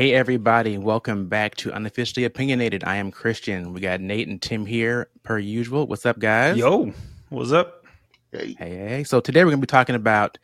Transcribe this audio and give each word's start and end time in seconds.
Hey, 0.00 0.14
everybody, 0.14 0.78
welcome 0.78 1.28
back 1.28 1.56
to 1.56 1.76
Unofficially 1.76 2.24
Opinionated. 2.24 2.84
I 2.84 2.96
am 2.96 3.10
Christian. 3.10 3.74
We 3.74 3.82
got 3.82 4.00
Nate 4.00 4.28
and 4.28 4.40
Tim 4.40 4.64
here, 4.64 5.10
per 5.24 5.38
usual. 5.38 5.86
What's 5.86 6.06
up, 6.06 6.18
guys? 6.18 6.56
Yo, 6.56 6.94
what's 7.28 7.52
up? 7.52 7.84
Hey, 8.32 8.56
hey. 8.58 8.76
hey. 8.76 9.04
So, 9.04 9.20
today 9.20 9.40
we're 9.40 9.50
going 9.50 9.60
to 9.60 9.66
be 9.66 9.70
talking 9.70 9.94
about 9.94 10.38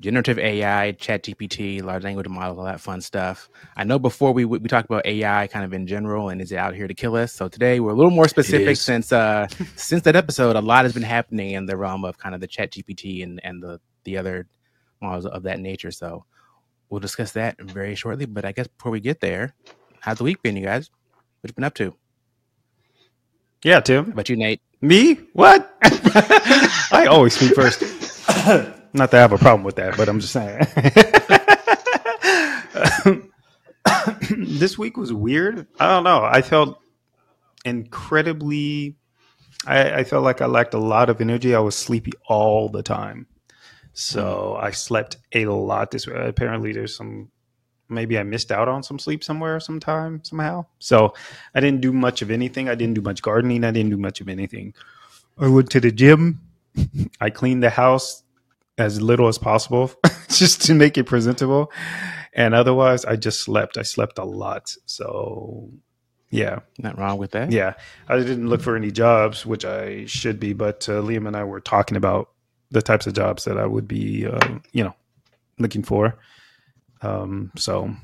generative 0.00 0.40
AI, 0.40 0.90
chat 0.90 1.22
GPT, 1.22 1.84
large 1.84 2.02
language 2.02 2.26
models, 2.26 2.58
all 2.58 2.64
that 2.64 2.80
fun 2.80 3.00
stuff. 3.00 3.48
I 3.76 3.84
know 3.84 4.00
before 4.00 4.32
we 4.32 4.44
we 4.44 4.58
talked 4.58 4.90
about 4.90 5.06
AI 5.06 5.46
kind 5.46 5.64
of 5.64 5.72
in 5.72 5.86
general 5.86 6.30
and 6.30 6.42
is 6.42 6.50
it 6.50 6.56
out 6.56 6.74
here 6.74 6.88
to 6.88 6.94
kill 6.94 7.14
us. 7.14 7.32
So 7.32 7.46
today 7.46 7.78
we're 7.78 7.92
a 7.92 7.94
little 7.94 8.10
more 8.10 8.26
specific 8.26 8.76
since 8.76 9.12
uh 9.12 9.46
since 9.76 10.02
that 10.02 10.16
episode, 10.16 10.56
a 10.56 10.60
lot 10.60 10.84
has 10.84 10.92
been 10.92 11.04
happening 11.04 11.52
in 11.52 11.66
the 11.66 11.76
realm 11.76 12.04
of 12.04 12.18
kind 12.18 12.34
of 12.34 12.40
the 12.40 12.48
chat 12.48 12.72
GPT 12.72 13.22
and, 13.22 13.40
and 13.44 13.62
the 13.62 13.80
the 14.02 14.18
other 14.18 14.48
models 15.00 15.26
of 15.26 15.44
that 15.44 15.60
nature. 15.60 15.92
So 15.92 16.24
we'll 16.88 17.00
discuss 17.00 17.32
that 17.32 17.60
very 17.60 17.94
shortly. 17.94 18.26
But 18.26 18.44
I 18.44 18.52
guess 18.52 18.66
before 18.68 18.92
we 18.92 19.00
get 19.00 19.20
there, 19.20 19.54
how's 20.00 20.18
the 20.18 20.24
week 20.24 20.42
been, 20.42 20.56
you 20.56 20.64
guys? 20.64 20.90
What 21.40 21.50
you 21.50 21.54
been 21.54 21.64
up 21.64 21.74
to? 21.74 21.94
Yeah, 23.64 23.80
Tim. 23.80 24.12
But 24.12 24.28
you, 24.28 24.36
Nate? 24.36 24.60
Me? 24.80 25.14
What? 25.32 25.76
I 25.82 27.06
always 27.10 27.34
speak 27.34 27.54
first. 27.54 27.80
Not 28.92 29.10
that 29.10 29.14
I 29.14 29.20
have 29.20 29.32
a 29.32 29.38
problem 29.38 29.64
with 29.64 29.76
that, 29.76 29.96
but 29.96 30.08
I'm 30.08 30.20
just 30.20 30.32
saying. 30.32 30.66
this 34.30 34.78
week 34.78 34.96
was 34.96 35.12
weird. 35.12 35.66
I 35.78 35.88
don't 35.88 36.04
know. 36.04 36.22
I 36.24 36.42
felt 36.42 36.78
incredibly. 37.64 38.96
I, 39.66 40.00
I, 40.00 40.04
felt 40.04 40.24
like 40.24 40.40
I 40.40 40.46
lacked 40.46 40.74
a 40.74 40.78
lot 40.78 41.10
of 41.10 41.20
energy. 41.20 41.54
I 41.54 41.58
was 41.58 41.74
sleepy 41.76 42.12
all 42.28 42.68
the 42.68 42.82
time, 42.82 43.26
so 43.98 44.58
I 44.60 44.72
slept 44.72 45.16
a 45.32 45.46
lot 45.46 45.90
this 45.90 46.06
week. 46.06 46.16
Apparently, 46.16 46.70
there's 46.70 46.94
some. 46.94 47.30
Maybe 47.88 48.18
I 48.18 48.24
missed 48.24 48.52
out 48.52 48.68
on 48.68 48.82
some 48.82 48.98
sleep 48.98 49.24
somewhere, 49.24 49.58
sometime, 49.58 50.22
somehow. 50.22 50.66
So 50.78 51.14
I 51.54 51.60
didn't 51.60 51.80
do 51.80 51.94
much 51.94 52.20
of 52.20 52.30
anything. 52.30 52.68
I 52.68 52.74
didn't 52.74 52.92
do 52.92 53.00
much 53.00 53.22
gardening. 53.22 53.64
I 53.64 53.70
didn't 53.70 53.90
do 53.90 53.96
much 53.96 54.20
of 54.20 54.28
anything. 54.28 54.74
I 55.38 55.48
went 55.48 55.70
to 55.70 55.80
the 55.80 55.90
gym. 55.90 56.42
I 57.22 57.30
cleaned 57.30 57.62
the 57.62 57.70
house 57.70 58.22
as 58.76 59.00
little 59.00 59.28
as 59.28 59.38
possible 59.38 59.90
just 60.28 60.60
to 60.66 60.74
make 60.74 60.98
it 60.98 61.04
presentable. 61.04 61.72
And 62.34 62.54
otherwise, 62.54 63.06
I 63.06 63.16
just 63.16 63.40
slept. 63.40 63.78
I 63.78 63.82
slept 63.82 64.18
a 64.18 64.24
lot. 64.24 64.74
So, 64.84 65.70
yeah. 66.28 66.58
Not 66.78 66.98
wrong 66.98 67.16
with 67.16 67.30
that. 67.30 67.50
Yeah. 67.50 67.74
I 68.08 68.18
didn't 68.18 68.48
look 68.48 68.60
for 68.60 68.76
any 68.76 68.90
jobs, 68.90 69.46
which 69.46 69.64
I 69.64 70.04
should 70.04 70.38
be, 70.38 70.52
but 70.52 70.86
uh, 70.86 71.00
Liam 71.00 71.26
and 71.26 71.36
I 71.36 71.44
were 71.44 71.60
talking 71.60 71.96
about 71.96 72.28
the 72.70 72.82
types 72.82 73.06
of 73.06 73.14
jobs 73.14 73.44
that 73.44 73.58
I 73.58 73.66
would 73.66 73.86
be, 73.86 74.26
uh, 74.26 74.58
you 74.72 74.84
know, 74.84 74.94
looking 75.58 75.82
for. 75.82 76.18
Um, 77.02 77.52
so 77.56 77.94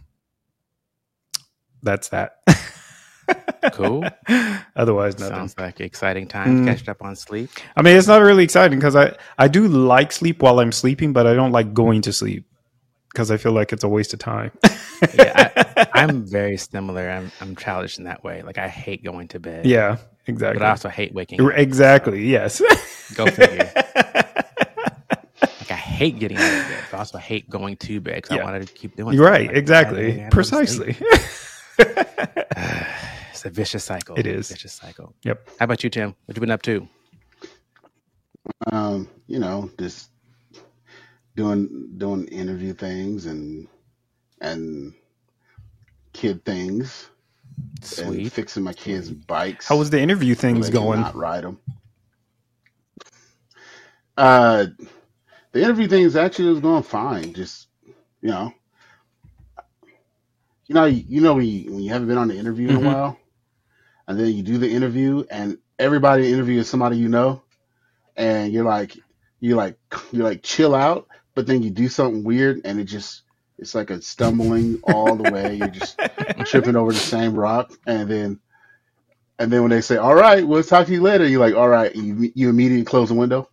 that's 1.83 2.09
that. 2.11 2.39
cool. 3.73 4.05
Otherwise, 4.77 5.19
nothing. 5.19 5.37
Sounds 5.37 5.55
like 5.59 5.81
exciting 5.81 6.27
time 6.27 6.65
mm. 6.65 6.67
catch 6.67 6.89
up 6.89 7.03
on 7.03 7.17
sleep. 7.17 7.51
I 7.77 7.83
mean, 7.83 7.97
it's 7.97 8.07
not 8.07 8.23
really 8.23 8.45
exciting 8.45 8.79
because 8.79 8.97
I 8.97 9.17
I 9.39 9.49
do 9.49 9.69
like 9.69 10.13
sleep 10.13 10.43
while 10.43 10.61
I'm 10.61 10.73
sleeping, 10.73 11.13
but 11.13 11.27
I 11.27 11.35
don't 11.35 11.53
like 11.53 11.75
going 11.75 12.03
to 12.03 12.13
sleep 12.13 12.47
because 13.11 13.31
I 13.31 13.37
feel 13.37 13.53
like 13.53 13.73
it's 13.73 13.85
a 13.85 13.89
waste 13.89 14.13
of 14.13 14.19
time. 14.19 14.53
yeah, 15.15 15.51
I, 15.93 16.03
am 16.03 16.25
very 16.25 16.57
similar. 16.57 17.09
I'm 17.11 17.31
I'm 17.41 17.57
childish 17.57 17.99
in 17.99 18.05
that 18.05 18.25
way. 18.25 18.43
Like 18.43 18.59
I 18.59 18.69
hate 18.69 19.05
going 19.05 19.29
to 19.29 19.41
bed. 19.41 19.67
Yeah, 19.67 19.99
exactly. 20.27 20.59
But 20.59 20.67
I 20.67 20.71
also 20.71 20.89
hate 20.89 21.15
waking. 21.15 21.41
up. 21.41 21.53
Exactly. 21.55 22.19
So. 22.19 22.31
Yes. 22.31 22.63
Go 23.15 23.27
figure. 23.27 23.73
Like 26.03 26.11
I 26.11 26.11
hate 26.11 26.19
getting 26.19 26.37
out 26.39 26.53
of 26.53 26.69
bed. 26.69 26.85
But 26.91 26.97
I 26.97 27.01
also 27.01 27.19
hate 27.19 27.49
going 27.51 27.77
to 27.79 28.01
bed 28.01 28.17
because 28.17 28.37
yeah. 28.37 28.43
I 28.43 28.45
wanted 28.45 28.67
to 28.67 28.73
keep 28.73 28.97
doing. 28.97 29.15
You're 29.15 29.31
right. 29.31 29.49
Like, 29.49 29.57
exactly. 29.57 30.27
Precisely. 30.31 30.97
It's 33.43 33.49
a 33.49 33.51
vicious 33.51 33.83
cycle. 33.83 34.15
It 34.17 34.25
is. 34.25 34.51
vicious 34.51 34.73
cycle. 34.73 35.17
Yep. 35.25 35.49
How 35.59 35.65
about 35.65 35.83
you, 35.83 35.91
Tim? 35.91 36.15
What 36.27 36.37
you 36.37 36.41
been 36.41 36.53
up 36.53 36.63
to? 36.63 36.89
Um, 38.71 39.09
you 39.27 39.41
know, 39.41 39.69
just 39.81 40.11
doing 41.35 41.89
doing 41.97 42.29
interview 42.29 42.73
things 42.73 43.27
and 43.27 43.67
and 44.41 44.95
kid 46.13 46.45
things. 46.45 47.09
Sweet. 47.81 48.07
And 48.07 48.33
fixing 48.33 48.63
my 48.63 48.75
kids' 48.75 49.11
bikes. 49.11 49.67
How 49.67 49.77
was 49.77 49.91
the 49.91 50.01
interview 50.01 50.37
things 50.37 50.67
so 50.67 50.73
going? 50.73 51.01
Not 51.01 51.17
ride 51.17 51.43
them. 51.43 51.59
Uh, 54.17 54.67
the 55.53 55.63
interview 55.63 55.87
things 55.87 56.17
actually 56.17 56.49
was 56.51 56.61
going 56.61 56.83
fine. 56.83 57.35
Just 57.35 57.69
you 58.21 58.31
know, 58.31 58.53
you 60.67 60.75
know, 60.75 60.85
you 60.87 61.21
know 61.21 61.35
when 61.35 61.47
you, 61.47 61.73
when 61.73 61.83
you 61.83 61.93
haven't 61.93 62.09
been 62.09 62.19
on 62.19 62.29
the 62.29 62.37
interview 62.37 62.69
in 62.69 62.77
mm-hmm. 62.77 62.87
a 62.87 62.93
while, 62.93 63.19
and 64.09 64.19
then 64.19 64.33
you 64.33 64.43
do 64.43 64.59
the 64.59 64.71
interview, 64.71 65.25
and 65.31 65.59
everybody 65.79 66.25
in 66.25 66.31
the 66.31 66.35
interview 66.35 66.61
is 66.61 66.69
somebody 66.69 66.97
you 66.97 67.09
know, 67.09 67.43
and 68.17 68.53
you're 68.53 68.65
like, 68.65 68.97
you 69.41 69.55
like, 69.55 69.77
you 70.13 70.23
like 70.23 70.43
chill 70.43 70.75
out, 70.75 71.07
but 71.35 71.47
then 71.47 71.63
you 71.63 71.71
do 71.71 71.89
something 71.89 72.25
weird, 72.25 72.63
and 72.65 72.81
it 72.81 72.85
just, 72.85 73.23
it's 73.59 73.75
like 73.75 73.91
a 73.91 74.01
stumbling 74.01 74.81
all 74.85 75.17
the 75.17 75.31
way. 75.31 75.57
You're 75.57 75.69
just 75.69 76.01
tripping 76.47 76.77
over 76.77 76.93
the 76.93 76.99
same 76.99 77.35
rock, 77.35 77.73
and 77.87 78.11
then, 78.11 78.41
and 79.39 79.53
then 79.53 79.63
when 79.63 79.71
they 79.71 79.81
say, 79.81 79.97
"All 79.97 80.15
right, 80.15 80.47
we'll 80.47 80.63
talk 80.63 80.87
to 80.87 80.93
you 80.93 81.03
later," 81.03 81.27
you're 81.27 81.41
like, 81.41 81.55
"All 81.55 81.69
right," 81.69 81.95
you 81.95 82.33
you 82.35 82.49
immediately 82.49 82.85
close 82.85 83.09
the 83.09 83.15
window. 83.15 83.49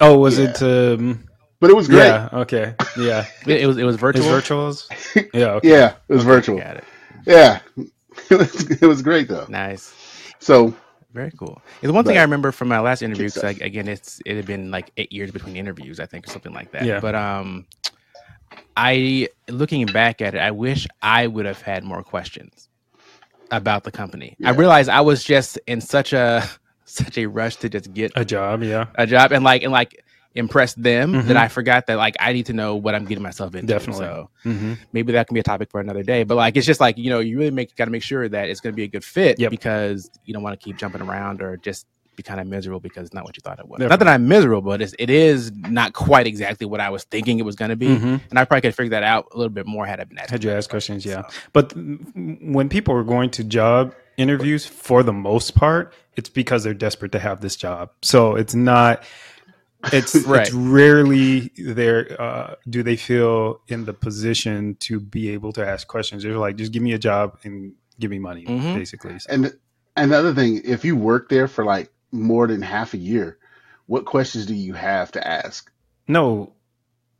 Oh, 0.00 0.18
was 0.18 0.38
yeah. 0.38 0.50
it? 0.50 0.62
Um, 0.62 1.24
but 1.60 1.70
it 1.70 1.74
was 1.74 1.86
great. 1.86 2.06
Yeah. 2.06 2.28
Okay. 2.32 2.74
Yeah. 2.98 3.26
it, 3.46 3.62
it 3.62 3.66
was. 3.66 3.78
It 3.78 3.84
was 3.84 3.96
virtual. 3.96 4.24
It 4.26 4.32
was 4.32 4.42
virtuals. 4.42 5.28
Yeah. 5.34 5.52
Okay. 5.52 5.70
Yeah. 5.70 5.94
It 6.08 6.14
was 6.14 6.24
virtual. 6.24 6.58
Got 6.58 6.78
it. 6.78 6.84
Yeah. 7.26 7.60
it, 7.76 7.90
was, 8.30 8.82
it 8.82 8.86
was 8.86 9.02
great 9.02 9.28
though. 9.28 9.46
Nice. 9.48 9.94
So 10.40 10.74
very 11.12 11.30
cool. 11.32 11.60
The 11.82 11.92
one 11.92 12.04
thing 12.04 12.18
I 12.18 12.22
remember 12.22 12.52
from 12.52 12.68
my 12.68 12.80
last 12.80 13.02
interview, 13.02 13.26
because 13.26 13.42
like, 13.42 13.60
again, 13.60 13.86
it's 13.86 14.20
it 14.24 14.34
had 14.36 14.46
been 14.46 14.70
like 14.70 14.90
eight 14.96 15.12
years 15.12 15.30
between 15.30 15.56
interviews, 15.56 16.00
I 16.00 16.06
think, 16.06 16.26
or 16.26 16.30
something 16.30 16.52
like 16.52 16.72
that. 16.72 16.84
Yeah. 16.84 17.00
But 17.00 17.14
um, 17.14 17.66
I 18.76 19.28
looking 19.48 19.86
back 19.86 20.22
at 20.22 20.34
it, 20.34 20.38
I 20.38 20.50
wish 20.50 20.86
I 21.02 21.26
would 21.26 21.46
have 21.46 21.60
had 21.60 21.84
more 21.84 22.02
questions 22.02 22.68
about 23.50 23.84
the 23.84 23.92
company. 23.92 24.36
Yeah. 24.38 24.48
I 24.48 24.52
realized 24.52 24.88
I 24.88 25.02
was 25.02 25.22
just 25.22 25.58
in 25.66 25.80
such 25.80 26.12
a 26.12 26.48
such 26.94 27.18
a 27.18 27.26
rush 27.26 27.56
to 27.56 27.68
just 27.68 27.92
get 27.92 28.12
a 28.16 28.24
job, 28.24 28.62
yeah, 28.62 28.86
a 28.94 29.06
job, 29.06 29.32
and 29.32 29.44
like 29.44 29.62
and 29.62 29.72
like 29.72 30.04
impress 30.34 30.74
them 30.74 31.12
mm-hmm. 31.12 31.28
that 31.28 31.36
I 31.36 31.48
forgot 31.48 31.86
that 31.88 31.96
like 31.96 32.16
I 32.18 32.32
need 32.32 32.46
to 32.46 32.52
know 32.52 32.76
what 32.76 32.94
I'm 32.94 33.04
getting 33.04 33.22
myself 33.22 33.54
into. 33.54 33.66
Definitely. 33.66 34.06
So 34.06 34.30
mm-hmm. 34.44 34.74
maybe 34.92 35.12
that 35.12 35.26
can 35.26 35.34
be 35.34 35.40
a 35.40 35.44
topic 35.44 35.70
for 35.70 35.80
another 35.80 36.02
day. 36.02 36.24
But 36.24 36.36
like 36.36 36.56
it's 36.56 36.66
just 36.66 36.80
like 36.80 36.96
you 36.98 37.10
know 37.10 37.20
you 37.20 37.38
really 37.38 37.50
make 37.50 37.74
got 37.76 37.86
to 37.86 37.90
make 37.90 38.02
sure 38.02 38.28
that 38.28 38.48
it's 38.48 38.60
going 38.60 38.72
to 38.72 38.76
be 38.76 38.84
a 38.84 38.88
good 38.88 39.04
fit 39.04 39.38
yep. 39.38 39.50
because 39.50 40.10
you 40.24 40.32
don't 40.32 40.42
want 40.42 40.58
to 40.58 40.64
keep 40.64 40.76
jumping 40.76 41.02
around 41.02 41.42
or 41.42 41.56
just 41.56 41.86
be 42.16 42.22
kind 42.22 42.40
of 42.40 42.46
miserable 42.46 42.80
because 42.80 43.06
it's 43.06 43.14
not 43.14 43.24
what 43.24 43.36
you 43.36 43.40
thought 43.40 43.58
it 43.58 43.66
was. 43.66 43.78
Definitely. 43.78 43.90
Not 43.90 43.98
that 44.00 44.08
I'm 44.08 44.28
miserable, 44.28 44.70
but 44.70 44.82
it's, 44.82 44.94
it 44.98 45.10
is 45.10 45.50
not 45.52 45.94
quite 45.94 46.26
exactly 46.26 46.66
what 46.66 46.80
I 46.80 46.90
was 46.90 47.04
thinking 47.04 47.38
it 47.38 47.44
was 47.44 47.56
going 47.56 47.70
to 47.70 47.76
be. 47.76 47.88
Mm-hmm. 47.88 48.16
And 48.28 48.38
I 48.38 48.44
probably 48.44 48.60
could 48.62 48.74
figure 48.74 48.90
that 48.90 49.02
out 49.02 49.28
a 49.32 49.36
little 49.36 49.52
bit 49.52 49.66
more 49.66 49.86
had 49.86 50.00
I 50.00 50.04
been 50.04 50.18
asked. 50.18 50.30
Had 50.30 50.44
you 50.44 50.50
asked 50.50 50.68
questions, 50.68 51.06
yeah. 51.06 51.22
So. 51.22 51.38
But 51.52 51.72
when 51.74 52.68
people 52.68 52.94
are 52.94 53.04
going 53.04 53.30
to 53.30 53.44
job 53.44 53.94
interviews, 54.16 54.66
for 54.66 55.02
the 55.02 55.12
most 55.12 55.54
part, 55.54 55.94
it's 56.16 56.28
because 56.28 56.64
they're 56.64 56.74
desperate 56.74 57.12
to 57.12 57.18
have 57.18 57.40
this 57.40 57.56
job. 57.56 57.90
So 58.02 58.36
it's 58.36 58.54
not 58.54 59.04
it's 59.92 60.14
right. 60.26 60.46
it's 60.46 60.52
rarely 60.52 61.50
there 61.56 62.20
uh, 62.20 62.54
do 62.68 62.82
they 62.82 62.96
feel 62.96 63.60
in 63.68 63.84
the 63.84 63.92
position 63.92 64.76
to 64.80 65.00
be 65.00 65.30
able 65.30 65.52
to 65.52 65.66
ask 65.66 65.88
questions. 65.88 66.22
They're 66.22 66.38
like, 66.38 66.56
just 66.56 66.72
give 66.72 66.82
me 66.82 66.92
a 66.92 66.98
job 66.98 67.38
and 67.44 67.72
give 67.98 68.10
me 68.10 68.18
money, 68.18 68.44
mm-hmm. 68.44 68.74
basically. 68.74 69.18
So. 69.18 69.32
And 69.32 69.58
another 69.96 70.34
thing, 70.34 70.62
if 70.64 70.84
you 70.84 70.96
work 70.96 71.28
there 71.28 71.48
for 71.48 71.64
like 71.64 71.90
more 72.12 72.46
than 72.46 72.62
half 72.62 72.94
a 72.94 72.98
year, 72.98 73.38
what 73.86 74.04
questions 74.04 74.46
do 74.46 74.54
you 74.54 74.74
have 74.74 75.12
to 75.12 75.26
ask? 75.26 75.70
No, 76.08 76.52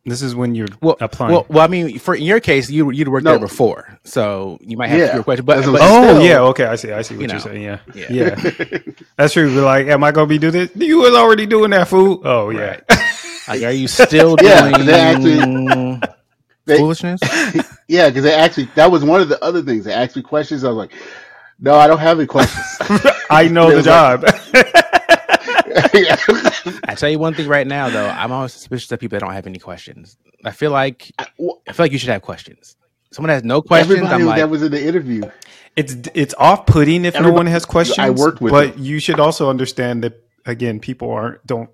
this 0.04 0.20
is 0.20 0.34
when 0.34 0.54
you're 0.56 0.69
well, 0.81 0.96
applying. 1.00 1.32
Well, 1.32 1.46
well, 1.49 1.64
I 1.64 1.69
mean, 1.69 1.99
for 2.00 2.14
in 2.14 2.25
your 2.25 2.40
case, 2.40 2.69
you 2.69 2.90
you'd 2.90 3.08
worked 3.08 3.25
no. 3.25 3.32
there 3.32 3.38
before, 3.38 3.99
so 4.02 4.58
you 4.60 4.76
might 4.76 4.88
have 4.88 4.99
yeah. 4.99 5.14
your 5.14 5.22
question. 5.22 5.44
But, 5.44 5.64
but 5.64 5.81
oh 5.81 6.02
still, 6.02 6.22
yeah, 6.22 6.40
okay, 6.40 6.64
I 6.64 6.75
see, 6.75 6.90
I 6.90 7.02
see 7.02 7.16
what 7.16 7.31
you 7.31 7.37
are 7.37 7.40
saying. 7.40 7.62
Yeah, 7.62 7.78
yeah, 7.94 8.06
yeah. 8.10 8.78
that's 9.16 9.32
true. 9.32 9.54
We're 9.54 9.64
like, 9.64 9.87
am 9.87 10.02
I 10.02 10.10
gonna 10.10 10.26
be 10.26 10.38
doing 10.38 10.54
this? 10.54 10.70
You 10.75 10.99
was 10.99 11.14
already 11.14 11.46
doing 11.46 11.70
that 11.70 11.87
food. 11.87 12.22
Oh 12.25 12.50
yeah. 12.50 12.60
Right. 12.60 12.82
like, 13.49 13.62
are 13.62 13.70
you 13.70 13.87
still 13.87 14.34
doing 14.34 14.50
yeah, 14.50 14.78
they 14.78 14.93
actually, 14.93 16.00
they, 16.64 16.78
foolishness? 16.78 17.20
yeah, 17.87 18.08
because 18.08 18.25
they 18.25 18.34
actually 18.34 18.69
that 18.75 18.90
was 18.90 19.05
one 19.05 19.20
of 19.20 19.28
the 19.28 19.43
other 19.43 19.62
things. 19.62 19.84
They 19.84 19.93
asked 19.93 20.16
me 20.16 20.22
questions. 20.22 20.64
I 20.64 20.69
was 20.69 20.78
like, 20.78 20.93
no, 21.60 21.76
I 21.76 21.87
don't 21.87 22.00
have 22.00 22.19
any 22.19 22.26
questions. 22.26 22.66
I 23.31 23.46
know 23.46 23.70
the 23.72 23.82
job. 23.82 24.25
Like, 24.25 24.81
I 26.84 26.94
tell 26.96 27.08
you 27.08 27.19
one 27.19 27.34
thing 27.34 27.48
right 27.48 27.66
now, 27.66 27.88
though, 27.90 28.08
I'm 28.08 28.32
always 28.32 28.52
suspicious 28.52 28.90
of 28.92 29.00
people 29.00 29.16
that 29.16 29.24
don't 29.24 29.34
have 29.34 29.46
any 29.46 29.58
questions. 29.58 30.16
I 30.44 30.50
feel 30.50 30.70
like 30.70 31.10
I, 31.19 31.26
well, 31.38 31.62
I 31.69 31.72
feel 31.72 31.84
like 31.84 31.92
you 31.92 31.98
should 31.98 32.10
have 32.10 32.22
questions. 32.22 32.76
Someone 33.12 33.30
has 33.30 33.44
no 33.44 33.62
questions. 33.62 33.92
Everybody 33.92 34.22
I'm 34.22 34.26
like, 34.26 34.38
that 34.38 34.50
was 34.50 34.62
in 34.62 34.72
the 34.72 34.84
interview. 34.84 35.22
It's 35.76 35.96
it's 36.14 36.34
off 36.34 36.66
putting 36.66 37.04
if 37.04 37.14
Everybody, 37.14 37.32
no 37.32 37.36
one 37.36 37.46
has 37.46 37.64
questions. 37.64 37.98
I 37.98 38.10
worked 38.10 38.40
with, 38.40 38.50
but 38.50 38.74
them. 38.74 38.84
you 38.84 38.98
should 38.98 39.20
also 39.20 39.48
understand 39.48 40.04
that 40.04 40.22
again, 40.44 40.80
people 40.80 41.10
aren't 41.10 41.46
don't 41.46 41.70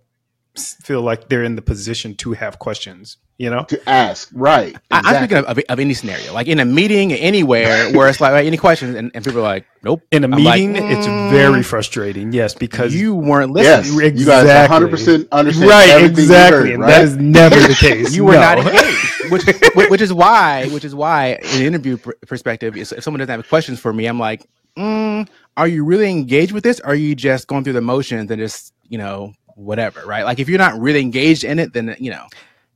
feel 0.56 1.02
like 1.02 1.28
they're 1.28 1.44
in 1.44 1.56
the 1.56 1.62
position 1.62 2.14
to 2.16 2.32
have 2.32 2.58
questions. 2.58 3.16
You 3.38 3.50
know, 3.50 3.64
to 3.66 3.88
ask. 3.88 4.30
Right. 4.34 4.76
I, 4.90 4.98
I'm 4.98 5.00
Exactly. 5.00 5.20
thinking 5.20 5.38
of, 5.38 5.58
of, 5.58 5.64
of 5.70 5.80
any 5.80 5.94
scenario, 5.94 6.32
like 6.34 6.48
in 6.48 6.58
a 6.60 6.64
meeting, 6.64 7.12
anywhere, 7.12 7.90
where 7.92 8.08
it's 8.08 8.20
like 8.20 8.32
"Right, 8.32 8.46
any 8.46 8.56
questions, 8.56 8.96
and, 8.96 9.12
and 9.14 9.24
people 9.24 9.40
are 9.40 9.44
like, 9.44 9.66
"Nope." 9.84 10.02
in 10.10 10.24
a 10.24 10.28
I'm 10.28 10.42
like, 10.44 10.60
meeting, 10.60 10.76
it's 10.76 11.06
"Mm, 11.06 11.30
very 11.30 11.62
frustrating. 11.62 12.32
Yes, 12.32 12.54
because 12.54 12.94
you 12.94 13.14
weren't 13.14 13.54
Yes. 13.56 13.88
listening. 13.88 14.16
You 14.18 14.26
guys 14.26 14.46
100% 14.68 15.28
understand 15.30 15.70
right, 15.70 15.88
everything 15.88 16.10
exactly, 16.24 16.72
you 16.72 16.78
heard, 16.78 16.80
right? 16.80 16.88
that 16.88 17.04
is 17.04 17.16
never 17.16 17.54
the 17.60 17.74
case. 17.76 18.14
You 18.14 18.24
were 18.24 18.34
No. 18.34 18.40
not 18.40 18.58
engaged, 18.58 19.14
which, 19.30 19.44
which 19.74 19.90
which 19.90 20.00
is 20.00 20.12
why, 20.12 20.66
which 20.68 20.84
is 20.84 20.94
why, 20.94 21.38
in 21.42 21.60
an 21.60 21.66
interview 21.66 21.96
pr- 21.96 22.12
perspective, 22.26 22.76
if 22.76 22.92
if 22.92 23.04
someone 23.04 23.20
doesn't 23.20 23.30
have 23.36 23.48
questions 23.48 23.78
for 23.78 23.92
me, 23.92 24.06
I'm 24.06 24.18
like, 24.18 24.46
mm, 24.76 25.28
"Are 25.56 25.68
you 25.68 25.84
really 25.84 26.10
engaged 26.10 26.52
with 26.52 26.64
this? 26.64 26.80
Or 26.80 26.88
are 26.90 26.94
you 26.96 27.14
just 27.14 27.46
going 27.46 27.62
through 27.64 27.74
the 27.74 27.82
motions 27.82 28.30
and 28.32 28.40
just, 28.40 28.74
you 28.88 28.98
know, 28.98 29.32
whatever?" 29.54 30.02
Right? 30.06 30.24
Like, 30.24 30.40
if 30.40 30.48
you're 30.48 30.58
not 30.58 30.78
really 30.80 31.00
engaged 31.00 31.44
in 31.44 31.60
it, 31.60 31.72
then 31.72 31.94
you 32.00 32.10
know, 32.10 32.26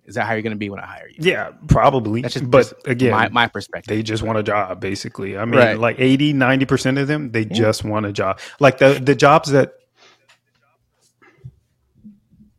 is 0.05 0.17
that 0.17 0.27
how 0.27 0.33
you're 0.33 0.43
going 0.43 0.53
to 0.53 0.57
be 0.59 0.69
when 0.71 0.81
I 0.81 0.87
hire 0.87 1.09
you? 1.09 1.17
Yeah, 1.19 1.51
probably. 1.69 2.23
That's 2.23 2.35
just, 2.35 2.51
but 2.51 2.63
just 2.63 2.87
again, 2.87 3.13
my, 3.13 3.29
my 3.29 3.47
perspective. 3.49 3.95
they 3.95 4.03
just 4.03 4.23
want 4.23 4.39
a 4.39 4.43
job 4.43 4.81
basically 4.81 5.39
i 5.39 5.45
mean 5.45 5.55
Right. 5.59 5.79
like 5.79 5.97
80 5.99 6.35
90% 6.35 7.01
of 7.01 7.07
them 7.09 7.31
they 7.31 7.45
just 7.45 7.85
want 7.85 8.07
a 8.07 8.13
job 8.13 8.41
like 8.61 8.79
the 8.79 9.01
the 9.03 9.15
jobs 9.15 9.51
that 9.53 9.75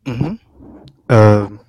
Mm-hmm. 0.06 1.12
um 1.12 1.60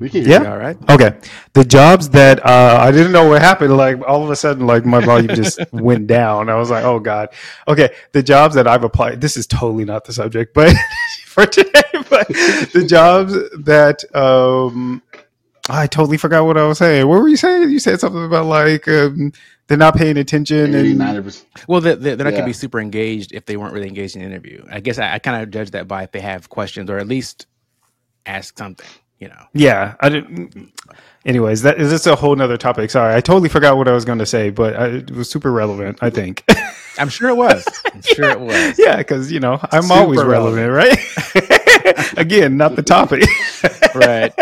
We 0.00 0.08
can 0.10 0.24
hear 0.24 0.30
Yeah. 0.30 0.42
you. 0.42 0.48
All 0.48 0.58
right. 0.58 0.76
okay 0.90 1.18
the 1.54 1.64
jobs 1.64 2.10
that 2.10 2.44
uh 2.44 2.78
i 2.80 2.90
didn't 2.90 3.12
know 3.12 3.28
what 3.28 3.40
happened 3.42 3.76
like 3.76 4.00
all 4.06 4.22
of 4.24 4.30
a 4.30 4.36
sudden 4.36 4.66
like 4.66 4.84
my 4.86 5.00
volume 5.00 5.34
just 5.34 5.58
went 5.72 6.06
down 6.06 6.48
i 6.48 6.54
was 6.54 6.70
like 6.70 6.84
oh 6.84 6.98
god 6.98 7.28
okay 7.66 7.94
the 8.12 8.22
jobs 8.22 8.54
that 8.54 8.66
i've 8.66 8.84
applied 8.84 9.20
this 9.20 9.36
is 9.36 9.46
totally 9.46 9.84
not 9.84 10.04
the 10.04 10.12
subject 10.12 10.54
but 10.54 10.74
for 11.38 11.46
today 11.46 11.82
but 12.10 12.28
the 12.28 12.84
jobs 12.88 13.32
that 13.64 14.04
um 14.14 15.02
I 15.70 15.86
totally 15.86 16.16
forgot 16.16 16.46
what 16.46 16.56
I 16.56 16.66
was 16.66 16.78
saying. 16.78 17.06
What 17.06 17.20
were 17.20 17.28
you 17.28 17.36
saying? 17.36 17.70
You 17.70 17.78
said 17.78 18.00
something 18.00 18.24
about 18.24 18.46
like 18.46 18.88
um, 18.88 19.32
they're 19.66 19.76
not 19.76 19.94
paying 19.96 20.16
attention 20.16 20.74
and 20.74 20.98
90%. 20.98 21.44
Well, 21.68 21.82
they, 21.82 21.94
they, 21.94 22.14
they're 22.14 22.24
not 22.24 22.32
gonna 22.32 22.46
be 22.46 22.54
super 22.54 22.80
engaged 22.80 23.32
if 23.32 23.44
they 23.44 23.58
weren't 23.58 23.74
really 23.74 23.86
engaged 23.88 24.16
in 24.16 24.22
the 24.22 24.28
interview. 24.28 24.64
I 24.70 24.80
guess 24.80 24.98
I, 24.98 25.12
I 25.14 25.18
kind 25.18 25.42
of 25.42 25.50
judge 25.50 25.72
that 25.72 25.86
by 25.86 26.04
if 26.04 26.12
they 26.12 26.20
have 26.20 26.48
questions 26.48 26.88
or 26.88 26.96
at 26.96 27.06
least 27.06 27.46
ask 28.24 28.56
something. 28.56 28.86
You 29.18 29.28
know. 29.28 29.44
Yeah, 29.52 29.94
I 30.00 30.08
didn't. 30.08 30.72
Anyways, 31.26 31.62
that 31.62 31.78
is 31.80 31.90
this 31.90 32.06
a 32.06 32.16
whole 32.16 32.34
nother 32.36 32.56
topic. 32.56 32.90
Sorry, 32.90 33.14
I 33.14 33.20
totally 33.20 33.48
forgot 33.48 33.76
what 33.76 33.88
I 33.88 33.92
was 33.92 34.04
going 34.04 34.18
to 34.20 34.26
say, 34.26 34.50
but 34.50 34.76
I, 34.76 34.86
it 34.88 35.10
was 35.10 35.28
super 35.30 35.52
relevant. 35.52 35.98
I 36.00 36.10
think. 36.10 36.44
I'm 36.98 37.08
sure 37.08 37.28
it 37.28 37.36
was. 37.36 37.64
I'm 37.92 38.02
sure 38.14 38.30
it 38.30 38.40
was. 38.40 38.76
yeah, 38.78 38.96
because 38.96 39.30
you 39.30 39.38
know 39.40 39.58
I'm 39.70 39.82
Super 39.82 39.94
always 39.94 40.22
relevant, 40.24 40.72
right? 40.72 40.98
Again, 42.18 42.56
not 42.56 42.76
the 42.76 42.82
topic. 42.82 43.24
Right. 43.94 44.32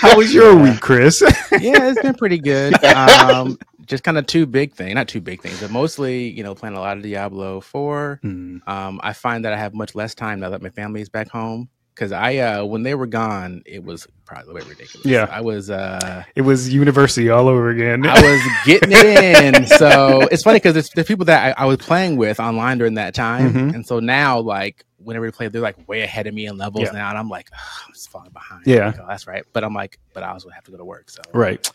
How 0.00 0.16
was 0.16 0.32
your 0.34 0.56
week, 0.56 0.80
Chris? 0.80 1.22
Yeah, 1.52 1.88
it's 1.90 2.00
been 2.02 2.14
pretty 2.14 2.38
good. 2.38 2.82
Um, 2.84 3.58
just 3.86 4.02
kind 4.04 4.18
of 4.18 4.26
two 4.26 4.46
big 4.46 4.72
things, 4.74 4.94
not 4.94 5.08
two 5.08 5.20
big 5.20 5.42
things, 5.42 5.60
but 5.60 5.70
mostly, 5.70 6.28
you 6.30 6.42
know, 6.42 6.54
playing 6.54 6.76
a 6.76 6.80
lot 6.80 6.96
of 6.96 7.02
Diablo 7.02 7.60
4. 7.60 8.20
Mm, 8.22 8.68
Um, 8.68 9.00
I 9.02 9.12
find 9.12 9.44
that 9.44 9.52
I 9.52 9.56
have 9.56 9.74
much 9.74 9.94
less 9.94 10.14
time 10.14 10.40
now 10.40 10.50
that 10.50 10.62
my 10.62 10.70
family 10.70 11.00
is 11.00 11.08
back 11.08 11.28
home. 11.28 11.68
Because 12.00 12.12
I, 12.12 12.38
uh, 12.38 12.64
when 12.64 12.82
they 12.82 12.94
were 12.94 13.06
gone, 13.06 13.62
it 13.66 13.84
was 13.84 14.06
probably 14.24 14.62
ridiculous. 14.62 15.04
Yeah. 15.04 15.26
I 15.30 15.42
was, 15.42 15.68
uh, 15.68 16.24
it 16.34 16.40
was 16.40 16.72
university 16.72 17.28
all 17.28 17.46
over 17.46 17.68
again. 17.68 18.06
I 18.06 18.14
was 18.22 18.40
getting 18.64 18.88
it 18.90 19.54
in. 19.54 19.66
So 19.66 20.20
it's 20.32 20.42
funny 20.42 20.56
because 20.60 20.72
there's, 20.72 20.88
there's 20.88 21.06
people 21.06 21.26
that 21.26 21.58
I, 21.58 21.64
I 21.64 21.66
was 21.66 21.76
playing 21.76 22.16
with 22.16 22.40
online 22.40 22.78
during 22.78 22.94
that 22.94 23.12
time, 23.14 23.52
Mhm. 23.52 23.74
and 23.74 23.86
so 23.86 24.00
now 24.00 24.40
like 24.40 24.82
whenever 24.96 25.26
we 25.26 25.30
play, 25.30 25.48
they're 25.48 25.60
like 25.60 25.86
way 25.86 26.00
ahead 26.00 26.26
of 26.26 26.32
me 26.32 26.46
in 26.46 26.56
levels 26.56 26.84
Yeah. 26.86 26.92
now, 26.92 27.10
and 27.10 27.18
I'm 27.18 27.28
like, 27.28 27.50
"Ugh, 27.52 27.82
I'm 27.88 27.92
just 27.92 28.08
falling 28.08 28.30
behind. 28.32 28.62
Yeah. 28.66 28.94
Oh, 28.98 29.04
that's 29.06 29.26
right. 29.26 29.44
But 29.52 29.62
I'm 29.62 29.74
like, 29.74 29.98
but 30.14 30.22
I 30.22 30.30
also 30.30 30.48
have 30.48 30.64
to 30.64 30.70
go 30.70 30.78
to 30.78 30.84
work. 30.86 31.10
So 31.10 31.20
right. 31.34 31.70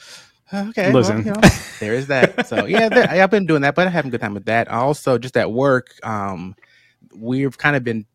okay, 0.52 0.92
Listen. 0.92 1.18
well, 1.24 1.26
you 1.26 1.34
know, 1.40 1.50
there 1.80 1.94
is 1.94 2.08
that. 2.08 2.48
So 2.48 2.66
yeah, 2.66 2.90
there, 2.90 3.08
I've 3.12 3.30
been 3.30 3.46
doing 3.46 3.62
that, 3.62 3.76
but 3.76 3.86
I'm 3.86 3.94
having 3.94 4.10
a 4.10 4.12
good 4.14 4.22
time 4.22 4.34
with 4.34 4.46
that. 4.46 4.70
Also, 4.70 5.20
just 5.20 5.38
at 5.38 5.52
work, 5.52 5.90
um, 6.02 6.56
we've 7.16 7.56
kind 7.60 7.76
of 7.76 7.84
been 7.84 8.08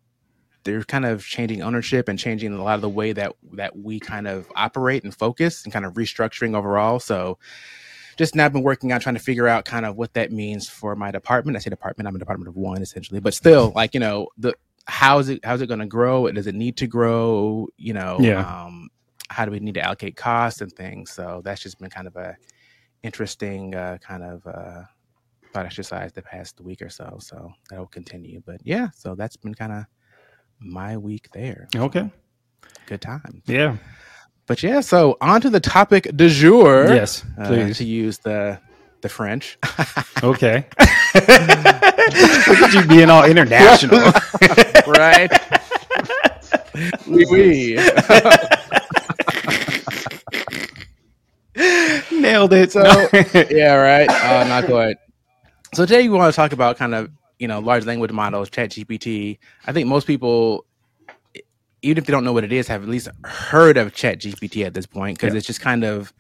they're 0.65 0.83
kind 0.85 1.07
of 1.07 1.25
changing 1.25 1.63
ownership 1.63 2.09
and 2.09 2.19
changing 2.19 2.53
a 2.53 2.63
lot 2.63 2.75
of 2.75 2.81
the 2.83 2.89
way 2.89 3.13
that 3.13 3.33
that 3.55 3.77
we 3.77 4.01
kind 4.01 4.27
of 4.29 4.51
operate 4.57 5.05
and 5.05 5.15
focus 5.15 5.65
and 5.65 5.73
kind 5.73 5.85
of 5.85 5.95
restructuring 5.95 6.55
overall. 6.57 7.01
So 7.01 7.39
just 8.17 8.35
now 8.35 8.45
I've 8.47 8.53
been 8.53 8.63
working 8.63 8.93
on 8.93 9.01
trying 9.01 9.15
to 9.15 9.21
figure 9.21 9.49
out 9.49 9.65
kind 9.65 9.87
of 9.87 9.97
what 9.97 10.13
that 10.15 10.31
means 10.33 10.69
for 10.69 10.95
my 10.95 11.11
department. 11.11 11.57
I 11.57 11.61
say 11.61 11.71
department, 11.71 12.07
I'm 12.09 12.17
a 12.17 12.19
department 12.19 12.49
of 12.49 12.57
one 12.57 12.83
essentially, 12.83 13.21
but 13.21 13.35
still 13.35 13.73
like, 13.77 13.95
you 13.95 14.01
know, 14.01 14.29
the 14.37 14.55
how 14.87 15.19
is 15.19 15.29
it 15.29 15.41
how's 15.45 15.63
it 15.63 15.69
going 15.69 15.81
to 15.81 15.87
grow? 15.87 16.31
Does 16.31 16.47
it 16.47 16.55
need 16.55 16.77
to 16.79 16.87
grow? 16.87 17.69
You 17.77 17.95
know, 17.95 18.19
Yeah. 18.21 18.65
um, 18.67 18.89
how 19.31 19.45
do 19.45 19.51
we 19.53 19.61
need 19.61 19.75
to 19.75 19.83
allocate 19.83 20.17
costs 20.17 20.61
and 20.61 20.73
things? 20.73 21.11
So 21.13 21.41
that's 21.45 21.63
just 21.63 21.79
been 21.79 21.91
kind 21.91 22.07
of 22.07 22.17
a 22.17 22.37
interesting 23.03 23.75
uh, 23.75 23.99
kind 24.01 24.23
of 24.23 24.47
uh, 24.47 24.83
thought 25.53 25.67
exercise 25.67 26.13
the 26.13 26.23
past 26.23 26.61
week 26.61 26.83
or 26.83 26.89
so. 26.91 27.17
So 27.21 27.53
that'll 27.71 27.87
continue. 27.87 28.43
But 28.45 28.61
yeah, 28.65 28.89
so 28.95 29.15
that's 29.15 29.37
been 29.37 29.55
kind 29.55 29.73
of 29.73 29.85
my 30.61 30.97
week 30.97 31.31
there. 31.33 31.69
Okay. 31.75 32.11
Good 32.87 33.01
time. 33.01 33.43
Yeah. 33.47 33.77
But 34.47 34.63
yeah, 34.63 34.81
so 34.81 35.17
on 35.21 35.41
to 35.43 35.51
the 35.51 35.61
topic 35.61 36.11
du 36.17 36.29
jour. 36.29 36.87
Yes. 36.89 37.25
uh, 37.39 37.73
to 37.73 37.85
use 37.85 38.19
the 38.19 38.59
the 39.01 39.09
French. 39.09 39.59
Okay. 40.23 40.67
Look 41.15 41.29
at 41.31 42.75
you 42.75 42.85
being 42.85 43.09
all 43.09 43.25
international. 43.25 44.01
right. 44.87 45.31
oui, 47.07 47.25
oui. 47.31 47.77
Nailed 52.21 52.53
it. 52.53 52.73
So 52.73 52.83
yeah, 53.51 53.77
right. 53.77 54.11
Uh, 54.11 54.45
not 54.47 54.67
quite. 54.67 54.99
So 55.73 55.87
today 55.87 56.03
we 56.03 56.11
want 56.19 56.35
to 56.35 56.37
talk 56.37 56.53
about 56.53 56.77
kind 56.77 56.95
of 56.95 57.09
you 57.41 57.49
know 57.49 57.61
large 57.61 57.87
language 57.87 58.13
models, 58.13 58.51
Chat 58.51 58.71
GPT. 58.71 59.39
I 59.67 59.73
think 59.73 59.89
most 59.89 60.07
people, 60.07 60.67
even 61.83 61.99
if 61.99 62.07
they 62.07 62.13
don't 62.13 62.25
know 62.25 62.33
what 62.35 62.45
it 62.45 62.53
is, 62.53 62.69
have 62.69 62.85
at 62.85 62.89
least 62.89 63.09
heard 63.25 63.77
of 63.79 63.95
Chat 63.95 64.21
GPT 64.21 64.65
at 64.67 64.75
this 64.75 64.87
point 64.87 65.19
because 65.19 65.35
Yeah. 65.35 65.39
it's 65.39 65.49
just 65.49 65.61
kind 65.63 65.85
of 65.85 66.13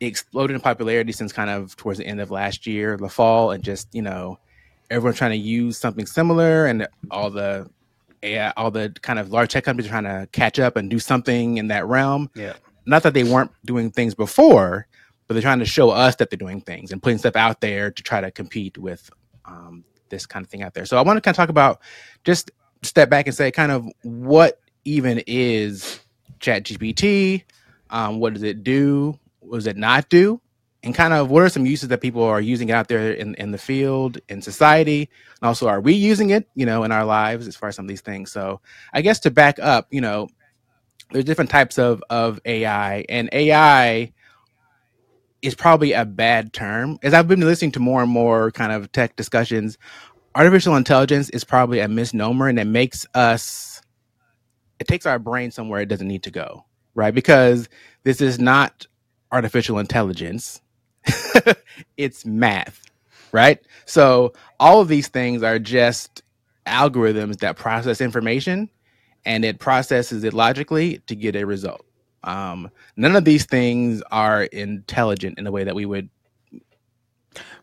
exploded 0.00 0.54
in 0.54 0.60
popularity 0.62 1.12
since 1.12 1.32
kind 1.32 1.50
of 1.50 1.76
towards 1.76 1.98
the 1.98 2.06
end 2.06 2.20
of 2.20 2.30
last 2.30 2.66
year, 2.66 2.96
the 2.96 3.10
fall, 3.10 3.50
and 3.52 3.64
just 3.64 3.94
you 3.94 4.02
know 4.02 4.38
everyone 4.90 5.14
trying 5.14 5.32
to 5.32 5.36
use 5.38 5.78
something 5.78 6.06
similar, 6.06 6.66
and 6.66 6.88
all 7.10 7.30
the 7.30 7.68
AI, 8.22 8.52
all 8.56 8.70
the 8.70 8.94
kind 9.02 9.18
of 9.18 9.30
large 9.32 9.50
tech 9.52 9.64
companies 9.64 9.88
are 9.88 10.00
trying 10.00 10.04
to 10.04 10.28
catch 10.32 10.58
up 10.58 10.76
and 10.76 10.90
do 10.90 10.98
something 10.98 11.58
in 11.58 11.68
that 11.68 11.86
realm 11.86 12.30
yeah. 12.34 12.54
not 12.86 13.02
that 13.04 13.14
they 13.14 13.24
weren't 13.24 13.50
doing 13.66 13.90
things 13.90 14.14
before, 14.14 14.86
but 15.28 15.34
they're 15.34 15.42
trying 15.42 15.58
to 15.58 15.66
show 15.66 15.90
us 15.90 16.16
that 16.16 16.30
they're 16.30 16.38
doing 16.38 16.60
things 16.62 16.92
and 16.92 17.02
putting 17.02 17.18
stuff 17.18 17.36
out 17.36 17.60
there 17.60 17.90
to 17.90 18.02
try 18.02 18.20
to 18.22 18.30
compete 18.30 18.78
with 18.78 19.10
um, 19.46 19.84
this 20.10 20.26
kind 20.26 20.44
of 20.44 20.50
thing 20.50 20.62
out 20.62 20.74
there. 20.74 20.86
So 20.86 20.98
I 20.98 21.02
want 21.02 21.16
to 21.16 21.20
kind 21.20 21.34
of 21.34 21.36
talk 21.36 21.48
about 21.48 21.80
just 22.24 22.50
step 22.82 23.10
back 23.10 23.26
and 23.26 23.34
say 23.36 23.50
kind 23.50 23.72
of 23.72 23.86
what 24.02 24.60
even 24.84 25.22
is 25.26 26.00
ChatGPT, 26.40 27.44
um, 27.90 28.20
what 28.20 28.34
does 28.34 28.42
it 28.42 28.64
do, 28.64 29.18
what 29.40 29.58
does 29.58 29.66
it 29.66 29.76
not 29.76 30.08
do, 30.08 30.40
and 30.82 30.94
kind 30.94 31.14
of 31.14 31.30
what 31.30 31.42
are 31.42 31.48
some 31.48 31.66
uses 31.66 31.88
that 31.90 32.00
people 32.00 32.22
are 32.22 32.40
using 32.40 32.70
out 32.70 32.88
there 32.88 33.12
in, 33.12 33.34
in 33.36 33.52
the 33.52 33.58
field, 33.58 34.18
in 34.28 34.42
society, 34.42 35.10
and 35.40 35.48
also 35.48 35.68
are 35.68 35.80
we 35.80 35.94
using 35.94 36.30
it, 36.30 36.48
you 36.54 36.66
know, 36.66 36.84
in 36.84 36.92
our 36.92 37.04
lives 37.04 37.48
as 37.48 37.56
far 37.56 37.70
as 37.70 37.76
some 37.76 37.86
of 37.86 37.88
these 37.88 38.02
things. 38.02 38.32
So 38.32 38.60
I 38.92 39.02
guess 39.02 39.20
to 39.20 39.30
back 39.30 39.58
up, 39.58 39.88
you 39.90 40.00
know, 40.00 40.28
there's 41.12 41.26
different 41.26 41.50
types 41.50 41.78
of 41.78 42.02
of 42.10 42.40
AI, 42.46 43.06
and 43.08 43.30
AI 43.32 44.13
is 45.44 45.54
probably 45.54 45.92
a 45.92 46.06
bad 46.06 46.52
term. 46.54 46.98
As 47.02 47.14
I've 47.14 47.28
been 47.28 47.40
listening 47.42 47.72
to 47.72 47.80
more 47.80 48.02
and 48.02 48.10
more 48.10 48.50
kind 48.52 48.72
of 48.72 48.92
tech 48.92 49.16
discussions, 49.16 49.78
artificial 50.34 50.76
intelligence 50.76 51.30
is 51.30 51.44
probably 51.44 51.80
a 51.80 51.88
misnomer, 51.88 52.48
and 52.48 52.58
it 52.58 52.66
makes 52.66 53.06
us 53.14 53.82
it 54.80 54.88
takes 54.88 55.06
our 55.06 55.18
brain 55.18 55.50
somewhere 55.50 55.80
it 55.80 55.88
doesn't 55.88 56.08
need 56.08 56.24
to 56.24 56.30
go, 56.32 56.64
right? 56.94 57.14
Because 57.14 57.68
this 58.04 58.20
is 58.20 58.40
not 58.40 58.86
artificial 59.32 59.78
intelligence; 59.78 60.62
it's 61.96 62.26
math, 62.26 62.82
right? 63.32 63.60
So 63.86 64.34
all 64.60 64.80
of 64.80 64.88
these 64.88 65.08
things 65.08 65.42
are 65.42 65.58
just 65.58 66.22
algorithms 66.66 67.40
that 67.40 67.56
process 67.56 68.00
information 68.00 68.70
and 69.26 69.44
it 69.44 69.58
processes 69.60 70.24
it 70.24 70.34
logically 70.34 70.98
to 71.06 71.16
get 71.16 71.36
a 71.36 71.44
result. 71.44 71.84
Um, 72.24 72.70
none 72.96 73.16
of 73.16 73.24
these 73.24 73.44
things 73.46 74.02
are 74.10 74.44
intelligent 74.44 75.38
in 75.38 75.44
the 75.44 75.52
way 75.52 75.64
that 75.64 75.74
we 75.74 75.86
would. 75.86 76.08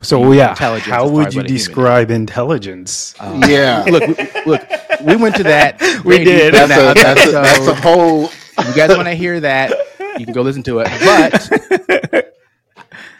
So 0.01 0.31
yeah, 0.31 0.55
how 0.55 0.73
would 0.73 0.85
you 0.85 0.93
what 0.93 1.27
a 1.27 1.31
human 1.31 1.47
describe 1.47 2.11
intelligence? 2.11 3.15
Um, 3.19 3.41
Yeah. 3.41 3.83
look, 3.87 4.07
we, 4.07 4.15
look, 4.45 4.61
we 5.03 5.15
went 5.15 5.35
to 5.37 5.43
that. 5.43 5.79
We 6.05 6.17
very 6.17 6.25
did. 6.25 6.53
deep 6.53 6.61
in 6.63 6.69
That's 6.69 6.71
a, 6.71 7.03
that's, 7.03 7.25
a, 7.27 7.31
that's 7.31 7.67
a 7.67 7.75
whole. 7.75 8.23
You 8.67 8.73
guys 8.75 8.89
want 8.95 9.07
to 9.07 9.15
hear 9.15 9.39
that, 9.41 9.71
you 10.17 10.25
can 10.25 10.33
go 10.33 10.41
listen 10.41 10.63
to 10.63 10.79
it. 10.79 10.87
But 10.89 12.33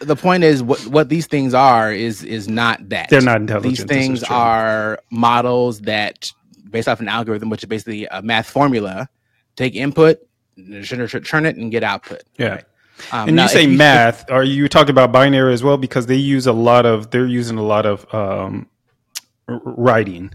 the 0.00 0.16
point 0.16 0.44
is, 0.44 0.62
what 0.62 0.86
what 0.86 1.08
these 1.08 1.26
things 1.26 1.54
are 1.54 1.92
is 1.92 2.24
is 2.24 2.48
not 2.48 2.88
that. 2.90 3.08
They're 3.10 3.20
not 3.20 3.40
intelligent. 3.40 3.76
These 3.76 3.84
things 3.84 4.22
are 4.24 5.00
models 5.10 5.80
that, 5.82 6.32
based 6.70 6.88
off 6.88 7.00
an 7.00 7.08
algorithm, 7.08 7.50
which 7.50 7.62
is 7.62 7.68
basically 7.68 8.06
a 8.06 8.22
math 8.22 8.50
formula, 8.50 9.08
take 9.56 9.74
input, 9.74 10.18
turn 11.24 11.46
it 11.46 11.56
and 11.56 11.70
get 11.70 11.82
output. 11.82 12.22
Yeah. 12.38 12.48
Right? 12.48 12.64
Um, 13.10 13.28
and 13.28 13.36
now, 13.36 13.44
you 13.44 13.48
say 13.48 13.64
if 13.64 13.70
if- 13.70 13.78
math. 13.78 14.30
Are 14.30 14.44
you 14.44 14.68
talking 14.68 14.90
about 14.90 15.12
binary 15.12 15.52
as 15.52 15.62
well? 15.62 15.76
Because 15.76 16.06
they 16.06 16.16
use 16.16 16.46
a 16.46 16.52
lot 16.52 16.86
of. 16.86 17.10
They're 17.10 17.26
using 17.26 17.58
a 17.58 17.62
lot 17.62 17.86
of 17.86 18.12
um, 18.14 18.68
writing. 19.48 20.32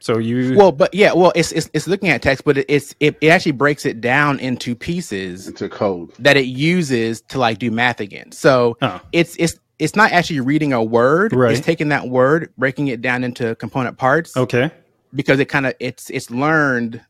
So 0.00 0.18
you. 0.18 0.56
well, 0.56 0.70
but 0.70 0.94
yeah, 0.94 1.12
well, 1.12 1.32
it's 1.34 1.50
it's, 1.52 1.68
it's 1.74 1.88
looking 1.88 2.08
at 2.08 2.22
text, 2.22 2.44
but 2.44 2.58
it, 2.58 2.66
it's 2.68 2.94
it, 3.00 3.16
it 3.20 3.28
actually 3.28 3.52
breaks 3.52 3.84
it 3.84 4.00
down 4.00 4.38
into 4.38 4.74
pieces 4.76 5.48
into 5.48 5.68
code. 5.68 6.12
that 6.20 6.36
it 6.36 6.46
uses 6.46 7.20
to 7.22 7.38
like 7.38 7.58
do 7.58 7.70
math 7.70 7.98
again. 8.00 8.30
So 8.30 8.78
Oh. 8.80 9.00
it's 9.12 9.34
it's 9.36 9.58
it's 9.80 9.96
not 9.96 10.12
actually 10.12 10.40
reading 10.40 10.72
a 10.72 10.82
word. 10.82 11.32
Right. 11.32 11.52
It's 11.52 11.64
taking 11.66 11.88
that 11.88 12.08
word, 12.08 12.52
breaking 12.56 12.88
it 12.88 13.02
down 13.02 13.24
into 13.24 13.56
component 13.56 13.98
parts 13.98 14.36
okay. 14.36 14.70
because 15.14 15.40
it 15.40 15.46
kind 15.46 15.66
of 15.66 15.74
it's 15.80 16.10
it's 16.10 16.30
learned 16.30 17.04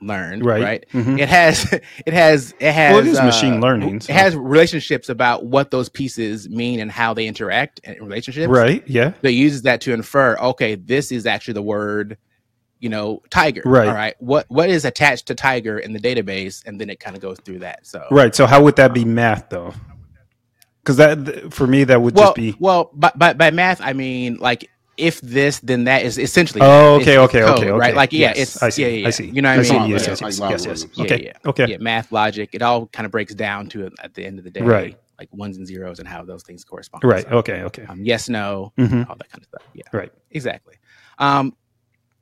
learned 0.00 0.44
Right. 0.44 0.62
right. 0.62 0.86
Mhm. 0.92 1.18
It 1.20 1.28
has 1.28 1.72
it 2.06 2.12
has 2.12 2.54
it 2.58 2.72
has 2.72 2.92
Well, 2.94 3.00
it 3.00 3.06
is 3.08 3.18
uh, 3.18 3.24
machine 3.24 3.60
learning, 3.60 4.00
so- 4.00 4.12
It 4.12 4.16
has 4.16 4.34
relationships 4.36 5.08
about 5.08 5.44
what 5.44 5.70
those 5.70 5.88
pieces 5.88 6.48
mean 6.48 6.80
and 6.80 6.90
how 6.90 7.14
they 7.14 7.26
interact 7.26 7.80
in 7.84 7.94
relationships. 8.02 8.48
Right. 8.48 8.82
Yeah. 8.86 9.12
It 9.22 9.30
uses 9.30 9.62
that 9.62 9.80
to 9.82 9.92
infer, 9.92 10.36
okay, 10.38 10.74
this 10.74 11.12
is 11.12 11.26
actually 11.26 11.54
the 11.54 11.62
word, 11.62 12.16
you 12.78 12.88
know, 12.88 13.22
tiger. 13.30 13.62
Right. 13.64 13.88
All 13.88 13.94
right. 13.94 14.14
What 14.20 14.46
what 14.48 14.70
is 14.70 14.84
attached 14.84 15.26
to 15.26 15.34
tiger 15.34 15.78
in 15.78 15.92
the 15.92 16.00
database, 16.00 16.64
and 16.66 16.80
then 16.80 16.88
it 16.90 16.98
kind 16.98 17.14
of 17.14 17.20
goes 17.22 17.38
through 17.40 17.58
that. 17.60 17.86
So 17.86 18.06
Right. 18.10 18.34
So 18.34 18.46
how 18.46 18.62
would 18.62 18.76
that 18.76 18.94
be 18.94 19.04
math 19.04 19.50
though? 19.50 19.74
Because 20.82 20.96
that 20.96 21.52
for 21.52 21.66
me 21.66 21.84
that 21.84 22.00
would 22.00 22.14
well, 22.16 22.28
just 22.28 22.36
be. 22.36 22.56
well, 22.58 22.90
by, 22.94 23.12
by 23.14 23.34
by 23.34 23.50
math, 23.50 23.82
I 23.82 23.92
mean 23.92 24.38
like 24.38 24.70
if 25.00 25.20
this, 25.22 25.60
then 25.60 25.84
that 25.84 26.02
is 26.02 26.18
essentially. 26.18 26.60
Oh, 26.62 26.96
okay, 27.00 27.18
okay, 27.18 27.40
code, 27.40 27.58
okay, 27.58 27.70
right? 27.70 27.88
okay. 27.90 27.96
Like 27.96 28.12
yeah, 28.12 28.28
Yes, 28.34 28.38
it's 28.38 28.62
I 28.62 28.68
see, 28.68 28.82
yeah, 28.82 28.88
yeah, 28.88 29.06
I 29.08 29.10
see. 29.10 29.26
You 29.30 29.42
know 29.42 29.48
what 29.50 29.56
I 29.58 29.60
I 29.60 29.64
see, 29.64 29.78
mean? 29.78 29.90
yes, 29.90 30.06
yes, 30.06 30.20
yes, 30.20 30.38
yes, 30.40 30.66
yes. 30.66 30.86
Okay, 30.98 31.24
yeah. 31.24 31.32
okay. 31.50 31.66
Yeah, 31.66 31.76
math, 31.78 32.12
logic, 32.12 32.50
it 32.52 32.62
all 32.62 32.86
kind 32.88 33.06
of 33.06 33.12
breaks 33.12 33.34
down 33.34 33.68
to 33.70 33.86
it 33.86 33.92
at 34.02 34.14
the 34.14 34.24
end 34.24 34.38
of 34.38 34.44
the 34.44 34.50
day, 34.50 34.62
Right. 34.62 34.98
Like 35.18 35.28
ones 35.32 35.56
and 35.58 35.66
zeros 35.66 35.98
and 35.98 36.08
how 36.08 36.24
those 36.24 36.42
things 36.42 36.64
correspond. 36.64 37.04
Right. 37.04 37.24
So, 37.24 37.36
Okay. 37.38 37.62
Okay. 37.62 37.84
um, 37.88 38.02
yes, 38.02 38.28
no, 38.28 38.72
Mhm. 38.78 39.08
all 39.08 39.16
that 39.16 39.30
kind 39.30 39.42
of 39.42 39.48
stuff. 39.48 39.62
Yeah. 39.74 39.82
Right. 39.92 40.10
Exactly. 40.30 40.76
Um, 41.18 41.54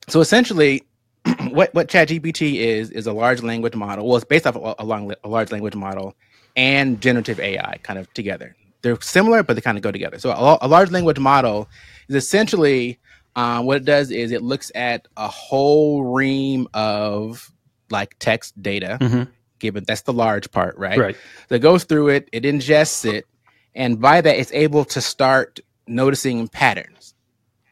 so 0.09 0.21
essentially, 0.21 0.83
what 1.51 1.73
what 1.75 1.89
ChatGPT 1.89 2.57
is 2.57 2.91
is 2.91 3.07
a 3.07 3.13
large 3.13 3.43
language 3.43 3.75
model. 3.75 4.07
Well, 4.07 4.17
it's 4.17 4.25
based 4.25 4.47
off 4.47 4.57
a, 4.57 4.75
a, 4.81 4.85
long, 4.85 5.13
a 5.23 5.29
large 5.29 5.53
language 5.53 5.75
model 5.77 6.17
and 6.57 7.01
generative 7.01 7.39
AI 7.39 7.79
kind 7.83 7.99
of 7.99 8.13
together. 8.15 8.57
They're 8.83 9.01
similar, 9.01 9.43
but 9.43 9.55
they 9.55 9.61
kind 9.61 9.77
of 9.77 9.83
go 9.83 9.91
together. 9.93 10.19
So 10.19 10.31
a, 10.31 10.59
a 10.63 10.69
large 10.69 10.91
language 10.91 11.19
model 11.19 11.69
is 12.09 12.17
essentially 12.17 12.99
um, 13.37 13.67
what 13.67 13.79
it 13.79 13.85
does 13.85 14.11
is 14.11 14.33
it 14.33 14.43
looks 14.43 14.73
at 14.75 15.07
a 15.17 15.29
whole 15.29 16.05
ream 16.05 16.67
of 16.75 17.51
like 17.91 18.17
text 18.19 18.61
data. 18.61 18.99
Mhm. 19.01 19.29
Given 19.61 19.85
that's 19.87 20.03
the 20.03 20.13
large 20.13 20.51
part, 20.53 20.77
right? 20.79 20.99
Right. 20.99 21.17
So 21.49 21.59
goes 21.59 21.85
through 21.85 22.09
it, 22.09 22.29
it 22.33 22.45
ingests 22.45 23.05
it, 23.13 23.27
and 23.75 24.01
by 24.01 24.21
that, 24.21 24.37
it's 24.39 24.53
able 24.53 24.85
to 24.87 25.01
start 25.01 25.61
noticing 25.89 26.47
patterns. 26.49 27.15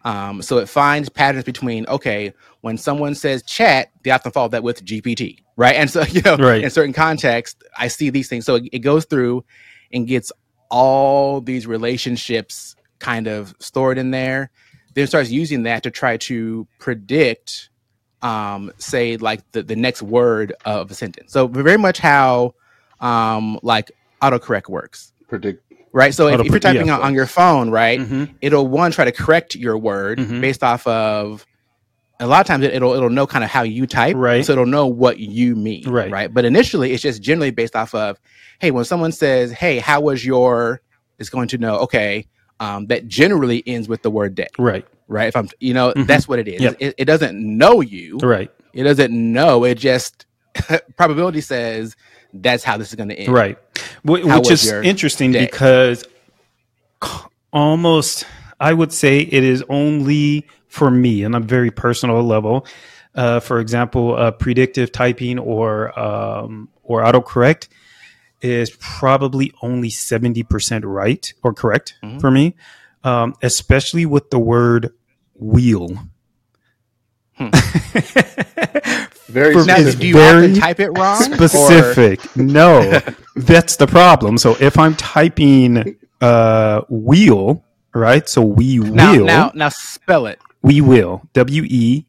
Um, 0.05 0.41
so 0.43 0.59
it 0.59 0.69
finds 0.69 1.09
patterns 1.09 1.45
between 1.45 1.87
okay, 1.87 2.33
when 2.61 2.77
someone 2.79 3.15
says 3.15 3.43
chat, 3.43 3.89
they 4.05 4.11
often 4.11 4.31
follow 4.33 4.49
that 4.49 4.63
with 4.63 4.85
GPT, 4.85 5.39
right? 5.57 5.75
And 5.77 5.91
so 5.91 6.03
you 6.11 6.23
know, 6.23 6.37
Right. 6.37 6.63
in 6.63 6.71
certain 6.71 6.93
contexts, 6.93 7.61
I 7.77 7.89
see 7.89 8.11
these 8.11 8.29
things. 8.29 8.45
So 8.45 8.57
it, 8.57 8.65
it 8.73 8.79
goes 8.81 9.05
through 9.05 9.45
and 9.93 10.07
gets 10.07 10.31
all 10.71 11.41
these 11.41 11.67
relationships 11.67 12.76
kind 12.99 13.27
of 13.27 13.55
stored 13.61 13.99
in 13.99 14.11
there. 14.11 14.51
Then 14.95 15.07
starts 15.07 15.31
using 15.31 15.65
that 15.65 15.83
to 15.83 15.91
try 15.91 16.17
to 16.19 16.67
predict, 16.79 17.69
um, 18.23 18.73
say 18.79 19.17
like 19.19 19.41
the, 19.53 19.63
the 19.63 19.77
next 19.77 20.01
word 20.03 20.55
of 20.65 20.91
a 20.91 20.95
sentence. 20.95 21.33
So 21.33 21.47
very 21.49 21.77
much 21.77 21.99
how 21.99 22.55
um, 23.01 23.59
like 23.63 23.91
autocorrect 24.23 24.69
works, 24.71 25.13
Predict. 25.29 25.63
right? 25.93 26.15
So 26.15 26.29
if, 26.29 26.41
if 26.41 26.47
you're 26.47 26.55
Autocorrect, 26.59 26.63
yeah. 26.63 26.73
typing 26.73 26.91
on, 26.91 27.03
on 27.03 27.15
your 27.15 27.27
phone, 27.27 27.69
right, 27.71 28.01
Mhm. 28.01 28.35
it'll 28.41 28.67
one 28.67 28.91
try 28.91 29.05
to 29.05 29.13
correct 29.13 29.55
your 29.55 29.77
word 29.77 30.19
Mhm. 30.19 30.41
based 30.41 30.65
off 30.65 30.87
of 30.87 31.45
a 32.19 32.27
lot 32.27 32.41
of 32.41 32.47
times 32.47 32.65
it, 32.65 32.73
it'll 32.73 32.95
it'll 32.95 33.11
know 33.11 33.27
kind 33.27 33.45
of 33.45 33.51
how 33.51 33.63
you 33.63 33.87
type 33.87 34.17
Right. 34.17 34.43
so 34.43 34.53
it'll 34.53 34.65
know 34.65 34.87
what 34.87 35.19
you 35.19 35.55
mean 35.55 35.87
Right. 35.87 36.11
right 36.11 36.33
but 36.33 36.47
initially 36.47 36.93
it's 36.95 37.03
just 37.03 37.21
generally 37.21 37.51
based 37.51 37.77
off 37.77 37.95
of 37.95 38.19
hey 38.59 38.71
when 38.71 38.87
someone 38.87 39.13
says 39.13 39.53
hey 39.53 39.79
how 39.81 40.01
was 40.01 40.25
your 40.25 40.81
it's 41.19 41.29
going 41.29 41.49
to 41.49 41.59
know 41.59 41.77
okay 41.81 42.27
um, 42.61 42.87
that 42.87 43.07
generally 43.07 43.63
ends 43.67 43.89
with 43.89 44.03
the 44.03 44.11
word 44.11 44.35
day 44.35 44.49
Right. 44.59 44.87
right 45.09 45.29
if 45.29 45.37
i'm 45.37 45.49
you 45.61 45.75
know 45.75 45.93
Mhm. 45.95 46.07
that's 46.07 46.27
what 46.29 46.39
it 46.39 46.49
is 46.49 46.61
Yep. 46.61 46.77
it, 46.81 46.95
it 46.99 47.05
doesn't 47.05 47.37
know 47.39 47.81
you 47.81 48.19
Right. 48.23 48.51
it 48.73 48.83
doesn't 48.85 49.13
know 49.13 49.65
it 49.65 49.77
just 49.77 50.27
probability 50.97 51.41
says 51.41 51.97
that's 52.35 52.65
how 52.65 52.77
this 52.77 52.89
is 52.89 52.95
going 52.95 53.09
to 53.11 53.15
end 53.19 53.33
Right. 53.33 53.59
Wh- 54.03 54.25
Which 54.25 54.51
is 54.51 54.71
interesting 54.71 55.33
day? 55.33 55.47
because 55.47 56.05
almost, 57.53 58.27
I 58.61 58.73
would 58.73 58.93
say 58.93 59.21
it 59.21 59.45
is 59.45 59.63
only 59.69 60.47
for 60.69 60.91
me 60.91 61.25
on 61.25 61.35
a 61.35 61.41
very 61.41 61.71
personal 61.71 62.23
level. 62.23 62.67
Uh, 63.15 63.41
for 63.41 63.61
example, 63.61 64.15
uh, 64.17 64.31
predictive 64.33 64.93
typing 64.93 65.39
or 65.39 65.99
um, 65.99 66.69
or 66.83 67.03
autocorrect 67.03 67.69
is 68.41 68.71
probably 68.81 69.53
only 69.63 69.91
seventy 69.91 70.43
percent 70.43 70.85
right 70.85 71.33
or 71.43 71.53
correct 71.55 71.95
Mhm. 72.05 72.21
for 72.21 72.31
me, 72.31 72.55
um, 73.05 73.35
especially 73.43 74.05
with 74.07 74.31
the 74.31 74.39
word 74.39 74.93
wheel. 75.35 75.99
Hmm. 77.37 77.49
Very 79.29 79.53
For- 79.55 79.65
now 79.65 79.77
do 79.91 80.07
you 80.07 80.15
very 80.15 80.47
often 80.47 80.55
type 80.55 80.81
it 80.81 80.91
wrong 80.91 81.21
or- 81.21 81.35
specific. 81.49 82.37
No, 82.37 83.01
that's 83.37 83.77
the 83.77 83.87
problem. 83.87 84.39
So 84.39 84.57
if 84.61 84.79
I'm 84.79 84.95
typing 84.95 85.97
uh, 86.21 86.83
wheel, 86.89 87.65
right? 87.93 88.27
So 88.29 88.43
we 88.43 88.79
now, 88.79 89.13
will, 89.17 89.27
now 89.27 89.51
now 89.55 89.69
spell 89.69 90.27
it 90.27 90.39
we 90.63 90.81
will, 90.81 91.23
W 91.35 91.65
E 91.65 92.07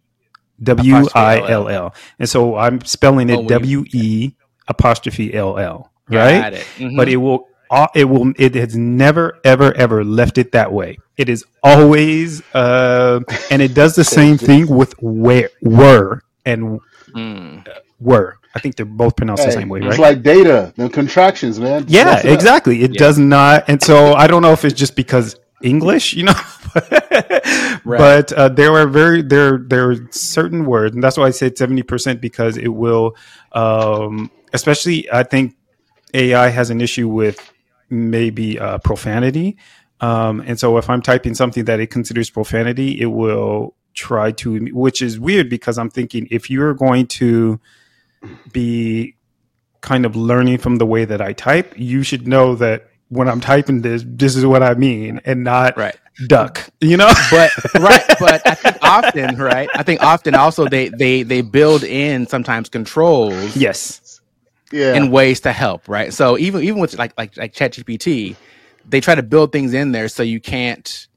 W 0.64 1.08
I 1.16 1.40
L 1.50 1.68
L, 1.68 1.94
and 2.20 2.30
so 2.30 2.56
I'm 2.56 2.82
spelling 2.86 3.30
Oh, 3.32 3.34
it 3.36 3.42
we- 3.42 3.48
W 3.48 3.86
E 3.92 4.34
apostrophe 4.68 5.34
L 5.34 5.58
L, 5.58 5.78
Got 5.80 5.92
right? 6.10 6.54
it. 6.54 6.68
Mhm. 6.78 6.98
But 6.98 7.10
it 7.10 7.18
will. 7.18 7.48
uh, 7.70 7.88
It 7.96 8.06
will. 8.06 8.32
It 8.38 8.56
has 8.56 8.76
never, 8.78 9.40
ever, 9.44 9.76
ever 9.76 10.04
left 10.04 10.38
it 10.38 10.52
that 10.54 10.72
way. 10.72 10.98
It 11.18 11.28
is 11.30 11.44
always, 11.64 12.42
uh, 12.54 13.20
and 13.52 13.62
it 13.62 13.74
does 13.74 13.96
the 13.96 14.04
same 14.06 14.38
thing 14.38 14.68
with 14.68 14.94
where, 15.02 15.50
were, 15.62 16.22
and 16.46 16.80
Mm. 17.16 17.68
were. 18.00 18.38
I 18.56 18.60
think 18.60 18.76
they're 18.76 18.86
both 18.86 19.16
pronounced 19.16 19.46
the 19.46 19.52
same 19.52 19.70
way, 19.70 19.80
It's 19.80 19.88
right? 19.88 20.00
like 20.00 20.24
data, 20.24 20.74
the 20.78 20.90
contractions, 20.90 21.60
man. 21.60 21.86
Yeah, 21.88 22.06
Mess 22.06 22.26
it 22.26 22.32
exactly. 22.34 22.84
It 22.84 22.94
Yeah. 22.94 23.00
does 23.00 23.18
not, 23.20 23.66
and 23.68 23.82
so 23.82 24.14
I 24.14 24.28
don't 24.28 24.42
know 24.42 24.52
if 24.54 24.64
it's 24.66 24.74
just 24.80 24.96
because 24.96 25.36
English, 25.62 26.14
you 26.14 26.24
know, 26.24 26.34
but 27.86 28.32
uh, 28.34 28.50
there 28.50 28.74
are 28.76 28.88
very 28.88 29.22
there 29.22 29.58
there 29.58 29.90
are 29.92 29.96
certain 30.12 30.66
words, 30.66 30.96
and 30.96 31.04
that's 31.04 31.18
why 31.18 31.26
I 31.28 31.32
said 31.32 31.58
seventy 31.58 31.84
percent 31.84 32.22
because 32.22 32.58
it 32.58 32.68
will, 32.70 33.16
um, 33.54 34.32
especially 34.54 35.12
I 35.12 35.24
think 35.24 35.56
AI 36.14 36.50
has 36.50 36.70
an 36.70 36.82
issue 36.82 37.08
with 37.08 37.52
maybe 37.90 38.60
uh, 38.60 38.78
profanity, 38.80 39.58
um, 40.02 40.42
and 40.46 40.60
so 40.60 40.78
if 40.78 40.90
I'm 40.90 41.02
typing 41.02 41.34
something 41.36 41.66
that 41.66 41.80
it 41.80 41.88
considers 41.88 42.30
profanity, 42.30 43.00
it 43.00 43.08
will 43.08 43.76
try 43.94 44.32
to, 44.32 44.66
which 44.72 45.02
is 45.02 45.20
weird 45.20 45.50
because 45.50 45.78
I'm 45.78 45.90
thinking 45.90 46.28
if 46.30 46.50
you're 46.50 46.74
going 46.76 47.08
to 47.08 47.60
be 48.52 49.16
kind 49.82 50.06
of 50.06 50.16
learning 50.16 50.58
from 50.60 50.78
the 50.78 50.86
way 50.86 51.06
that 51.06 51.22
I 51.22 51.34
type, 51.34 51.74
you 51.78 52.04
should 52.04 52.28
know 52.28 52.56
that 52.56 52.90
when 53.10 53.28
I'm 53.30 53.40
typing 53.42 53.82
this, 53.82 54.04
this 54.06 54.36
is 54.36 54.46
what 54.46 54.62
I 54.62 54.74
mean, 54.76 55.22
and 55.26 55.44
not 55.44 55.78
Right. 55.78 55.96
duck. 56.28 56.70
You 56.82 56.98
know, 56.98 57.12
But 57.32 57.52
right, 57.76 58.04
but 58.20 58.46
I 58.46 58.54
think 58.56 58.78
often, 58.82 59.38
right? 59.38 59.70
I 59.74 59.84
think 59.84 60.04
often 60.04 60.36
also 60.36 60.68
they 60.68 60.90
they 60.90 61.24
they 61.24 61.42
build 61.42 61.84
in 61.84 62.28
sometimes 62.28 62.70
controls 62.70 63.56
yes, 63.56 64.02
Yeah. 64.72 64.96
in 64.96 65.12
ways 65.12 65.40
to 65.42 65.52
help, 65.52 65.88
right? 65.88 66.14
So 66.14 66.38
even 66.38 66.64
even 66.64 66.80
with 66.80 66.98
like 66.98 67.14
like 67.18 67.38
like 67.38 67.54
ChatGPT, 67.54 68.36
they 68.88 69.00
try 69.02 69.16
to 69.16 69.24
build 69.24 69.52
things 69.52 69.74
in 69.74 69.92
there 69.92 70.08
so 70.10 70.24
you 70.24 70.40
can't 70.40 71.08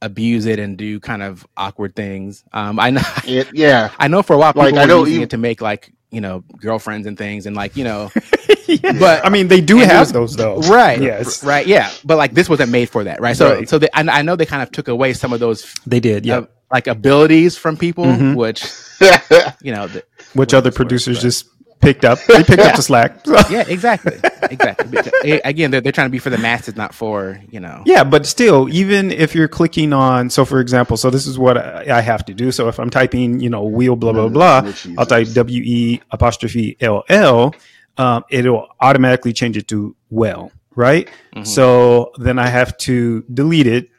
abuse 0.00 0.46
it 0.46 0.58
and 0.58 0.76
do 0.76 0.98
kind 1.00 1.22
of 1.22 1.46
awkward 1.56 1.94
things. 1.94 2.42
Um, 2.52 2.78
I 2.80 2.90
know 2.90 3.02
It- 3.24 3.48
yeah. 3.54 3.90
I 3.98 4.08
know 4.08 4.22
for 4.22 4.34
a 4.34 4.38
while 4.38 4.52
people 4.52 4.64
Like, 4.64 4.74
I 4.74 4.80
were 4.82 4.86
know 4.88 4.98
using 5.00 5.14
even- 5.14 5.22
it 5.24 5.30
to 5.30 5.38
make 5.38 5.60
like 5.60 5.92
you 6.10 6.20
know 6.20 6.44
girlfriends 6.58 7.06
and 7.06 7.16
things 7.16 7.46
and 7.46 7.56
like 7.56 7.76
you 7.76 7.84
know 7.84 8.10
Yeah. 8.68 8.92
But- 8.98 9.24
I 9.26 9.28
mean, 9.28 9.48
they 9.48 9.60
do 9.60 9.76
have 9.78 10.00
was- 10.00 10.12
those 10.12 10.36
though, 10.36 10.58
right 10.60 11.00
Yes, 11.00 11.42
right 11.44 11.66
yeah 11.66 11.90
but 12.04 12.16
like 12.18 12.34
this 12.34 12.48
wasn't 12.48 12.70
made 12.70 12.88
for 12.90 13.04
that 13.04 13.20
right 13.20 13.36
so 13.36 13.54
Right. 13.54 13.68
so 13.68 13.78
they, 13.78 13.88
I, 13.94 14.02
I 14.02 14.22
know 14.22 14.34
they 14.36 14.46
kind 14.46 14.62
of 14.62 14.70
took 14.72 14.88
away 14.88 15.12
some 15.14 15.32
of 15.32 15.40
those 15.40 15.72
they 15.86 16.00
did. 16.00 16.26
Yeah, 16.26 16.38
uh, 16.38 16.46
like 16.72 16.86
abilities 16.86 17.56
from 17.56 17.76
people 17.76 18.04
Mhm. 18.04 18.34
which 18.34 18.64
you 19.62 19.72
know 19.72 19.86
the, 19.88 20.02
which 20.34 20.52
other 20.52 20.70
producers 20.72 21.18
but- 21.18 21.22
just 21.22 21.46
picked 21.82 22.04
up. 22.04 22.18
They 22.26 22.42
picked 22.42 22.62
up 22.62 22.76
the 22.76 22.82
slack. 22.90 23.16
yeah, 23.50 23.64
exactly, 23.68 24.18
exactly. 24.50 24.98
Uh, 25.32 25.40
Again, 25.44 25.70
they're, 25.70 25.80
they're 25.80 25.92
trying 25.92 26.06
to 26.06 26.10
be 26.12 26.18
for 26.18 26.30
the 26.30 26.38
masses, 26.38 26.76
not 26.76 26.94
for 26.94 27.40
you 27.50 27.60
know. 27.60 27.82
Yeah, 27.84 28.04
but 28.04 28.24
still, 28.26 28.68
even 28.72 29.10
if 29.10 29.34
you're 29.34 29.48
clicking 29.48 29.92
on, 29.92 30.30
so 30.30 30.44
for 30.44 30.60
example, 30.60 30.96
so 30.96 31.10
this 31.10 31.26
is 31.26 31.38
what 31.38 31.58
I 31.58 31.98
I 31.98 32.00
have 32.00 32.24
to 32.26 32.34
do. 32.34 32.50
So 32.52 32.68
if 32.68 32.78
I'm 32.78 32.88
typing, 32.90 33.40
you 33.40 33.50
know, 33.50 33.64
wheel 33.64 33.96
blah 33.96 34.12
blah 34.12 34.28
Mm, 34.28 34.32
blah, 34.32 34.62
which 34.62 34.86
I'll 34.96 35.04
type? 35.06 35.28
W 35.34 35.62
E 35.62 36.00
apostrophe 36.10 36.76
L 36.80 37.02
L. 37.08 37.54
Um, 37.98 38.24
it'll 38.30 38.68
automatically 38.80 39.34
change 39.34 39.56
it 39.58 39.68
to 39.68 39.94
well, 40.08 40.50
right? 40.74 41.10
Mhm. 41.36 41.46
So 41.46 42.12
then 42.16 42.38
I 42.38 42.46
have 42.46 42.76
to 42.78 43.22
delete 43.32 43.66
it 43.66 43.90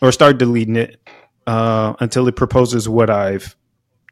or 0.00 0.12
start 0.12 0.38
deleting 0.38 0.76
it 0.76 1.00
uh, 1.48 1.94
until 1.98 2.28
it 2.28 2.36
proposes 2.36 2.88
what 2.88 3.10
I've 3.10 3.56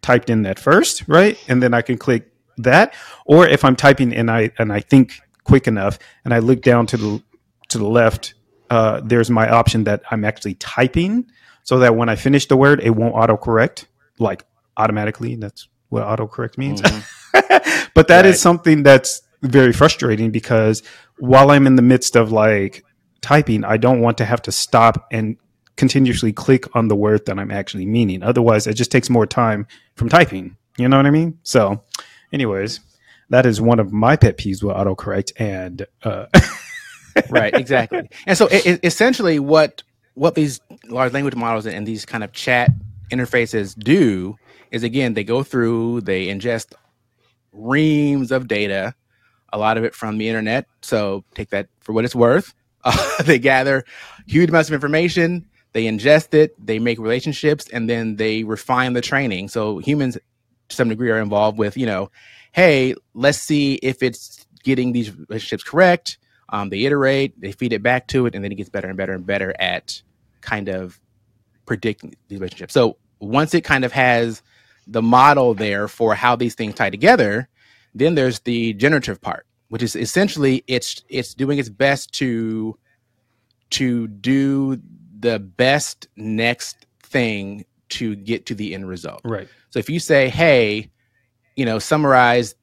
typed 0.02 0.30
in 0.30 0.42
that 0.42 0.58
first, 0.58 1.04
right? 1.06 1.38
And 1.46 1.62
then 1.62 1.74
I 1.74 1.82
can 1.82 1.96
click 1.98 2.26
that. 2.59 2.95
Or 3.25 3.47
if 3.47 3.64
I'm 3.64 3.76
typing 3.76 4.14
and 4.14 4.30
I 4.30 4.50
and 4.59 4.73
I 4.73 4.80
think 4.80 5.21
quick 5.45 5.66
enough, 5.66 5.99
and 6.25 6.33
I 6.35 6.38
look 6.38 6.62
down 6.62 6.87
to 6.87 6.97
the 6.97 7.23
to 7.69 7.78
the 7.78 7.87
left, 7.88 8.35
uh, 8.71 9.00
there's 9.04 9.30
my 9.30 9.49
option 9.49 9.85
that 9.85 10.02
I'm 10.11 10.25
actually 10.25 10.54
typing, 10.54 11.26
so 11.64 11.78
that 11.80 11.95
when 11.97 12.09
I 12.09 12.16
finish 12.16 12.47
the 12.47 12.57
word, 12.57 12.80
it 12.80 12.90
won't 12.90 13.14
autocorrect 13.14 13.85
like 14.19 14.45
automatically. 14.76 15.37
That's 15.37 15.69
what 15.88 16.04
autocorrect 16.04 16.59
means. 16.59 16.83
Mhm. 16.83 17.02
but 17.95 18.09
that 18.09 18.26
is 18.26 18.33
Right. 18.35 18.38
something 18.40 18.83
that's 18.83 19.23
very 19.42 19.73
frustrating 19.73 20.30
because 20.30 20.83
while 21.19 21.50
I'm 21.50 21.66
in 21.66 21.76
the 21.76 21.83
midst 21.83 22.16
of 22.16 22.30
like 22.33 22.85
typing, 23.23 23.64
I 23.64 23.76
don't 23.76 24.00
want 24.00 24.19
to 24.19 24.25
have 24.25 24.42
to 24.42 24.52
stop 24.52 25.07
and 25.11 25.37
continuously 25.76 26.33
click 26.33 26.64
on 26.76 26.88
the 26.88 26.97
word 26.97 27.25
that 27.26 27.38
I'm 27.38 27.50
actually 27.50 27.87
meaning. 27.87 28.23
Otherwise, 28.23 28.66
it 28.66 28.75
just 28.75 28.90
takes 28.92 29.09
more 29.09 29.26
time 29.26 29.66
from 29.97 30.09
typing. 30.11 30.57
You 30.76 30.88
know 30.88 30.97
what 30.97 31.07
I 31.07 31.11
mean? 31.11 31.38
So, 31.42 31.83
anyways, 32.32 32.80
that 33.30 33.46
is 33.46 33.60
one 33.60 33.80
of 33.80 33.92
my 33.92 34.16
pet 34.16 34.38
peeves 34.38 34.62
with 34.62 34.76
autocorrect. 34.76 35.32
And 35.38 35.87
uh, 36.02 36.26
right 37.30 37.54
exactly. 37.54 38.08
And 38.26 38.37
so 38.38 38.46
it, 38.49 38.66
it- 38.66 38.80
essentially 38.84 39.38
what 39.38 39.82
what 40.14 40.34
these 40.34 40.60
large 40.88 41.12
language 41.12 41.37
models 41.37 41.66
and 41.66 41.87
these 41.87 42.04
kind 42.04 42.25
of 42.25 42.32
chat 42.32 42.70
interfaces 43.10 43.78
do 43.78 44.37
is 44.70 44.82
again 44.82 45.14
they 45.14 45.25
go 45.25 45.42
through 45.42 46.00
they 46.02 46.26
ingest 46.26 46.75
reams 47.52 48.30
of 48.32 48.49
data 48.49 48.94
a 49.52 49.58
lot 49.58 49.76
of 49.76 49.84
it 49.84 49.94
from 49.94 50.18
the 50.18 50.28
internet. 50.28 50.66
So 50.82 51.25
take 51.34 51.50
that 51.50 51.68
for 51.80 51.92
what 51.92 52.04
it's 52.04 52.14
worth. 52.14 52.54
Uh, 52.84 53.22
they 53.25 53.38
gather 53.38 53.84
huge 54.26 54.49
amounts 54.50 54.68
of 54.70 54.75
information 54.75 55.46
they 55.72 55.84
ingest 55.84 56.34
it 56.34 56.54
they 56.64 56.78
make 56.80 56.99
relationships 56.99 57.68
and 57.72 57.88
then 57.88 58.16
they 58.16 58.44
refine 58.44 58.92
the 58.94 59.00
training. 59.00 59.49
So 59.49 59.78
humans 59.78 60.18
to 60.70 60.76
some 60.76 60.88
degree 60.88 61.10
are 61.10 61.20
involved 61.20 61.58
with 61.58 61.76
you 61.76 61.86
know 61.86 62.10
hey 62.52 62.94
let's 63.14 63.38
see 63.38 63.74
if 63.76 64.02
it's 64.02 64.46
getting 64.64 64.92
these 64.92 65.14
relationships 65.16 65.62
correct 65.62 66.18
um, 66.50 66.68
they 66.68 66.84
iterate, 66.84 67.40
they 67.40 67.52
feed 67.52 67.72
it 67.72 67.82
back 67.82 68.08
to 68.08 68.26
it, 68.26 68.34
and 68.34 68.44
then 68.44 68.52
it 68.52 68.56
gets 68.56 68.68
better 68.68 68.88
and 68.88 68.96
better 68.96 69.12
and 69.12 69.24
better 69.24 69.54
at 69.58 70.02
kind 70.40 70.68
of 70.68 71.00
predicting 71.64 72.14
these 72.28 72.40
relationships. 72.40 72.74
So 72.74 72.96
once 73.20 73.54
it 73.54 73.62
kind 73.62 73.84
of 73.84 73.92
has 73.92 74.42
the 74.86 75.02
model 75.02 75.54
there 75.54 75.86
for 75.86 76.14
how 76.14 76.34
these 76.34 76.56
things 76.56 76.74
tie 76.74 76.90
together, 76.90 77.48
then 77.94 78.16
there's 78.16 78.40
the 78.40 78.72
generative 78.74 79.20
part, 79.20 79.46
which 79.68 79.82
is 79.82 79.94
essentially 79.94 80.64
it's 80.66 81.04
it's 81.08 81.34
doing 81.34 81.58
its 81.58 81.68
best 81.68 82.12
to 82.14 82.76
to 83.70 84.08
do 84.08 84.80
the 85.20 85.38
best 85.38 86.08
next 86.16 86.86
thing 87.02 87.64
to 87.90 88.16
get 88.16 88.47
to 88.47 88.54
the 88.54 88.75
end 88.75 88.88
result. 88.88 89.20
right, 89.25 89.49
So 89.70 89.78
if 89.78 89.88
you 89.90 90.00
say, 90.00 90.28
hey, 90.28 90.90
you 91.56 91.64
know, 91.64 91.78
summarize 91.78 92.54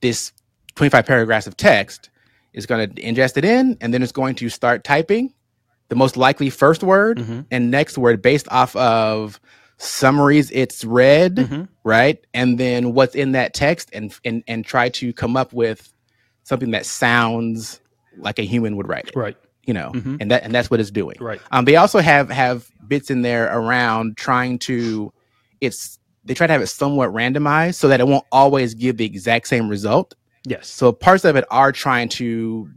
this 0.00 0.32
25 0.76 1.06
paragraphs 1.06 1.46
of 1.46 1.56
text, 1.56 2.10
it's 2.52 2.66
going 2.66 2.88
to 2.94 3.02
ingest 3.02 3.36
it 3.36 3.44
in 3.44 3.76
and 3.80 3.92
then 3.94 4.02
it's 4.02 4.12
going 4.12 4.34
to 4.36 4.48
start 4.48 4.82
typing 4.84 5.32
the 5.88 5.96
most 5.96 6.16
likely 6.16 6.50
first 6.50 6.82
word 6.82 7.18
Mhm. 7.18 7.46
and 7.50 7.70
next 7.70 7.98
word 7.98 8.22
based 8.22 8.46
off 8.50 8.74
of 8.76 9.40
summaries 9.76 10.50
it's 10.52 10.84
read, 10.84 11.36
Mhm. 11.36 11.68
right? 11.84 12.18
And 12.34 12.58
then 12.58 12.92
what's 12.94 13.14
in 13.14 13.32
that 13.32 13.54
text 13.54 13.90
and 13.92 14.14
and 14.24 14.42
and 14.46 14.64
try 14.64 14.88
to 14.90 15.12
come 15.12 15.36
up 15.36 15.52
with 15.52 15.92
something 16.44 16.70
that 16.72 16.86
sounds 16.86 17.80
like 18.18 18.38
a 18.38 18.42
human 18.42 18.76
would 18.76 18.88
write 18.88 19.08
it, 19.08 19.16
right, 19.16 19.36
you 19.66 19.72
know. 19.74 19.90
Mhm. 19.94 20.18
And 20.20 20.30
that 20.30 20.42
and 20.44 20.54
that's 20.54 20.70
what 20.70 20.80
it's 20.80 20.90
doing. 20.90 21.16
right, 21.20 21.40
Um, 21.50 21.64
they 21.64 21.76
also 21.76 22.00
have 22.00 22.30
have 22.30 22.68
bits 22.90 23.10
in 23.10 23.22
there 23.22 23.46
around 23.56 24.18
trying 24.18 24.58
to 24.58 25.10
it's 25.62 25.98
they 26.26 26.34
try 26.34 26.46
to 26.46 26.52
have 26.52 26.60
it 26.60 26.66
somewhat 26.66 27.08
randomized 27.10 27.76
so 27.76 27.88
that 27.88 28.00
it 28.00 28.06
won't 28.06 28.26
always 28.30 28.74
give 28.74 28.98
the 28.98 29.06
exact 29.06 29.48
same 29.48 29.68
result. 29.70 30.14
yes, 30.46 30.68
So 30.68 30.92
parts 30.92 31.24
of 31.24 31.34
it 31.36 31.46
are 31.50 31.72
trying 31.72 32.10
to 32.10 32.68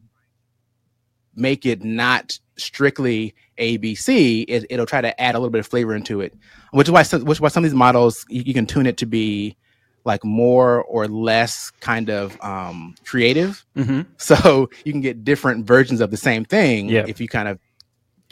make 1.35 1.65
it 1.65 1.83
not 1.83 2.39
strictly 2.57 3.33
ABC. 3.59 4.45
It, 4.47 4.65
it'll 4.69 4.85
try 4.85 5.01
to 5.01 5.19
add 5.21 5.35
a 5.35 5.39
little 5.39 5.49
bit 5.49 5.59
of 5.59 5.67
flavor 5.67 5.95
into 5.95 6.21
it, 6.21 6.33
which 6.71 6.87
is 6.87 6.91
why 6.91 7.03
some, 7.03 7.25
which 7.25 7.37
is 7.37 7.41
why 7.41 7.49
some 7.49 7.63
of 7.65 7.69
these 7.69 7.75
models 7.75 8.25
you, 8.29 8.43
you 8.45 8.53
can 8.53 8.65
tune 8.65 8.85
it 8.85 8.97
to 8.97 9.05
be 9.05 9.57
like 10.05 10.23
more 10.23 10.83
or 10.83 11.07
less 11.07 11.71
kind 11.79 12.09
of 12.09 12.37
um, 12.41 12.93
creative. 13.05 13.65
hmm 13.75 14.01
So 14.17 14.69
you 14.85 14.91
can 14.91 15.01
get 15.01 15.23
different 15.23 15.65
versions 15.65 16.01
of 16.01 16.11
the 16.11 16.17
same 16.17 16.45
thing 16.45 16.89
Yeah. 16.89 17.05
if 17.07 17.19
you 17.19 17.27
kind 17.27 17.47
of 17.47 17.59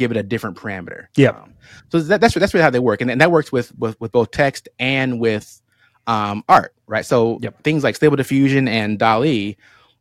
give 0.02 0.12
it 0.12 0.18
a 0.18 0.24
different 0.24 0.58
parameter. 0.58 1.08
Yeah. 1.16 1.30
Um, 1.30 1.54
so 1.92 2.00
that, 2.00 2.20
that's 2.22 2.34
that's 2.34 2.54
really 2.54 2.64
how 2.64 2.70
they 2.70 2.80
work, 2.80 3.02
and, 3.02 3.10
and 3.12 3.22
that 3.22 3.32
works 3.32 3.52
with, 3.52 3.72
with 3.80 3.96
with 4.02 4.12
both 4.12 4.32
text 4.32 4.68
and 4.80 5.20
with 5.20 5.62
um, 6.08 6.44
art, 6.50 6.74
right? 6.88 7.06
So 7.06 7.40
Yep. 7.42 7.64
things 7.64 7.84
like 7.84 7.96
Stable 7.96 8.18
Diffusion 8.18 8.68
and 8.68 8.98
DALL-E, 9.00 9.56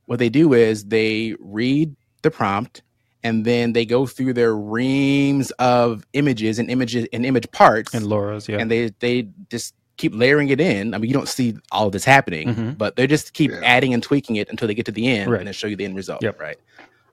what 0.07 0.19
they 0.19 0.29
do 0.31 0.53
is 0.55 0.85
they 0.87 1.37
read 1.39 1.95
the 2.23 2.31
prompt 2.31 2.83
and 3.23 3.45
then 3.45 3.75
they 3.75 3.85
go 3.85 4.07
through 4.07 4.33
their 4.33 4.57
reams 4.57 5.51
of 5.59 6.05
images 6.15 6.59
and 6.59 6.71
images 6.71 7.07
and 7.13 7.27
image 7.27 7.51
parts 7.53 7.93
and 7.95 8.07
LoRAs, 8.07 8.49
yeah, 8.49 8.59
and 8.59 8.71
they 8.71 8.91
they 9.01 9.29
just 9.51 9.75
keep 9.99 10.15
layering 10.15 10.49
it 10.49 10.61
in. 10.61 10.95
I 10.95 10.99
mean, 10.99 11.09
you 11.11 11.15
don't 11.15 11.29
see 11.29 11.55
all 11.71 11.87
of 11.87 11.93
this 11.93 12.07
happening, 12.07 12.49
Mhm. 12.55 12.79
but 12.79 12.97
they 12.97 13.07
just 13.07 13.35
keep 13.35 13.51
Yeah. 13.51 13.61
adding 13.63 13.93
and 13.93 14.03
tweaking 14.03 14.37
it 14.37 14.49
until 14.49 14.67
they 14.67 14.75
get 14.75 14.87
to 14.87 14.93
the 14.93 15.07
end 15.07 15.31
Right. 15.31 15.41
and 15.41 15.47
then 15.47 15.53
show 15.53 15.67
you 15.67 15.77
the 15.77 15.85
end 15.85 15.95
result. 15.97 16.23
Yep. 16.23 16.41
Right. 16.41 16.57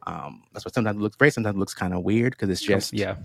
Um, 0.08 0.44
that's 0.54 0.64
what 0.66 0.74
sometimes 0.74 0.98
it 0.98 1.02
looks 1.02 1.18
great. 1.18 1.34
Sometimes 1.34 1.56
it 1.56 1.60
looks 1.60 1.74
kind 1.74 1.94
of 1.94 2.02
weird 2.04 2.32
because 2.34 2.50
it's 2.50 2.62
just 2.62 2.94
yeah, 2.94 3.16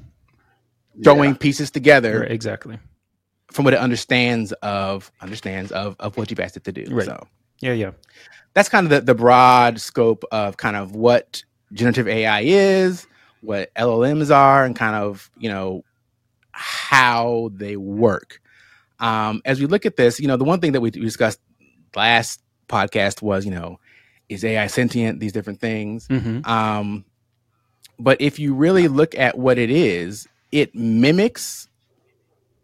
throwing 1.04 1.30
Yeah. 1.30 1.36
pieces 1.36 1.70
together 1.70 2.20
right, 2.20 2.30
exactly, 2.30 2.78
from 3.52 3.64
what 3.64 3.72
it 3.74 3.78
understands 3.80 4.52
of 4.62 5.10
understands 5.20 5.70
of 5.72 5.96
of 6.00 6.16
what 6.16 6.30
you've 6.30 6.40
asked 6.40 6.56
it 6.56 6.64
to 6.64 6.72
do. 6.72 6.84
Right. 6.90 7.06
So 7.06 7.26
yeah, 7.60 7.72
yeah, 7.72 7.92
that's 8.54 8.68
kind 8.68 8.84
of 8.86 8.90
the, 8.90 9.00
the 9.00 9.14
broad 9.14 9.80
scope 9.80 10.24
of 10.32 10.56
kind 10.56 10.74
of 10.76 10.96
what 10.96 11.44
generative 11.72 12.08
AI 12.08 12.40
is, 12.40 13.06
what 13.42 13.72
LLMs 13.76 14.34
are, 14.34 14.64
and 14.64 14.74
kind 14.74 14.96
of 14.96 15.30
you 15.38 15.48
know 15.48 15.84
how 16.50 17.50
they 17.54 17.76
work. 17.76 18.40
Um, 18.98 19.40
as 19.44 19.60
we 19.60 19.66
look 19.66 19.86
at 19.86 19.96
this, 19.96 20.20
you 20.20 20.28
know, 20.28 20.36
the 20.36 20.44
one 20.44 20.60
thing 20.60 20.72
that 20.72 20.80
we 20.80 20.90
discussed 20.90 21.40
last 21.96 22.40
podcast 22.68 23.20
was, 23.22 23.44
you 23.44 23.50
know, 23.50 23.78
is 24.28 24.44
AI 24.44 24.66
sentient? 24.66 25.20
These 25.20 25.32
different 25.32 25.60
things. 25.60 26.06
hmm 26.08 26.40
Um, 26.44 27.04
but 27.98 28.20
if 28.20 28.38
you 28.38 28.54
really 28.54 28.88
look 28.88 29.14
at 29.16 29.38
what 29.38 29.58
it 29.58 29.70
is, 29.70 30.26
it 30.50 30.74
mimics 30.74 31.68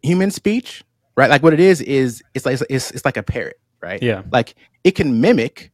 human 0.02 0.30
speech, 0.30 0.84
right? 1.16 1.30
Like 1.30 1.42
what 1.42 1.52
it 1.52 1.60
is 1.60 1.80
is 1.80 2.22
it's 2.34 2.44
like 2.46 2.60
it's, 2.68 2.90
it's 2.90 3.04
like 3.04 3.16
a 3.16 3.22
parrot, 3.22 3.58
right? 3.80 4.02
yeah, 4.02 4.22
Like 4.32 4.54
it 4.84 4.92
can 4.92 5.20
mimic, 5.20 5.70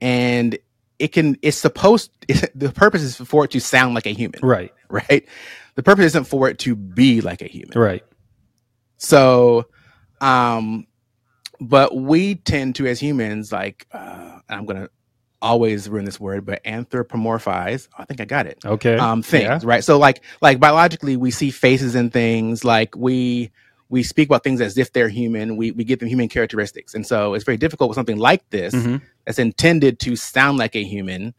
and 0.00 0.58
it 0.98 1.08
can. 1.08 1.36
It's 1.42 1.56
supposed. 1.56 2.10
the 2.54 2.70
purpose 2.70 3.02
is 3.02 3.16
for 3.16 3.44
it 3.44 3.50
to 3.52 3.60
sound 3.60 3.94
like 3.94 4.06
a 4.06 4.10
human, 4.10 4.40
right, 4.42 4.72
right? 4.88 5.26
The 5.74 5.82
purpose 5.82 6.06
isn't 6.06 6.24
for 6.24 6.48
it 6.48 6.58
to 6.60 6.74
be 6.76 7.20
like 7.20 7.40
a 7.40 7.46
human. 7.48 7.78
right, 7.78 8.04
So, 8.98 9.66
um, 10.20 10.86
but 11.60 11.96
we 11.96 12.34
tend 12.34 12.74
to, 12.76 12.86
as 12.86 13.00
humans, 13.00 13.52
like 13.52 13.86
uh, 13.92 14.40
I'm 14.48 14.66
gonna 14.66 14.88
always 15.42 15.88
ruin 15.90 16.04
this 16.06 16.18
word, 16.20 16.46
but 16.46 16.62
anthropomorphize. 16.64 17.88
I 17.98 18.04
think 18.04 18.20
I 18.20 18.24
got 18.24 18.46
it. 18.46 18.58
okay, 18.64 18.96
Um, 18.96 19.22
things, 19.22 19.42
Yeah. 19.42 19.60
right? 19.64 19.84
So, 19.84 19.98
like, 19.98 20.22
like 20.40 20.58
biologically, 20.60 21.16
we 21.16 21.30
see 21.30 21.50
faces 21.50 21.94
in 21.94 22.10
things. 22.10 22.64
Like 22.64 22.96
we 22.96 23.50
we 23.90 24.02
speak 24.02 24.28
about 24.30 24.42
things 24.42 24.62
as 24.62 24.78
if 24.78 24.92
they're 24.94 25.10
human. 25.10 25.56
We 25.56 25.70
we 25.72 25.84
give 25.84 25.98
them 25.98 26.08
human 26.08 26.28
characteristics, 26.28 26.94
and 26.94 27.06
so 27.06 27.34
it's 27.34 27.44
very 27.44 27.58
difficult 27.58 27.90
with 27.90 27.96
something 27.96 28.16
like 28.18 28.48
this 28.50 28.72
Mhm. 28.74 29.02
that's 29.26 29.38
intended 29.38 29.98
to 30.00 30.16
sound 30.16 30.56
like 30.58 30.74
a 30.74 30.82
human. 30.82 31.34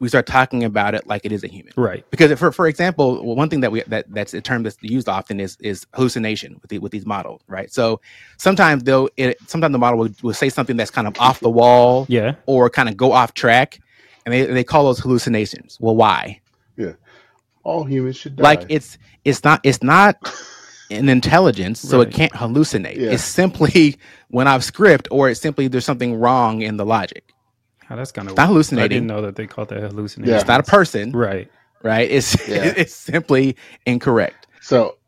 We 0.00 0.08
start 0.08 0.26
talking 0.26 0.64
about 0.64 0.94
it 0.94 1.06
like 1.06 1.24
it 1.24 1.30
is 1.32 1.44
a 1.44 1.46
human 1.46 1.72
right, 1.76 2.04
because 2.10 2.36
for 2.38 2.50
for 2.52 2.66
example, 2.66 3.24
well, 3.24 3.36
one 3.36 3.48
thing 3.48 3.60
that 3.60 3.70
we 3.70 3.82
that 3.88 4.06
that's 4.08 4.34
a 4.34 4.40
term 4.40 4.62
that's 4.62 4.78
used 4.80 5.08
often 5.08 5.38
is 5.38 5.56
is 5.60 5.86
hallucination 5.94 6.58
with 6.60 6.70
the, 6.70 6.78
with 6.78 6.90
these 6.90 7.06
models, 7.06 7.42
right? 7.46 7.70
So 7.72 8.00
sometimes 8.38 8.82
they'll 8.84 9.08
it, 9.16 9.38
sometimes 9.46 9.72
the 9.72 9.78
model 9.78 9.98
will, 9.98 10.10
will 10.22 10.34
say 10.34 10.48
something 10.48 10.76
that's 10.76 10.90
kind 10.90 11.06
of 11.06 11.14
off 11.20 11.40
the 11.40 11.50
wall 11.50 12.06
yeah, 12.08 12.34
or 12.46 12.70
kind 12.70 12.88
of 12.88 12.96
go 12.96 13.12
off 13.12 13.34
track, 13.34 13.78
and 14.24 14.32
they 14.32 14.46
they 14.46 14.64
call 14.64 14.84
those 14.84 14.98
hallucinations. 14.98 15.78
Well, 15.80 15.96
why? 15.96 16.40
Yeah. 16.76 16.92
All 17.62 17.84
humans 17.84 18.16
should 18.16 18.36
die. 18.36 18.42
Like 18.42 18.64
it's 18.68 18.98
it's 19.24 19.44
not 19.44 19.60
it's 19.64 19.82
not 19.82 20.16
an 20.90 21.08
intelligence, 21.08 21.80
so 21.80 22.00
it 22.00 22.12
can't 22.12 22.32
hallucinate. 22.32 22.96
Yeah. 22.96 23.12
It's 23.12 23.22
simply 23.22 23.96
when 24.28 24.48
I've 24.48 24.64
script, 24.64 25.08
or 25.10 25.28
it's 25.28 25.40
simply 25.40 25.68
there's 25.68 25.84
something 25.84 26.18
wrong 26.18 26.62
in 26.62 26.76
the 26.76 26.86
logic. 26.86 27.29
Oh, 27.90 27.96
that's 27.96 28.12
kind 28.12 28.28
of. 28.28 28.32
It's 28.32 28.72
not 28.72 28.84
I 28.84 28.88
didn't 28.88 29.08
know 29.08 29.22
that 29.22 29.36
they 29.36 29.46
called 29.46 29.68
that 29.70 29.80
hallucination. 29.82 30.32
Yeah. 30.32 30.38
It's 30.40 30.48
not 30.48 30.60
a 30.60 30.64
person, 30.64 31.12
Right. 31.12 31.50
right? 31.82 32.10
It's 32.10 32.34
Yeah. 32.48 32.72
it's 32.76 32.94
simply 32.94 33.56
incorrect. 33.86 34.46
So 34.60 34.98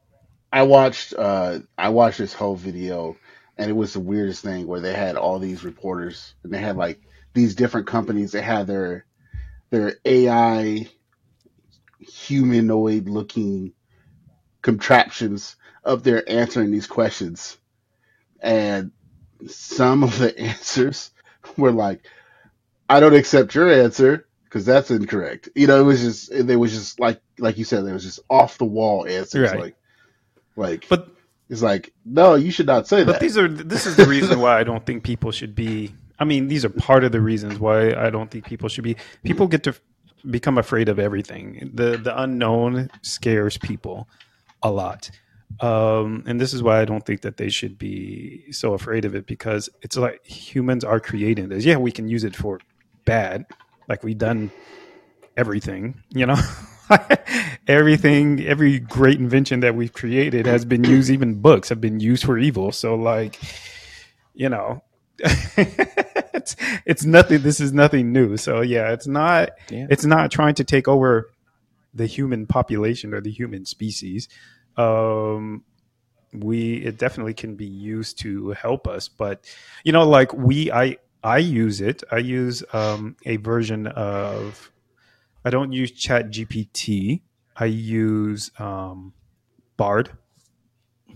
I 0.53 0.62
watched 0.64 1.14
uh 1.16 1.61
I 1.79 1.90
watched 1.90 2.18
this 2.18 2.33
whole 2.35 2.57
video 2.57 3.16
and 3.57 3.71
it 3.71 3.75
was 3.75 3.92
the 3.92 4.01
weirdest 4.01 4.42
thing 4.42 4.66
where 4.66 4.81
they 4.81 4.95
had 4.95 5.16
all 5.16 5.38
these 5.38 5.64
reporters 5.64 6.35
and 6.42 6.53
they 6.53 6.59
had 6.59 6.77
like 6.77 7.01
these 7.35 7.55
different 7.55 7.87
companies 7.87 8.33
that 8.33 8.42
had 8.42 8.66
their 8.66 9.07
their 9.71 9.95
AI 10.05 10.88
humanoid 12.01 13.09
looking 13.09 13.73
contraptions 14.62 15.57
up 15.85 16.03
there 16.03 16.29
answering 16.29 16.71
these 16.71 16.87
questions. 16.87 17.59
And 18.40 18.92
some 19.47 20.03
of 20.03 20.18
the 20.18 20.37
answers 20.38 21.11
were 21.57 21.73
like, 21.73 22.03
I 22.88 23.01
don't 23.01 23.14
accept 23.14 23.55
your 23.55 23.73
answer 23.73 24.27
because 24.45 24.64
that's 24.64 24.90
incorrect. 24.90 25.49
You 25.55 25.66
know, 25.66 25.81
it 25.81 25.85
was 25.85 26.01
just 26.01 26.33
it 26.33 26.57
was 26.57 26.73
just 26.73 27.01
like 27.01 27.21
like 27.38 27.59
you 27.59 27.64
said, 27.64 27.85
it 27.85 27.92
was 27.92 28.05
just 28.05 28.21
off 28.31 28.59
the 28.59 28.64
wall 28.64 29.07
answers. 29.07 29.51
Right. 29.51 29.61
Like 29.61 29.77
like 30.57 30.87
But 30.88 31.09
it's 31.49 31.62
like, 31.62 31.92
no, 32.05 32.35
you 32.35 32.51
should 32.51 32.66
not 32.66 32.87
say 32.87 33.05
But 33.05 33.12
that. 33.12 33.21
these 33.21 33.37
are 33.38 33.49
this 33.49 33.87
is 33.87 33.97
the 33.97 34.07
reason 34.07 34.40
why 34.40 34.59
I 34.59 34.64
don't 34.64 34.85
think 34.87 35.05
people 35.05 35.33
should 35.33 35.55
be. 35.55 35.95
I 36.18 36.25
mean, 36.25 36.49
these 36.49 36.64
are 36.64 36.68
part 36.71 37.05
of 37.05 37.12
the 37.12 37.21
reasons 37.21 37.59
why 37.59 37.95
I 37.95 38.11
don't 38.11 38.31
think 38.31 38.45
people 38.45 38.68
should 38.68 38.85
be. 38.85 38.97
People 39.25 39.49
get 39.49 39.64
to 39.64 39.75
become 40.31 40.59
afraid 40.59 40.88
of 40.88 40.99
everything. 40.99 41.71
the 41.75 41.97
The 41.99 42.21
unknown 42.21 42.90
scares 43.03 43.59
people 43.59 44.09
a 44.62 44.71
lot, 44.71 45.11
um, 45.61 46.23
and 46.27 46.40
this 46.40 46.55
is 46.55 46.62
why 46.62 46.81
I 46.81 46.85
don't 46.85 47.05
think 47.05 47.23
that 47.23 47.37
they 47.38 47.49
should 47.49 47.77
be 47.79 48.51
so 48.53 48.75
afraid 48.75 49.05
of 49.05 49.14
it 49.14 49.27
because 49.27 49.68
it's 49.83 49.97
like 49.97 50.25
humans 50.25 50.85
are 50.85 51.01
creating 51.01 51.49
this. 51.49 51.64
Yeah, 51.64 51.77
we 51.79 51.90
can 51.92 52.09
use 52.09 52.25
it 52.25 52.37
for 52.37 52.61
bad, 53.04 53.46
like 53.88 54.02
we've 54.02 54.18
done 54.18 54.50
everything. 55.36 56.02
You 56.10 56.26
know. 56.26 56.36
everything 57.66 58.44
every 58.46 58.78
great 58.78 59.18
invention 59.18 59.60
that 59.60 59.74
we've 59.74 59.92
created 59.94 60.46
has 60.46 60.64
been 60.64 60.84
used 60.84 61.10
even 61.10 61.40
books 61.40 61.70
have 61.70 61.80
been 61.80 62.00
used 62.00 62.22
for 62.24 62.36
evil 62.36 62.70
so 62.70 62.94
like 62.94 63.38
you 64.34 64.48
know 64.48 64.82
it's 65.18 66.56
it's 66.84 67.04
nothing 67.04 67.40
this 67.42 67.60
is 67.60 67.72
nothing 67.72 68.12
new 68.12 68.36
so 68.36 68.60
yeah 68.60 68.92
it's 68.92 69.06
not 69.06 69.50
Yeah. 69.70 69.86
it's 69.88 70.04
not 70.04 70.30
trying 70.30 70.54
to 70.56 70.64
take 70.64 70.86
over 70.86 71.30
the 71.94 72.04
human 72.06 72.46
population 72.46 73.14
or 73.14 73.20
the 73.20 73.30
human 73.30 73.64
species 73.64 74.28
um 74.76 75.62
we 76.34 76.74
it 76.74 76.98
definitely 76.98 77.34
can 77.34 77.54
be 77.56 77.66
used 77.66 78.18
to 78.20 78.50
help 78.50 78.86
us 78.86 79.08
but 79.08 79.44
you 79.84 79.92
know 79.92 80.06
like 80.06 80.32
we 80.34 80.70
i 80.72 80.96
i 81.24 81.38
use 81.38 81.80
it. 81.80 82.02
I 82.11 82.18
use 82.18 82.62
um 82.72 83.16
a 83.24 83.37
version 83.37 83.87
of 83.87 84.70
i 85.44 85.50
don't 85.50 85.72
use 85.72 85.90
chat 85.92 86.30
gpt 86.30 87.20
i 87.56 87.64
use 87.66 88.50
um 88.58 89.12
bard. 89.76 90.11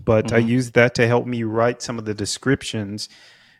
But 0.04 0.32
i 0.32 0.38
Mhm. 0.40 0.48
use 0.48 0.70
that 0.72 0.94
to 0.96 1.06
help 1.06 1.26
me 1.26 1.42
write 1.42 1.82
some 1.82 1.98
of 1.98 2.04
the 2.04 2.14
descriptions 2.14 3.08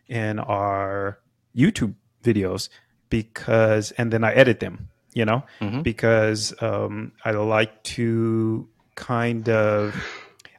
in 0.09 0.39
our 0.39 1.19
youtube 1.57 1.95
videos 2.23 2.69
because 3.11 3.93
and 3.99 4.13
then 4.13 4.23
i 4.25 4.33
edit 4.33 4.61
them 4.61 4.89
you 5.15 5.25
know? 5.25 5.43
Mhm. 5.61 5.83
because 5.83 6.53
um, 6.63 7.13
i 7.25 7.31
like 7.31 7.83
to 7.83 8.69
kind 8.95 9.49
of 9.49 9.95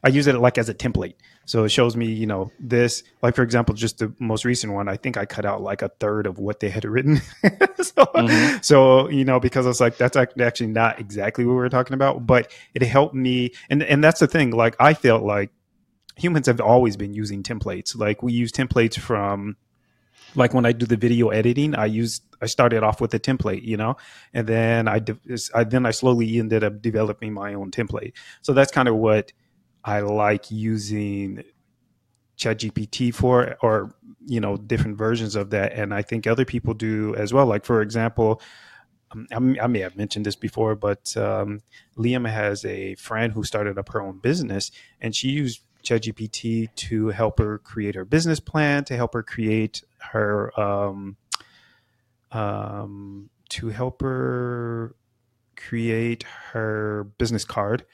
i 0.04 0.08
use 0.08 0.26
it 0.26 0.34
like 0.34 0.58
as 0.58 0.68
a 0.68 0.74
template 0.74 1.14
so 1.48 1.64
it 1.64 1.70
shows 1.70 1.96
me 1.96 2.06
you 2.06 2.26
know 2.26 2.52
this 2.60 3.02
like 3.22 3.34
for 3.34 3.42
example 3.42 3.74
just 3.74 3.98
the 3.98 4.12
most 4.20 4.44
recent 4.44 4.72
one 4.72 4.86
i 4.86 4.96
think 4.96 5.16
i 5.16 5.24
cut 5.24 5.46
out 5.46 5.62
like 5.62 5.80
a 5.80 5.88
third 5.98 6.26
of 6.26 6.38
what 6.38 6.60
they 6.60 6.68
had 6.68 6.84
written 6.84 7.16
so, 7.80 8.04
Mhm. 8.14 8.62
so 8.64 9.08
you 9.08 9.24
know 9.24 9.40
because 9.40 9.64
i 9.64 9.68
was 9.70 9.80
like 9.80 9.96
that's 9.96 10.16
actually 10.16 10.66
not 10.66 11.00
exactly 11.00 11.44
what 11.44 11.52
we 11.52 11.56
were 11.58 11.68
talking 11.70 11.94
about 11.94 12.26
but 12.26 12.52
it 12.74 12.82
helped 12.82 13.14
me 13.14 13.50
and 13.70 13.82
and 13.82 14.04
that's 14.04 14.20
the 14.20 14.26
thing 14.26 14.50
like 14.50 14.76
i 14.78 14.92
felt 14.92 15.22
like 15.22 15.50
humans 16.16 16.46
have 16.46 16.60
always 16.60 16.96
been 16.96 17.14
using 17.14 17.42
templates 17.42 17.96
like 17.96 18.22
we 18.22 18.32
use 18.32 18.52
templates 18.52 18.98
from 18.98 19.56
like 20.34 20.52
when 20.52 20.66
I 20.66 20.72
do 20.72 20.84
the 20.84 20.96
video 20.98 21.30
editing, 21.30 21.74
I 21.74 21.86
use 21.86 22.20
I 22.42 22.46
started 22.46 22.82
off 22.82 23.00
with 23.00 23.14
a 23.14 23.18
template, 23.18 23.62
you 23.62 23.78
know, 23.78 23.96
and 24.34 24.46
then 24.46 24.86
I, 24.86 24.98
de- 24.98 25.18
I 25.54 25.64
then 25.64 25.86
I 25.86 25.90
slowly 25.90 26.38
ended 26.38 26.62
up 26.62 26.82
developing 26.82 27.32
my 27.32 27.54
own 27.54 27.70
template. 27.70 28.12
So 28.42 28.52
that's 28.52 28.70
kind 28.70 28.88
of 28.88 28.96
what 28.96 29.32
I 29.88 30.00
like 30.00 30.44
using 30.50 31.44
ChatGPT 32.38 33.14
for, 33.14 33.56
or 33.62 33.94
you 34.26 34.40
know, 34.40 34.56
different 34.56 34.96
versions 34.98 35.34
of 35.36 35.50
that, 35.50 35.72
and 35.80 35.94
I 35.94 36.02
think 36.02 36.26
other 36.26 36.44
people 36.44 36.74
do 36.74 37.14
as 37.16 37.32
well. 37.34 37.46
Like 37.46 37.64
for 37.66 37.82
example. 37.82 38.30
um, 39.32 39.56
I 39.62 39.66
may 39.68 39.80
have 39.80 39.96
mentioned 39.96 40.26
this 40.26 40.36
before, 40.36 40.74
but 40.76 41.16
um, 41.16 41.60
Liam 41.96 42.28
has 42.28 42.64
a 42.64 42.94
friend 42.96 43.32
who 43.32 43.42
started 43.44 43.78
up 43.78 43.88
her 43.90 44.02
own 44.02 44.18
business, 44.18 44.70
and 45.00 45.14
she 45.16 45.28
used 45.30 45.62
ChatGPT 45.84 46.68
to 46.88 47.08
help 47.08 47.38
her 47.38 47.58
create 47.58 47.94
her 47.94 48.04
business 48.04 48.40
plan, 48.40 48.84
to 48.84 48.96
help 48.96 49.14
her 49.14 49.22
create 49.22 49.82
her, 50.12 50.58
um, 50.60 51.16
um, 52.32 53.30
to 53.50 53.68
help 53.68 54.02
her 54.02 54.94
create 55.56 56.24
her 56.52 57.04
business 57.18 57.44
card, 57.44 57.84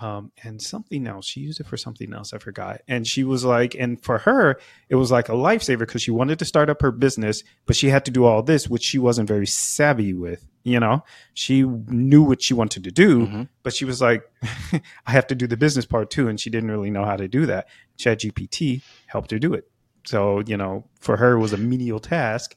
um, 0.00 0.32
and 0.42 0.60
something 0.60 1.06
else. 1.06 1.26
She 1.26 1.40
used 1.40 1.60
it 1.60 1.66
for 1.66 1.76
something 1.76 2.12
else. 2.12 2.32
I 2.32 2.38
forgot. 2.38 2.80
And 2.88 3.06
she 3.06 3.22
was 3.24 3.44
like, 3.44 3.74
and 3.78 4.02
for 4.02 4.18
her, 4.18 4.58
it 4.88 4.96
was 4.96 5.10
like 5.12 5.28
a 5.28 5.32
lifesaver 5.32 5.78
because 5.80 6.02
she 6.02 6.10
wanted 6.10 6.38
to 6.40 6.44
start 6.44 6.68
up 6.68 6.82
her 6.82 6.90
business, 6.90 7.44
but 7.66 7.76
she 7.76 7.88
had 7.90 8.04
to 8.06 8.10
do 8.10 8.24
all 8.24 8.42
this, 8.42 8.68
which 8.68 8.82
she 8.82 8.98
wasn't 8.98 9.28
very 9.28 9.46
savvy 9.46 10.12
with. 10.12 10.44
You 10.64 10.80
know, 10.80 11.04
she 11.34 11.62
knew 11.62 12.22
what 12.22 12.42
she 12.42 12.54
wanted 12.54 12.84
to 12.84 12.90
do, 12.90 13.26
Mhm. 13.26 13.48
but 13.62 13.74
she 13.74 13.84
was 13.84 14.00
like, 14.00 14.24
I 15.06 15.10
have 15.12 15.26
to 15.28 15.34
do 15.34 15.46
the 15.46 15.56
business 15.58 15.84
part 15.86 16.10
too. 16.10 16.26
And 16.28 16.40
she 16.40 16.48
didn't 16.50 16.70
really 16.70 16.90
know 16.90 17.04
how 17.04 17.16
to 17.16 17.28
do 17.28 17.44
that. 17.46 17.68
ChatGPT 17.98 18.82
helped 19.06 19.30
her 19.30 19.38
do 19.38 19.52
it. 19.54 19.68
So, 20.06 20.40
you 20.46 20.56
know, 20.56 20.84
for 21.00 21.16
her, 21.18 21.32
it 21.32 21.38
was 21.38 21.52
a 21.52 21.58
menial 21.58 22.00
task 22.00 22.56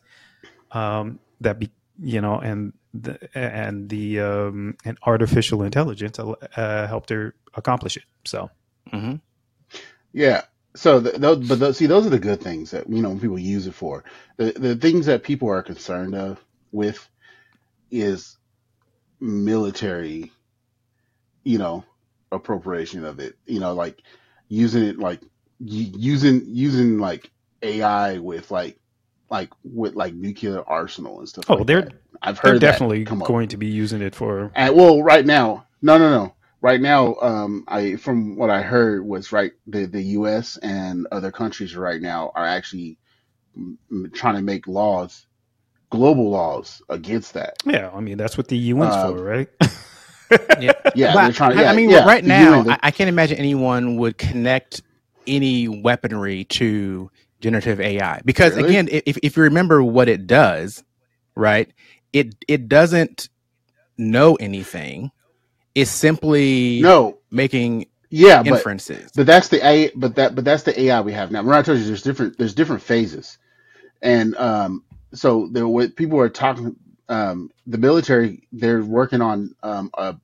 um, 0.71 1.19
that, 1.41 1.59
be, 1.59 1.69
you 2.01 2.21
know, 2.21 2.39
and 2.39 2.73
the, 2.93 3.19
and 3.37 3.89
the, 3.89 4.19
um, 4.21 4.77
and 4.85 4.97
artificial 5.05 5.63
intelligence 5.63 6.19
uh, 6.19 6.87
helped 6.87 7.09
her 7.09 7.35
accomplish 7.55 7.97
it. 7.97 8.03
So, 8.25 8.49
Mhm. 8.93 9.21
Yeah. 10.13 10.43
So, 10.75 11.01
th- 11.01 11.15
those, 11.15 11.47
but 11.47 11.59
those, 11.59 11.77
see, 11.77 11.87
those 11.87 12.05
are 12.05 12.11
the 12.11 12.19
good 12.19 12.41
things 12.41 12.71
that 12.71 12.89
you 12.89 13.01
know 13.01 13.15
people 13.17 13.39
use 13.39 13.67
it 13.67 13.73
for. 13.73 14.03
The 14.37 14.53
the 14.53 14.75
things 14.75 15.07
that 15.07 15.23
people 15.23 15.49
are 15.49 15.63
concerned 15.63 16.15
of 16.15 16.43
with 16.71 17.07
is 17.91 18.37
military, 19.19 20.31
you 21.43 21.57
know, 21.57 21.83
appropriation 22.31 23.05
of 23.05 23.19
it. 23.19 23.37
You 23.45 23.59
know, 23.59 23.73
like 23.73 24.01
using 24.49 24.83
it 24.83 24.99
like 24.99 25.21
using 25.59 26.43
using 26.45 26.99
like 26.99 27.31
AI 27.63 28.19
with 28.19 28.51
like 28.51 28.79
like 29.29 29.51
with 29.63 29.95
like 29.95 30.13
nuclear 30.13 30.63
arsenal 30.67 31.19
and 31.19 31.29
stuff. 31.29 31.45
oh, 31.49 31.55
like 31.55 31.67
they're, 31.67 31.81
that. 31.81 31.93
I've 32.21 32.39
they're 32.43 32.53
heard 32.53 32.63
that 32.65 32.65
definitely 32.71 33.05
come 33.05 33.21
up. 33.23 33.27
going 33.27 33.49
to 33.49 33.57
be 33.57 33.67
using 33.67 34.01
it 34.01 34.15
for, 34.15 34.55
And 34.55 34.75
well, 34.75 35.03
right 35.03 35.25
now, 35.25 35.67
no, 35.81 35.97
no, 35.97 36.09
no. 36.09 36.33
Right 36.61 36.81
now, 36.81 37.15
um, 37.21 37.65
I 37.67 37.97
from 37.97 38.35
what 38.37 38.49
I 38.49 38.61
heard 38.63 39.05
was 39.05 39.31
right. 39.31 39.51
The 39.67 39.85
the 39.85 40.01
U.S. 40.19 40.57
and 40.57 41.07
other 41.11 41.31
countries 41.31 41.75
right 41.75 42.01
now 42.01 42.31
are 42.35 42.45
actually 42.45 42.97
m- 43.55 43.77
m- 43.91 44.11
trying 44.13 44.35
to 44.35 44.41
make 44.41 44.67
laws, 44.67 45.27
global 45.91 46.29
laws 46.31 46.81
against 46.89 47.33
that. 47.35 47.57
yeah, 47.65 47.89
I 47.93 47.99
mean, 48.01 48.17
that's 48.17 48.37
what 48.37 48.47
the 48.47 48.71
UN's 48.71 48.95
Um, 48.95 49.11
for, 49.13 49.23
right? 49.23 49.49
Yeah. 50.57 50.73
Yeah, 50.95 51.13
But, 51.13 51.35
trying. 51.35 51.57
I- 51.57 51.61
Yeah, 51.61 51.71
I 51.71 51.75
mean, 51.75 51.89
yeah, 51.91 52.05
right 52.05 52.23
now, 52.25 52.51
UN, 52.51 52.63
they- 52.63 52.71
I, 52.71 52.79
I 52.83 52.91
can't 52.91 53.09
imagine 53.09 53.37
anyone 53.37 53.97
would 53.97 54.17
connect 54.17 54.81
any 55.27 55.67
weaponry 55.67 56.45
to 56.45 57.09
generative 57.41 57.79
AI 57.79 58.21
because, 58.25 58.55
Really? 58.55 58.69
again, 58.69 58.89
if 58.91 59.17
if 59.23 59.37
you 59.37 59.43
remember 59.43 59.83
what 59.83 60.09
it 60.09 60.27
does, 60.27 60.83
right? 61.35 61.71
It 62.19 62.35
it 62.47 62.67
doesn't 62.69 63.29
know 63.97 64.35
anything. 64.35 65.11
It's 65.75 65.91
simply 65.91 66.81
no, 66.81 67.19
making 67.31 67.87
yeah, 68.09 68.43
inferences. 68.43 69.11
But 69.15 69.25
that's 69.27 69.49
the 69.49 69.65
A. 69.67 69.91
But 69.95 70.15
that 70.15 70.35
but 70.35 70.45
that's 70.45 70.63
the 70.63 70.79
AI 70.79 71.01
we 71.01 71.13
have 71.13 71.31
now. 71.31 71.39
Remember, 71.39 71.59
I 71.59 71.61
told 71.61 71.79
you 71.79 71.85
there's 71.85 72.03
different 72.03 72.37
there's 72.37 72.55
different 72.55 72.81
phases, 72.83 73.37
and 74.01 74.35
um, 74.37 74.83
so 75.13 75.49
there 75.51 75.67
what 75.67 75.95
people 75.95 76.19
are 76.19 76.29
talking. 76.29 76.75
Um, 77.09 77.51
the 77.67 77.77
military 77.77 78.47
they're 78.51 78.83
working 78.83 79.21
on 79.21 79.55
um, 79.63 79.91
a 79.95 80.15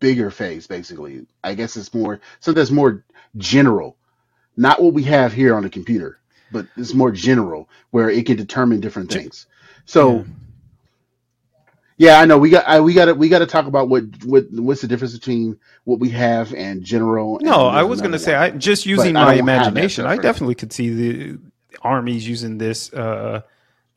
bigger 0.00 0.30
phase, 0.30 0.66
basically. 0.66 1.26
I 1.44 1.54
guess 1.54 1.76
it's 1.76 1.94
more 1.94 2.20
something 2.40 2.60
that's 2.60 2.70
more 2.70 3.04
general, 3.36 3.96
not 4.56 4.82
what 4.82 4.94
we 4.94 5.04
have 5.04 5.32
here 5.32 5.56
on 5.56 5.64
the 5.64 5.70
computer, 5.70 6.20
but 6.52 6.66
it's 6.76 6.94
more 6.94 7.12
general 7.12 7.68
where 7.90 8.10
it 8.10 8.26
can 8.26 8.36
determine 8.36 8.80
different 8.80 9.10
things. 9.10 9.46
So. 9.86 10.18
Yeah. 10.18 10.24
Yeah, 11.98 12.20
I 12.20 12.26
know. 12.26 12.38
We 12.38 12.50
got 12.50 12.66
I, 12.66 12.80
we 12.80 12.94
got 12.94 13.06
to 13.06 13.14
we 13.14 13.28
got 13.28 13.40
to 13.40 13.46
talk 13.46 13.66
about 13.66 13.88
what 13.88 14.04
what 14.24 14.44
what's 14.52 14.80
the 14.82 14.86
difference 14.86 15.14
between 15.14 15.58
what 15.82 15.98
we 15.98 16.08
have 16.10 16.54
and 16.54 16.82
general. 16.84 17.40
No, 17.42 17.68
and 17.68 17.76
I 17.76 17.82
was 17.82 18.00
going 18.00 18.12
to 18.12 18.20
say. 18.20 18.34
I 18.36 18.50
just 18.50 18.86
using 18.86 19.16
I 19.16 19.24
my 19.24 19.34
don't 19.34 19.48
have 19.48 19.74
that 19.74 19.74
imagination, 19.74 20.06
I 20.06 20.16
definitely 20.16 20.54
could 20.54 20.72
see 20.72 20.90
the 20.90 21.38
armies 21.82 22.28
using 22.28 22.56
this 22.56 22.92
uh, 22.92 23.42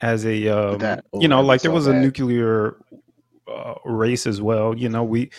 as 0.01 0.25
a, 0.25 0.47
um, 0.49 0.79
that- 0.79 1.05
you 1.13 1.27
know, 1.27 1.39
oh, 1.39 1.45
like 1.45 1.61
there 1.61 1.71
was 1.71 1.85
a 1.85 1.93
nuclear 1.93 2.75
uh, 3.47 3.75
race 3.85 4.25
as 4.25 4.41
well. 4.41 4.75
You 4.75 4.89
know, 4.89 5.03
we 5.03 5.29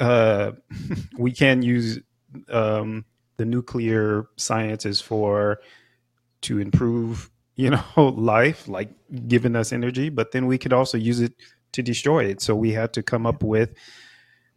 uh, 0.00 0.52
we 1.18 1.30
can 1.30 1.62
use 1.62 2.00
um, 2.48 3.04
the 3.36 3.44
nuclear 3.44 4.26
sciences 4.36 5.00
for 5.00 5.60
to 6.42 6.58
improve, 6.58 7.30
you 7.54 7.70
know, 7.70 7.84
life, 7.96 8.66
like 8.66 8.90
giving 9.28 9.54
us 9.54 9.72
energy, 9.72 10.08
but 10.08 10.32
then 10.32 10.46
we 10.46 10.58
could 10.58 10.72
also 10.72 10.98
use 10.98 11.20
it 11.20 11.32
to 11.72 11.82
destroy 11.82 12.24
it. 12.24 12.40
So 12.40 12.54
we 12.54 12.72
had 12.72 12.92
to 12.94 13.02
come 13.02 13.26
up 13.26 13.42
with, 13.42 13.74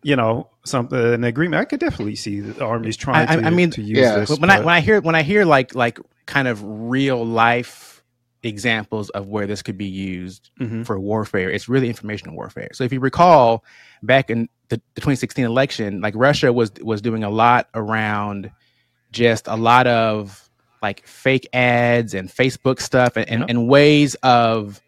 you 0.02 0.16
know, 0.16 0.50
something 0.66 0.98
an 1.00 1.24
agreement. 1.24 1.62
I 1.62 1.66
could 1.66 1.80
definitely 1.80 2.16
see 2.16 2.40
the 2.40 2.64
armies 2.66 2.98
trying 2.98 3.28
I- 3.30 3.36
to, 3.38 3.46
I 3.46 3.50
mean, 3.50 3.70
to 3.72 3.82
use 3.82 3.98
yeah, 4.00 4.16
this. 4.20 4.30
But 4.30 4.40
when 4.40 4.50
I 4.50 4.60
when 4.60 4.74
I 4.74 4.80
hear 4.82 5.02
when 5.02 5.16
I 5.16 5.24
hear 5.24 5.46
like 5.46 5.76
like 5.76 6.00
kind 6.26 6.48
of 6.48 6.62
real 6.64 7.26
life 7.26 8.04
examples 8.46 9.10
of 9.12 9.28
where 9.28 9.48
this 9.48 9.62
could 9.62 9.78
be 9.78 9.86
used 9.86 10.50
Mhm. 10.60 10.86
for 10.86 11.00
warfare, 11.00 11.50
it's 11.50 11.70
really 11.70 11.88
informational 11.88 12.36
warfare. 12.36 12.70
So 12.74 12.84
if 12.84 12.92
you 12.92 13.00
recall 13.00 13.64
back 14.02 14.30
in 14.30 14.50
the, 14.70 14.78
the 14.96 15.02
2016 15.02 15.46
election, 15.46 16.02
like 16.02 16.14
Russia 16.18 16.52
was 16.52 16.72
was 16.82 17.02
doing 17.02 17.24
a 17.24 17.30
lot 17.30 17.70
around 17.74 18.52
just 19.12 19.48
a 19.48 19.56
lot 19.56 19.88
of 19.88 20.50
like 20.82 21.06
fake 21.08 21.48
ads 21.54 22.14
and 22.14 22.28
Facebook 22.28 22.82
stuff 22.82 23.16
and, 23.16 23.30
and, 23.30 23.40
Yep. 23.42 23.50
and 23.50 23.68
ways 23.70 24.16
of 24.16 24.82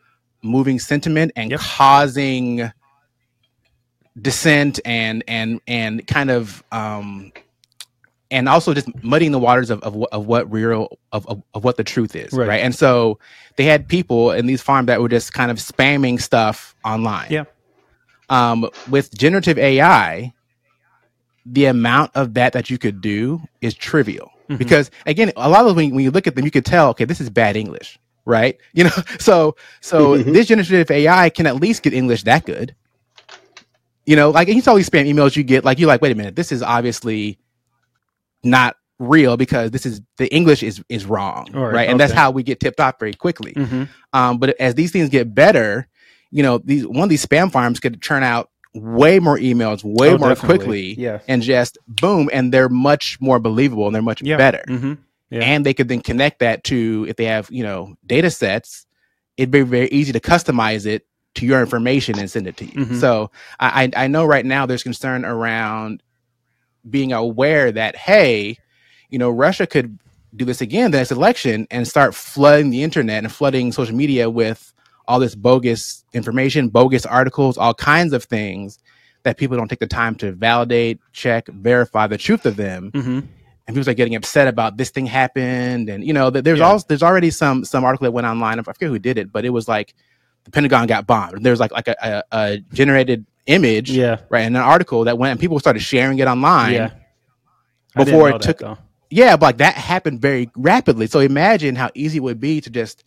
moving 0.46 0.80
sentiment 0.80 1.32
and 1.36 1.52
Yep. 1.52 1.60
causing 1.60 2.72
dissent 4.22 4.80
and 4.86 5.24
and 5.28 5.60
and 5.68 6.06
kind 6.08 6.32
of 6.32 6.64
um 6.72 7.34
and 8.32 8.48
also 8.48 8.74
just 8.74 8.88
muddying 9.04 9.32
the 9.34 9.40
waters 9.40 9.70
of 9.70 9.82
of, 9.84 9.94
what- 9.94 10.12
of 10.14 10.26
what 10.26 10.50
real 10.52 10.98
of, 11.12 11.28
of, 11.28 11.44
of 11.54 11.64
what 11.66 11.76
the 11.78 11.84
truth 11.84 12.16
is 12.16 12.32
Right. 12.32 12.48
right. 12.48 12.62
and 12.64 12.74
so 12.74 13.20
they 13.58 13.66
had 13.66 13.88
people 13.88 14.32
in 14.32 14.46
these 14.46 14.62
farms 14.62 14.88
that 14.88 15.02
were 15.02 15.10
just 15.10 15.34
kind 15.34 15.52
of 15.52 15.58
spamming 15.58 16.22
stuff 16.22 16.76
online 16.86 17.28
Yeah. 17.30 17.44
um 18.30 18.70
with 18.90 19.14
generative 19.18 19.58
ai 19.58 20.34
the 21.46 21.66
amount 21.66 22.12
of 22.16 22.36
that 22.36 22.54
that 22.54 22.70
you 22.70 22.78
could 22.78 23.02
do 23.02 23.42
is 23.62 23.74
trivial 23.74 24.32
Mhm. 24.50 24.60
because 24.60 24.92
again 25.06 25.32
a 25.36 25.50
lot 25.50 25.66
of 25.66 25.76
when, 25.76 25.94
when 25.94 26.04
you 26.06 26.12
look 26.12 26.26
at 26.26 26.36
them 26.36 26.46
you 26.46 26.52
could 26.52 26.66
tell 26.66 26.90
okay 26.92 27.04
this 27.04 27.20
is 27.20 27.30
bad 27.30 27.58
english 27.58 28.00
right 28.26 28.58
you 28.74 28.84
know 28.84 28.90
so 29.20 29.56
so 29.82 30.18
Mhm. 30.18 30.34
this 30.34 30.48
generative 30.48 30.90
ai 30.92 31.30
can 31.30 31.46
at 31.48 31.56
least 31.58 31.84
get 31.84 31.94
english 31.94 32.24
that 32.24 32.46
good 32.46 32.76
you 34.06 34.16
know 34.16 34.30
like 34.32 34.48
you 34.48 34.62
saw 34.62 34.74
these 34.76 34.90
spam 34.90 35.08
emails 35.12 35.36
you 35.36 35.44
get 35.44 35.64
like 35.64 35.80
you're 35.80 35.88
like 35.88 36.02
wait 36.02 36.12
a 36.12 36.16
minute 36.16 36.36
this 36.36 36.52
is 36.52 36.62
obviously 36.64 37.38
not 38.44 38.76
real 39.00 39.36
because 39.38 39.72
this 39.72 39.86
is 39.86 40.02
the 40.18 40.34
english 40.34 40.64
is 40.64 40.82
is 40.90 41.06
wrong 41.06 41.48
right, 41.54 41.74
right, 41.74 41.90
and 41.90 42.00
that's 42.00 42.14
how 42.14 42.32
we 42.32 42.44
get 42.44 42.60
tipped 42.60 42.80
off 42.80 42.96
very 43.00 43.14
quickly 43.14 43.54
Mhm. 43.54 43.90
um, 44.14 44.38
but 44.38 44.60
as 44.60 44.76
these 44.76 44.92
things 44.92 45.10
get 45.10 45.34
better, 45.36 45.88
you 46.32 46.42
know, 46.44 46.58
these 46.60 46.86
one 46.88 47.04
of 47.04 47.10
these 47.10 47.26
spam 47.26 47.52
farms 47.52 47.80
could 47.80 48.02
churn 48.02 48.24
out 48.24 48.50
way 48.74 49.20
more 49.20 49.38
emails 49.38 49.84
way 49.84 50.10
Oh, 50.14 50.18
more 50.18 50.30
definitely. 50.30 50.58
quickly 50.58 50.94
Yeah. 50.98 51.20
and 51.28 51.42
just 51.42 51.78
boom, 51.88 52.30
and 52.34 52.54
they're 52.54 52.70
much 52.70 53.18
more 53.22 53.40
believable 53.40 53.86
and 53.88 53.96
they're 53.96 54.02
much 54.02 54.22
Yeah. 54.22 54.38
better. 54.38 54.64
Mhm. 54.68 54.98
Yeah. 55.30 55.42
And 55.42 55.66
they 55.66 55.74
could 55.74 55.88
then 55.88 56.02
connect 56.02 56.40
that 56.40 56.64
to 56.66 57.06
if 57.10 57.16
they 57.16 57.26
have, 57.26 57.50
you 57.52 57.64
know, 57.64 57.96
data 58.06 58.30
sets, 58.30 58.86
it'd 59.38 59.52
be 59.52 59.62
very 59.62 59.88
easy 59.90 60.12
to 60.14 60.20
customize 60.20 60.86
it 60.86 61.06
to 61.36 61.46
your 61.46 61.60
information 61.60 62.18
and 62.18 62.30
send 62.32 62.48
it 62.48 62.58
to 62.58 62.66
you. 62.66 62.86
Mhm. 62.86 63.00
So 63.00 63.32
I, 63.60 63.92
I 63.96 64.08
know 64.08 64.24
right 64.26 64.46
now 64.46 64.66
there's 64.66 64.84
concern 64.84 65.26
around 65.26 66.02
being 66.90 67.12
aware 67.12 67.72
that 67.72 67.96
hey, 67.96 68.58
you 69.10 69.18
know, 69.20 69.30
Russia 69.30 69.68
could 69.68 69.98
do 70.36 70.46
this 70.46 70.62
again 70.62 70.92
the 70.92 70.98
next 70.98 71.12
election 71.12 71.66
and 71.72 71.88
start 71.88 72.14
flooding 72.14 72.70
the 72.70 72.84
internet 72.84 73.24
and 73.24 73.32
flooding 73.34 73.72
social 73.72 73.96
media 73.96 74.30
with 74.30 74.74
all 75.08 75.20
this 75.20 75.36
bogus 75.36 76.04
information, 76.14 76.70
bogus 76.70 77.06
articles, 77.06 77.58
all 77.58 77.74
kinds 77.74 78.14
of 78.14 78.24
things 78.24 78.78
that 79.24 79.38
people 79.38 79.58
don't 79.58 79.70
take 79.70 79.80
the 79.80 79.88
time 79.88 80.16
to 80.16 80.32
validate, 80.32 81.00
check, 81.14 81.48
verify 81.48 82.06
the 82.08 82.18
truth 82.18 82.46
of 82.46 82.56
them. 82.58 82.92
Mhm. 82.94 83.24
And 83.68 83.76
people 83.76 83.90
are 83.90 83.94
getting 83.96 84.16
upset 84.16 84.48
about 84.48 84.78
this 84.78 84.92
thing 84.92 85.08
happened, 85.08 85.90
and 85.90 86.04
you 86.04 86.14
know, 86.14 86.30
th- 86.30 86.44
there's 86.44 86.60
Yeah. 86.60 86.66
also 86.68 86.86
there's 86.88 87.02
already 87.02 87.32
some 87.32 87.66
some 87.66 87.84
article 87.84 88.06
that 88.06 88.12
went 88.12 88.28
online. 88.28 88.60
I 88.60 88.62
forget 88.62 88.90
who 88.90 89.00
did 89.00 89.18
it, 89.18 89.32
but 89.32 89.44
it 89.44 89.50
was 89.50 89.68
like 89.68 89.96
the 90.44 90.52
Pentagon 90.52 90.86
got 90.86 91.08
bombed. 91.08 91.44
There's 91.44 91.60
like 91.60 91.72
like 91.72 91.88
a, 91.88 91.96
a, 92.04 92.24
a 92.32 92.58
generated 92.74 93.26
image, 93.48 93.90
Yeah. 93.90 94.18
right, 94.30 94.42
and 94.42 94.56
an 94.56 94.62
article 94.62 95.06
that 95.06 95.18
went, 95.18 95.32
and 95.32 95.40
people 95.40 95.60
started 95.60 95.80
sharing 95.80 96.20
it 96.20 96.28
online. 96.28 96.74
Yeah. 96.74 96.90
Before 97.96 98.30
it 98.30 98.42
took- 98.42 98.60
though. 98.60 98.78
Yeah, 99.10 99.36
but 99.38 99.46
like 99.48 99.58
that 99.58 99.76
happened 99.76 100.22
very 100.22 100.50
rapidly. 100.56 101.08
So 101.08 101.20
imagine 101.20 101.76
how 101.76 101.90
easy 101.96 102.18
it 102.18 102.22
would 102.24 102.40
be 102.40 102.60
to 102.62 102.70
just 102.70 103.04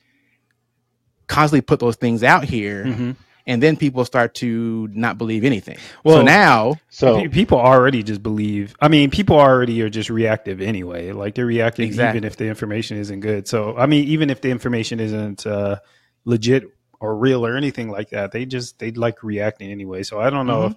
constantly 1.26 1.60
put 1.60 1.78
those 1.80 1.96
things 1.96 2.22
out 2.22 2.44
here, 2.44 2.84
Mhm. 2.84 3.16
And 3.48 3.60
then 3.60 3.76
people 3.76 4.04
start 4.04 4.34
to 4.36 4.88
not 4.92 5.18
believe 5.18 5.42
anything. 5.42 5.78
Well- 6.04 6.18
so 6.18 6.22
now, 6.22 6.76
So 6.90 7.28
people 7.28 7.58
already 7.58 8.04
just 8.04 8.22
believe. 8.22 8.76
I 8.80 8.86
mean, 8.86 9.10
people 9.10 9.36
already 9.40 9.82
are 9.82 9.90
just 9.90 10.10
reactive 10.10 10.60
anyway. 10.60 11.10
Like 11.10 11.34
they're 11.34 11.46
reacting 11.46 11.86
Exactly. 11.86 12.18
even 12.18 12.24
if 12.26 12.36
the 12.36 12.46
information 12.46 12.96
isn't 12.98 13.20
good. 13.20 13.48
So 13.48 13.76
I 13.76 13.86
mean, 13.86 14.04
even 14.08 14.30
if 14.30 14.40
the 14.40 14.50
information 14.50 15.00
isn't 15.00 15.44
uh, 15.46 15.78
legit 16.24 16.64
or 17.00 17.16
real 17.16 17.44
or 17.44 17.56
anything 17.56 17.90
like 17.90 18.10
that, 18.10 18.30
they 18.32 18.44
just 18.46 18.78
they 18.78 18.90
like 18.92 19.22
reacting 19.24 19.70
anyway. 19.72 20.02
So 20.04 20.20
I 20.20 20.30
don't 20.30 20.46
know 20.46 20.68
Mhm. 20.68 20.70
if. 20.72 20.76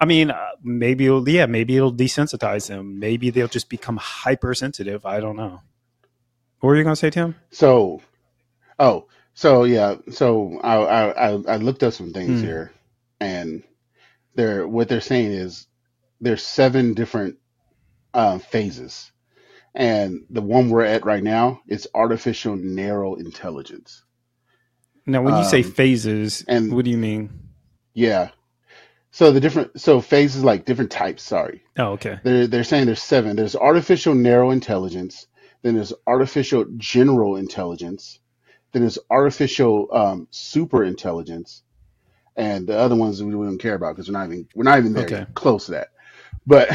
I 0.00 0.06
mean, 0.06 0.30
uh, 0.30 0.36
maybe 0.62 1.06
it'll 1.06 1.26
yeah, 1.28 1.46
maybe 1.46 1.76
it'll 1.76 1.92
desensitize 1.94 2.68
them. 2.68 2.98
Maybe 2.98 3.30
they'll 3.30 3.48
just 3.48 3.70
become 3.70 3.96
hypersensitive. 3.96 5.06
I 5.06 5.20
don't 5.20 5.36
know. 5.36 5.60
What 6.60 6.68
were 6.68 6.76
you 6.76 6.82
gonna 6.84 6.96
say, 6.96 7.10
Tim? 7.10 7.36
So, 7.50 8.00
oh, 8.78 9.06
so 9.34 9.64
yeah, 9.64 9.96
so 10.10 10.60
I 10.62 10.76
I 10.76 11.08
I, 11.10 11.30
looked 11.58 11.82
up 11.82 11.92
some 11.94 12.12
things 12.12 12.40
Hmm. 12.40 12.46
here, 12.46 12.72
and 13.20 13.62
they're 14.34 14.66
what 14.68 14.88
they're 14.88 15.00
saying 15.00 15.32
is 15.32 15.66
there's 16.20 16.42
seven 16.42 16.94
different 16.94 17.38
uh, 18.14 18.38
phases, 18.38 19.12
and 19.74 20.24
the 20.30 20.42
one 20.42 20.70
we're 20.70 20.84
at 20.84 21.04
right 21.06 21.22
now 21.22 21.60
is 21.68 21.88
artificial 21.94 22.56
narrow 22.56 23.14
intelligence. 23.16 24.04
Now, 25.06 25.22
when 25.22 25.36
you 25.36 25.44
say 25.44 25.62
Um, 25.62 25.72
phases, 25.72 26.44
and- 26.48 26.72
what 26.72 26.84
do 26.84 26.90
you 26.90 26.98
mean? 26.98 27.30
Yeah, 27.94 28.30
so 29.12 29.32
the 29.32 29.40
different 29.40 29.80
so 29.80 30.00
phases 30.00 30.44
like 30.44 30.64
different 30.66 30.90
types. 30.92 31.22
Sorry, 31.22 31.62
Oh, 31.78 31.92
okay. 31.92 32.20
they're 32.24 32.46
they're 32.46 32.64
saying 32.64 32.86
there's 32.86 33.02
seven. 33.02 33.36
There's 33.36 33.56
artificial 33.56 34.14
narrow 34.14 34.50
intelligence. 34.50 35.26
Then 35.62 35.74
there's 35.76 35.94
artificial 36.06 36.66
general 36.76 37.36
intelligence. 37.36 38.20
Then 38.74 38.82
there's 38.84 39.00
artificial 39.10 39.88
um, 39.94 40.28
super 40.32 40.84
intelligence, 40.84 41.64
and 42.36 42.66
the 42.66 42.78
other 42.78 42.96
ones 42.96 43.22
we 43.22 43.32
don't 43.32 43.58
care 43.58 43.74
about 43.76 43.96
because 43.96 44.08
we're 44.08 44.18
not 44.18 44.26
even 44.28 44.48
we're 44.54 44.64
not 44.64 44.78
even 44.78 44.94
there 44.94 45.12
Okay. 45.12 45.26
close 45.34 45.66
to 45.66 45.72
that. 45.72 45.88
But 46.46 46.70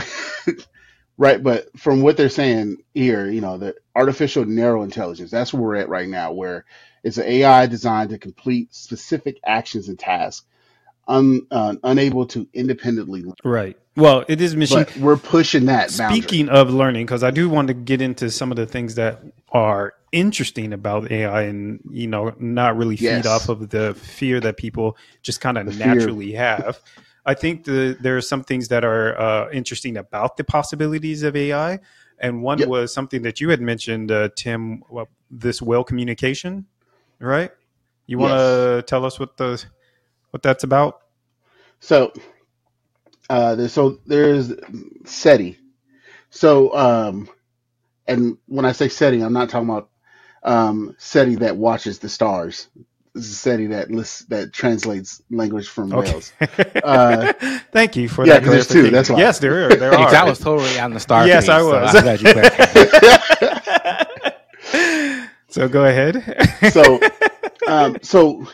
right, 1.18 1.44
but 1.44 1.68
from 1.80 2.02
what 2.02 2.18
they're 2.18 2.30
saying 2.30 2.78
here, 2.94 3.30
you 3.30 3.42
know, 3.42 3.58
the 3.60 3.76
artificial 3.96 4.46
narrow 4.46 4.84
intelligence. 4.84 5.32
That's 5.32 5.54
where 5.54 5.64
we're 5.64 5.76
at 5.78 5.90
right 5.90 6.10
now, 6.10 6.34
where 6.34 6.66
it's 7.04 7.18
an 7.18 7.26
AI 7.28 7.68
designed 7.68 8.12
to 8.12 8.20
complete 8.20 8.76
specific 8.76 9.40
actions 9.46 9.90
and 9.90 10.00
tasks, 10.00 10.46
un, 11.08 11.42
uh, 11.52 11.76
unable 11.84 12.28
to 12.28 12.48
independently. 12.54 13.24
learn. 13.24 13.36
Right. 13.44 13.78
Well, 13.98 14.26
it 14.28 14.42
is 14.42 14.56
machine. 14.56 14.86
But 14.88 14.98
we're 14.98 15.18
pushing 15.18 15.68
that 15.68 15.98
boundary. 15.98 16.30
Speaking 16.30 16.50
of 16.50 16.72
learning, 16.72 17.06
because 17.06 17.24
I 17.24 17.32
do 17.32 17.50
want 17.50 17.70
to 17.70 17.76
get 17.76 18.02
into 18.02 18.32
some 18.32 18.52
of 18.52 18.58
the 18.58 18.66
things 18.68 18.96
that 18.96 19.22
are 19.52 19.94
interesting 20.12 20.74
about 20.74 21.12
AI 21.12 21.44
and, 21.44 21.80
you 21.92 22.08
know, 22.08 22.34
not 22.40 22.78
really 22.78 22.98
feed 22.98 23.26
Yes. 23.26 23.28
off 23.28 23.50
of 23.50 23.70
the 23.70 23.96
fear 23.96 24.40
that 24.42 24.58
people 24.58 24.98
just 25.22 25.42
kind 25.42 25.58
of 25.58 25.68
fear. 25.68 25.78
naturally 25.78 26.34
have. 26.34 26.80
I 27.26 27.34
think 27.36 27.66
the, 27.66 27.98
there 28.00 28.18
are 28.18 28.22
some 28.22 28.44
things 28.44 28.70
that 28.70 28.86
are 28.86 29.20
uh, 29.20 29.52
interesting 29.52 29.98
about 29.98 30.38
the 30.38 30.44
possibilities 30.44 31.24
of 31.24 31.36
AI. 31.36 31.80
And 32.20 32.44
one 32.44 32.60
Yep. 32.60 32.68
was 32.68 32.94
something 32.94 33.24
that 33.24 33.42
you 33.42 33.50
had 33.50 33.62
mentioned, 33.62 34.12
uh, 34.12 34.30
Tim, 34.36 34.84
this 35.32 35.62
well 35.62 35.84
communication, 35.84 36.66
right? 37.20 37.52
You 38.08 38.20
want 38.20 38.34
to 38.34 38.84
tell 38.88 39.06
us 39.06 39.20
what 39.20 39.38
the 39.38 39.64
what 40.32 40.44
that's 40.44 40.64
about? 40.64 41.02
So, 41.80 42.12
uh, 43.30 43.56
there's, 43.56 43.74
so 43.74 44.00
there's 44.06 44.50
CETI. 45.06 45.58
So, 46.30 46.76
um, 46.76 47.30
and 48.08 48.38
when 48.48 48.66
I 48.66 48.74
say 48.74 48.88
CETI, 48.88 49.26
I'm 49.26 49.34
not 49.34 49.50
talking 49.50 49.70
about 49.70 49.90
um, 50.44 50.96
SETI 51.00 51.36
that 51.38 51.58
watches 51.58 52.00
the 52.00 52.10
stars. 52.10 52.68
This 53.16 53.26
is 53.28 53.38
CETI 53.38 53.70
that 53.72 53.92
lists 53.92 54.26
that 54.26 54.54
translates 54.54 55.22
language 55.32 55.68
from 55.68 55.90
whales. 55.90 56.32
Uh, 56.84 57.34
Thank 57.72 57.96
you 57.96 58.08
for 58.10 58.26
yeah, 58.26 58.36
that 58.36 58.44
'cause 58.44 58.52
there's 58.52 58.68
two, 58.68 58.90
that's 58.92 59.10
why. 59.10 59.20
Yes, 59.20 59.40
there 59.40 59.66
are. 59.68 59.70
There 59.76 59.94
are. 59.94 60.16
I 60.16 60.24
was 60.30 60.40
totally 60.40 60.80
on 60.80 60.94
the 60.94 61.00
star. 61.00 61.28
Yes, 61.28 61.46
page, 61.46 61.50
I 61.50 61.60
so 61.60 61.68
was. 61.82 61.96
I'm 61.96 62.04
glad 62.04 62.22
you 62.22 62.30
clarified. 62.30 62.80
so 65.50 65.68
go 65.68 65.86
ahead. 65.86 66.24
so, 66.72 67.00
um, 67.68 67.98
so 68.02 68.48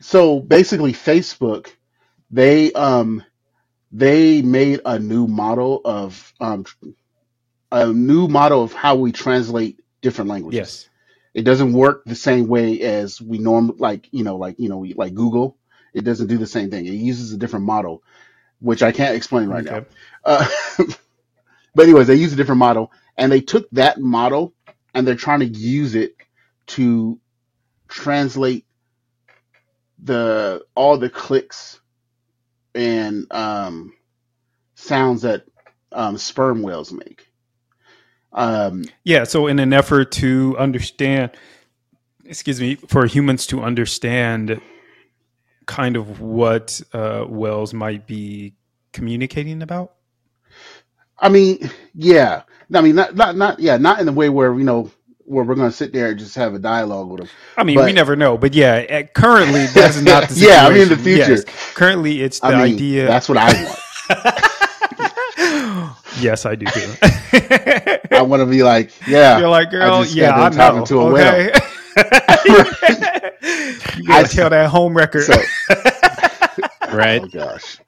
so 0.00 0.40
basically 0.40 0.92
Facebook 0.92 1.68
they 2.30 2.72
um 2.72 3.22
they 3.92 4.42
made 4.42 4.80
a 4.84 4.98
new 4.98 5.26
model 5.26 5.80
of 5.84 6.32
um 6.40 6.64
a 7.72 7.86
new 7.92 8.28
model 8.28 8.62
of 8.62 8.72
how 8.72 8.96
we 8.96 9.12
translate 9.12 9.80
different 10.02 10.30
languages. 10.30 10.58
Yes. 10.58 10.90
It 11.34 11.42
doesn't 11.44 11.72
work 11.72 12.04
the 12.04 12.14
same 12.16 12.48
way 12.48 12.80
as 12.82 13.20
we 13.20 13.38
norm 13.38 13.74
like 13.78 14.08
you 14.12 14.24
know 14.24 14.36
like 14.36 14.56
you 14.58 14.68
know 14.68 14.86
like 14.96 15.14
Google. 15.14 15.56
It 15.94 16.04
doesn't 16.04 16.28
do 16.28 16.38
the 16.38 16.46
same 16.46 16.70
thing. 16.70 16.86
It 16.86 16.92
uses 16.92 17.32
a 17.32 17.38
different 17.38 17.66
model, 17.66 18.02
which 18.60 18.82
I 18.82 18.92
can't 18.92 19.16
explain 19.16 19.48
right 19.48 19.64
now. 19.64 19.86
Uh, 20.24 20.46
but 21.74 21.84
anyways, 21.84 22.06
they 22.06 22.16
use 22.16 22.32
a 22.32 22.36
different 22.36 22.60
model, 22.60 22.92
and 23.16 23.32
they 23.32 23.40
took 23.40 23.70
that 23.72 24.00
model 24.00 24.54
and 24.94 25.06
they're 25.06 25.14
trying 25.14 25.40
to 25.40 25.46
use 25.46 25.94
it 25.94 26.16
to 26.68 27.18
translate 27.88 28.66
the 30.02 30.64
all 30.74 30.98
the 30.98 31.10
clicks 31.10 31.80
and 32.74 33.26
um, 33.32 33.94
sounds 34.74 35.22
that 35.22 35.44
um, 35.92 36.18
sperm 36.18 36.62
whales 36.62 36.92
make. 36.92 37.31
Um, 38.32 38.84
Yeah. 39.04 39.24
So, 39.24 39.46
in 39.46 39.58
an 39.58 39.72
effort 39.72 40.12
to 40.12 40.56
understand, 40.58 41.32
excuse 42.24 42.60
me, 42.60 42.76
for 42.76 43.06
humans 43.06 43.46
to 43.48 43.62
understand 43.62 44.60
kind 45.66 45.96
of 45.96 46.20
what 46.20 46.80
uh, 46.92 47.24
whales 47.24 47.72
might 47.72 48.06
be 48.06 48.54
communicating 48.92 49.62
about. 49.62 49.92
I 51.18 51.28
mean, 51.28 51.70
yeah. 51.94 52.42
I 52.74 52.80
mean, 52.80 52.96
not, 52.96 53.14
not, 53.14 53.36
not, 53.36 53.60
yeah, 53.60 53.76
not 53.76 54.00
in 54.00 54.06
the 54.06 54.12
way 54.12 54.28
where 54.28 54.54
you 54.54 54.64
know 54.64 54.90
where 55.24 55.44
we're 55.44 55.54
going 55.54 55.70
to 55.70 55.76
sit 55.76 55.92
there 55.92 56.08
and 56.08 56.18
just 56.18 56.34
have 56.34 56.54
a 56.54 56.58
dialogue 56.58 57.08
with 57.08 57.20
them. 57.20 57.28
I 57.56 57.64
mean, 57.64 57.82
we 57.82 57.92
never 57.92 58.16
know, 58.16 58.36
but 58.36 58.54
yeah, 58.54 58.84
uh, 58.90 59.02
currently 59.14 59.66
that's 59.66 60.00
not 60.00 60.28
the 60.28 60.34
situation. 60.34 60.48
Yeah, 60.48 60.66
I 60.66 60.72
mean, 60.72 60.82
in 60.82 60.88
the 60.88 60.96
future. 60.96 61.32
Yes. 61.32 61.44
Currently, 61.74 62.22
it's 62.22 62.40
the 62.40 62.46
I 62.46 62.64
mean, 62.64 62.74
idea. 62.74 63.06
that's 63.06 63.28
what 63.28 63.38
I 63.38 63.52
want. 63.64 64.44
yes, 66.22 66.46
I 66.46 66.54
do 66.54 66.66
too. 66.66 66.94
I 68.12 68.22
want 68.22 68.40
to 68.40 68.46
be 68.46 68.62
like, 68.62 68.90
yeah, 69.08 69.38
You're 69.38 69.48
like, 69.48 69.70
girl, 69.70 70.02
just 70.02 70.14
yeah, 70.14 70.34
I 70.34 70.48
done 70.48 70.52
talking 70.52 70.84
to 70.86 71.00
a 71.00 71.04
okay? 71.12 71.52
you 73.96 74.06
gotta 74.06 74.24
I- 74.24 74.28
tell 74.30 74.50
that 74.50 74.68
home 74.70 74.96
record. 74.96 75.24
So, 75.24 75.34
Right. 76.92 77.22
oh 77.22 77.26
gosh, 77.26 77.78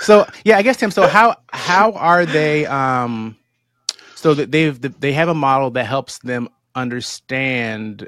So 0.00 0.26
yeah, 0.44 0.58
I 0.58 0.62
guess 0.62 0.76
Tim. 0.76 0.90
So 0.90 1.06
how 1.06 1.36
how 1.52 1.92
are 1.92 2.26
they? 2.26 2.66
Um, 2.66 3.36
so 4.14 4.34
that 4.34 4.50
they've 4.50 4.78
they 5.00 5.12
have 5.14 5.28
a 5.28 5.34
model 5.34 5.70
that 5.72 5.84
helps 5.86 6.18
them 6.18 6.48
understand, 6.74 8.06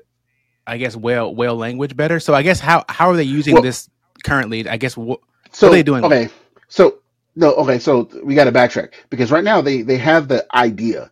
I 0.66 0.76
guess 0.76 0.96
whale 0.96 1.34
whale 1.34 1.56
language 1.56 1.96
better. 1.96 2.20
So 2.20 2.34
I 2.34 2.42
guess 2.42 2.60
how 2.60 2.84
how 2.88 3.08
are 3.10 3.16
they 3.16 3.22
using 3.24 3.54
Well- 3.54 3.62
this 3.62 3.88
currently? 4.24 4.68
I 4.68 4.76
guess 4.76 4.96
what 4.96 5.20
so 5.50 5.68
are 5.68 5.70
they 5.70 5.82
doing? 5.82 6.04
Okay, 6.04 6.28
so 6.68 6.98
no, 7.34 7.54
okay, 7.54 7.78
so 7.78 8.08
we 8.22 8.34
got 8.34 8.44
to 8.44 8.52
backtrack 8.52 8.92
because 9.10 9.30
right 9.30 9.44
now 9.44 9.60
they 9.60 9.82
they 9.82 9.98
have 9.98 10.28
the 10.28 10.46
idea. 10.54 11.10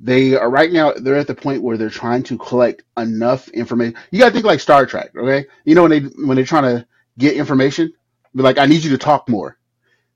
They 0.00 0.34
are 0.34 0.48
right 0.48 0.72
now 0.72 0.92
they're 0.92 1.16
at 1.16 1.26
the 1.26 1.34
point 1.34 1.62
where 1.62 1.76
they're 1.76 1.90
trying 1.90 2.22
to 2.24 2.38
collect 2.38 2.84
enough 2.96 3.48
information. 3.48 3.96
You 4.10 4.20
got 4.20 4.26
to 4.26 4.32
think 4.32 4.46
like 4.46 4.60
Star 4.60 4.86
Trek, 4.86 5.10
okay? 5.16 5.46
You 5.64 5.74
know 5.74 5.82
when 5.82 5.90
they 5.90 6.00
when 6.00 6.36
they're 6.36 6.44
trying 6.44 6.76
to 6.76 6.86
get 7.18 7.34
information, 7.36 7.92
be 8.34 8.42
like, 8.42 8.58
I 8.58 8.66
need 8.66 8.84
you 8.84 8.90
to 8.90 8.98
talk 8.98 9.28
more. 9.28 9.58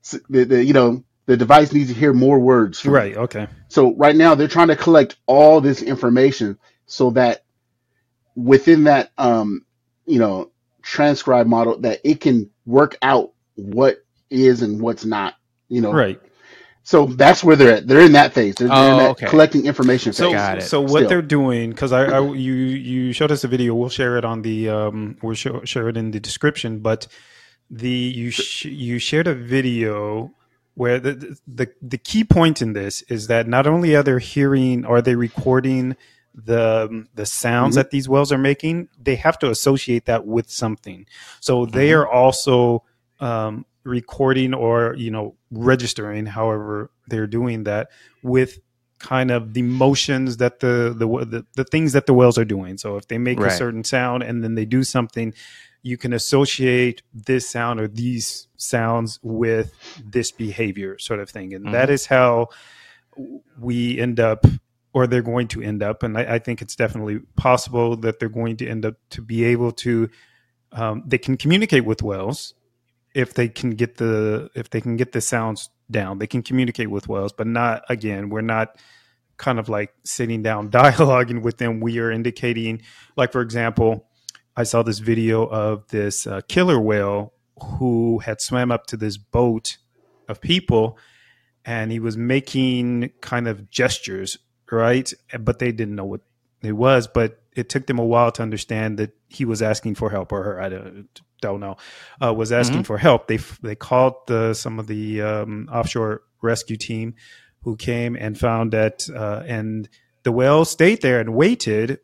S 0.03 0.19
the, 0.29 0.45
the 0.45 0.63
you 0.63 0.73
know 0.73 1.03
the 1.25 1.37
device 1.37 1.73
needs 1.73 1.89
to 1.89 1.99
hear 1.99 2.13
more 2.13 2.39
words. 2.39 2.79
from 2.79 2.91
you. 2.91 2.95
right. 2.95 3.17
Okay. 3.17 3.47
So 3.67 3.95
right 3.95 4.15
now 4.15 4.35
they're 4.35 4.47
trying 4.47 4.69
to 4.69 4.75
collect 4.75 5.17
all 5.25 5.59
this 5.59 5.81
information 5.81 6.57
so 6.85 7.11
that 7.11 7.43
within 8.35 8.85
that 8.85 9.11
um 9.17 9.65
you 10.05 10.19
know 10.19 10.51
transcribe 10.81 11.47
model 11.47 11.79
that 11.79 11.99
it 12.03 12.21
can 12.21 12.49
work 12.65 12.97
out 13.01 13.33
what 13.55 14.04
is 14.29 14.61
and 14.61 14.81
what's 14.81 15.05
not 15.05 15.35
you 15.69 15.81
know 15.81 15.91
Right. 15.93 16.21
so 16.83 17.05
that's 17.07 17.43
where 17.43 17.55
they're 17.55 17.77
at 17.77 17.87
they're 17.87 18.01
in 18.05 18.13
that 18.13 18.33
phase 18.33 18.55
they're, 18.55 18.69
they're 18.69 18.91
in 18.91 18.97
Oh, 18.97 18.97
that 18.97 19.11
okay. 19.11 19.27
collecting 19.27 19.65
information 19.65 20.13
phase 20.13 20.17
So, 20.17 20.31
Got 20.33 20.57
it. 20.59 20.61
so 20.63 20.81
what 20.81 20.89
Still. 20.91 21.09
they're 21.09 21.21
doing 21.21 21.71
because 21.71 21.91
I, 21.93 22.05
I 22.05 22.19
you 22.33 22.53
you 22.53 23.13
showed 23.13 23.31
us 23.31 23.43
a 23.43 23.47
video. 23.47 23.75
We'll 23.75 23.89
share 23.89 24.17
it 24.17 24.25
on 24.25 24.41
the 24.43 24.69
um 24.69 25.17
we'll 25.23 25.35
show, 25.35 25.63
share 25.65 25.89
it 25.89 25.97
in 25.97 26.11
the 26.11 26.19
description. 26.19 26.79
But 26.79 27.07
the 27.69 27.89
you 27.89 28.31
sh- 28.31 28.65
you 28.65 28.99
shared 28.99 29.27
a 29.27 29.35
video 29.35 30.33
where 30.75 30.99
the, 30.99 31.37
the 31.47 31.69
the 31.81 31.97
key 31.97 32.23
point 32.23 32.61
in 32.61 32.73
this 32.73 33.01
is 33.03 33.27
that 33.27 33.47
not 33.47 33.67
only 33.67 33.95
are 33.95 34.03
they 34.03 34.19
hearing 34.19 34.85
are 34.85 35.01
they 35.01 35.15
recording 35.15 35.95
the 36.35 37.07
the 37.15 37.25
sounds 37.25 37.75
Mhm. 37.75 37.75
that 37.75 37.91
these 37.91 38.09
wells 38.09 38.31
are 38.31 38.37
making, 38.37 38.89
they 39.01 39.15
have 39.15 39.39
to 39.39 39.49
associate 39.49 40.05
that 40.05 40.25
with 40.27 40.49
something. 40.51 41.05
So 41.41 41.65
they 41.65 41.89
Mhm. 41.89 41.99
are 41.99 42.07
also 42.09 42.83
um, 43.19 43.65
recording 43.85 44.53
or 44.53 44.95
you 44.95 45.11
know 45.11 45.35
registering, 45.51 46.25
however 46.25 46.91
they're 47.07 47.27
doing 47.27 47.63
that 47.63 47.89
with 48.23 48.59
kind 48.99 49.29
of 49.29 49.53
the 49.53 49.61
motions 49.61 50.37
that 50.37 50.59
the 50.59 50.93
the 50.97 51.07
the, 51.25 51.45
the 51.55 51.63
things 51.63 51.93
that 51.93 52.07
the 52.07 52.13
whales 52.13 52.37
are 52.37 52.45
doing. 52.45 52.77
So 52.77 52.97
if 52.97 53.07
they 53.07 53.17
make 53.17 53.39
a 53.53 53.55
certain 53.55 53.83
sound 53.83 54.23
and 54.23 54.43
then 54.43 54.55
they 54.55 54.65
do 54.65 54.83
something, 54.83 55.33
you 55.83 55.97
can 55.97 56.13
associate 56.13 57.03
this 57.13 57.47
sound 57.47 57.79
or 57.79 57.87
these 57.87 58.47
sounds 58.57 59.19
with 59.21 59.73
this 60.03 60.31
behavior, 60.31 60.97
sort 60.97 61.19
of 61.19 61.29
thing, 61.29 61.53
and 61.53 61.73
that 61.73 61.89
is 61.89 62.07
how 62.07 62.49
we 63.59 63.99
end 63.99 64.19
up. 64.19 64.45
Or 64.93 65.07
they're 65.07 65.21
going 65.21 65.49
to 65.49 65.61
end 65.61 65.83
up, 65.83 66.03
and 66.03 66.17
I, 66.17 66.35
I 66.35 66.39
think 66.39 66.61
it's 66.61 66.73
definitely 66.73 67.19
possible 67.35 67.97
that 67.97 68.17
they're 68.17 68.29
going 68.29 68.55
to 68.55 68.65
end 68.65 68.85
up 68.85 68.95
to 69.09 69.21
be 69.21 69.43
able 69.43 69.73
to. 69.73 70.09
Um, 70.71 71.03
they 71.05 71.17
can 71.17 71.35
communicate 71.35 71.83
with 71.83 72.01
whales 72.01 72.53
if 73.15 73.33
they 73.33 73.47
can 73.47 73.71
get 73.71 73.97
the 73.97 74.51
if 74.53 74.69
they 74.69 74.81
can 74.81 74.97
get 74.97 75.13
the 75.13 75.21
sounds 75.21 75.69
down. 75.89 76.19
They 76.19 76.27
can 76.27 76.43
communicate 76.43 76.91
with 76.91 77.07
whales, 77.07 77.31
but 77.31 77.47
not 77.47 77.83
again. 77.89 78.29
We're 78.29 78.41
not 78.41 78.77
kind 79.37 79.57
of 79.57 79.69
like 79.69 79.93
sitting 80.03 80.43
down 80.43 80.69
dialoguing 80.71 81.41
with 81.41 81.57
them. 81.57 81.79
We 81.79 81.97
are 81.99 82.11
indicating, 82.11 82.81
like 83.15 83.31
for 83.31 83.41
example, 83.41 84.07
I 84.55 84.63
saw 84.63 84.83
this 84.83 84.99
video 84.99 85.45
of 85.45 85.87
this 85.87 86.27
uh, 86.27 86.41
killer 86.47 86.79
whale 86.79 87.33
who 87.61 88.19
had 88.19 88.41
swam 88.41 88.71
up 88.71 88.85
to 88.87 88.97
this 88.97 89.17
boat 89.17 89.77
of 90.27 90.41
people, 90.41 90.97
and 91.63 91.91
he 91.91 91.99
was 91.99 92.17
making 92.17 93.11
kind 93.21 93.47
of 93.47 93.69
gestures, 93.69 94.37
right? 94.69 95.11
But 95.39 95.59
they 95.59 95.71
didn't 95.71 95.95
know 95.95 96.05
what 96.05 96.21
it 96.61 96.73
was. 96.73 97.07
But 97.07 97.41
it 97.55 97.69
took 97.69 97.87
them 97.87 97.99
a 97.99 98.05
while 98.05 98.31
to 98.33 98.41
understand 98.41 98.99
that 98.99 99.15
he 99.29 99.45
was 99.45 99.61
asking 99.61 99.95
for 99.95 100.09
help, 100.09 100.31
or 100.31 100.43
her. 100.43 100.61
I 100.61 100.69
don't, 100.69 101.07
don't 101.41 101.59
know. 101.59 101.77
Uh, 102.21 102.33
was 102.33 102.51
asking 102.51 102.83
for 102.83 102.97
help. 102.97 103.27
They 103.27 103.37
they 103.61 103.75
called 103.75 104.15
the 104.27 104.53
some 104.53 104.79
of 104.79 104.87
the 104.87 105.21
um, 105.21 105.69
offshore 105.71 106.21
rescue 106.41 106.77
team, 106.77 107.15
who 107.65 107.75
came 107.75 108.15
and 108.15 108.37
found 108.37 108.73
that, 108.73 109.07
uh, 109.09 109.43
and 109.47 109.89
the 110.23 110.31
whale 110.31 110.65
stayed 110.65 111.01
there 111.01 111.19
and 111.19 111.33
waited 111.33 111.99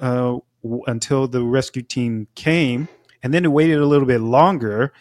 uh, 0.00 0.38
w- 0.62 0.82
until 0.86 1.28
the 1.28 1.42
rescue 1.42 1.82
team 1.82 2.26
came, 2.34 2.88
and 3.22 3.34
then 3.34 3.44
it 3.44 3.52
waited 3.52 3.78
a 3.78 3.86
little 3.86 4.06
bit 4.06 4.20
longer. 4.20 4.92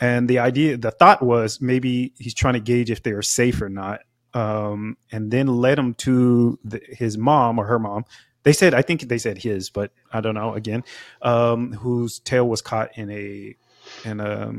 And 0.00 0.28
the 0.28 0.38
idea, 0.38 0.76
the 0.76 0.90
thought 0.92 1.22
was 1.22 1.60
maybe 1.60 2.12
he's 2.18 2.34
trying 2.34 2.54
to 2.54 2.60
gauge 2.60 2.90
if 2.90 3.02
they 3.02 3.12
are 3.12 3.22
safe 3.22 3.60
or 3.60 3.68
not, 3.68 4.00
um, 4.34 4.96
and 5.10 5.30
then 5.30 5.46
led 5.46 5.78
him 5.78 5.94
to 5.94 6.58
the, 6.64 6.80
his 6.88 7.16
mom 7.18 7.58
or 7.58 7.66
her 7.66 7.78
mom. 7.78 8.04
They 8.44 8.52
said, 8.52 8.72
I 8.74 8.82
think 8.82 9.02
they 9.02 9.18
said 9.18 9.38
his, 9.38 9.68
but 9.70 9.92
I 10.12 10.20
don't 10.20 10.34
know. 10.34 10.54
Again, 10.54 10.84
um, 11.22 11.72
whose 11.72 12.18
tail 12.20 12.48
was 12.48 12.62
caught 12.62 12.96
in 12.96 13.10
a 13.10 13.56
in 14.04 14.20
a, 14.20 14.52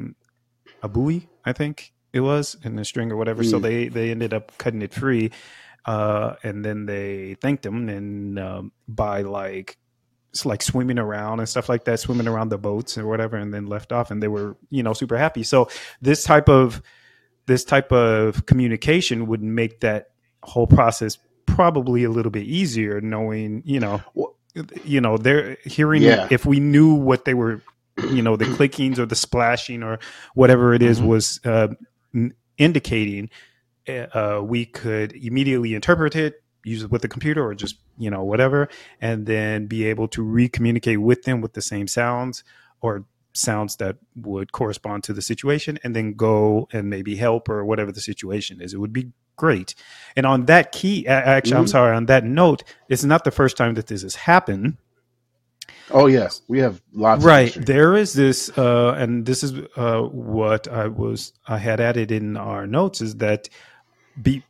a 0.83 0.89
buoy, 0.89 1.27
I 1.45 1.53
think 1.53 1.93
it 2.13 2.19
was, 2.19 2.57
in 2.63 2.77
a 2.77 2.85
string 2.85 3.11
or 3.11 3.15
whatever. 3.15 3.43
So 3.43 3.57
Mm. 3.59 3.61
they 3.61 3.87
they 3.87 4.11
ended 4.11 4.33
up 4.33 4.57
cutting 4.57 4.81
it 4.81 4.93
free, 4.93 5.31
uh, 5.85 6.35
and 6.43 6.63
then 6.63 6.85
they 6.85 7.35
thanked 7.35 7.65
him 7.65 7.89
and 7.89 8.37
um, 8.37 8.71
by 8.87 9.21
like 9.21 9.77
it's 10.31 10.45
like 10.45 10.61
swimming 10.61 10.99
around 10.99 11.39
and 11.39 11.49
stuff 11.49 11.69
like 11.69 11.85
that, 11.85 11.99
swimming 11.99 12.27
around 12.27 12.49
the 12.49 12.57
boats 12.59 12.97
or 12.97 13.07
whatever, 13.07 13.37
and 13.37 13.51
then 13.51 13.65
left 13.65 13.91
off, 13.91 14.11
and 14.11 14.21
they 14.21 14.27
were 14.27 14.57
you 14.69 14.83
know 14.83 14.93
super 14.93 15.17
happy. 15.17 15.41
So 15.43 15.69
this 16.01 16.23
type 16.23 16.49
of 16.49 16.81
this 17.49 17.65
type 17.65 17.91
of 17.91 18.45
communication 18.45 19.27
would 19.27 19.41
make 19.43 19.81
that 19.81 20.11
whole 20.43 20.67
process 20.67 21.17
probably 21.45 22.03
a 22.05 22.09
little 22.09 22.31
bit 22.31 22.45
easier, 22.45 23.01
knowing 23.01 23.61
you 23.65 23.79
know 23.81 24.01
you 24.83 25.01
know 25.01 25.17
they're 25.17 25.57
hearing 25.65 26.03
Yeah. 26.03 26.27
if 26.31 26.45
we 26.45 26.59
knew 26.59 26.93
what 26.93 27.25
they 27.25 27.33
were 27.33 27.61
you 28.11 28.21
know 28.21 28.37
the 28.37 28.45
clickings 28.57 28.97
or 28.99 29.05
the 29.05 29.15
splashing 29.15 29.83
or 29.83 29.99
whatever 30.35 30.73
it 30.73 30.81
is 30.81 31.01
Mhm. 31.01 31.07
was 31.07 31.39
uh, 31.45 31.67
indicating 32.57 33.29
uh, 33.87 34.39
we 34.43 34.65
could 34.65 35.13
immediately 35.13 35.73
interpret 35.73 36.15
it 36.15 36.43
use 36.63 36.83
it 36.83 36.91
with 36.91 37.01
the 37.01 37.07
computer 37.07 37.43
or 37.43 37.55
just 37.55 37.77
you 37.97 38.09
know 38.09 38.23
whatever 38.23 38.67
and 39.01 39.25
then 39.25 39.65
be 39.65 39.85
able 39.85 40.07
to 40.07 40.21
re-communicate 40.21 41.01
with 41.01 41.23
them 41.23 41.41
with 41.41 41.53
the 41.53 41.61
same 41.61 41.87
sounds 41.87 42.43
or 42.81 43.05
sounds 43.39 43.77
that 43.77 43.97
would 44.15 44.51
correspond 44.51 45.03
to 45.05 45.13
the 45.13 45.21
situation 45.21 45.79
and 45.83 45.95
then 45.95 46.13
go 46.13 46.67
and 46.73 46.89
maybe 46.89 47.15
help 47.15 47.49
or 47.49 47.63
whatever 47.65 47.91
the 47.91 48.01
situation 48.01 48.61
is. 48.61 48.73
It 48.73 48.79
would 48.79 48.93
be 48.93 49.11
great. 49.35 49.73
And 50.17 50.25
on 50.25 50.45
that 50.47 50.71
key 50.73 51.07
actually 51.07 51.55
i'm 51.57 51.65
Mhm. 51.65 51.69
sorry 51.69 51.95
on 51.95 52.05
that 52.07 52.23
note 52.25 52.63
it's 52.89 53.05
not 53.05 53.23
the 53.23 53.31
first 53.31 53.55
time 53.57 53.73
that 53.75 53.87
this 53.87 54.01
has 54.03 54.15
happened. 54.15 54.77
Oh 55.91 56.07
yes, 56.07 56.41
we 56.47 56.59
have 56.59 56.81
lots. 56.93 57.23
right. 57.23 57.53
there 57.65 57.95
is 57.95 58.13
this 58.13 58.55
uh 58.57 58.93
and 58.97 59.25
this 59.25 59.43
is 59.43 59.53
uh 59.75 60.01
what 60.01 60.67
i 60.67 60.87
was 60.87 61.33
i 61.47 61.57
had 61.57 61.79
added 61.79 62.11
in 62.11 62.37
our 62.37 62.67
notes 62.67 63.01
is 63.01 63.15
that 63.17 63.49
be 64.21 64.43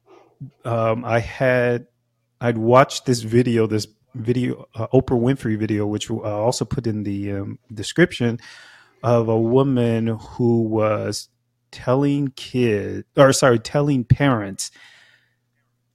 um 0.65 1.05
i 1.05 1.19
had 1.19 1.85
i'd 2.41 2.57
watched 2.57 3.05
this 3.05 3.21
video 3.21 3.67
this 3.67 3.87
video 4.15 4.65
uh, 4.75 4.87
oprah 4.87 5.19
winfrey 5.21 5.57
video 5.57 5.85
which 5.85 6.09
i 6.09 6.13
also 6.47 6.65
put 6.65 6.87
in 6.87 7.03
the 7.03 7.31
um, 7.31 7.59
description 7.73 8.39
of 9.03 9.27
a 9.29 9.39
woman 9.39 10.07
who 10.07 10.61
was 10.63 11.29
telling 11.71 12.29
kids 12.29 13.05
or 13.15 13.31
sorry 13.33 13.59
telling 13.59 14.03
parents 14.03 14.71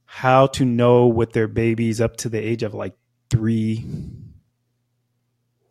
how 0.05 0.47
to 0.47 0.63
know 0.63 1.05
what 1.07 1.33
their 1.33 1.47
babies 1.47 1.99
up 1.99 2.15
to 2.17 2.29
the 2.29 2.39
age 2.39 2.63
of 2.63 2.73
like 2.73 2.95
three. 3.29 3.85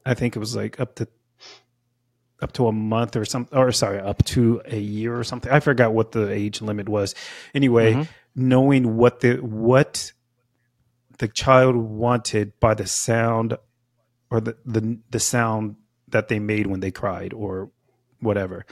I 0.05 0.15
think 0.15 0.37
it 0.37 0.39
was 0.39 0.55
like 0.55 0.79
up 0.79 0.97
to 0.97 1.09
up 2.43 2.53
to 2.53 2.67
a 2.67 2.73
month 2.73 3.17
or 3.17 3.25
something 3.25 3.57
or 3.57 3.73
sorry 3.73 3.99
up 4.01 4.23
to 4.25 4.61
a 4.67 4.79
year 4.79 5.19
or 5.19 5.25
something. 5.25 5.51
I 5.51 5.61
forgot 5.61 5.95
what 5.95 6.13
the 6.13 6.31
age 6.31 6.61
limit 6.61 6.89
was. 6.89 7.15
Anyway 7.55 7.95
Mhm. 7.95 8.09
knowing 8.35 8.97
what 8.97 9.21
the 9.21 9.37
what 9.37 10.13
the 11.19 11.29
child 11.29 11.77
wanted 11.77 12.53
by 12.61 12.75
the 12.75 12.87
sound 12.87 13.57
or 14.31 14.41
the 14.41 14.57
the, 14.67 14.99
the 15.11 15.21
sound 15.21 15.77
that 16.15 16.29
they 16.29 16.39
made 16.39 16.67
when 16.67 16.81
they 16.81 16.91
cried 16.91 17.35
or 17.35 17.71
whatever. 18.21 18.65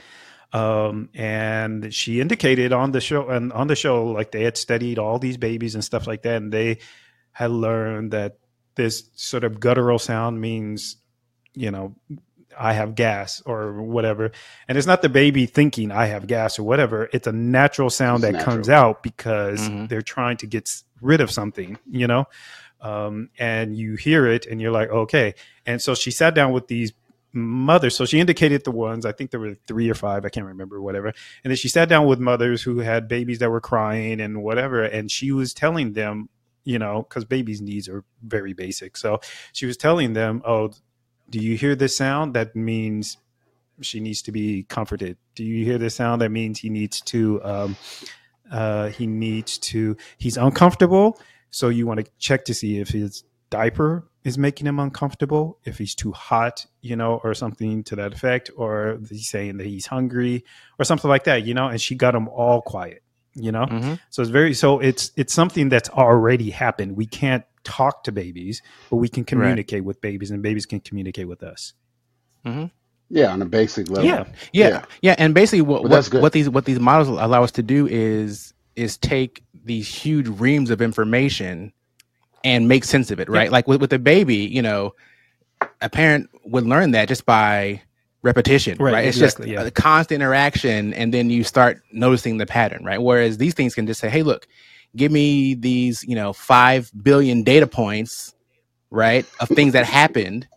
Um, 0.51 1.09
and 1.15 1.93
she 1.93 2.19
indicated 2.21 2.73
on 2.73 2.91
the 2.91 3.01
show 3.01 3.29
and 3.29 3.51
on 3.53 3.67
the 3.67 3.75
show 3.75 4.05
like 4.07 4.31
they 4.31 4.43
had 4.43 4.57
studied 4.57 4.99
all 4.99 5.17
these 5.19 5.37
babies 5.37 5.73
and 5.75 5.83
stuff 5.83 6.05
like 6.07 6.21
that 6.23 6.35
and 6.41 6.51
they 6.51 6.77
had 7.31 7.49
learned 7.49 8.11
that 8.11 8.37
this 8.75 9.09
sort 9.15 9.43
of 9.43 9.59
guttural 9.59 9.97
sound 9.99 10.39
means 10.41 10.97
you 11.55 11.71
know 11.71 11.95
i 12.59 12.73
have 12.73 12.93
gas 12.93 13.41
or 13.47 13.81
whatever. 13.81 14.31
And 14.67 14.77
it's 14.77 14.85
not 14.85 15.01
the 15.01 15.09
baby 15.09 15.47
thinking 15.47 15.91
i 15.91 16.05
have 16.05 16.27
gas 16.27 16.59
or 16.59 16.63
whatever. 16.63 17.09
It's 17.11 17.25
a 17.25 17.31
natural 17.31 17.89
sound 17.89 18.23
It's 18.23 18.33
that 18.33 18.43
comes 18.45 18.69
out 18.69 19.01
because 19.01 19.59
Mhm. 19.69 19.89
they're 19.89 20.03
trying 20.03 20.37
to 20.37 20.45
get 20.47 20.69
rid 21.01 21.19
of 21.19 21.31
something 21.31 21.79
you 21.89 22.05
know? 22.05 22.25
Um, 22.79 23.29
and 23.39 23.75
you 23.75 23.95
hear 23.95 24.27
it 24.27 24.45
and 24.45 24.61
you're 24.61 24.71
like 24.71 24.89
okay. 24.89 25.33
And 25.65 25.81
so 25.81 25.95
she 25.95 26.11
sat 26.11 26.35
down 26.35 26.51
with 26.51 26.67
these 26.67 26.93
mothers 27.33 27.95
so 27.95 28.05
she 28.05 28.19
indicated 28.19 28.63
the 28.63 28.71
ones 28.71 29.05
i 29.05 29.11
think 29.11 29.31
there 29.31 29.39
were 29.39 29.55
three 29.67 29.89
or 29.89 29.95
five 29.95 30.23
i 30.23 30.29
can't 30.29 30.45
remember 30.45 30.81
whatever. 30.81 31.07
And 31.07 31.51
then 31.51 31.55
she 31.55 31.67
sat 31.67 31.89
down 31.89 32.05
with 32.05 32.19
mothers 32.19 32.61
who 32.61 32.79
had 32.79 33.07
babies 33.07 33.39
that 33.39 33.49
were 33.49 33.61
crying 33.61 34.21
and 34.21 34.43
whatever 34.43 34.83
and 34.83 35.09
she 35.09 35.31
was 35.31 35.53
telling 35.53 35.93
them 35.93 36.29
you 36.63 36.79
know 36.79 37.03
because 37.03 37.25
babies 37.25 37.61
needs 37.61 37.89
are 37.89 38.03
very 38.21 38.53
basic. 38.53 38.95
So 38.97 39.19
she 39.51 39.65
was 39.65 39.77
telling 39.77 40.13
them 40.13 40.41
oh 40.45 40.71
do 41.29 41.39
you 41.39 41.57
hear 41.57 41.75
this 41.75 41.97
sound? 41.97 42.35
That 42.35 42.55
means 42.55 43.17
she 43.81 43.99
needs 43.99 44.21
to 44.23 44.31
be 44.31 44.63
comforted. 44.63 45.17
Do 45.35 45.43
you 45.43 45.65
hear 45.65 45.79
this 45.79 45.95
sound? 45.95 46.21
That 46.21 46.29
means 46.29 46.59
he 46.59 46.69
needs 46.69 47.01
to 47.01 47.43
um, 47.43 47.77
uh, 48.51 48.89
he 48.89 49.07
needs 49.07 49.57
to 49.59 49.97
he's 50.17 50.37
uncomfortable. 50.37 51.19
So 51.49 51.69
you 51.69 51.87
want 51.87 52.05
to 52.05 52.11
check 52.19 52.45
to 52.45 52.53
see 52.53 52.79
if 52.79 52.89
his 52.89 53.23
diaper 53.49 54.07
is 54.23 54.37
making 54.37 54.65
him 54.67 54.79
uncomfortable 54.79 55.57
if 55.65 55.77
he's 55.77 55.93
too 55.95 56.11
hot 56.11 56.65
you 56.81 56.95
know 56.95 57.19
or 57.23 57.33
something 57.33 57.83
to 57.83 57.95
that 57.95 58.13
effect 58.13 58.49
or 58.55 58.99
he's 59.09 59.27
saying 59.29 59.57
that 59.57 59.67
he's 59.67 59.85
hungry 59.87 60.43
or 60.79 60.85
something 60.85 61.09
like 61.09 61.25
that 61.25 61.43
you 61.45 61.53
know 61.53 61.67
and 61.67 61.81
she 61.81 61.95
got 61.95 62.11
them 62.13 62.27
all 62.29 62.61
quiet 62.61 63.01
you 63.35 63.51
know? 63.51 63.65
Mhm. 63.65 63.99
so 64.11 64.21
it's 64.21 64.29
very 64.31 64.53
so 64.53 64.79
it's 64.79 65.11
it's 65.15 65.33
something 65.33 65.67
that's 65.69 65.89
already 65.89 66.51
happened. 66.51 66.95
We 66.95 67.07
can't 67.07 67.43
talk 67.63 68.03
to 68.03 68.11
babies 68.11 68.61
but 68.91 68.97
we 68.97 69.09
can 69.09 69.23
communicate 69.25 69.83
with 69.83 69.99
babies 70.01 70.29
and 70.31 70.41
babies 70.43 70.65
can 70.67 70.79
communicate 70.81 71.27
with 71.27 71.41
us. 71.41 71.73
Yeah, 73.09 73.31
on 73.31 73.41
a 73.41 73.45
basic 73.45 73.89
level. 73.89 74.05
yeah. 74.05 74.25
Yeah, 74.51 74.67
Yeah. 74.69 74.85
yeah, 75.01 75.15
and 75.17 75.33
basically 75.33 75.61
what 75.61 75.83
what, 75.83 76.13
what 76.13 76.33
these 76.33 76.49
what 76.49 76.65
these 76.65 76.79
models 76.79 77.07
allow 77.09 77.43
us 77.43 77.51
to 77.53 77.63
do 77.63 77.87
is 77.87 78.53
is 78.75 78.97
take 78.97 79.43
these 79.65 79.87
huge 79.87 80.27
reams 80.27 80.69
of 80.69 80.81
information 80.81 81.73
and 82.43 82.67
make 82.67 82.83
sense 82.83 83.11
of 83.11 83.19
it, 83.19 83.29
right? 83.29 83.51
Like 83.51 83.67
with 83.67 83.81
with 83.81 83.93
a 83.93 83.99
baby, 83.99 84.37
you 84.37 84.61
know, 84.61 84.93
a 85.81 85.89
parent 85.89 86.29
would 86.45 86.65
learn 86.65 86.91
that 86.91 87.07
just 87.07 87.25
by 87.25 87.81
repetition, 88.21 88.77
Right, 88.79 88.93
right? 88.93 89.05
It's 89.05 89.17
exactly, 89.17 89.47
just 89.47 89.61
yeah. 89.61 89.67
a 89.67 89.71
constant 89.71 90.21
interaction, 90.21 90.93
and 90.93 91.13
then 91.13 91.29
you 91.29 91.43
start 91.43 91.81
noticing 91.91 92.37
the 92.37 92.45
pattern, 92.45 92.85
right? 92.85 93.01
Whereas 93.01 93.37
these 93.37 93.53
things 93.53 93.75
can 93.75 93.87
just 93.87 93.99
say, 93.99 94.09
"Hey, 94.09 94.23
look, 94.23 94.47
give 94.95 95.11
me 95.11 95.55
these, 95.55 96.03
you 96.03 96.15
know, 96.15 96.33
five 96.33 96.91
billion 97.01 97.43
data 97.43 97.67
points, 97.67 98.33
right, 98.89 99.25
of 99.39 99.49
things 99.49 99.73
that 99.73 99.85
happened." 99.85 100.47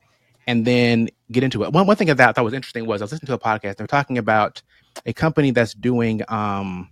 and 0.46 0.64
then 0.64 1.08
get 1.32 1.42
into 1.42 1.64
it. 1.64 1.72
One 1.72 1.86
one 1.86 1.96
thing 1.96 2.08
that 2.08 2.20
I 2.20 2.32
thought 2.32 2.44
was 2.44 2.54
interesting 2.54 2.86
was 2.86 3.02
I 3.02 3.04
was 3.04 3.12
listening 3.12 3.26
to 3.26 3.34
a 3.34 3.38
podcast. 3.38 3.76
They 3.76 3.84
were 3.84 3.88
talking 3.88 4.18
about 4.18 4.62
a 5.04 5.12
company 5.12 5.50
that's 5.50 5.74
doing 5.74 6.22
um, 6.28 6.88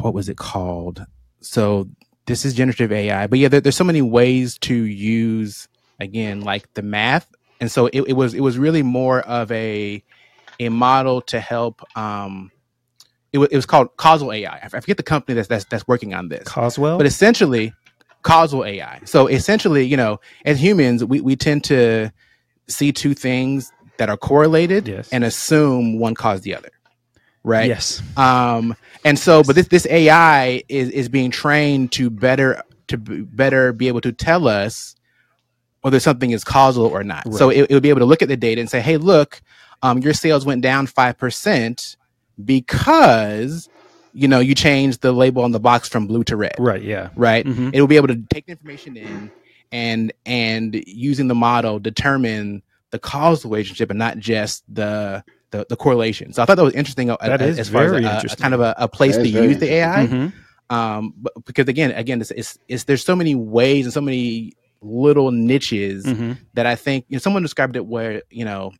what 0.00 0.14
was 0.14 0.28
it 0.28 0.36
called? 0.36 1.04
So 1.40 1.88
this 2.26 2.44
is 2.44 2.54
generative 2.54 2.90
AI, 2.92 3.26
but 3.26 3.38
yeah, 3.38 3.48
there, 3.48 3.60
there's 3.60 3.76
so 3.76 3.84
many 3.84 4.02
ways 4.02 4.58
to 4.60 4.74
use 4.74 5.68
again 6.00 6.40
like 6.40 6.72
the 6.74 6.82
math, 6.82 7.26
and 7.60 7.70
so 7.70 7.86
it, 7.86 8.02
it 8.08 8.12
was 8.14 8.34
it 8.34 8.40
was 8.40 8.58
really 8.58 8.82
more 8.82 9.20
of 9.20 9.50
a 9.52 10.02
a 10.60 10.68
model 10.68 11.20
to 11.22 11.40
help. 11.40 11.82
Um, 11.96 12.50
it 13.32 13.38
was 13.38 13.48
it 13.50 13.56
was 13.56 13.66
called 13.66 13.96
Causal 13.96 14.32
AI. 14.32 14.60
I 14.62 14.68
forget 14.68 14.96
the 14.96 15.02
company 15.02 15.34
that's 15.34 15.48
that's 15.48 15.64
that's 15.66 15.86
working 15.88 16.14
on 16.14 16.28
this 16.28 16.46
coswell 16.46 16.96
but 16.98 17.06
essentially 17.06 17.72
causal 18.22 18.64
ai 18.64 18.98
so 19.04 19.26
essentially 19.26 19.84
you 19.84 19.98
know 19.98 20.18
as 20.46 20.58
humans 20.58 21.04
we, 21.04 21.20
we 21.20 21.36
tend 21.36 21.62
to 21.62 22.10
see 22.68 22.90
two 22.90 23.12
things 23.12 23.70
that 23.98 24.08
are 24.08 24.16
correlated 24.16 24.88
Yes. 24.88 25.10
and 25.12 25.24
assume 25.24 25.98
one 25.98 26.14
caused 26.14 26.42
the 26.42 26.54
other 26.54 26.70
right? 27.44 27.68
Yes. 27.68 28.02
Um 28.16 28.74
and 29.04 29.18
so 29.18 29.42
but 29.44 29.54
this 29.54 29.68
this 29.68 29.86
ai 29.86 30.62
is 30.68 30.88
is 30.90 31.08
being 31.08 31.30
trained 31.30 31.92
to 31.92 32.10
better 32.10 32.62
to 32.88 32.98
b- 32.98 33.20
better 33.22 33.72
be 33.72 33.88
able 33.88 34.00
to 34.00 34.12
tell 34.12 34.48
us 34.48 34.96
whether 35.82 36.00
something 36.00 36.30
is 36.30 36.42
causal 36.44 36.86
or 36.86 37.04
not. 37.04 37.30
So 37.34 37.50
it, 37.50 37.70
it 37.70 37.74
would 37.74 37.82
be 37.82 37.90
able 37.90 38.00
to 38.00 38.06
look 38.06 38.22
at 38.22 38.28
the 38.28 38.36
data 38.36 38.60
and 38.60 38.68
say 38.70 38.80
hey 38.80 38.96
look 38.96 39.40
um 39.82 39.98
your 39.98 40.14
sales 40.14 40.44
went 40.46 40.62
down 40.62 40.86
5% 40.86 41.96
because 42.44 43.68
you 44.12 44.28
know 44.28 44.40
you 44.40 44.54
changed 44.54 45.00
the 45.02 45.12
label 45.12 45.42
on 45.42 45.52
the 45.52 45.60
box 45.60 45.88
from 45.88 46.06
blue 46.06 46.24
to 46.24 46.36
red. 46.36 46.54
Right 46.58 46.82
yeah. 46.82 47.10
Right? 47.16 47.44
Mhm. 47.44 47.70
it 47.74 47.80
will 47.80 47.88
be 47.88 47.96
able 47.96 48.08
to 48.08 48.22
take 48.30 48.46
the 48.46 48.52
information 48.52 48.96
in 48.96 49.30
and 49.72 50.12
and 50.24 50.74
using 50.86 51.28
the 51.28 51.34
model 51.34 51.78
determine 51.78 52.62
the 52.90 52.98
causal 52.98 53.50
relationship 53.50 53.90
and 53.90 53.98
not 53.98 54.18
just 54.18 54.62
the 54.72 55.24
the, 55.54 55.66
the 55.72 55.76
correlation 55.84 56.32
so 56.32 56.42
i 56.42 56.44
thought 56.46 56.56
that 56.60 56.64
was 56.70 56.74
interesting 56.74 57.06
uh, 57.10 57.16
That 57.20 57.40
uh, 57.40 57.44
is 57.52 57.58
as 57.58 57.68
far 57.68 57.88
very 57.88 58.04
as 58.04 58.04
a- 58.04 58.08
a, 58.08 58.14
interesting. 58.16 58.42
kind 58.42 58.54
of 58.54 58.60
a, 58.60 58.74
a 58.78 58.88
place 58.88 59.16
That 59.16 59.22
to 59.24 59.28
use 59.46 59.58
the 59.64 59.70
ai 59.78 60.06
Mhm. 60.06 60.32
um 60.76 61.14
but 61.24 61.32
because 61.48 61.66
again 61.74 61.90
again 62.02 62.20
it's, 62.22 62.30
it's 62.40 62.58
it's 62.72 62.84
there's 62.84 63.04
so 63.04 63.14
many 63.16 63.34
ways 63.34 63.82
and 63.86 63.92
so 63.92 64.00
many 64.00 64.52
little 64.82 65.30
niches 65.30 66.04
Mhm. 66.04 66.38
that 66.56 66.66
i 66.66 66.74
think 66.84 67.04
you 67.08 67.14
know 67.16 67.20
someone 67.26 67.42
described 67.42 67.74
it 67.76 67.86
where 67.94 68.22
you 68.30 68.44
know 68.44 68.72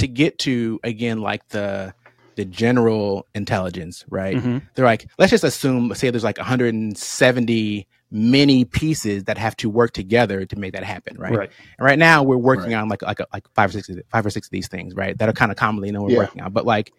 to 0.00 0.06
get 0.08 0.38
to 0.46 0.78
again 0.84 1.20
like 1.20 1.42
the 1.48 1.92
the 2.36 2.44
general 2.62 3.26
intelligence 3.34 4.04
right 4.08 4.36
Mhm. 4.36 4.62
they're 4.74 4.84
like 4.94 5.06
let's 5.18 5.30
just 5.30 5.44
assume 5.44 5.92
say 5.94 6.10
there's 6.10 6.24
like 6.30 6.38
170 6.38 7.86
many 8.12 8.64
pieces 8.64 9.24
that 9.24 9.38
have 9.38 9.56
to 9.56 9.70
work 9.70 9.92
together 9.92 10.44
to 10.44 10.56
make 10.58 10.72
that 10.74 10.84
happen 10.84 11.16
right 11.18 11.32
right 11.32 11.50
and 11.78 11.84
right 11.84 11.98
now 11.98 12.22
we're 12.22 12.36
working 12.36 12.72
Right. 12.72 12.74
on 12.74 12.88
like 12.88 13.02
like 13.02 13.20
like 13.32 13.44
five 13.54 13.70
or 13.70 13.72
six 13.72 13.88
of 13.88 14.00
five 14.10 14.24
or 14.26 14.30
six 14.30 14.46
of 14.48 14.50
these 14.52 14.68
things 14.68 14.94
right 14.94 15.16
that 15.18 15.28
are 15.28 15.32
kind 15.32 15.50
of 15.50 15.56
commonly 15.56 15.90
known 15.90 16.04
we're 16.04 16.10
Yeah. 16.12 16.18
working 16.18 16.42
on 16.42 16.52
but 16.52 16.66
like 16.66 16.92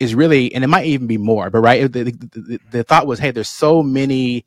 is 0.00 0.14
really 0.14 0.54
and 0.54 0.64
it 0.64 0.68
might 0.68 0.86
even 0.86 1.06
be 1.06 1.18
more 1.18 1.50
but 1.50 1.60
right 1.60 1.90
the, 1.92 2.04
the, 2.04 2.12
the, 2.12 2.60
the 2.70 2.84
thought 2.84 3.06
was 3.06 3.18
hey 3.18 3.30
there's 3.30 3.48
so 3.48 3.82
many 3.82 4.44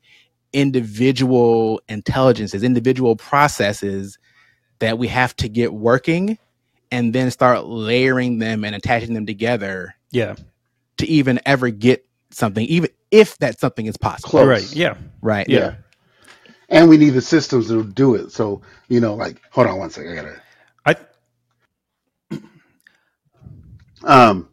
individual 0.52 1.80
intelligences 1.88 2.62
individual 2.62 3.16
processes 3.16 4.18
that 4.78 4.98
we 4.98 5.08
have 5.08 5.34
to 5.36 5.48
get 5.48 5.72
working 5.72 6.38
and 6.90 7.12
then 7.14 7.30
start 7.30 7.64
layering 7.66 8.38
them 8.38 8.64
and 8.64 8.74
attaching 8.74 9.14
them 9.14 9.26
together 9.26 9.94
yeah 10.10 10.34
to 10.98 11.06
even 11.08 11.40
ever 11.46 11.70
get 11.70 12.06
something, 12.30 12.64
even 12.66 12.88
if 13.10 13.36
that 13.38 13.58
something 13.58 13.86
is 13.86 13.96
possible. 13.96 14.30
Close. 14.30 14.46
right 14.46 14.76
yeah 14.76 14.94
Right. 15.20 15.48
Yeah. 15.48 15.74
And 16.72 16.90
we 16.90 16.98
need 16.98 17.10
the 17.12 17.22
systems 17.22 17.68
to 17.68 17.84
do 17.84 18.16
it. 18.16 18.32
So, 18.32 18.62
you 18.88 19.00
know, 19.00 19.14
like, 19.16 19.42
hold 19.52 19.68
on 19.68 19.78
one 19.78 19.90
second. 19.90 20.12
I 20.12 20.16
gotta. 20.16 20.42
i 20.86 20.96
Um, 24.04 24.50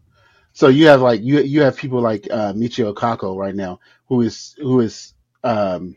so 0.53 0.67
you 0.69 0.87
have 0.87 1.01
like 1.01 1.21
you 1.23 1.41
you 1.41 1.61
have 1.61 1.77
people 1.77 2.01
like 2.01 2.27
uh, 2.31 2.53
Michio 2.53 2.93
Kaku 2.93 3.37
right 3.37 3.55
now, 3.55 3.79
who 4.07 4.21
is 4.21 4.55
who 4.59 4.81
is 4.81 5.13
um, 5.43 5.95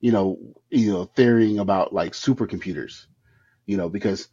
you 0.00 0.12
know 0.12 0.38
you 0.70 0.92
know 0.92 1.06
theorying 1.06 1.58
about 1.58 1.92
like 1.92 2.12
supercomputers, 2.12 3.06
you 3.66 3.76
know 3.76 3.88
because 3.88 4.28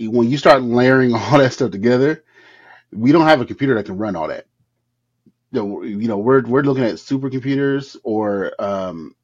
when 0.00 0.30
you 0.30 0.38
start 0.38 0.62
layering 0.62 1.14
all 1.16 1.38
that 1.38 1.52
stuff 1.52 1.72
together, 1.72 2.24
we 2.92 3.12
don't 3.12 3.26
have 3.28 3.40
a 3.42 3.46
computer 3.46 3.74
that 3.76 3.86
can 3.86 3.98
run 3.98 4.16
all 4.16 4.28
that. 4.28 4.46
You 5.52 5.84
you 5.84 6.08
know 6.08 6.18
we're 6.18 6.42
we're 6.46 6.62
looking 6.62 6.84
at 6.84 6.94
supercomputers 6.96 7.96
or 8.04 8.52
um, 8.62 9.16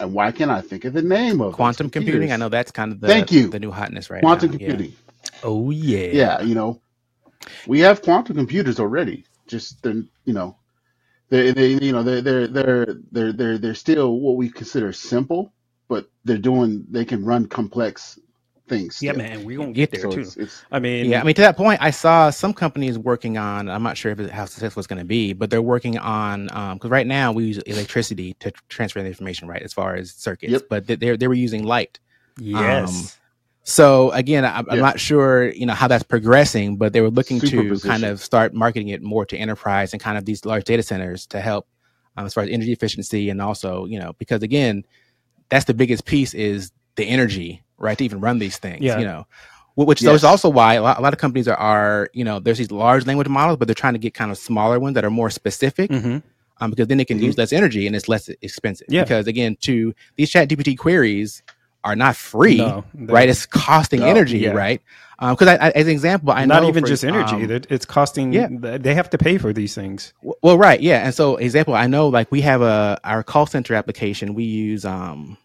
and 0.00 0.14
why 0.14 0.32
can't 0.32 0.52
I 0.52 0.62
think 0.62 0.86
of 0.86 0.94
the 0.94 1.02
name 1.02 1.42
of 1.42 1.56
quantum 1.56 1.90
computing. 1.90 2.32
I 2.32 2.36
know 2.36 2.50
that's 2.50 2.72
kind 2.72 2.92
of 2.92 3.00
the 3.00 3.08
Thank 3.08 3.32
you. 3.32 3.48
the 3.50 3.60
new 3.60 3.72
hotness 3.72 4.10
right 4.10 4.22
quantum 4.22 4.50
now. 4.50 4.56
Yeah. 4.58 4.58
computing. 4.58 4.96
Oh 5.42 5.70
yeah. 5.70 6.08
Yeah, 6.12 6.42
you 6.42 6.54
know, 6.54 6.82
we 7.66 7.80
have 7.80 8.02
quantum 8.02 8.36
computers 8.36 8.80
already. 8.80 9.26
Just 9.48 9.82
they're 9.82 10.02
you 10.24 10.34
know, 10.34 10.58
they 11.30 11.52
they 11.52 11.68
you 11.84 11.92
know 11.92 12.02
they're 12.04 12.22
they're 12.22 12.48
they're 12.48 12.86
they're 13.12 13.32
they're 13.34 13.58
they're 13.58 13.74
still 13.76 14.18
what 14.20 14.36
we 14.36 14.50
consider 14.50 14.92
simple, 14.92 15.54
but 15.88 16.10
they're 16.24 16.38
doing 16.38 16.86
they 16.90 17.04
can 17.06 17.24
run 17.24 17.46
complex 17.46 18.18
things. 18.70 19.02
Yeah, 19.02 19.12
still. 19.12 19.22
man, 19.22 19.44
we're 19.44 19.58
gonna 19.58 19.72
get 19.72 19.90
there 19.90 20.00
So 20.00 20.10
too. 20.10 20.20
it's 20.22 20.36
it's 20.38 20.64
I 20.72 20.78
mean, 20.78 21.06
Yeah, 21.10 21.20
I 21.20 21.24
mean 21.24 21.34
to 21.34 21.42
that 21.42 21.56
point, 21.58 21.82
I 21.82 21.90
saw 21.90 22.30
some 22.30 22.54
companies 22.54 22.98
working 22.98 23.36
on. 23.36 23.68
I'm 23.68 23.82
not 23.82 23.96
sure 23.98 24.12
if 24.12 24.20
it, 24.20 24.30
how 24.30 24.46
successful 24.46 24.80
it's 24.80 24.86
going 24.86 25.00
to 25.00 25.04
be, 25.04 25.34
but 25.34 25.50
they're 25.50 25.60
working 25.60 25.98
on 25.98 26.46
because 26.74 26.90
right 26.90 27.06
now 27.06 27.32
we 27.32 27.44
use 27.44 27.58
electricity 27.58 28.34
to 28.40 28.50
transfer 28.70 29.02
the 29.02 29.08
information, 29.08 29.48
right, 29.48 29.62
as 29.62 29.74
far 29.74 29.96
as 29.96 30.12
circuits. 30.12 30.52
Yep. 30.52 30.62
But 30.70 30.86
they 30.86 30.96
they 30.96 31.16
they 31.16 31.28
were 31.28 31.34
using 31.34 31.64
light. 31.64 31.98
yes. 32.38 33.16
So 33.62 34.10
again, 34.12 34.44
I'm, 34.44 34.66
I'm 34.70 34.76
Yeah. 34.76 34.82
not 34.82 34.98
sure 34.98 35.50
you 35.52 35.66
know 35.66 35.74
how 35.74 35.86
that's 35.86 36.02
progressing, 36.02 36.76
but 36.76 36.92
they 36.94 37.02
were 37.02 37.10
looking 37.10 37.38
to 37.40 37.78
kind 37.80 38.04
of 38.04 38.20
start 38.20 38.54
marketing 38.54 38.88
it 38.88 39.02
more 39.02 39.26
to 39.26 39.36
enterprise 39.36 39.92
and 39.92 40.00
kind 40.02 40.16
of 40.16 40.24
these 40.24 40.44
large 40.46 40.64
data 40.64 40.82
centers 40.82 41.26
to 41.26 41.40
help 41.40 41.68
um, 42.16 42.26
as 42.26 42.34
far 42.34 42.42
as 42.42 42.50
energy 42.50 42.72
efficiency 42.72 43.28
and 43.30 43.40
also 43.42 43.84
you 43.84 43.98
know 43.98 44.14
because 44.18 44.42
again, 44.42 44.84
that's 45.50 45.66
the 45.66 45.74
biggest 45.74 46.04
piece 46.06 46.32
is 46.34 46.72
the 46.96 47.04
energy 47.04 47.62
right 47.80 47.98
to 47.98 48.04
even 48.04 48.20
run 48.20 48.38
these 48.38 48.58
things. 48.58 48.82
Yeah. 48.82 48.98
You 48.98 49.04
know. 49.06 49.26
Which 49.76 50.00
so 50.00 50.12
is 50.12 50.24
also 50.24 50.48
why 50.50 50.74
a 50.74 50.82
lot, 50.82 50.98
a 50.98 51.00
lot 51.00 51.14
of 51.14 51.18
companies 51.18 51.48
are, 51.48 51.56
are, 51.56 52.10
you 52.12 52.22
know, 52.24 52.38
there's 52.38 52.58
these 52.58 52.70
large 52.70 53.06
language 53.06 53.28
models, 53.28 53.56
but 53.56 53.66
they're 53.66 53.74
trying 53.74 53.94
to 53.94 53.98
get 53.98 54.12
kind 54.14 54.30
of 54.30 54.36
smaller 54.36 54.78
ones 54.78 54.94
that 54.94 55.04
are 55.04 55.10
more 55.10 55.30
specific 55.30 55.90
hmm 55.90 56.18
um, 56.62 56.68
because 56.70 56.88
then 56.88 56.98
they 56.98 57.06
can 57.06 57.18
Mhm. 57.18 57.22
use 57.22 57.38
less 57.38 57.52
energy 57.54 57.86
and 57.86 57.96
it's 57.96 58.06
less 58.06 58.28
expensive. 58.42 58.86
Yeah. 58.90 59.04
Because 59.04 59.26
again, 59.26 59.56
to 59.62 59.94
these 60.16 60.28
chat 60.28 60.50
GPT 60.50 60.76
queries 60.76 61.42
are 61.84 61.96
not 61.96 62.14
free 62.16 62.58
No, 62.58 62.84
right? 62.92 63.28
It's 63.30 63.46
costing 63.46 64.00
No. 64.00 64.06
energy, 64.06 64.38
Yeah. 64.40 64.50
right? 64.50 64.82
Because 65.18 65.48
I, 65.48 65.54
I, 65.54 65.70
as 65.70 65.86
an 65.86 65.92
example, 65.92 66.30
I 66.32 66.44
know 66.44 66.54
not 66.56 66.62
know 66.64 66.68
even 66.68 66.82
for- 66.84 66.88
just 66.88 67.04
energy. 67.04 67.36
um, 67.36 67.46
that 67.46 67.66
it's 67.70 67.86
costing. 67.86 68.34
yeah. 68.34 68.48
They 68.50 68.94
have 68.94 69.08
to 69.10 69.18
pay 69.18 69.38
for 69.38 69.54
these 69.54 69.74
things. 69.74 70.12
w- 70.20 70.34
well, 70.42 70.58
right, 70.58 70.80
yeah. 70.80 71.04
And 71.06 71.14
so, 71.14 71.36
example, 71.36 71.74
I 71.74 71.86
know 71.86 72.08
like 72.08 72.30
we 72.30 72.42
have 72.42 72.60
a 72.60 72.98
our 73.04 73.22
call 73.22 73.46
center 73.46 73.74
application. 73.74 74.34
We 74.34 74.44
use 74.44 74.84
um, 74.84 75.38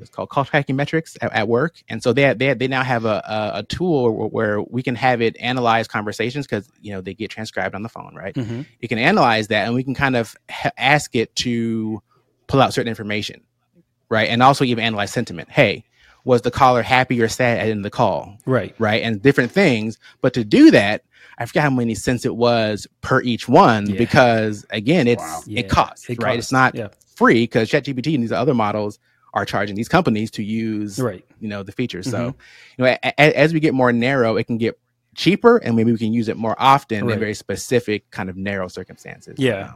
it's 0.00 0.10
called 0.10 0.28
CallTrackingMetrics 0.28 1.16
at, 1.20 1.32
at 1.32 1.48
work, 1.48 1.82
and 1.88 2.02
so 2.02 2.12
they 2.12 2.32
they 2.34 2.54
they 2.54 2.68
now 2.68 2.82
have 2.82 3.04
a 3.04 3.22
a, 3.26 3.58
a 3.58 3.62
tool 3.64 4.10
where, 4.14 4.28
where 4.28 4.62
we 4.62 4.82
can 4.82 4.94
have 4.94 5.20
it 5.22 5.36
analyze 5.40 5.88
conversations 5.88 6.46
because 6.46 6.68
you 6.80 6.92
know 6.92 7.00
they 7.00 7.14
get 7.14 7.30
transcribed 7.30 7.74
on 7.74 7.82
the 7.82 7.88
phone, 7.88 8.14
right? 8.14 8.34
Mm-hmm. 8.34 8.62
It 8.80 8.88
can 8.88 8.98
analyze 8.98 9.48
that, 9.48 9.66
and 9.66 9.74
we 9.74 9.82
can 9.84 9.94
kind 9.94 10.16
of 10.16 10.36
ha- 10.50 10.70
ask 10.78 11.14
it 11.16 11.34
to 11.36 12.02
pull 12.46 12.60
out 12.62 12.74
certain 12.74 12.88
information, 12.90 13.40
right? 14.08 14.28
And 14.28 14.42
also 14.42 14.64
even 14.64 14.84
analyze 14.84 15.10
sentiment. 15.12 15.50
Hey, 15.50 15.84
was 16.24 16.42
the 16.42 16.50
caller 16.50 16.82
happy 16.82 17.20
or 17.20 17.28
sad 17.28 17.58
at 17.58 17.64
the 17.64 17.70
end 17.70 17.78
of 17.80 17.84
the 17.84 17.90
call? 17.90 18.36
Right. 18.46 18.74
right? 18.78 19.02
And 19.02 19.22
different 19.22 19.52
things. 19.52 19.98
But 20.20 20.34
to 20.34 20.44
do 20.44 20.70
that, 20.72 21.02
I 21.38 21.46
forget 21.46 21.62
how 21.62 21.70
many 21.70 21.94
cents 21.94 22.26
it 22.26 22.36
was 22.36 22.86
per 23.00 23.22
each 23.22 23.48
one 23.48 23.88
Yeah. 23.88 23.96
because 23.96 24.66
again, 24.70 25.06
it's 25.06 25.22
Wow. 25.22 25.40
Yeah, 25.46 25.60
it 25.60 25.70
costs, 25.70 26.10
it 26.10 26.18
right? 26.22 26.34
costs. 26.34 26.38
It's 26.38 26.52
not 26.52 26.74
Yeah. 26.74 26.88
free 27.16 27.44
because 27.44 27.70
ChatGPT 27.70 28.14
and 28.14 28.22
these 28.22 28.32
other 28.32 28.52
models 28.52 28.98
are 29.34 29.44
charging 29.44 29.76
these 29.76 29.88
companies 29.88 30.30
to 30.32 30.42
use 30.42 30.98
Right. 30.98 31.24
you 31.40 31.48
know 31.48 31.62
the 31.62 31.72
features. 31.72 32.06
Mhm. 32.06 32.10
So 32.10 32.34
you 32.78 32.84
know, 32.84 32.86
a, 32.86 32.98
a- 33.18 33.38
as 33.38 33.52
we 33.54 33.60
get 33.60 33.74
more 33.74 33.92
narrow, 33.92 34.36
it 34.36 34.44
can 34.46 34.58
get 34.58 34.78
cheaper, 35.14 35.56
and 35.58 35.76
maybe 35.76 35.92
we 35.92 35.98
can 35.98 36.12
use 36.12 36.28
it 36.28 36.36
more 36.36 36.54
often 36.58 37.04
Right. 37.06 37.14
in 37.14 37.18
very 37.20 37.34
specific 37.34 38.10
kind 38.10 38.28
of 38.30 38.36
narrow 38.36 38.68
circumstances. 38.68 39.36
Yeah. 39.38 39.70
Um, 39.70 39.74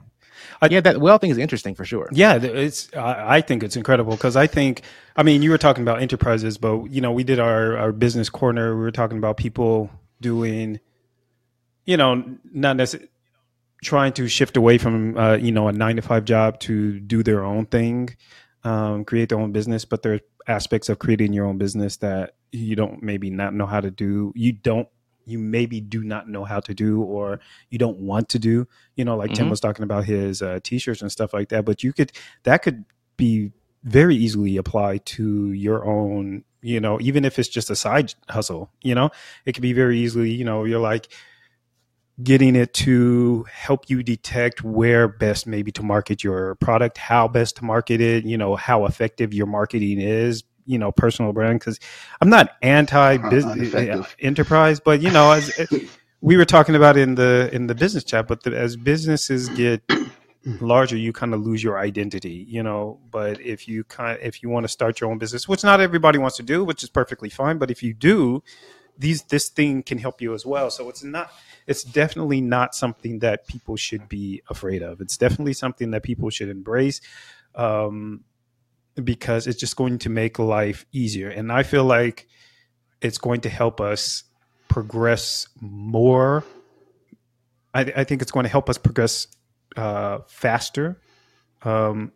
I- 0.60 0.68
yeah, 0.70 0.80
that 0.80 1.00
well 1.00 1.18
thing 1.18 1.30
is 1.30 1.38
interesting 1.38 1.74
for 1.76 1.84
sure. 1.84 2.08
Yeah, 2.12 2.34
it's. 2.36 2.88
I, 2.96 3.36
I 3.36 3.40
think 3.40 3.62
it's 3.62 3.76
incredible 3.76 4.12
because 4.12 4.34
I 4.36 4.46
think. 4.48 4.82
I 5.16 5.22
mean, 5.22 5.42
you 5.42 5.50
were 5.50 5.58
talking 5.58 5.82
about 5.82 6.02
enterprises, 6.02 6.58
but 6.58 6.86
you 6.90 7.00
know, 7.00 7.12
we 7.12 7.22
did 7.22 7.38
our 7.38 7.76
our 7.76 7.92
business 7.92 8.28
corner. 8.28 8.74
We 8.74 8.80
were 8.82 8.90
talking 8.90 9.16
about 9.18 9.36
people 9.36 9.90
doing, 10.20 10.80
you 11.84 11.96
know, 11.96 12.24
not 12.52 12.76
necessarily 12.76 13.10
trying 13.82 14.12
to 14.14 14.26
shift 14.28 14.56
away 14.56 14.78
from 14.78 15.16
uh, 15.16 15.34
you 15.36 15.52
know 15.52 15.68
a 15.68 15.72
nine 15.72 15.96
to 15.96 16.02
five 16.02 16.24
job 16.24 16.58
to 16.60 16.98
do 17.00 17.22
their 17.22 17.44
own 17.44 17.66
thing, 17.66 18.08
um, 18.64 19.04
create 19.04 19.28
their 19.28 19.38
own 19.38 19.52
business. 19.52 19.84
But 19.84 20.02
there 20.02 20.14
are 20.14 20.20
aspects 20.46 20.88
of 20.88 20.98
creating 20.98 21.32
your 21.32 21.46
own 21.46 21.58
business 21.58 21.96
that 21.98 22.34
you 22.52 22.76
don't 22.76 23.02
maybe 23.02 23.30
not 23.30 23.54
know 23.54 23.66
how 23.66 23.80
to 23.80 23.90
do. 23.90 24.32
You 24.34 24.52
don't. 24.52 24.88
You 25.26 25.38
maybe 25.38 25.80
do 25.80 26.04
not 26.04 26.28
know 26.28 26.44
how 26.44 26.60
to 26.60 26.74
do, 26.74 27.00
or 27.00 27.40
you 27.70 27.78
don't 27.78 27.98
want 27.98 28.28
to 28.30 28.38
do. 28.38 28.68
You 28.94 29.06
know, 29.06 29.16
like 29.16 29.32
Tim 29.32 29.46
Mhm. 29.46 29.50
was 29.50 29.60
talking 29.60 29.82
about 29.82 30.04
his 30.04 30.42
uh, 30.42 30.60
t-shirts 30.62 31.00
and 31.00 31.10
stuff 31.10 31.32
like 31.32 31.48
that. 31.48 31.64
But 31.64 31.82
you 31.82 31.94
could 31.94 32.12
that 32.42 32.62
could 32.62 32.84
be 33.16 33.52
very 33.84 34.16
easily 34.16 34.56
applied 34.56 35.04
to 35.06 35.52
your 35.52 35.84
own 35.84 36.42
you 36.62 36.80
know 36.80 36.98
even 37.02 37.24
if 37.24 37.38
it's 37.38 37.48
just 37.50 37.68
a 37.68 37.76
side 37.76 38.14
hustle 38.30 38.70
you 38.82 38.94
know 38.94 39.10
it 39.44 39.52
could 39.52 39.60
be 39.60 39.74
very 39.74 39.98
easily 39.98 40.30
you 40.30 40.42
know 40.42 40.64
you're 40.64 40.80
like 40.80 41.12
getting 42.22 42.54
it 42.54 42.72
to 42.72 43.44
help 43.50 43.90
you 43.90 44.02
detect 44.02 44.62
where 44.62 45.08
best 45.08 45.46
maybe 45.46 45.72
to 45.72 45.82
market 45.82 46.22
your 46.22 46.54
product 46.56 46.96
how 46.96 47.26
best 47.26 47.56
to 47.56 47.64
market 47.64 48.00
it 48.00 48.24
you 48.24 48.38
know 48.38 48.54
how 48.54 48.86
effective 48.86 49.34
your 49.34 49.46
marketing 49.46 50.00
is 50.00 50.44
you 50.64 50.78
know 50.78 50.92
personal 50.92 51.32
brand 51.32 51.58
because 51.58 51.80
i'm 52.20 52.28
not 52.28 52.50
anti 52.62 53.16
business 53.30 53.74
eh, 53.74 53.80
Ineffective. 53.80 54.16
Eh, 54.20 54.26
enterprise 54.26 54.78
but 54.78 55.02
you 55.02 55.10
know 55.10 55.32
as 55.32 55.58
eh, 55.58 55.66
we 56.20 56.36
were 56.36 56.44
talking 56.44 56.76
about 56.76 56.96
in 56.96 57.16
the 57.16 57.50
in 57.52 57.66
the 57.66 57.74
business 57.74 58.04
chat 58.04 58.28
but 58.28 58.44
the, 58.44 58.56
as 58.56 58.76
businesses 58.76 59.48
get 59.50 59.82
larger 60.60 60.96
you 60.96 61.12
kind 61.12 61.34
of 61.34 61.40
lose 61.40 61.64
your 61.64 61.78
identity 61.78 62.46
you 62.48 62.62
know 62.62 63.00
but 63.10 63.40
if 63.40 63.66
you 63.66 63.82
kind 63.84 64.18
if 64.22 64.40
you 64.40 64.48
want 64.48 64.62
to 64.62 64.68
start 64.68 65.00
your 65.00 65.10
own 65.10 65.18
business 65.18 65.48
which 65.48 65.64
not 65.64 65.80
everybody 65.80 66.18
wants 66.18 66.36
to 66.36 66.44
do 66.44 66.62
which 66.62 66.82
is 66.84 66.88
perfectly 66.88 67.28
fine 67.28 67.58
but 67.58 67.70
if 67.70 67.82
you 67.82 67.92
do 67.92 68.42
these 68.98 69.22
this 69.22 69.48
thing 69.48 69.82
can 69.82 69.98
help 69.98 70.20
you 70.20 70.34
as 70.34 70.46
well. 70.46 70.70
So 70.70 70.88
it's 70.88 71.02
not 71.02 71.30
it's 71.66 71.82
definitely 71.82 72.40
not 72.40 72.74
something 72.74 73.20
that 73.20 73.46
people 73.46 73.76
should 73.76 74.08
be 74.08 74.42
afraid 74.48 74.82
of. 74.82 75.00
It's 75.00 75.16
definitely 75.16 75.54
something 75.54 75.90
that 75.92 76.02
people 76.02 76.30
should 76.30 76.48
embrace 76.48 77.00
um, 77.54 78.24
because 79.02 79.46
it's 79.46 79.58
just 79.58 79.76
going 79.76 79.98
to 80.00 80.10
make 80.10 80.38
life 80.38 80.86
easier. 80.92 81.30
And 81.30 81.50
i 81.50 81.62
feel 81.62 81.84
like 81.84 82.28
it's 83.00 83.18
going 83.18 83.42
to 83.42 83.48
help 83.48 83.80
us 83.80 84.24
progress 84.68 85.48
more. 85.60 86.44
I, 87.74 87.80
I 87.96 88.04
think 88.04 88.22
it's 88.22 88.30
going 88.30 88.44
to 88.44 88.50
help 88.50 88.70
us 88.70 88.78
progress 88.78 89.26
uh, 89.76 90.20
faster 90.26 91.00
um, 91.62 92.12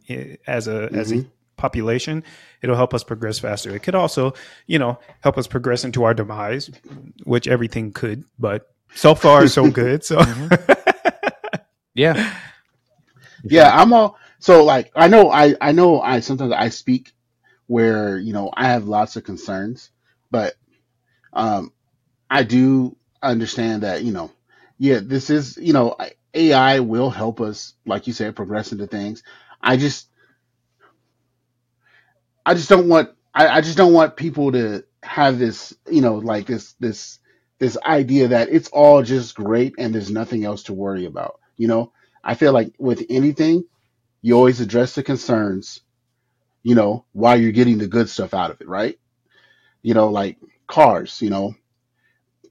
as 0.47 0.69
a 0.69 0.89
as 0.93 1.13
a 1.13 1.25
population. 1.59 2.25
It'll 2.63 2.77
help 2.77 2.95
us 2.95 3.05
progress 3.05 3.39
faster. 3.41 3.75
It 3.77 3.83
could 3.85 3.97
also, 3.97 4.35
you 4.67 4.79
know, 4.79 4.99
help 5.21 5.39
us 5.39 5.47
progress 5.49 5.85
into 5.85 6.05
our 6.05 6.15
demise, 6.15 6.71
which 7.25 7.49
everything 7.49 7.93
could. 7.93 8.25
But 8.39 8.69
so 8.95 9.15
far, 9.15 9.47
so 9.47 9.69
good. 9.71 10.05
So 10.05 10.25
Yeah, 11.95 12.17
Yeah, 13.49 13.71
I'm 13.75 13.93
all 13.93 14.19
so 14.41 14.65
like 14.65 14.93
I 14.97 15.09
know 15.09 15.31
I 15.31 15.57
I 15.61 15.73
know 15.73 16.01
I 16.01 16.21
sometimes 16.21 16.53
I 16.53 16.71
speak 16.71 17.13
where 17.67 18.19
you 18.19 18.33
know 18.33 18.51
I 18.55 18.69
have 18.69 18.89
lots 18.89 19.17
of 19.17 19.25
concerns, 19.25 19.91
but 20.31 20.55
um 21.33 21.73
I 22.31 22.45
do 22.45 22.97
understand 23.23 23.85
that 23.85 24.05
you 24.05 24.13
know 24.13 24.33
yeah 24.79 25.01
this 25.03 25.31
is 25.31 25.59
you 25.59 25.75
know 25.75 25.97
AI 26.35 26.81
will 26.81 27.11
help 27.11 27.41
us 27.41 27.75
like 27.87 28.07
you 28.09 28.15
said 28.15 28.37
progress 28.37 28.73
into 28.73 28.89
things. 28.89 29.25
I 29.63 29.77
just 29.79 30.08
I 32.49 32.55
just 32.55 32.71
don't 32.71 32.89
want 32.89 33.11
I, 33.35 33.49
I 33.49 33.61
just 33.61 33.77
don't 33.77 33.93
want 33.93 34.17
people 34.17 34.53
to 34.53 34.85
have 35.05 35.39
this 35.39 35.75
you 35.91 36.01
know 36.01 36.17
like 36.17 36.47
this 36.47 36.73
this 36.81 37.19
this 37.61 37.77
idea 37.87 38.29
that 38.29 38.49
it's 38.51 38.71
all 38.71 39.03
just 39.03 39.37
great 39.37 39.75
and 39.79 39.95
there's 39.95 40.11
nothing 40.11 40.45
else 40.47 40.65
to 40.65 40.73
worry 40.73 41.05
about. 41.07 41.41
You 41.59 41.69
know, 41.69 41.93
I 42.25 42.35
feel 42.35 42.53
like 42.53 42.75
with 42.79 43.05
anything, 43.11 43.65
you 44.23 44.35
always 44.35 44.61
address 44.61 44.95
the 44.95 45.05
concerns, 45.05 45.81
you 46.63 46.75
know, 46.75 47.05
while 47.13 47.41
you're 47.41 47.53
getting 47.53 47.79
the 47.79 47.89
good 47.89 48.09
stuff 48.09 48.35
out 48.35 48.51
of 48.51 48.63
it, 48.63 48.69
right? 48.69 48.99
You 49.83 49.95
know, 49.95 50.09
like 50.09 50.39
cars, 50.67 51.23
you 51.23 51.31
know, 51.31 51.55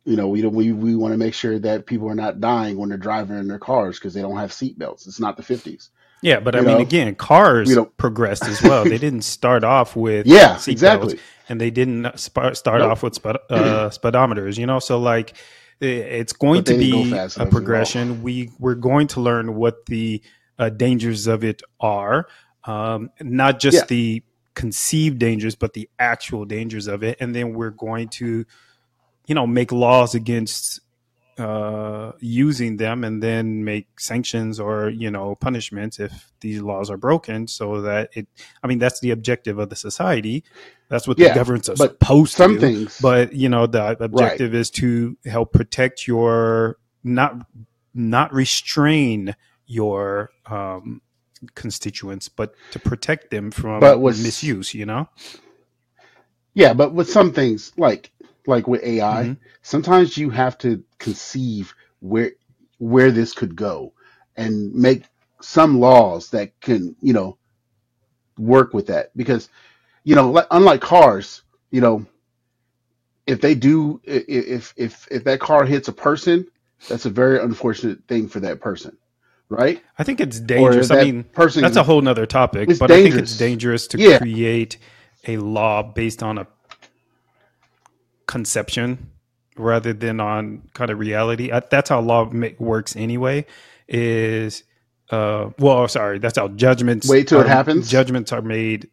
you 0.06 0.18
know, 0.18 0.30
we 0.30 0.44
we, 0.46 0.74
we 0.74 0.96
want 0.96 1.14
to 1.14 1.20
make 1.20 1.34
sure 1.34 1.60
that 1.60 1.88
people 1.88 2.10
are 2.10 2.16
not 2.16 2.42
dying 2.42 2.78
when 2.78 2.90
they're 2.90 3.00
driving 3.00 3.38
in 3.40 3.50
their 3.50 3.60
cars 3.60 4.00
because 4.00 4.14
they 4.14 4.22
don't 4.22 4.38
have 4.38 4.52
seatbelts. 4.52 5.08
It's 5.08 5.20
not 5.20 5.38
the 5.38 5.44
50s. 5.44 5.90
Yeah, 6.22 6.40
but 6.40 6.56
I 6.56 6.60
mean, 6.62 6.68
know, 6.70 6.78
again, 6.80 7.16
cars 7.16 7.76
progressed 7.98 8.46
as 8.46 8.62
well. 8.62 8.84
They 8.84 8.98
didn't 8.98 9.22
start 9.38 9.64
off 9.64 9.96
with 9.96 10.26
Yeah, 10.28 10.60
exactly. 10.68 11.20
and 11.50 11.62
they 11.62 11.70
didn't 11.70 12.18
sp- 12.20 12.54
start 12.54 12.80
Nope. 12.82 12.92
off 12.92 13.04
with 13.04 13.22
spod- 13.22 13.40
uh, 13.50 13.90
speedometers. 13.90 14.58
You 14.58 14.66
know, 14.66 14.80
so 14.80 15.00
like 15.00 15.36
it's 15.80 16.34
going 16.34 16.64
to 16.66 16.78
be 16.78 17.14
a 17.16 17.46
progression. 17.46 18.24
We 18.24 18.52
we're 18.60 18.76
going 18.76 19.08
to 19.08 19.22
learn 19.22 19.56
what 19.56 19.86
the 19.86 20.22
uh, 20.58 20.70
dangers 20.70 21.28
of 21.28 21.44
it 21.44 21.62
are, 21.80 22.28
um, 22.64 23.12
not 23.22 23.60
just 23.60 23.78
Yeah. 23.78 23.86
the 23.88 24.24
conceived 24.56 25.20
dangers, 25.20 25.54
but 25.54 25.74
the 25.74 25.88
actual 26.00 26.46
dangers 26.46 26.88
of 26.88 27.04
it, 27.04 27.18
and 27.20 27.36
then 27.36 27.54
we're 27.54 27.70
going 27.70 28.08
to, 28.10 28.44
you 29.28 29.36
know, 29.36 29.46
make 29.46 29.72
laws 29.72 30.16
against 30.16 30.80
uh, 31.38 32.14
using 32.20 32.78
them 32.78 33.04
and 33.04 33.22
then 33.22 33.64
make 33.64 34.00
sanctions 34.00 34.60
or 34.60 34.90
you 34.90 35.12
know 35.12 35.36
punishments 35.36 36.00
if 36.00 36.32
these 36.42 36.62
laws 36.62 36.90
are 36.90 36.98
broken 36.98 37.48
so 37.48 37.82
that 37.82 38.10
it 38.14 38.28
i 38.64 38.68
mean 38.68 38.80
that's 38.80 39.00
the 39.02 39.12
objective 39.12 39.60
of 39.60 39.70
the 39.70 39.76
society. 39.76 40.44
That's 40.90 41.06
what 41.08 41.20
Yeah, 41.20 41.30
the 41.30 41.36
governments 41.36 41.68
but 41.68 41.78
supposed 42.00 42.34
Some 42.34 42.54
to 42.56 42.60
do. 42.60 42.66
things, 42.68 42.98
but 43.02 43.34
you 43.34 43.50
know 43.50 43.68
the 43.68 43.98
objective 44.00 44.56
is 44.56 44.70
to 44.72 45.18
help 45.26 45.52
protect 45.54 46.08
your 46.08 46.78
not 47.04 47.36
not 47.94 48.34
restrain 48.34 49.36
your 49.66 50.32
um 50.46 51.02
constituents 51.56 52.30
but 52.30 52.54
to 52.72 52.80
protect 52.80 53.30
them 53.32 53.52
from 53.52 53.80
But 53.80 54.00
what's- 54.00 54.24
misuse 54.24 54.74
you 54.74 54.86
know? 54.88 55.08
Yeah, 56.54 56.74
but 56.74 56.94
with 56.94 57.10
some 57.10 57.32
things 57.34 57.72
like 57.78 58.12
like 58.48 58.68
with 58.68 58.84
AI, 58.84 59.24
Mhm. 59.26 59.38
sometimes 59.62 60.18
you 60.18 60.30
have 60.30 60.58
to 60.60 60.84
conceive 61.00 61.74
where 62.00 62.32
where 62.80 63.12
this 63.12 63.34
could 63.34 63.56
go 63.56 63.94
and 64.36 64.74
make 64.74 65.04
some 65.42 65.80
laws 65.80 66.30
that 66.32 66.60
can 66.62 66.96
you 67.02 67.14
know 67.14 67.38
work 68.38 68.74
with 68.74 68.88
that 68.88 69.16
because 69.18 69.50
you 70.04 70.16
know 70.16 70.32
like, 70.32 70.48
unlike 70.52 70.82
cars 70.82 71.44
you 71.72 71.82
know 71.82 72.06
if 73.28 73.42
they 73.42 73.56
do 73.56 74.00
if 74.04 74.74
if 74.78 75.08
if 75.12 75.24
that 75.24 75.40
car 75.40 75.66
hits 75.66 75.88
a 75.88 75.94
person 75.94 76.48
that's 76.88 77.06
a 77.06 77.10
very 77.10 77.40
unfortunate 77.40 78.00
thing 78.08 78.28
for 78.28 78.40
that 78.40 78.62
person 78.62 78.98
right 79.50 79.82
i 79.98 80.04
think 80.04 80.20
it's 80.22 80.40
dangerous 80.40 80.92
i 80.92 80.96
mean 80.96 81.24
person 81.34 81.62
That's 81.64 81.78
a 81.78 81.84
whole 81.84 82.02
nother 82.02 82.26
topic, 82.26 82.70
but 82.80 82.92
I 82.92 82.98
think 82.98 83.18
it's 83.18 83.32
dangerous. 83.32 83.40
dangerous 83.40 83.88
to 83.88 83.98
Yeah. 83.98 84.18
create 84.20 84.78
a 85.28 85.38
law 85.38 85.84
based 85.84 86.24
on 86.24 86.38
a 86.38 86.48
conception 88.28 89.12
rather 89.58 89.94
than 89.94 90.20
on 90.20 90.70
kind 90.74 90.92
of 90.92 91.00
reality. 91.00 91.52
I, 91.52 91.62
that's 91.62 91.90
how 91.90 92.02
law 92.02 92.30
ma- 92.32 92.50
works 92.60 92.96
anyway. 92.96 93.46
Is 93.88 94.64
uh, 95.12 95.52
well, 95.60 95.88
sorry, 95.88 96.20
that's 96.20 96.38
how 96.38 96.50
judgments. 96.50 97.10
Wait 97.10 97.28
till 97.28 97.42
it 97.42 97.48
happens? 97.48 97.90
Judgments 97.90 98.32
are 98.34 98.42
made 98.42 98.90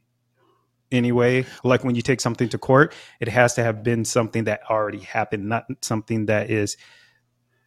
anyway. 0.92 1.46
Like 1.64 1.84
when 1.84 1.94
you 1.94 2.02
take 2.02 2.20
something 2.20 2.48
to 2.50 2.58
court, 2.58 2.94
it 3.20 3.28
has 3.28 3.54
to 3.54 3.64
have 3.64 3.82
been 3.82 4.04
something 4.04 4.44
that 4.44 4.62
already 4.70 5.00
happened, 5.00 5.48
not 5.48 5.66
something 5.82 6.26
that 6.26 6.50
is 6.50 6.76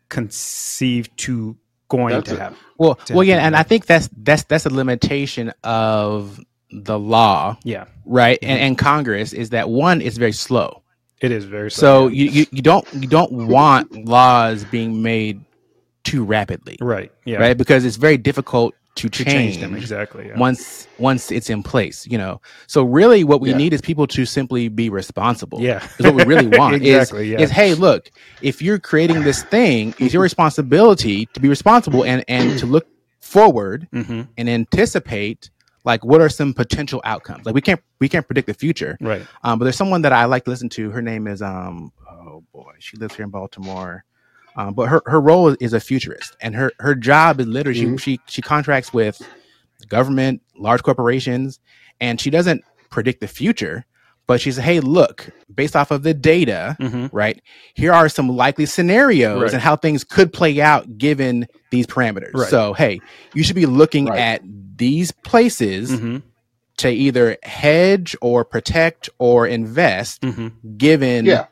conceived 0.09 1.18
to 1.20 1.57
going 1.89 2.15
That's 2.15 2.30
to 2.30 2.36
it. 2.36 2.39
happen. 2.39 2.57
Well, 2.78 2.95
to 2.95 3.13
well, 3.15 3.24
yeah, 3.24 3.38
and 3.45 3.55
I 3.55 3.63
think 3.63 3.86
that's 3.86 4.09
that's 4.18 4.43
that's 4.43 4.65
a 4.65 4.70
limitation 4.74 5.53
of 5.63 6.39
the 6.72 6.99
law, 6.99 7.57
Yeah, 7.63 7.86
right? 8.05 8.39
And, 8.41 8.59
and 8.59 8.78
Congress 8.78 9.34
is 9.34 9.51
that 9.51 9.70
one 9.70 10.01
is 10.01 10.18
very 10.18 10.34
slow. 10.34 10.84
It 11.22 11.32
is 11.32 11.45
very 11.45 11.72
So 11.72 12.07
you, 12.07 12.26
you 12.26 12.45
you 12.51 12.61
don't 12.61 12.88
you 12.93 13.07
don't 13.07 13.32
want 13.32 14.05
laws 14.05 14.65
being 14.65 15.01
made 15.01 15.43
too 16.03 16.24
rapidly, 16.24 16.78
right, 16.80 17.11
yeah, 17.26 17.38
right? 17.39 17.57
Because 17.57 17.86
it's 17.86 17.97
very 17.97 18.18
difficult 18.18 18.76
to 18.95 19.09
to 19.09 19.24
change, 19.26 19.53
change 19.53 19.57
them 19.59 19.76
exactly. 19.76 20.28
Yeah. 20.28 20.38
once 20.39 20.88
once 20.97 21.32
it's 21.32 21.49
in 21.49 21.63
place. 21.63 22.05
You 22.07 22.18
know, 22.18 22.41
so 22.68 22.84
really, 22.84 23.24
what 23.24 23.41
we 23.41 23.49
Yeah. 23.49 23.57
need 23.57 23.74
is 23.74 23.82
people 23.82 24.07
to 24.07 24.26
simply 24.26 24.68
be 24.70 24.89
responsible. 24.89 25.61
yeah, 25.61 25.86
is 25.99 26.05
what 26.05 26.15
we 26.15 26.24
really 26.24 26.47
want. 26.57 26.76
exactly. 26.76 27.26
is, 27.26 27.32
yeah. 27.32 27.41
is 27.41 27.51
hey, 27.51 27.74
look, 27.74 28.09
if 28.41 28.61
you're 28.61 28.80
creating 28.80 29.24
this 29.24 29.43
thing, 29.43 29.93
it's 29.99 30.13
your 30.13 30.24
responsibility 30.24 31.26
to 31.34 31.39
be 31.39 31.49
responsible 31.49 32.03
and 32.05 32.24
and 32.28 32.57
to 32.59 32.65
look 32.65 32.88
forward 33.22 33.88
hmm 33.91 34.22
and 34.38 34.49
anticipate 34.49 35.49
like 35.88 36.04
what 36.06 36.20
are 36.22 36.30
some 36.30 36.54
potential 36.54 37.02
outcomes. 37.06 37.46
Like 37.46 37.56
we 37.56 37.62
can't 37.62 37.82
we 38.00 38.10
can't 38.10 38.28
predict 38.28 38.46
the 38.46 38.54
future. 38.54 38.98
Right. 39.02 39.26
Um, 39.44 39.58
but 39.58 39.64
there's 39.66 39.78
someone 39.78 40.02
that 40.04 40.12
I 40.14 40.26
like 40.26 40.44
to 40.44 40.52
listen 40.52 40.70
to. 40.70 40.92
Her 40.92 41.02
name 41.02 41.26
is 41.28 41.42
um 41.42 41.92
oh 42.12 42.44
boy, 42.54 42.74
she 42.80 42.98
lives 42.98 43.16
here 43.16 43.24
in 43.24 43.32
Baltimore. 43.32 44.04
Um, 44.58 44.74
but 44.74 44.88
her, 44.90 45.02
her 45.06 45.22
role 45.22 45.56
is 45.60 45.74
a 45.74 45.80
futurist, 45.80 46.36
and 46.42 46.54
her 46.56 46.72
her 46.80 46.94
job 46.94 47.40
is 47.40 47.48
literally 47.48 47.82
Mhm. 47.86 48.00
she, 48.00 48.16
she 48.18 48.22
she 48.28 48.42
contracts 48.42 48.92
with 48.94 49.22
government, 49.88 50.42
large 50.58 50.84
corporations, 50.84 51.60
and 52.02 52.20
she 52.20 52.30
doesn't 52.30 52.64
predict 52.90 53.22
the 53.22 53.28
future. 53.28 53.86
But 54.28 54.41
she 54.41 54.51
said, 54.51 54.65
"Hey, 54.65 54.80
look, 54.82 55.30
based 55.53 55.75
off 55.75 55.89
of 55.91 56.03
the 56.03 56.13
data, 56.13 56.75
hmm 56.80 57.07
right? 57.11 57.41
Here 57.73 57.93
are 57.93 58.09
some 58.09 58.30
likely 58.30 58.65
scenarios 58.65 59.41
Right. 59.41 59.53
and 59.53 59.61
how 59.61 59.75
things 59.78 60.03
could 60.03 60.34
play 60.34 60.59
out 60.61 60.97
given 60.97 61.47
these 61.71 61.88
parameters. 61.88 62.34
Right. 62.34 62.49
So, 62.49 62.73
hey, 62.73 62.99
you 63.34 63.43
should 63.43 63.55
be 63.55 63.65
looking 63.65 64.05
Right. 64.05 64.19
at 64.19 64.41
these 64.75 65.11
places 65.11 65.97
hmm 65.97 66.17
to 66.80 66.89
either 66.91 67.38
hedge 67.41 68.15
or 68.21 68.45
protect 68.45 69.09
or 69.17 69.47
invest 69.47 70.23
hmm 70.23 70.49
given 70.78 71.25
yeah 71.25 71.45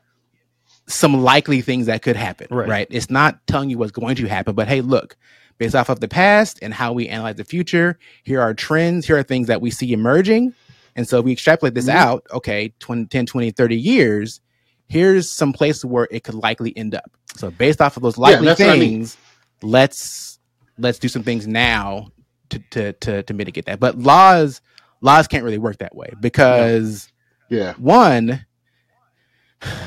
some 0.87 1.23
likely 1.23 1.61
things 1.61 1.87
that 1.87 2.03
could 2.03 2.15
happen. 2.15 2.47
Right. 2.51 2.69
Right. 2.69 2.87
It's 2.91 3.09
not 3.09 3.39
telling 3.47 3.71
you 3.71 3.77
what's 3.79 3.91
going 3.91 4.15
to 4.17 4.27
happen, 4.27 4.53
but 4.53 4.67
hey, 4.67 4.81
look, 4.81 5.15
based 5.57 5.73
off 5.73 5.89
of 5.89 5.99
the 5.99 6.07
past 6.07 6.59
and 6.61 6.73
how 6.73 6.93
we 6.93 7.07
analyze 7.07 7.37
the 7.37 7.43
future, 7.43 7.97
here 8.23 8.39
are 8.39 8.53
trends, 8.53 9.07
here 9.07 9.17
are 9.17 9.23
things 9.23 9.47
that 9.47 9.61
we 9.61 9.71
see 9.71 9.93
emerging. 9.93 10.53
And 10.95 11.07
so 11.07 11.19
if 11.19 11.25
we 11.25 11.31
extrapolate 11.31 11.73
this 11.73 11.87
Mhm. 11.87 11.93
out, 11.95 12.25
okay, 12.31 12.73
20, 12.79 13.05
10, 13.05 13.25
20, 13.25 13.51
30 13.51 13.75
years, 13.77 14.41
here's 14.87 15.29
some 15.29 15.51
places 15.53 15.85
where 15.85 16.07
it 16.11 16.23
could 16.23 16.35
likely 16.35 16.75
end 16.77 16.95
up. 16.95 17.11
So 17.35 17.51
based 17.51 17.81
off 17.81 17.97
of 17.97 18.03
those 18.03 18.17
likely 18.17 18.47
that's 18.47 18.59
what 18.59 18.69
I 18.69 18.75
mean. 18.77 18.91
things, 18.91 19.17
let's 19.61 20.39
let's 20.77 20.99
do 20.99 21.07
some 21.07 21.23
things 21.23 21.47
now 21.47 22.07
to, 22.49 22.59
to 22.71 22.93
to 22.93 23.23
to 23.23 23.33
mitigate 23.33 23.65
that. 23.65 23.79
But 23.79 23.97
laws 23.99 24.61
laws 25.01 25.27
can't 25.27 25.43
really 25.43 25.57
work 25.57 25.77
that 25.79 25.95
way 25.95 26.09
because 26.21 27.09
yeah 27.49 27.73
one 27.73 28.45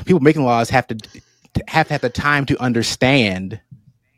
people 0.05 0.19
making 0.19 0.43
laws 0.43 0.69
have 0.69 0.87
to 0.87 0.97
have 1.67 1.87
to 1.87 1.93
have 1.93 2.01
the 2.01 2.09
time 2.09 2.45
to 2.45 2.61
understand 2.61 3.59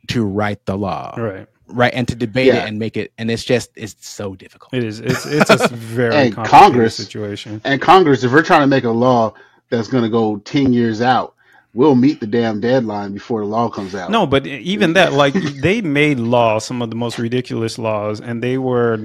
to 0.07 0.25
write 0.25 0.65
the 0.65 0.77
law 0.77 1.13
Right. 1.17 1.47
Right 1.73 1.93
and 1.93 2.07
to 2.07 2.15
debate 2.15 2.47
Yeah. 2.47 2.63
it 2.63 2.67
and 2.69 2.79
make 2.79 2.97
it 2.97 3.11
and 3.17 3.29
it's 3.31 3.43
just 3.43 3.71
it's 3.75 3.95
so 4.05 4.35
difficult 4.35 4.73
It 4.73 4.83
is. 4.83 4.99
It's 4.99 5.25
it's 5.25 5.49
a 5.49 5.67
very 5.71 6.13
Hey, 6.13 6.31
complicated 6.31 6.51
Congress- 6.61 6.95
situation. 6.95 7.61
and 7.63 7.81
congress 7.81 8.23
if 8.23 8.31
we're 8.31 8.43
trying 8.43 8.61
to 8.61 8.67
make 8.67 8.83
a 8.83 8.89
law 8.91 9.33
that's 9.69 9.87
going 9.87 10.03
to 10.03 10.09
go 10.09 10.37
10 10.39 10.73
years 10.73 11.01
out 11.01 11.33
we'll 11.73 11.95
meet 11.95 12.19
the 12.19 12.27
damn 12.27 12.59
deadline 12.59 13.13
before 13.13 13.39
the 13.41 13.47
law 13.47 13.69
comes 13.69 13.95
out 13.95 14.11
No, 14.11 14.27
but 14.27 14.45
even 14.45 14.93
that, 14.93 15.13
like 15.23 15.33
they 15.33 15.81
made 15.81 16.19
laws, 16.19 16.65
some 16.65 16.81
of 16.81 16.89
the 16.89 16.97
most 16.97 17.17
ridiculous 17.17 17.77
laws, 17.79 18.19
and 18.19 18.43
they 18.43 18.57
were. 18.57 18.99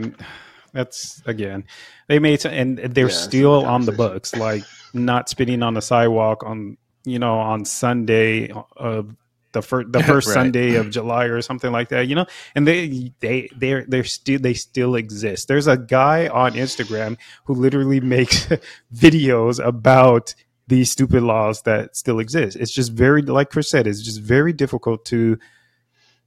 That's 0.72 1.22
again, 1.26 1.64
they 2.08 2.18
made, 2.18 2.40
some- 2.40 2.52
and 2.52 2.78
they're 2.78 3.06
Yeah, 3.08 3.14
still 3.14 3.64
on 3.64 3.84
the 3.86 3.92
books, 3.92 4.34
like 4.34 4.64
not 4.92 5.28
spitting 5.28 5.62
on 5.62 5.74
the 5.74 5.80
sidewalk 5.80 6.42
on, 6.44 6.76
you 7.04 7.18
know, 7.20 7.38
on 7.38 7.64
Sunday 7.64 8.50
of 8.76 9.14
the 9.56 9.62
first 9.70 9.92
the 9.92 10.04
first 10.04 10.28
Right. 10.28 10.34
Sunday 10.34 10.76
of 10.76 10.90
July 10.90 11.24
or 11.26 11.42
something 11.42 11.72
like 11.72 11.88
that, 11.90 12.08
you 12.08 12.14
know. 12.14 12.26
And 12.54 12.68
they 12.68 13.12
they 13.20 13.48
they're 13.56 13.84
they're 13.88 14.04
still 14.04 14.38
they 14.40 14.54
still 14.54 14.94
exist. 14.96 15.48
There's 15.48 15.66
a 15.66 15.78
guy 15.78 16.28
on 16.28 16.54
Instagram 16.54 17.18
who 17.46 17.54
literally 17.54 18.00
makes 18.00 18.48
videos 18.94 19.64
about 19.64 20.34
these 20.68 20.90
stupid 20.90 21.22
laws 21.22 21.62
that 21.62 21.96
still 21.96 22.20
exist. 22.20 22.56
It's 22.56 22.72
just 22.72 22.92
very 22.92 23.22
like 23.22 23.50
Chris 23.50 23.70
said, 23.70 23.86
it's 23.88 24.02
just 24.02 24.20
very 24.20 24.52
difficult 24.52 25.04
to 25.06 25.38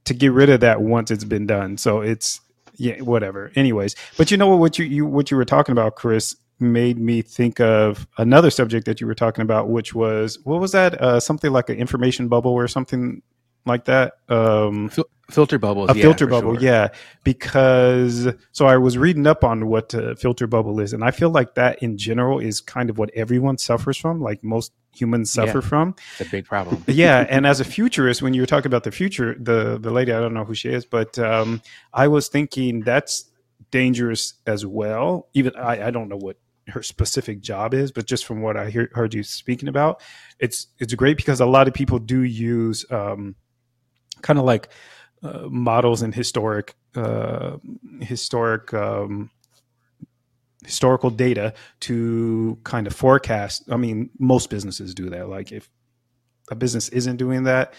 to 0.04 0.14
get 0.14 0.32
rid 0.32 0.50
of 0.50 0.60
that 0.60 0.82
once 0.82 1.10
it's 1.10 1.24
been 1.24 1.46
done. 1.46 1.78
So 1.78 2.00
it's 2.00 2.40
yeah, 2.76 3.00
whatever. 3.02 3.52
Anyways, 3.56 3.96
but 4.16 4.30
you 4.30 4.38
know 4.38 4.48
what? 4.48 4.58
What 4.58 4.78
you, 4.78 4.86
you 4.86 5.06
what 5.06 5.30
you 5.30 5.36
were 5.36 5.44
talking 5.44 5.72
about, 5.72 5.96
Chris, 5.96 6.36
made 6.60 6.98
me 6.98 7.22
think 7.22 7.60
of 7.60 8.06
another 8.18 8.50
subject 8.50 8.86
that 8.86 9.00
you 9.00 9.06
were 9.06 9.14
talking 9.14 9.42
about, 9.42 9.68
which 9.68 9.94
was 9.94 10.38
what 10.44 10.60
was 10.60 10.72
that? 10.72 11.00
Uh, 11.00 11.18
something 11.20 11.50
like 11.52 11.68
an 11.70 11.76
information 11.76 12.28
bubble 12.28 12.52
or 12.52 12.68
something 12.68 13.22
like 13.66 13.84
that. 13.86 14.14
Um, 14.28 14.88
Fil- 14.88 15.08
filter 15.30 15.58
bubbles 15.58 15.90
a 15.90 15.94
yeah, 15.96 16.02
filter 16.02 16.26
bubble, 16.26 16.54
sure. 16.54 16.62
yeah. 16.62 16.88
Because 17.24 18.28
so 18.52 18.66
I 18.66 18.76
was 18.76 18.98
reading 18.98 19.26
up 19.26 19.44
on 19.44 19.66
what 19.68 19.94
a 19.94 20.16
filter 20.16 20.46
bubble 20.46 20.80
is, 20.80 20.92
and 20.92 21.04
I 21.04 21.10
feel 21.10 21.30
like 21.30 21.54
that 21.54 21.82
in 21.82 21.96
general 21.96 22.38
is 22.40 22.60
kind 22.60 22.90
of 22.90 22.98
what 22.98 23.10
everyone 23.14 23.56
suffers 23.58 23.96
from, 23.96 24.20
like 24.20 24.42
most 24.42 24.72
humans 24.92 25.34
Yeah. 25.36 25.44
suffer 25.46 25.62
from 25.62 25.94
it's 26.18 26.28
a 26.28 26.30
big 26.32 26.46
problem 26.46 26.82
yeah 26.88 27.24
and 27.30 27.46
as 27.46 27.60
a 27.60 27.64
futurist 27.64 28.22
when 28.22 28.34
you 28.34 28.42
were 28.42 28.46
talking 28.46 28.66
about 28.66 28.82
the 28.82 28.90
future 28.90 29.36
the 29.38 29.78
the 29.78 29.92
lady 29.92 30.12
i 30.12 30.18
don't 30.18 30.34
know 30.34 30.44
who 30.44 30.52
she 30.52 30.68
is 30.68 30.84
but 30.84 31.16
um 31.16 31.62
i 31.94 32.08
was 32.08 32.26
thinking 32.26 32.80
that's 32.80 33.30
dangerous 33.70 34.34
as 34.48 34.66
well 34.66 35.28
even 35.32 35.54
i 35.54 35.86
i 35.86 35.90
don't 35.92 36.08
know 36.08 36.16
what 36.16 36.38
her 36.70 36.82
specific 36.82 37.40
job 37.40 37.74
is 37.74 37.92
but 37.92 38.06
just 38.06 38.24
from 38.24 38.42
what 38.42 38.56
i 38.56 38.70
hear, 38.70 38.88
heard 38.92 39.14
you 39.14 39.22
speaking 39.22 39.68
about 39.68 40.00
it's 40.38 40.68
it's 40.78 40.94
great 40.94 41.16
because 41.16 41.40
a 41.40 41.46
lot 41.46 41.68
of 41.68 41.74
people 41.74 41.98
do 41.98 42.22
use 42.22 42.84
um 42.90 43.34
kind 44.22 44.38
of 44.38 44.44
like 44.44 44.68
uh, 45.22 45.46
models 45.50 46.02
and 46.02 46.14
historic 46.14 46.74
uh 46.94 47.56
historic 48.00 48.72
um 48.74 49.30
historical 50.64 51.10
data 51.10 51.54
to 51.80 52.58
kind 52.64 52.86
of 52.86 52.94
forecast. 52.94 53.64
I 53.70 53.76
mean, 53.76 54.10
most 54.18 54.50
businesses 54.50 54.94
do 54.94 55.10
that. 55.10 55.28
Like 55.28 55.52
if 55.52 55.68
a 56.50 56.54
business 56.54 56.88
isn't 56.90 57.16
doing 57.16 57.44
that, 57.44 57.74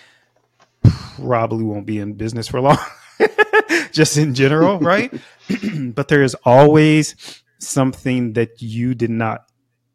probably 0.83 1.63
won't 1.63 1.85
be 1.85 1.99
in 1.99 2.13
business 2.13 2.47
for 2.47 2.61
long. 2.61 2.77
Just 3.91 4.17
in 4.17 4.33
general, 4.33 4.79
right? 4.79 5.13
but 5.93 6.07
there 6.07 6.23
is 6.23 6.35
always 6.45 7.40
something 7.61 8.33
that 8.33 8.61
you 8.61 8.93
did 8.95 9.09
not 9.09 9.45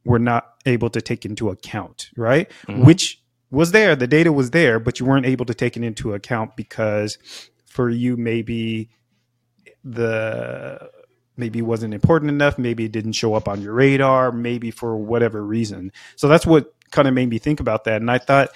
were 0.05 0.19
not 0.19 0.55
able 0.67 0.89
to 0.91 1.01
take 1.01 1.25
into 1.25 1.51
account, 1.51 2.11
right? 2.17 2.51
Mhm. 2.69 2.85
Which 2.85 3.21
was 3.51 3.73
there, 3.73 3.97
the 3.97 4.07
data 4.07 4.33
was 4.33 4.51
there, 4.51 4.79
but 4.79 5.01
you 5.01 5.07
weren't 5.07 5.27
able 5.27 5.45
to 5.47 5.55
take 5.55 5.77
it 5.77 5.83
into 5.83 6.15
account 6.15 6.57
because 6.57 7.19
for 7.67 7.91
you 7.91 8.17
maybe 8.17 8.89
the 9.85 10.91
maybe 11.37 11.59
it 11.59 11.63
wasn't 11.63 11.93
important 11.93 12.31
enough, 12.31 12.59
maybe 12.59 12.85
it 12.87 12.93
didn't 12.93 13.13
show 13.13 13.35
up 13.35 13.47
on 13.47 13.61
your 13.61 13.75
radar, 13.75 14.33
maybe 14.33 14.71
for 14.71 14.97
whatever 14.97 15.45
reason. 15.45 15.93
So 16.17 16.29
that's 16.29 16.47
what 16.47 16.73
kind 16.91 17.07
of 17.07 17.15
made 17.15 17.29
me 17.29 17.39
think 17.39 17.61
about 17.61 17.85
that. 17.85 18.01
And 18.01 18.11
I 18.11 18.19
thought 18.19 18.51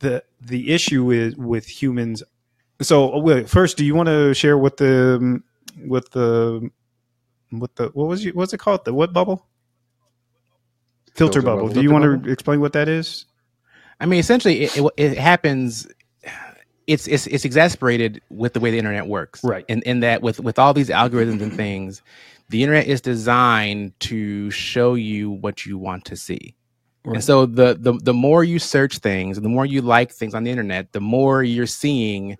the 0.00 0.24
the 0.40 0.72
issue 0.72 1.10
is 1.10 1.36
with 1.36 1.66
humans. 1.66 2.22
So 2.82 3.18
wait, 3.18 3.48
first, 3.48 3.76
do 3.76 3.84
you 3.84 3.94
want 3.94 4.08
to 4.08 4.34
share 4.34 4.58
what 4.58 4.78
the 4.78 5.40
what 5.84 6.10
the 6.12 6.70
what 7.60 7.74
the 7.76 7.88
what 7.94 8.08
was 8.08 8.24
you 8.24 8.32
what's 8.32 8.52
it 8.54 8.58
called 8.58 8.84
the 8.84 8.94
what 8.94 9.12
bubble 9.12 9.46
filter, 11.14 11.40
Filter 11.40 11.42
bubble? 11.42 11.68
bubble. 11.68 11.74
Do 11.74 11.82
you 11.82 11.90
Filter 11.90 11.92
want 11.92 12.04
bubble? 12.04 12.24
to 12.24 12.32
explain 12.32 12.60
what 12.60 12.72
that 12.74 12.88
is? 12.88 13.26
I 14.00 14.06
mean, 14.06 14.20
essentially, 14.20 14.64
it, 14.64 14.76
it, 14.76 14.92
it 14.96 15.18
happens. 15.18 15.86
It's, 16.86 17.06
it's 17.08 17.26
it's 17.28 17.44
exasperated 17.46 18.20
with 18.30 18.52
the 18.54 18.60
way 18.60 18.70
the 18.70 18.78
internet 18.78 19.06
works, 19.06 19.42
Right. 19.42 19.64
In 19.68 19.82
in 19.82 20.00
that 20.00 20.22
with 20.22 20.40
with 20.40 20.58
all 20.58 20.74
these 20.74 20.90
algorithms 20.90 21.42
and 21.42 21.54
things, 21.54 22.02
the 22.50 22.62
internet 22.62 22.86
is 22.86 23.00
designed 23.00 23.98
to 24.00 24.50
show 24.50 24.94
you 24.94 25.30
what 25.30 25.64
you 25.66 25.78
want 25.78 26.04
to 26.06 26.16
see. 26.16 26.56
Right. 27.04 27.16
And 27.16 27.24
so 27.24 27.46
the, 27.46 27.74
the 27.80 27.94
the 28.02 28.14
more 28.14 28.44
you 28.44 28.58
search 28.58 28.98
things, 28.98 29.38
and 29.38 29.44
the 29.44 29.50
more 29.50 29.66
you 29.66 29.82
like 29.82 30.12
things 30.12 30.34
on 30.34 30.44
the 30.44 30.50
internet, 30.50 30.92
the 30.92 31.00
more 31.00 31.42
you're 31.42 31.66
seeing 31.66 32.36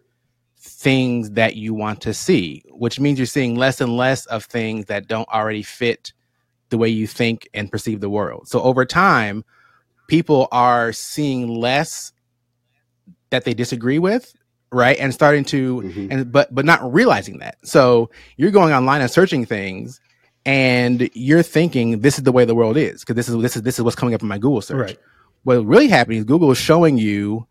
things 0.66 1.32
that 1.32 1.56
you 1.56 1.74
want 1.74 2.00
to 2.00 2.14
see, 2.14 2.64
which 2.70 2.98
means 2.98 3.18
you're 3.18 3.26
seeing 3.26 3.54
less 3.54 3.80
and 3.82 3.96
less 3.96 4.24
of 4.26 4.44
things 4.44 4.86
that 4.86 5.06
don't 5.08 5.28
already 5.28 5.62
fit 5.62 6.12
the 6.70 6.78
way 6.78 6.88
you 6.88 7.06
think 7.06 7.46
and 7.52 7.70
perceive 7.70 8.00
the 8.00 8.08
world. 8.08 8.48
So 8.48 8.62
over 8.62 8.86
time, 8.86 9.44
people 10.08 10.48
are 10.52 10.92
seeing 10.92 11.48
less 11.48 12.12
that 13.30 13.44
they 13.44 13.52
disagree 13.52 13.98
with, 13.98 14.32
right? 14.72 14.96
And 14.98 15.12
starting 15.12 15.44
to 15.46 15.82
Mhm. 15.82 16.08
and 16.10 16.32
but 16.32 16.54
but 16.54 16.64
not 16.64 16.80
realizing 16.92 17.38
that. 17.38 17.56
So 17.64 18.10
you're 18.38 18.50
going 18.50 18.72
online 18.72 19.02
and 19.02 19.10
searching 19.10 19.44
things 19.44 20.00
and 20.46 21.08
you're 21.14 21.42
thinking 21.42 22.00
this 22.00 22.16
is 22.18 22.24
the 22.24 22.32
way 22.32 22.44
the 22.44 22.54
world 22.54 22.76
is 22.78 23.00
because 23.00 23.16
this 23.16 23.28
is 23.28 23.36
this 23.42 23.56
is 23.56 23.62
this 23.62 23.78
is 23.78 23.82
what's 23.84 23.96
coming 23.96 24.14
up 24.14 24.22
in 24.22 24.28
my 24.28 24.38
Google 24.38 24.62
search. 24.62 24.78
Right. 24.80 24.98
What 25.42 25.64
really 25.66 25.88
happening 25.88 26.18
is 26.18 26.24
Google 26.24 26.50
is 26.50 26.58
showing 26.58 26.96
you 26.96 27.46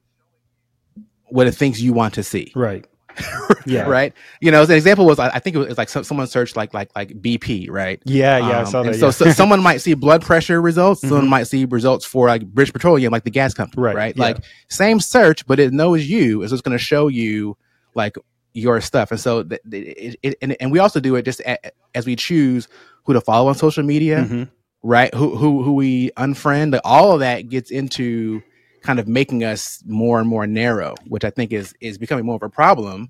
what 1.26 1.46
it 1.48 1.52
thinks 1.54 1.80
you 1.80 1.94
want 1.94 2.16
to 2.16 2.24
see. 2.24 2.52
Right. 2.56 2.86
Yeah. 3.66 3.84
Right. 3.88 4.14
You 4.42 4.52
know, 4.52 4.62
as 4.62 4.70
an 4.70 4.76
example 4.76 5.06
was 5.06 5.20
I, 5.20 5.40
think 5.40 5.56
it 5.56 5.60
was 5.60 5.78
like 5.78 5.88
some, 5.90 6.04
someone 6.04 6.28
searched 6.28 6.56
like 6.58 6.74
like 6.74 6.90
like 6.96 7.10
BP, 7.22 7.70
right? 7.70 8.02
Yeah. 8.06 8.38
Yeah. 8.40 8.60
Um, 8.60 8.86
that. 8.88 8.96
So, 8.96 9.06
yeah. 9.06 9.12
so 9.12 9.32
someone 9.32 9.62
might 9.64 9.78
see 9.78 9.94
blood 9.94 10.22
pressure 10.22 10.62
results. 10.62 11.02
Someone 11.02 11.26
Mhm. 11.26 11.30
might 11.30 11.44
see 11.44 11.66
results 11.66 12.06
for 12.06 12.28
like 12.28 12.44
British 12.46 12.74
Petroleum, 12.74 13.12
like 13.12 13.24
the 13.24 13.32
gas 13.32 13.54
company, 13.54 13.82
Right, 13.84 13.96
right? 13.96 14.18
yeah. 14.18 14.22
Like 14.24 14.38
same 14.70 15.00
search, 15.00 15.46
but 15.48 15.60
it 15.60 15.72
knows 15.74 16.06
you, 16.10 16.42
is 16.44 16.52
it's 16.52 16.62
going 16.62 16.78
to 16.78 16.84
show 16.84 17.08
you 17.08 17.56
like 17.96 18.18
your 18.54 18.82
stuff. 18.82 19.12
And 19.12 19.20
so, 19.20 19.44
th- 19.44 19.62
it, 19.72 20.16
it, 20.24 20.38
and, 20.42 20.56
and 20.60 20.72
we 20.72 20.80
also 20.80 21.00
do 21.00 21.16
it 21.16 21.24
just 21.24 21.40
a, 21.42 21.58
as 21.96 22.06
we 22.06 22.16
choose 22.16 22.68
who 23.06 23.14
to 23.14 23.22
follow 23.22 23.48
on 23.50 23.56
social 23.56 23.84
media, 23.84 24.26
Mhm. 24.30 24.50
right? 24.84 25.14
Who 25.14 25.36
who 25.36 25.64
who 25.64 25.74
we 25.74 26.12
unfriend. 26.18 26.74
Like, 26.74 26.82
all 26.84 27.14
of 27.14 27.20
that 27.22 27.50
gets 27.50 27.72
into 27.72 28.42
kind 28.84 29.00
of 29.00 29.08
making 29.08 29.44
us 29.44 29.82
more 29.88 30.20
and 30.20 30.28
more 30.30 30.46
narrow, 30.46 30.94
which 31.08 31.24
I 31.26 31.30
think 31.32 31.52
is 31.52 31.74
is 31.82 31.98
becoming 31.98 32.26
more 32.26 32.36
of 32.36 32.44
a 32.44 32.50
problem. 32.50 33.10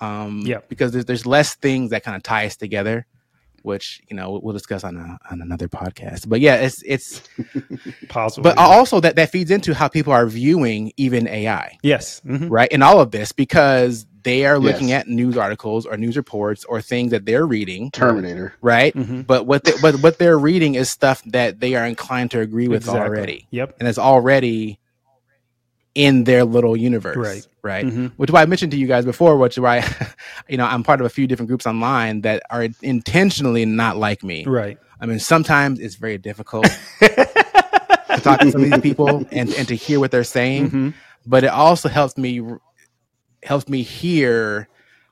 Um, 0.00 0.42
Yeah. 0.46 0.58
because 0.68 0.92
there's 0.92 1.06
there's 1.06 1.26
less 1.26 1.54
things 1.56 1.90
that 1.90 2.04
kind 2.04 2.16
of 2.16 2.22
tie 2.22 2.46
us 2.46 2.54
together, 2.56 3.06
which 3.62 4.02
you 4.08 4.14
know 4.16 4.38
we'll 4.42 4.52
discuss 4.52 4.84
on 4.84 4.96
a, 4.96 5.18
on 5.30 5.40
another 5.40 5.68
podcast. 5.68 6.28
But 6.28 6.40
yeah, 6.40 6.56
it's 6.56 6.82
it's 6.82 7.22
Possible. 8.08 8.42
but 8.44 8.58
also 8.58 9.00
that 9.00 9.16
that 9.16 9.30
feeds 9.30 9.50
into 9.50 9.74
how 9.74 9.88
people 9.88 10.12
are 10.12 10.26
viewing 10.26 10.92
even 10.96 11.26
AI, 11.26 11.78
yes. 11.82 12.20
Mhm. 12.26 12.48
right? 12.50 12.70
In 12.70 12.82
all 12.82 13.00
of 13.00 13.10
this, 13.10 13.32
because 13.32 14.06
they 14.22 14.44
are 14.44 14.58
looking 14.58 14.88
Yes. 14.88 15.02
at 15.02 15.08
news 15.08 15.36
articles 15.38 15.86
or 15.86 15.96
news 15.96 16.16
reports 16.16 16.64
or 16.64 16.82
things 16.82 17.12
that 17.12 17.24
they're 17.26 17.46
reading, 17.46 17.90
Terminator. 17.92 18.54
right? 18.60 18.92
Mhm. 18.94 19.24
But 19.26 19.46
what 19.46 19.62
they, 19.64 19.72
but 19.80 20.02
what 20.02 20.18
they're 20.18 20.38
reading 20.38 20.74
is 20.74 20.90
stuff 20.90 21.22
that 21.26 21.60
they 21.60 21.74
are 21.76 21.86
inclined 21.86 22.32
to 22.32 22.40
agree 22.40 22.66
with 22.68 22.82
Exactly. 22.82 23.00
already, 23.00 23.46
Yep. 23.52 23.76
and 23.78 23.88
it's 23.88 23.98
already 23.98 24.78
in 25.96 26.24
their 26.24 26.44
little 26.44 26.76
universe, 26.76 27.16
Right. 27.16 27.46
Right. 27.62 27.86
Mhm. 27.86 28.12
Which 28.18 28.28
is 28.28 28.34
why 28.34 28.42
I 28.42 28.46
mentioned 28.46 28.70
to 28.72 28.78
you 28.78 28.86
guys 28.86 29.06
before, 29.06 29.38
which 29.38 29.54
is 29.56 29.60
why, 29.60 29.82
you 30.48 30.58
know, 30.58 30.66
I'm 30.66 30.82
part 30.84 31.00
of 31.00 31.06
a 31.06 31.08
few 31.08 31.26
different 31.26 31.48
groups 31.48 31.66
online 31.66 32.20
that 32.20 32.42
are 32.50 32.68
intentionally 32.82 33.64
not 33.64 33.96
like 33.96 34.22
me. 34.22 34.44
Right. 34.44 34.78
I 35.00 35.06
mean, 35.06 35.18
sometimes 35.18 35.80
it's 35.80 35.94
very 35.94 36.18
difficult 36.18 36.66
to 37.00 38.20
talk 38.22 38.40
to 38.40 38.50
some 38.52 38.62
of 38.64 38.70
these 38.70 38.80
people 38.90 39.26
and, 39.30 39.52
and 39.54 39.66
to 39.68 39.74
hear 39.74 39.98
what 39.98 40.10
they're 40.10 40.22
saying, 40.24 40.70
Mhm. 40.70 40.94
but 41.26 41.44
it 41.44 41.50
also 41.50 41.88
helps 41.88 42.16
me 42.18 42.42
helps 43.42 43.68
me 43.68 43.82
hear 43.82 44.68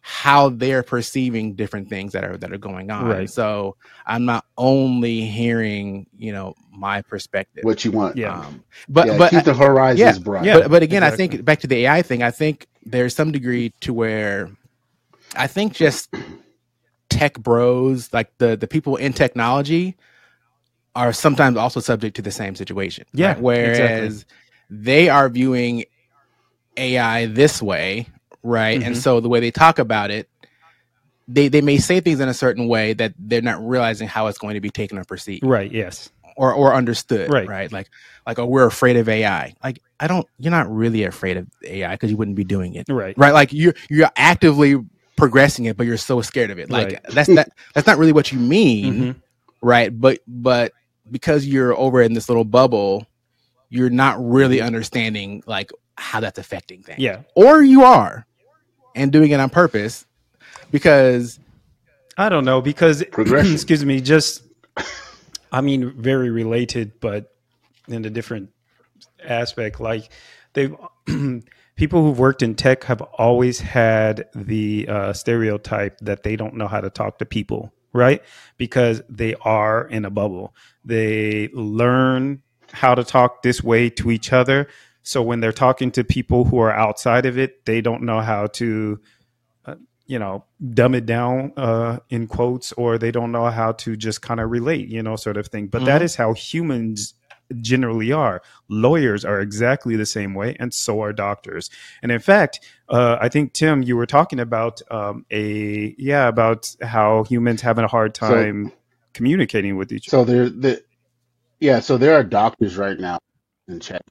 how 0.07 0.51
they're 0.51 0.83
perceiving 0.83 1.55
different 1.55 1.89
things 1.89 2.13
that 2.13 2.25
are 2.25 2.37
that 2.37 2.53
are 2.53 2.59
going 2.59 2.91
on. 2.91 3.07
Right. 3.07 3.31
So 3.31 3.77
I'm 4.05 4.27
not 4.27 4.45
only 4.59 5.23
hearing, 5.23 6.07
you 6.19 6.31
know, 6.31 6.55
my 6.71 7.01
perspective. 7.01 7.65
What 7.65 7.87
you 7.87 7.91
want. 7.91 8.15
Yeah. 8.15 8.39
Um, 8.39 8.63
but 8.87 9.07
yeah, 9.07 9.17
but 9.17 9.31
keep 9.31 9.45
the 9.45 9.55
horizons 9.55 9.99
yeah, 9.99 10.23
bright. 10.23 10.45
yeah. 10.45 10.59
but 10.59 10.71
but 10.71 10.83
again, 10.83 11.03
exactly. 11.03 11.25
I 11.25 11.29
think 11.29 11.45
back 11.47 11.61
to 11.61 11.67
the 11.67 11.87
AI 11.87 12.03
thing. 12.03 12.23
I 12.23 12.31
think 12.31 12.67
there's 12.85 13.15
some 13.15 13.33
degree 13.33 13.73
to 13.81 13.95
where 13.95 14.51
I 15.37 15.47
think 15.47 15.73
just 15.73 16.13
tech 17.09 17.39
bros, 17.39 18.13
like 18.13 18.37
the 18.37 18.59
the 18.59 18.67
people 18.67 18.97
in 18.97 19.15
technology, 19.15 19.97
are 20.95 21.15
sometimes 21.15 21.57
also 21.57 21.81
subject 21.81 22.15
to 22.17 22.23
the 22.23 22.31
same 22.31 22.57
situation. 22.57 23.07
Yeah, 23.15 23.29
right? 23.29 23.41
whereas 23.41 24.27
they 24.69 25.09
are 25.09 25.31
viewing 25.31 25.87
AI 26.77 27.25
this 27.25 27.63
way, 27.63 28.07
right? 28.45 28.81
And 28.81 28.95
Mhm. 28.95 29.01
so 29.03 29.19
the 29.21 29.29
way 29.29 29.41
they 29.41 29.51
talk 29.51 29.79
about 29.81 30.11
it. 30.13 30.29
They, 31.27 31.49
they 31.49 31.63
may 31.63 31.79
say 31.79 32.01
things 32.01 32.21
in 32.21 32.29
a 32.29 32.35
certain 32.35 32.69
way 32.69 32.93
that 32.93 33.15
they're 33.19 33.41
not 33.41 33.67
realizing 33.67 34.07
how 34.09 34.27
it's 34.27 34.37
going 34.37 34.55
to 34.55 34.61
be 34.61 34.69
taken 34.69 34.99
or 34.99 35.05
perceived 35.05 35.43
Right. 35.43 35.73
Yes. 35.73 36.11
or 36.37 36.53
or 36.53 36.75
understood 36.75 37.33
Right. 37.33 37.49
right 37.49 37.71
like 37.73 37.89
like 38.27 38.39
oh 38.41 38.45
we're 38.45 38.67
afraid 38.67 38.97
of 38.97 39.09
ai 39.09 39.55
like 39.63 39.79
i 40.01 40.07
don't 40.09 40.27
you're 40.41 40.51
not 40.51 40.69
really 40.69 41.05
afraid 41.05 41.37
of 41.37 41.47
ai 41.65 41.95
because 41.95 42.11
you 42.11 42.17
wouldn't 42.17 42.37
be 42.37 42.43
doing 42.45 42.75
it 42.75 42.87
Right. 42.91 43.17
right 43.17 43.33
like 43.33 43.53
you're 43.53 43.73
you're 43.89 44.11
actively 44.17 44.77
progressing 45.17 45.67
it 45.67 45.77
but 45.77 45.87
you're 45.87 45.97
so 45.97 46.21
scared 46.23 46.51
of 46.51 46.59
it 46.59 46.71
like 46.71 46.89
Right. 46.95 47.01
that's 47.11 47.29
that 47.37 47.51
that's 47.73 47.87
not 47.87 47.99
really 47.99 48.13
what 48.13 48.33
you 48.33 48.39
mean 48.41 48.95
Mhm. 48.95 49.15
right 49.63 49.99
but 49.99 50.19
but 50.27 50.73
because 51.11 51.47
you're 51.47 51.73
over 51.79 52.03
in 52.03 52.13
this 52.15 52.29
little 52.29 52.45
bubble 52.45 53.07
you're 53.71 53.89
not 53.91 54.17
really 54.23 54.61
understanding 54.61 55.41
like 55.47 55.71
how 55.97 56.19
that's 56.21 56.39
affecting 56.41 56.83
things 56.83 56.99
Yeah. 56.99 57.21
or 57.37 57.63
you 57.63 57.85
are 57.85 58.27
and 58.95 59.13
doing 59.13 59.31
it 59.31 59.41
on 59.41 59.51
purpose 59.51 60.07
because 60.71 61.39
I 62.17 62.29
don't 62.29 62.45
know 62.45 62.61
because 62.61 63.05
Progression. 63.13 63.53
excuse 63.53 63.85
me, 63.85 64.01
just 64.01 64.43
I 65.53 65.61
mean 65.61 65.91
very 66.01 66.31
related, 66.31 67.01
but 67.01 67.35
in 67.89 68.05
a 68.05 68.11
different 68.11 68.51
aspect. 69.25 69.81
Like 69.81 70.11
they've 70.53 70.75
people 71.77 72.03
who've 72.03 72.19
worked 72.19 72.43
in 72.43 72.55
tech 72.55 72.85
have 72.85 73.01
always 73.03 73.61
had 73.61 74.29
the 74.35 74.87
uh, 74.89 75.13
stereotype 75.13 75.99
that 76.01 76.23
they 76.23 76.37
don't 76.37 76.55
know 76.55 76.69
how 76.69 76.81
to 76.81 76.91
talk 76.91 77.19
to 77.19 77.27
people, 77.27 77.73
right? 77.93 78.23
Because 78.57 79.03
they 79.09 79.35
are 79.43 79.87
in 79.87 80.05
a 80.05 80.11
bubble. 80.11 80.55
They 80.85 81.49
learn 81.53 82.43
how 82.73 82.95
to 82.95 83.05
talk 83.05 83.43
this 83.43 83.63
way 83.63 83.91
to 83.91 84.11
each 84.11 84.33
other. 84.33 84.69
So 85.05 85.23
when 85.23 85.39
they're 85.41 85.53
talking 85.53 85.93
to 85.93 86.03
people 86.05 86.45
who 86.47 86.59
are 86.59 86.73
outside 86.73 87.27
of 87.27 87.39
it, 87.39 87.65
they 87.67 87.81
don't 87.81 88.03
know 88.03 88.21
how 88.21 88.49
to 88.49 89.01
you 90.07 90.19
know 90.19 90.45
dumb 90.75 90.95
it 90.95 91.07
down 91.07 91.51
uh 91.57 91.99
in 92.11 92.27
quotes 92.27 92.73
or 92.73 92.99
they 92.99 93.11
don't 93.11 93.33
know 93.33 93.47
how 93.47 93.73
to 93.73 93.97
just 93.97 94.21
kind 94.21 94.39
of 94.39 94.51
relate 94.51 94.87
you 94.87 95.03
know 95.03 95.17
sort 95.17 95.39
of 95.39 95.47
thing 95.47 95.67
but 95.67 95.83
that 95.87 96.03
Mhm. 96.03 96.05
is 96.05 96.15
how 96.17 96.35
humans 96.35 97.15
generally 97.63 98.13
are 98.13 98.43
lawyers 98.69 99.25
are 99.25 99.41
exactly 99.41 99.97
the 99.97 100.05
same 100.05 100.35
way 100.35 100.57
and 100.61 100.75
so 100.75 101.01
are 101.01 101.15
doctors 101.15 101.71
and 102.03 102.13
in 102.13 102.21
fact 102.21 102.61
uh, 102.91 103.17
i 103.19 103.31
think 103.31 103.55
tim 103.55 103.83
you 103.83 103.97
were 103.97 104.05
talking 104.05 104.41
about 104.41 104.83
um, 104.91 105.25
a 105.31 105.95
yeah 105.97 106.29
about 106.29 106.77
how 106.83 107.25
humans 107.25 107.63
having 107.63 107.87
a 107.87 107.89
hard 107.89 108.15
So- 108.15 108.29
time 108.29 108.73
communicating 109.15 109.79
with 109.79 109.91
each 109.91 110.09
other 110.13 110.19
So 110.19 110.25
there, 110.31 110.49
the 110.51 110.85
yeah. 111.61 111.81
So 111.81 111.97
there 111.97 112.15
are 112.15 112.23
doctors 112.25 112.77
right 112.77 112.99
now 113.01 113.19
in 113.69 113.81
chat 113.81 114.03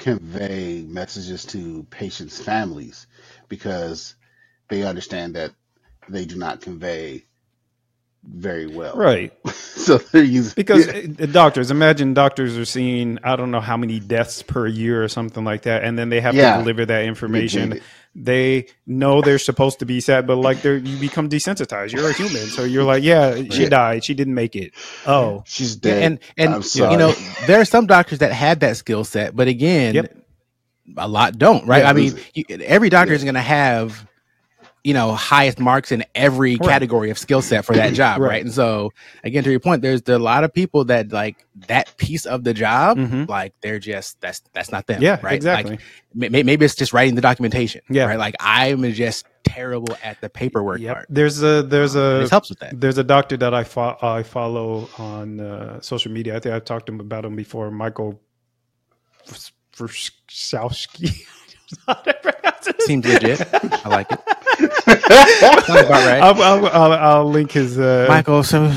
convey 0.00 0.82
messages 0.88 1.46
to 1.46 1.84
patients' 1.90 2.40
families 2.40 3.08
because 3.48 4.16
they 4.70 4.84
understand 4.84 5.36
that 5.36 5.52
they 6.08 6.26
do 6.26 6.36
not 6.36 6.62
convey 6.62 7.24
very 8.24 8.66
well. 8.68 9.02
right 9.02 9.32
So 9.76 9.98
they're 9.98 10.24
using 10.24 10.56
because 10.56 10.86
yeah. 10.86 10.92
uh, 11.20 11.26
doctors 11.30 11.70
imagine 11.70 12.14
doctors 12.14 12.56
are 12.58 12.64
seeing 12.66 13.18
i 13.24 13.36
don't 13.36 13.50
know 13.50 13.60
how 13.60 13.76
many 13.76 14.00
deaths 14.00 14.42
per 14.42 14.66
year 14.66 15.02
or 15.04 15.08
something 15.08 15.44
like 15.44 15.62
that 15.62 15.84
and 15.84 15.98
then 15.98 16.10
they 16.10 16.20
have 16.20 16.38
Yeah. 16.38 16.40
to 16.40 16.48
deliver 16.48 16.86
that 16.86 17.04
information. 17.04 17.76
They 18.14 18.66
know 18.86 19.20
they're 19.22 19.38
supposed 19.38 19.78
to 19.78 19.86
be 19.86 20.00
sad 20.00 20.26
but 20.26 20.36
like 20.36 20.60
they're 20.62 20.76
you 20.78 20.98
become 20.98 21.28
desensitized 21.28 21.92
you're 21.92 22.10
a 22.10 22.12
human 22.12 22.46
so 22.48 22.64
you're 22.64 22.82
like 22.82 23.04
yeah 23.04 23.36
she 23.50 23.62
Yeah. 23.62 23.68
died 23.68 24.04
she 24.04 24.14
didn't 24.14 24.34
make 24.34 24.56
it 24.56 24.72
oh 25.06 25.44
she's 25.46 25.76
dead. 25.76 26.02
and 26.02 26.18
and 26.36 26.54
I'm 26.54 26.62
sorry. 26.62 26.92
you 26.92 26.98
know 26.98 27.12
there 27.46 27.60
are 27.60 27.64
some 27.64 27.86
doctors 27.86 28.18
that 28.18 28.32
had 28.32 28.60
that 28.60 28.76
skill 28.76 29.04
set, 29.04 29.36
but 29.36 29.46
again, 29.46 29.94
Yep. 29.94 30.16
a 30.96 31.06
lot 31.06 31.38
don't. 31.38 31.66
Right? 31.68 31.84
Yeah, 31.84 31.90
I 31.90 31.92
mean, 31.92 32.18
you, 32.34 32.44
every 32.64 32.88
doctor 32.88 33.12
is 33.14 33.22
going 33.22 33.34
to 33.36 33.40
have 33.40 34.06
you 34.84 34.94
know 34.94 35.12
highest 35.14 35.58
marks 35.58 35.92
in 35.92 36.04
every 36.14 36.56
Right. 36.56 36.68
category 36.68 37.10
of 37.10 37.18
skill 37.18 37.42
set 37.42 37.64
for 37.64 37.74
that 37.74 37.92
job, 38.02 38.20
Right. 38.20 38.28
right. 38.28 38.44
And 38.44 38.52
so 38.52 38.92
again, 39.24 39.44
to 39.44 39.50
your 39.50 39.60
point, 39.60 39.82
there's 39.82 40.02
there 40.02 40.16
a 40.16 40.18
lot 40.18 40.42
of 40.44 40.52
people 40.54 40.84
that 40.86 41.12
like 41.12 41.44
that 41.68 41.94
piece 41.98 42.24
of 42.26 42.44
the 42.44 42.54
job, 42.54 42.96
Mhm. 42.96 43.28
like 43.28 43.52
they're 43.60 43.78
just 43.78 44.20
that's 44.20 44.40
that's 44.54 44.72
not 44.72 44.86
them. 44.86 45.02
yeah 45.02 45.18
right? 45.22 45.34
exactly 45.34 45.72
Like, 46.14 46.30
may- 46.32 46.42
maybe 46.42 46.64
it's 46.64 46.74
just 46.74 46.92
writing 46.92 47.14
the 47.14 47.20
documentation. 47.20 47.82
Yeah. 47.90 48.06
right. 48.06 48.18
Like 48.18 48.34
I'm 48.40 48.90
just 48.92 49.26
terrible 49.44 49.96
at 50.04 50.20
the 50.20 50.28
paperwork 50.28 50.80
yep 50.80 50.94
part. 50.94 51.06
there's 51.10 51.42
a 51.42 51.62
there's 51.62 51.96
a 51.96 52.28
helps 52.28 52.48
with 52.50 52.60
that. 52.60 52.78
There's 52.80 52.98
a 52.98 53.04
doctor 53.04 53.36
that 53.38 53.52
I 53.52 53.64
fo- 53.64 53.96
I 54.00 54.22
follow 54.22 54.88
on 54.98 55.40
uh, 55.40 55.80
social 55.80 56.12
media. 56.12 56.36
I 56.36 56.40
think 56.40 56.54
I've 56.54 56.64
talked 56.64 56.86
to 56.86 56.92
him 56.92 57.00
about 57.00 57.24
him 57.24 57.36
before. 57.36 57.70
Michael 57.70 58.20
Varshavski. 59.76 61.12
Seems 62.80 63.06
legit. 63.06 63.40
I 63.84 63.88
like 63.88 64.10
it. 64.12 64.18
Sounds 64.60 65.68
about 65.68 65.90
right. 65.90 66.20
I'll, 66.22 66.42
I'll, 66.42 66.66
I'll, 66.66 66.92
I'll 66.92 67.30
link 67.30 67.52
his 67.52 67.78
uh, 67.78 68.06
Michael, 68.08 68.42
so 68.42 68.64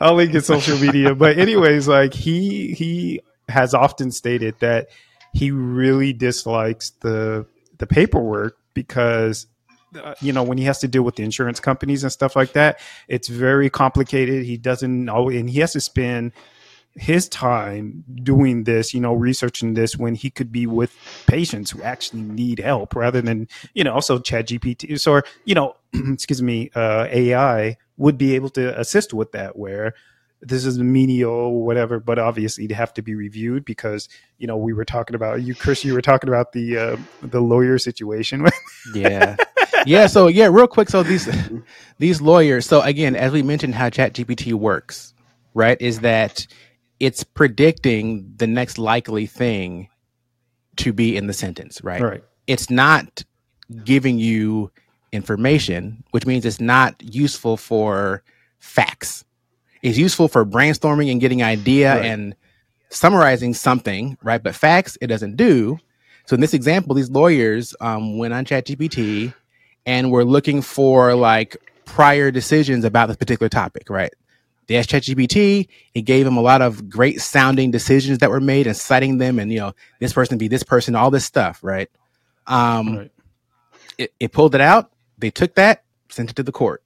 I'll 0.00 0.14
link 0.14 0.32
his 0.32 0.46
social 0.46 0.78
media. 0.78 1.14
But 1.14 1.38
anyways, 1.38 1.88
like 1.88 2.14
he 2.14 2.72
he 2.72 3.20
has 3.48 3.74
often 3.74 4.10
stated 4.10 4.56
that 4.60 4.88
he 5.32 5.50
really 5.50 6.12
dislikes 6.12 6.90
the 7.00 7.46
the 7.78 7.86
paperwork 7.86 8.56
because 8.74 9.46
uh, 10.02 10.14
you 10.20 10.32
know 10.32 10.42
when 10.42 10.58
he 10.58 10.64
has 10.64 10.78
to 10.80 10.88
deal 10.88 11.02
with 11.02 11.16
the 11.16 11.22
insurance 11.22 11.60
companies 11.60 12.02
and 12.02 12.12
stuff 12.12 12.36
like 12.36 12.52
that, 12.52 12.80
it's 13.08 13.28
very 13.28 13.70
complicated. 13.70 14.44
He 14.44 14.56
doesn't 14.56 15.04
know, 15.04 15.28
and 15.28 15.48
he 15.48 15.60
has 15.60 15.72
to 15.72 15.80
spend 15.80 16.32
his 16.96 17.28
time 17.28 18.04
doing 18.22 18.64
this, 18.64 18.94
you 18.94 19.00
know, 19.00 19.14
researching 19.14 19.74
this 19.74 19.96
when 19.96 20.14
he 20.14 20.30
could 20.30 20.50
be 20.50 20.66
with 20.66 20.94
patients 21.26 21.70
who 21.70 21.82
actually 21.82 22.22
need 22.22 22.58
help 22.58 22.94
rather 22.94 23.20
than, 23.20 23.48
you 23.74 23.84
know, 23.84 23.92
also 23.92 24.18
chat 24.18 24.48
GPT. 24.48 24.98
So, 25.00 25.20
you 25.44 25.54
know, 25.54 25.76
excuse 25.94 26.42
me, 26.42 26.70
uh, 26.74 27.06
AI 27.10 27.76
would 27.98 28.18
be 28.18 28.34
able 28.34 28.50
to 28.50 28.78
assist 28.78 29.12
with 29.14 29.32
that 29.32 29.56
where 29.56 29.94
this 30.40 30.64
is 30.64 30.78
menial, 30.78 31.62
whatever, 31.62 31.98
but 31.98 32.18
obviously 32.18 32.66
they 32.66 32.74
have 32.74 32.94
to 32.94 33.02
be 33.02 33.14
reviewed 33.14 33.64
because, 33.64 34.08
you 34.38 34.46
know, 34.46 34.56
we 34.56 34.72
were 34.72 34.84
talking 34.84 35.16
about 35.16 35.42
you, 35.42 35.54
Chris, 35.54 35.84
you 35.84 35.94
were 35.94 36.02
talking 36.02 36.28
about 36.28 36.52
the, 36.52 36.76
uh, 36.76 36.96
the 37.22 37.40
lawyer 37.40 37.78
situation. 37.78 38.46
yeah 38.94 39.36
yeah 39.86 40.06
so 40.06 40.26
yeah 40.26 40.46
real 40.46 40.66
quick 40.66 40.88
so 40.88 41.02
these 41.02 41.28
these 41.98 42.20
lawyers 42.20 42.66
so 42.66 42.80
again 42.82 43.14
as 43.16 43.32
we 43.32 43.42
mentioned 43.42 43.74
how 43.74 43.88
chat 43.88 44.12
gpt 44.14 44.52
works 44.52 45.14
right 45.54 45.80
is 45.80 46.00
that 46.00 46.46
it's 47.00 47.24
predicting 47.24 48.32
the 48.36 48.46
next 48.46 48.78
likely 48.78 49.26
thing 49.26 49.88
to 50.76 50.92
be 50.92 51.16
in 51.16 51.26
the 51.26 51.32
sentence 51.32 51.80
right? 51.82 52.00
Right. 52.02 52.24
it's 52.46 52.70
not 52.70 53.24
giving 53.84 54.18
you 54.18 54.70
information 55.12 56.04
which 56.10 56.26
means 56.26 56.44
it's 56.44 56.60
not 56.60 56.94
useful 57.02 57.56
for 57.56 58.22
facts. 58.58 59.24
It's 59.82 59.98
useful 59.98 60.28
for 60.28 60.44
brainstorming 60.44 61.10
and 61.10 61.20
getting 61.20 61.42
idea 61.42 61.94
Right. 61.96 62.04
and 62.06 62.34
summarizing 62.90 63.54
something 63.54 64.16
right? 64.22 64.42
But 64.42 64.54
facts 64.54 64.96
it 65.00 65.06
doesn't 65.08 65.36
do. 65.36 65.78
So 66.26 66.34
in 66.34 66.40
this 66.40 66.54
example 66.54 66.94
these 66.94 67.10
lawyers 67.10 67.74
um, 67.80 68.18
went 68.18 68.34
on 68.34 68.44
ChatGPT 68.44 69.32
and 69.86 70.10
were 70.10 70.24
looking 70.24 70.60
for 70.62 71.14
like 71.14 71.56
prior 71.84 72.30
decisions 72.30 72.84
about 72.84 73.06
this 73.06 73.16
particular 73.16 73.48
topic 73.48 73.88
right 73.88 74.12
they 74.66 74.76
asked 74.76 74.90
ChatGPT. 74.90 75.68
It 75.94 76.02
gave 76.02 76.24
them 76.24 76.36
a 76.36 76.42
lot 76.42 76.62
of 76.62 76.88
great 76.88 77.20
sounding 77.20 77.70
decisions 77.70 78.18
that 78.18 78.30
were 78.30 78.40
made 78.40 78.66
and 78.66 78.76
citing 78.76 79.18
them, 79.18 79.38
and 79.38 79.52
you 79.52 79.58
know 79.58 79.72
this 80.00 80.12
person 80.12 80.38
be 80.38 80.48
this 80.48 80.62
person, 80.62 80.94
all 80.94 81.10
this 81.10 81.24
stuff, 81.24 81.60
right? 81.62 81.88
Um, 82.46 82.96
right. 82.96 83.12
it, 83.98 84.12
it 84.20 84.32
pulled 84.32 84.54
it 84.54 84.60
out. 84.60 84.90
They 85.18 85.30
took 85.30 85.54
that, 85.54 85.84
sent 86.08 86.30
it 86.30 86.36
to 86.36 86.42
the 86.42 86.52
court. 86.52 86.82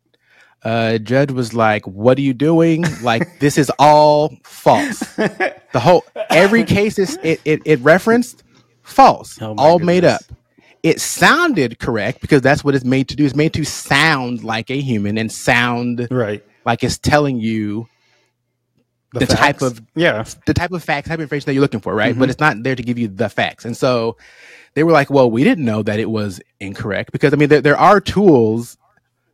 Uh, 0.62 0.98
judge 0.98 1.30
was 1.30 1.54
like, 1.54 1.86
"What 1.86 2.18
are 2.18 2.22
you 2.22 2.34
doing? 2.34 2.84
Like 3.02 3.22
this 3.40 3.58
is 3.58 3.70
all 3.78 4.36
false. 4.44 5.02
The 5.72 5.78
whole 5.78 6.04
every 6.30 6.64
case 6.64 6.98
is 6.98 7.16
it 7.22 7.40
it, 7.44 7.62
it 7.64 7.78
referenced 7.78 8.42
false, 8.82 9.40
Oh 9.40 9.54
all 9.56 9.78
made 9.78 10.04
up. 10.04 10.20
It 10.82 11.00
sounded 11.00 11.78
correct 11.78 12.20
because 12.20 12.42
that's 12.42 12.64
what 12.64 12.74
it's 12.74 12.84
made 12.84 13.08
to 13.10 13.14
do. 13.14 13.24
It's 13.24 13.36
made 13.36 13.52
to 13.52 13.64
sound 13.64 14.42
like 14.42 14.68
a 14.68 14.80
human 14.80 15.16
and 15.16 15.30
sound 15.30 16.08
right. 16.10 16.44
Like 16.64 16.82
it's 16.84 16.98
telling 16.98 17.40
you 17.40 17.88
the 19.12 19.26
type 19.26 19.60
of- 19.62 19.80
yeah. 19.96 20.24
the 20.46 20.54
type 20.54 20.70
of 20.72 20.84
facts, 20.84 21.08
type 21.08 21.16
of 21.18 21.22
information 21.22 21.46
that 21.46 21.54
you're 21.54 21.62
looking 21.62 21.80
for, 21.80 21.94
right? 21.94 22.14
Mhm. 22.14 22.18
But 22.20 22.30
it's 22.30 22.40
not 22.40 22.62
there 22.62 22.76
to 22.76 22.82
give 22.82 22.98
you 22.98 23.08
the 23.08 23.28
facts. 23.28 23.64
And 23.64 23.76
so 23.76 24.16
they 24.74 24.84
were 24.84 24.92
like, 24.92 25.10
well, 25.10 25.28
we 25.30 25.42
didn't 25.42 25.64
know 25.64 25.82
that 25.82 25.98
it 25.98 26.08
was 26.10 26.40
incorrect 26.60 27.10
because 27.10 27.32
I 27.32 27.36
mean, 27.36 27.48
there, 27.48 27.60
there 27.60 27.76
are 27.76 28.00
tools 28.00 28.76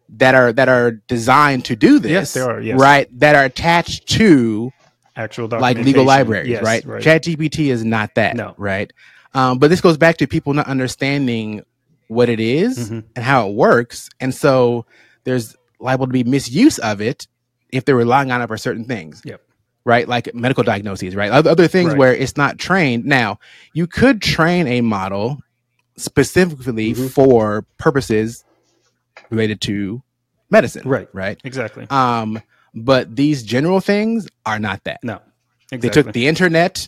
that 0.08 0.34
are 0.34 0.52
that 0.52 0.68
are 0.68 0.92
designed 1.08 1.64
to 1.66 1.76
do 1.76 1.98
this. 1.98 2.10
Yes, 2.12 2.32
there 2.34 2.48
are, 2.48 2.60
yes. 2.60 2.78
Right. 2.80 3.08
That 3.18 3.34
are 3.34 3.44
attached 3.44 4.08
to 4.10 4.72
Actual 5.16 5.48
like 5.48 5.78
legal 5.78 6.04
libraries, 6.04 6.48
Yes, 6.48 6.62
right? 6.62 6.84
right. 6.84 7.02
ChatGPT 7.02 7.70
is 7.70 7.84
not 7.84 8.14
that, 8.16 8.36
No. 8.36 8.54
right? 8.58 8.92
Um, 9.34 9.58
but 9.58 9.68
this 9.70 9.80
goes 9.80 9.96
back 9.96 10.18
to 10.18 10.26
people 10.26 10.52
not 10.54 10.68
understanding 10.68 11.62
what 12.08 12.28
it 12.28 12.38
is 12.38 12.90
Mhm. 12.90 13.04
and 13.16 13.24
how 13.24 13.48
it 13.48 13.54
works, 13.54 14.08
and 14.20 14.34
so 14.34 14.84
there's 15.24 15.56
liable 15.78 16.06
to 16.06 16.12
be 16.12 16.24
misuse 16.24 16.78
of 16.78 17.00
it 17.00 17.26
if 17.70 17.84
they're 17.84 17.96
relying 17.96 18.30
on 18.30 18.40
it 18.42 18.46
for 18.46 18.56
certain 18.56 18.84
things. 18.84 19.22
Yep. 19.24 19.42
Right, 19.84 20.08
like 20.08 20.34
medical 20.34 20.64
diagnoses, 20.64 21.14
right? 21.14 21.30
Other, 21.30 21.50
other 21.50 21.68
things 21.68 21.90
Right. 21.90 21.98
where 21.98 22.14
it's 22.14 22.36
not 22.36 22.58
trained. 22.58 23.04
Now, 23.04 23.38
you 23.72 23.86
could 23.86 24.20
train 24.20 24.66
a 24.66 24.80
model 24.80 25.40
specifically 25.96 26.92
Mhm. 26.94 27.10
for 27.10 27.64
purposes 27.78 28.44
related 29.30 29.60
to 29.62 30.02
medicine, 30.50 30.82
Right. 30.88 31.08
Right. 31.12 31.40
Exactly. 31.44 31.86
Um, 31.90 32.40
but 32.74 33.14
these 33.16 33.42
general 33.42 33.80
things 33.80 34.28
are 34.44 34.58
not 34.58 34.82
that. 34.84 35.00
No. 35.02 35.20
They 35.70 35.88
took 35.88 36.12
the 36.12 36.26
internet, 36.28 36.86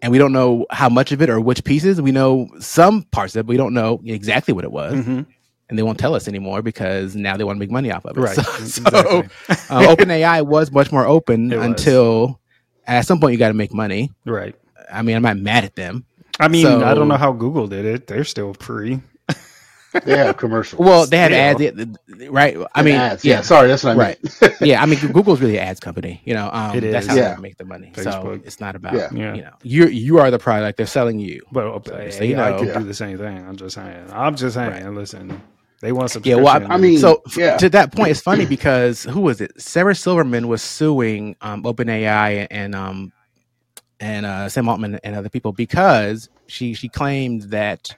and 0.00 0.10
we 0.12 0.18
don't 0.18 0.32
know 0.32 0.66
how 0.70 0.88
much 0.88 1.12
of 1.12 1.20
it 1.20 1.28
or 1.28 1.40
which 1.40 1.64
pieces. 1.64 2.00
We 2.00 2.12
know 2.12 2.48
some 2.60 3.02
parts 3.04 3.34
of 3.36 3.40
it, 3.40 3.42
but 3.46 3.50
we 3.50 3.56
don't 3.56 3.74
know 3.74 4.00
exactly 4.04 4.54
what 4.54 4.64
it 4.64 4.72
was, 4.72 4.94
Mhm. 4.94 5.26
And 5.72 5.78
they 5.78 5.82
won't 5.82 5.98
tell 5.98 6.14
us 6.14 6.28
anymore 6.28 6.60
because 6.60 7.16
now 7.16 7.34
they 7.38 7.44
want 7.44 7.56
to 7.56 7.60
make 7.60 7.70
money 7.70 7.90
off 7.90 8.04
of 8.04 8.14
it. 8.18 8.20
Right. 8.20 8.36
So, 8.36 8.42
so 8.42 8.58
exactly. 8.60 9.22
uh, 9.70 9.86
OpenAI 9.96 10.44
was 10.46 10.70
much 10.70 10.92
more 10.92 11.06
open 11.06 11.50
It 11.50 11.56
was. 11.56 11.64
until 11.66 12.38
at 12.86 13.06
some 13.06 13.18
point 13.20 13.32
you 13.32 13.38
got 13.38 13.48
to 13.48 13.54
make 13.54 13.72
money. 13.72 14.12
right. 14.26 14.54
I 14.92 15.00
mean, 15.00 15.16
I'm 15.16 15.22
not 15.22 15.38
mad 15.38 15.64
at 15.64 15.74
them. 15.74 16.04
I 16.38 16.48
mean, 16.48 16.66
I 16.66 16.92
don't 16.92 17.08
know 17.08 17.16
how 17.16 17.32
Google 17.32 17.66
did 17.68 17.86
it. 17.86 18.06
They're 18.06 18.24
still 18.24 18.52
free. 18.52 19.00
They 20.04 20.16
have 20.16 20.38
commercials. 20.38 20.80
Well, 20.80 21.06
they 21.06 21.18
have 21.18 21.32
Still. 21.58 21.68
ads, 21.82 21.98
right? 22.30 22.56
I 22.56 22.66
And 22.80 22.84
mean, 22.86 22.94
ads. 22.94 23.26
yeah, 23.26 23.34
yeah. 23.34 23.40
Sorry, 23.42 23.68
that's 23.68 23.84
what 23.84 23.90
I 23.94 23.94
Right. 23.98 24.18
meant. 24.40 24.54
yeah. 24.62 24.82
I 24.82 24.86
mean, 24.86 24.98
Google's 25.12 25.38
really 25.42 25.58
an 25.58 25.68
ads 25.68 25.80
company. 25.80 26.22
You 26.24 26.32
know, 26.32 26.48
um, 26.50 26.74
It 26.74 26.80
that's 26.92 27.06
how 27.06 27.14
Yeah. 27.14 27.34
they 27.34 27.42
make 27.42 27.58
the 27.58 27.66
money. 27.66 27.92
So 27.96 28.40
it's 28.42 28.58
not 28.58 28.74
about 28.74 28.94
Yeah. 28.94 29.08
Yeah. 29.12 29.34
you 29.34 29.42
know 29.42 29.50
you 29.62 29.86
you 29.88 30.18
are 30.18 30.30
the 30.30 30.38
product. 30.38 30.78
They're 30.78 30.86
selling 30.86 31.18
you. 31.20 31.42
But 31.52 31.66
uh, 31.66 31.80
So, 31.84 31.94
AI 31.94 32.10
so 32.10 32.24
you 32.24 32.36
know. 32.36 32.58
could 32.58 32.68
Yeah. 32.68 32.78
do 32.78 32.84
the 32.84 32.94
same 32.94 33.18
thing. 33.18 33.44
I'm 33.46 33.56
just 33.56 33.74
saying. 33.74 34.06
I'm 34.10 34.34
just 34.34 34.54
saying. 34.54 34.70
Right. 34.70 34.94
Listen, 34.94 35.42
they 35.82 35.92
want 35.92 36.10
some. 36.10 36.22
Yeah, 36.24 36.36
subscription. 36.36 36.62
well, 36.62 36.72
I, 36.72 36.74
I 36.74 36.78
mean, 36.78 36.98
so 36.98 37.20
f- 37.26 37.36
yeah. 37.36 37.56
to 37.58 37.68
that 37.70 37.92
point, 37.94 38.10
it's 38.12 38.20
funny 38.20 38.46
because 38.46 39.02
who 39.04 39.20
was 39.20 39.40
it? 39.42 39.60
Sarah 39.60 39.94
Silverman 39.94 40.48
was 40.48 40.62
suing 40.62 41.36
um, 41.42 41.64
OpenAI 41.64 42.46
and 42.50 42.74
um, 42.74 43.12
and 44.00 44.24
uh, 44.24 44.48
Sam 44.48 44.68
Altman 44.68 44.98
and 45.04 45.14
other 45.14 45.28
people 45.28 45.52
because 45.52 46.28
she 46.46 46.72
she 46.74 46.88
claimed 46.88 47.42
that 47.50 47.94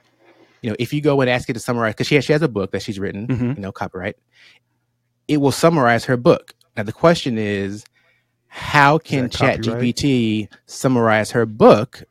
you 0.61 0.69
know 0.69 0.75
if 0.79 0.91
you 0.93 0.99
go 1.01 1.21
and 1.21 1.29
ask 1.29 1.49
it 1.49 1.53
to 1.53 1.59
summarize 1.59 1.93
because 1.93 2.07
she 2.07 2.15
has, 2.15 2.25
she 2.25 2.33
has 2.33 2.41
a 2.41 2.47
book 2.49 2.71
that 2.71 2.81
she's 2.81 2.99
written, 2.99 3.27
Mhm. 3.27 3.55
you 3.55 3.61
know, 3.61 3.71
copyright, 3.71 4.15
it 5.27 5.37
will 5.37 5.51
summarize 5.53 6.05
her 6.05 6.17
book. 6.17 6.53
Now 6.75 6.83
the 6.83 6.91
question 6.91 7.37
is, 7.37 7.85
how 8.47 8.97
can 8.97 9.25
that 9.29 9.33
copyright? 9.33 9.61
ChatGPT 9.95 10.49
summarize 10.65 11.31
her 11.31 11.45
book? 11.45 12.03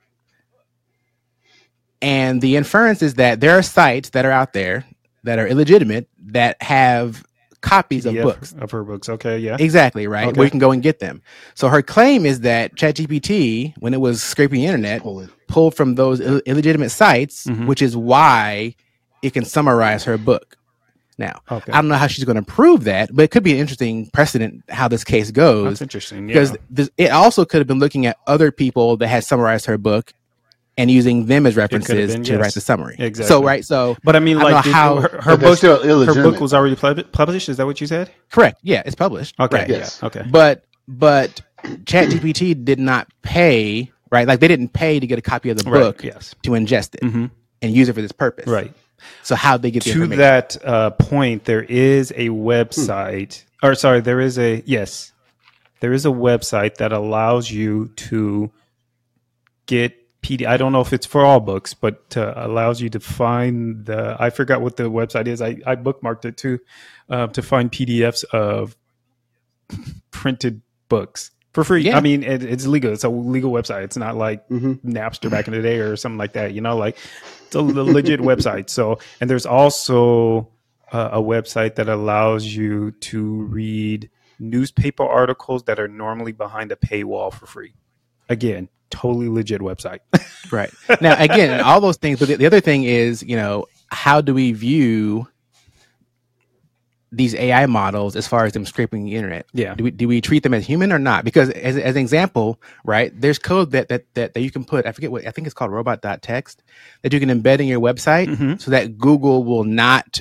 And 2.03 2.41
the 2.43 2.57
inference 2.57 3.03
is 3.03 3.15
that 3.15 3.41
there 3.41 3.59
are 3.59 3.63
sites 3.63 4.11
that 4.11 4.25
are 4.25 4.31
out 4.31 4.53
there 4.53 4.85
that 5.25 5.39
are 5.39 5.47
illegitimate 5.47 6.09
that 6.27 6.61
have 6.63 7.25
copies 7.61 8.05
of 8.07 8.15
books. 8.15 8.55
of 8.61 8.71
her 8.71 8.85
books. 8.85 9.09
Okay, 9.09 9.39
yeah. 9.39 9.57
Exactly, 9.59 10.07
right? 10.07 10.29
Okay. 10.29 10.39
Where 10.39 10.45
you 10.45 10.51
can 10.51 10.61
go 10.61 10.71
and 10.71 10.83
get 10.83 10.99
them. 11.01 11.23
So 11.55 11.69
her 11.69 11.81
claim 11.83 12.27
is 12.27 12.41
that 12.41 12.75
ChatGPT, 12.77 13.75
when 13.79 13.95
it 13.95 14.01
was 14.01 14.23
scraping 14.23 14.61
the 14.61 14.67
internet, 14.67 15.03
Pull 15.03 15.27
pulled 15.49 15.75
from 15.75 15.95
those 15.95 16.21
Ill- 16.21 16.43
illegitimate 16.47 16.91
sites, 16.91 17.47
Mhm. 17.47 17.67
which 17.67 17.81
is 17.83 17.97
why 17.97 18.75
it 19.23 19.33
can 19.33 19.45
summarize 19.45 20.05
her 20.05 20.19
book. 20.19 20.57
Now, 21.17 21.41
Okay. 21.51 21.73
I 21.73 21.77
don't 21.77 21.89
know 21.89 21.95
how 21.95 22.09
she's 22.09 22.25
going 22.25 22.37
to 22.37 22.43
prove 22.43 22.85
that, 22.85 23.09
but 23.15 23.23
it 23.23 23.31
could 23.31 23.45
be 23.45 23.53
an 23.53 23.59
interesting 23.59 24.11
precedent 24.13 24.65
how 24.69 24.89
this 24.89 25.05
case 25.05 25.31
goes 25.31 25.65
That's 25.71 25.83
interesting. 25.83 26.29
Yeah. 26.29 26.35
because 26.35 26.57
this, 26.69 26.91
it 26.99 27.13
also 27.13 27.45
could 27.45 27.59
have 27.59 27.69
been 27.69 27.79
looking 27.79 28.05
at 28.05 28.17
other 28.27 28.51
people 28.51 28.97
that 28.99 29.07
had 29.07 29.23
summarized 29.25 29.67
her 29.67 29.79
book 29.79 30.13
and 30.77 30.91
using 30.91 31.27
them 31.27 31.47
as 31.47 31.57
references 31.57 32.13
been, 32.13 32.25
to 32.25 32.33
yes. 32.33 32.41
write 32.41 32.55
the 32.55 32.61
summary. 32.61 32.97
Exactly. 32.99 33.29
So 33.29 33.43
right, 33.45 33.65
so 33.65 33.97
but 34.03 34.17
I 34.17 34.19
mean, 34.21 34.39
I 34.39 34.43
like 34.43 34.55
know 34.55 34.63
did- 34.63 34.73
how- 34.73 34.97
her, 35.01 35.21
her 35.23 35.37
book, 35.37 35.59
still 35.59 36.05
her 36.07 36.15
book 36.23 36.41
was 36.41 36.53
already 36.53 36.75
published. 36.77 37.49
Is 37.49 37.57
that 37.59 37.67
what 37.67 37.81
you 37.81 37.87
said? 37.87 38.11
correct, 38.31 38.61
yeah, 38.63 38.83
it's 38.85 38.97
published. 38.97 39.35
Okay. 39.39 39.57
right. 39.59 39.69
Yes. 39.69 39.99
Yeah. 40.03 40.07
Okay. 40.07 40.23
but 40.31 40.65
but 40.89 41.41
ChatGPT 41.65 42.65
did 42.65 42.79
not 42.79 43.09
pay 43.23 43.91
right, 44.11 44.27
like 44.29 44.41
they 44.41 44.49
didn't 44.49 44.73
pay 44.73 45.01
to 45.01 45.07
get 45.07 45.19
a 45.19 45.23
copy 45.23 45.51
of 45.51 45.57
the 45.59 45.69
Right. 45.71 45.81
book 45.81 46.05
Yes. 46.05 46.35
to 46.43 46.51
ingest 46.51 46.95
it 46.97 47.03
hmm 47.09 47.27
and 47.63 47.73
use 47.75 47.89
it 47.89 47.95
for 47.95 48.03
this 48.03 48.13
purpose. 48.13 48.47
Right. 48.47 48.73
So 49.23 49.35
how 49.35 49.57
they 49.57 49.71
get 49.71 49.85
the 49.85 49.91
to 49.93 50.03
information? 50.03 50.19
that 50.19 50.57
uh, 50.65 50.91
point, 50.91 51.45
there 51.45 51.63
is 51.63 52.11
a 52.13 52.29
website, 52.29 53.43
or 53.63 53.75
sorry, 53.75 54.01
there 54.01 54.21
is 54.21 54.39
a 54.39 54.63
yes, 54.67 55.13
there 55.81 55.93
is 55.93 56.05
a 56.05 56.11
website 56.11 56.77
that 56.77 56.93
allows 56.93 57.51
you 57.51 57.89
to 57.97 58.51
get 59.67 59.97
PD. 60.25 60.47
I 60.47 60.57
don't 60.57 60.73
know 60.73 60.81
if 60.81 60.93
it's 60.93 61.07
for 61.07 61.25
all 61.25 61.39
books, 61.39 61.75
but 61.75 62.17
uh, 62.17 62.33
allows 62.37 62.81
you 62.81 62.89
to 62.91 63.01
find 63.01 63.85
the. 63.85 64.17
I 64.19 64.31
forgot 64.31 64.63
what 64.63 64.77
the 64.77 64.85
website 64.85 65.27
is. 65.27 65.43
I, 65.43 65.59
I 65.67 65.77
bookmarked 65.77 66.25
it 66.25 66.37
too, 66.37 66.61
uh, 67.11 67.27
to 67.29 67.43
find 67.43 67.71
PDFs 67.71 68.25
of 68.25 68.77
printed 70.11 70.63
books 70.89 71.31
for 71.53 71.63
free. 71.63 71.83
Yeah. 71.83 71.97
I 71.97 72.01
mean, 72.01 72.23
it, 72.23 72.43
it's 72.43 72.67
legal. 72.67 72.93
It's 72.93 73.05
a 73.05 73.09
legal 73.11 73.53
website. 73.53 73.85
It's 73.85 73.97
not 73.97 74.17
like 74.17 74.47
hmm 74.49 74.73
Napster 74.85 75.31
back 75.31 75.47
in 75.47 75.53
the 75.53 75.63
day 75.63 75.79
or 75.79 75.95
something 75.97 76.19
like 76.19 76.33
that. 76.33 76.55
You 76.55 76.63
know, 76.63 76.77
like 76.77 76.97
it's 77.47 77.55
a 77.55 77.61
legit 77.61 78.21
website. 78.21 78.71
So, 78.71 78.99
and 79.21 79.29
there's 79.29 79.47
also 79.47 80.49
uh, 80.91 81.11
a 81.13 81.23
website 81.23 81.75
that 81.75 81.89
allows 81.89 82.47
you 82.47 82.93
to 82.93 83.43
read 83.45 84.11
newspaper 84.39 85.05
articles 85.05 85.65
that 85.65 85.79
are 85.79 85.89
normally 85.89 86.33
behind 86.33 86.73
a 86.73 86.77
paywall 86.77 87.33
for 87.33 87.47
free. 87.47 87.75
Again, 88.29 88.69
totally 88.91 89.29
legit 89.29 89.61
website. 89.61 90.01
Right. 90.53 90.73
Now, 91.01 91.21
again, 91.21 91.63
all 91.63 91.81
those 91.81 91.97
things, 91.97 92.19
but 92.21 92.29
the, 92.29 92.37
the 92.37 92.47
other 92.47 92.61
thing 92.61 92.85
is, 92.85 93.23
you 93.23 93.35
know, 93.35 93.65
how 93.89 94.21
do 94.21 94.35
we 94.35 94.53
view 94.53 95.27
these 97.11 97.35
AI 97.35 97.67
models 97.67 98.15
as 98.17 98.27
far 98.29 98.45
as 98.45 98.53
them 98.53 98.67
scraping 98.67 99.05
the 99.05 99.15
internet? 99.17 99.47
Yeah. 99.53 99.75
Do 99.75 99.85
we, 99.85 99.91
do 99.91 100.07
we 100.07 100.21
treat 100.21 100.43
them 100.43 100.53
as 100.55 100.67
human 100.67 100.93
or 100.93 100.99
not? 100.99 101.25
Because 101.25 101.49
as, 101.51 101.77
as 101.77 101.97
an 101.97 102.01
example, 102.03 102.61
right, 102.85 103.13
there's 103.19 103.39
code 103.39 103.71
that, 103.73 103.89
that, 103.89 104.05
that, 104.15 104.35
that 104.35 104.41
you 104.43 104.51
can 104.51 104.65
put, 104.65 104.87
I 104.87 104.93
forget 104.93 105.11
what, 105.11 105.27
I 105.27 105.31
think 105.31 105.47
it's 105.47 105.55
called 105.55 105.71
robot.text, 105.73 106.63
that 107.03 107.13
you 107.13 107.21
can 107.21 107.31
embed 107.31 107.61
in 107.61 107.67
your 107.67 107.81
website 107.81 108.29
Mhm. 108.29 108.61
so 108.61 108.71
that 108.73 108.99
Google 108.99 109.45
will 109.45 109.65
not 109.65 110.21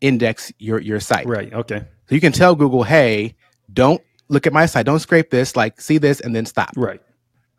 index 0.00 0.52
your, 0.58 0.78
your 0.80 1.00
site. 1.00 1.26
Right. 1.26 1.52
Okay. 1.52 1.78
So 2.08 2.14
you 2.14 2.20
can 2.20 2.32
tell 2.32 2.54
Google, 2.54 2.82
hey, 2.82 3.34
don't 3.72 4.02
look 4.28 4.46
at 4.46 4.52
my 4.52 4.66
site, 4.66 4.86
don't 4.86 4.98
scrape 5.00 5.30
this, 5.30 5.56
like 5.56 5.80
see 5.80 5.98
this 5.98 6.20
and 6.20 6.34
then 6.36 6.46
stop 6.46 6.70
Right. 6.76 7.00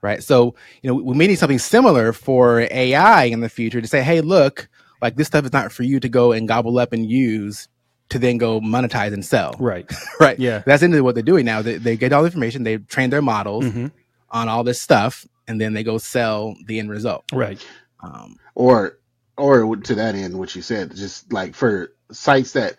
Right? 0.04 0.24
So, 0.24 0.56
you 0.84 0.90
know, 0.90 0.96
we 0.96 1.16
may 1.16 1.28
need 1.28 1.40
something 1.40 1.60
similar 1.60 2.14
for 2.14 2.62
AI 2.72 3.26
in 3.26 3.42
the 3.42 3.50
future 3.50 3.82
to 3.82 3.88
say, 3.88 4.04
hey, 4.04 4.22
look, 4.22 4.70
like 5.02 5.16
this 5.16 5.28
stuff 5.28 5.46
is 5.46 5.54
not 5.54 5.72
for 5.72 5.84
you 5.84 6.00
to 6.02 6.10
go 6.10 6.34
and 6.34 6.48
gobble 6.48 6.78
up 6.80 6.94
and 6.94 7.10
use 7.10 7.68
to 8.10 8.20
then 8.20 8.38
go 8.38 8.62
monetize 8.62 9.14
and 9.14 9.26
sell, 9.26 9.56
Right. 9.60 9.92
right? 10.20 10.38
Yeah. 10.40 10.64
That's 10.66 10.84
into 10.84 11.04
what 11.04 11.16
they're 11.16 11.24
doing 11.24 11.46
now. 11.46 11.64
They, 11.64 11.78
they 11.78 11.98
get 11.98 12.14
all 12.14 12.22
the 12.24 12.28
information, 12.28 12.64
they 12.64 12.78
train 12.78 13.10
their 13.10 13.24
models 13.24 13.66
Mhm. 13.66 13.92
on 14.30 14.50
all 14.50 14.64
this 14.64 14.82
stuff, 14.82 15.26
and 15.48 15.60
then 15.60 15.74
they 15.74 15.84
go 15.84 15.98
sell 15.98 16.56
the 16.68 16.80
end 16.80 16.92
result. 16.92 17.26
Right. 17.34 17.66
Um, 18.02 18.38
Or, 18.56 19.00
or 19.38 19.76
to 19.78 19.96
that 19.96 20.16
end, 20.16 20.38
what 20.38 20.56
you 20.56 20.62
said, 20.62 20.96
just 20.96 21.34
like 21.34 21.56
for 21.56 21.94
sites 22.12 22.52
that, 22.54 22.76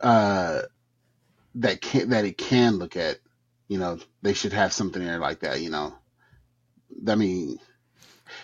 uh, 0.00 0.62
that 1.56 1.80
can 1.80 2.10
that 2.10 2.24
it 2.24 2.38
can 2.38 2.76
look 2.76 2.96
at, 2.96 3.18
you 3.68 3.78
know, 3.78 3.98
they 4.22 4.34
should 4.34 4.52
have 4.52 4.72
something 4.72 5.04
there 5.04 5.18
like 5.18 5.40
that. 5.40 5.60
You 5.60 5.70
know, 5.70 5.94
I 7.08 7.14
mean, 7.14 7.58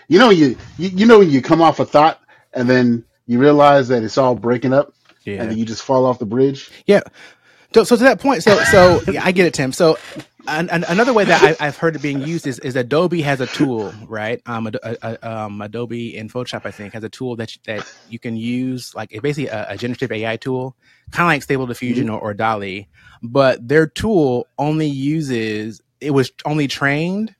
you 0.08 0.18
know, 0.18 0.30
you 0.30 0.56
you, 0.78 0.88
you 0.90 1.06
know 1.06 1.18
when 1.20 1.30
you 1.30 1.42
come 1.42 1.62
off 1.62 1.80
a 1.80 1.84
thought 1.84 2.20
and 2.52 2.68
then 2.68 3.04
you 3.26 3.38
realize 3.38 3.88
that 3.88 4.02
it's 4.02 4.18
all 4.18 4.34
breaking 4.34 4.72
up 4.72 4.92
yeah. 5.24 5.40
and 5.40 5.50
then 5.50 5.58
you 5.58 5.64
just 5.64 5.82
fall 5.82 6.04
off 6.06 6.18
the 6.18 6.26
bridge. 6.26 6.70
Yeah. 6.86 7.00
So, 7.74 7.84
so 7.84 7.96
to 7.96 8.02
that 8.04 8.20
point, 8.20 8.42
so 8.42 8.62
so 8.64 9.00
yeah, 9.10 9.24
I 9.24 9.32
get 9.32 9.46
it, 9.46 9.54
Tim. 9.54 9.72
So 9.72 9.96
an, 10.46 10.68
an, 10.70 10.84
another 10.88 11.12
way 11.12 11.24
that 11.24 11.42
I, 11.60 11.66
I've 11.66 11.76
heard 11.76 11.96
it 11.96 12.02
being 12.02 12.20
used 12.20 12.46
is, 12.46 12.58
is 12.58 12.76
Adobe 12.76 13.22
has 13.22 13.40
a 13.40 13.46
tool, 13.46 13.94
right? 14.08 14.42
Um, 14.44 14.66
uh, 14.66 14.70
uh, 14.82 15.16
um, 15.22 15.60
Adobe 15.62 16.16
in 16.16 16.28
Photoshop, 16.28 16.66
I 16.66 16.70
think, 16.70 16.92
has 16.94 17.04
a 17.04 17.08
tool 17.08 17.36
that 17.36 17.54
you- 17.54 17.62
that 17.66 17.90
you 18.10 18.18
can 18.18 18.36
use, 18.36 18.94
like 18.94 19.12
it's 19.12 19.22
basically 19.22 19.48
a, 19.48 19.70
a 19.70 19.76
generative 19.76 20.12
AI 20.12 20.36
tool, 20.36 20.76
kind 21.12 21.26
of 21.26 21.34
like 21.34 21.42
Stable 21.42 21.66
Diffusion 21.66 22.10
or, 22.10 22.20
or 22.20 22.34
DALL-E, 22.34 22.88
but 23.22 23.66
their 23.66 23.86
tool 23.86 24.46
only 24.58 24.88
uses 24.88 25.80
it 26.00 26.10
was 26.10 26.32
only 26.44 26.66
trained 26.68 27.34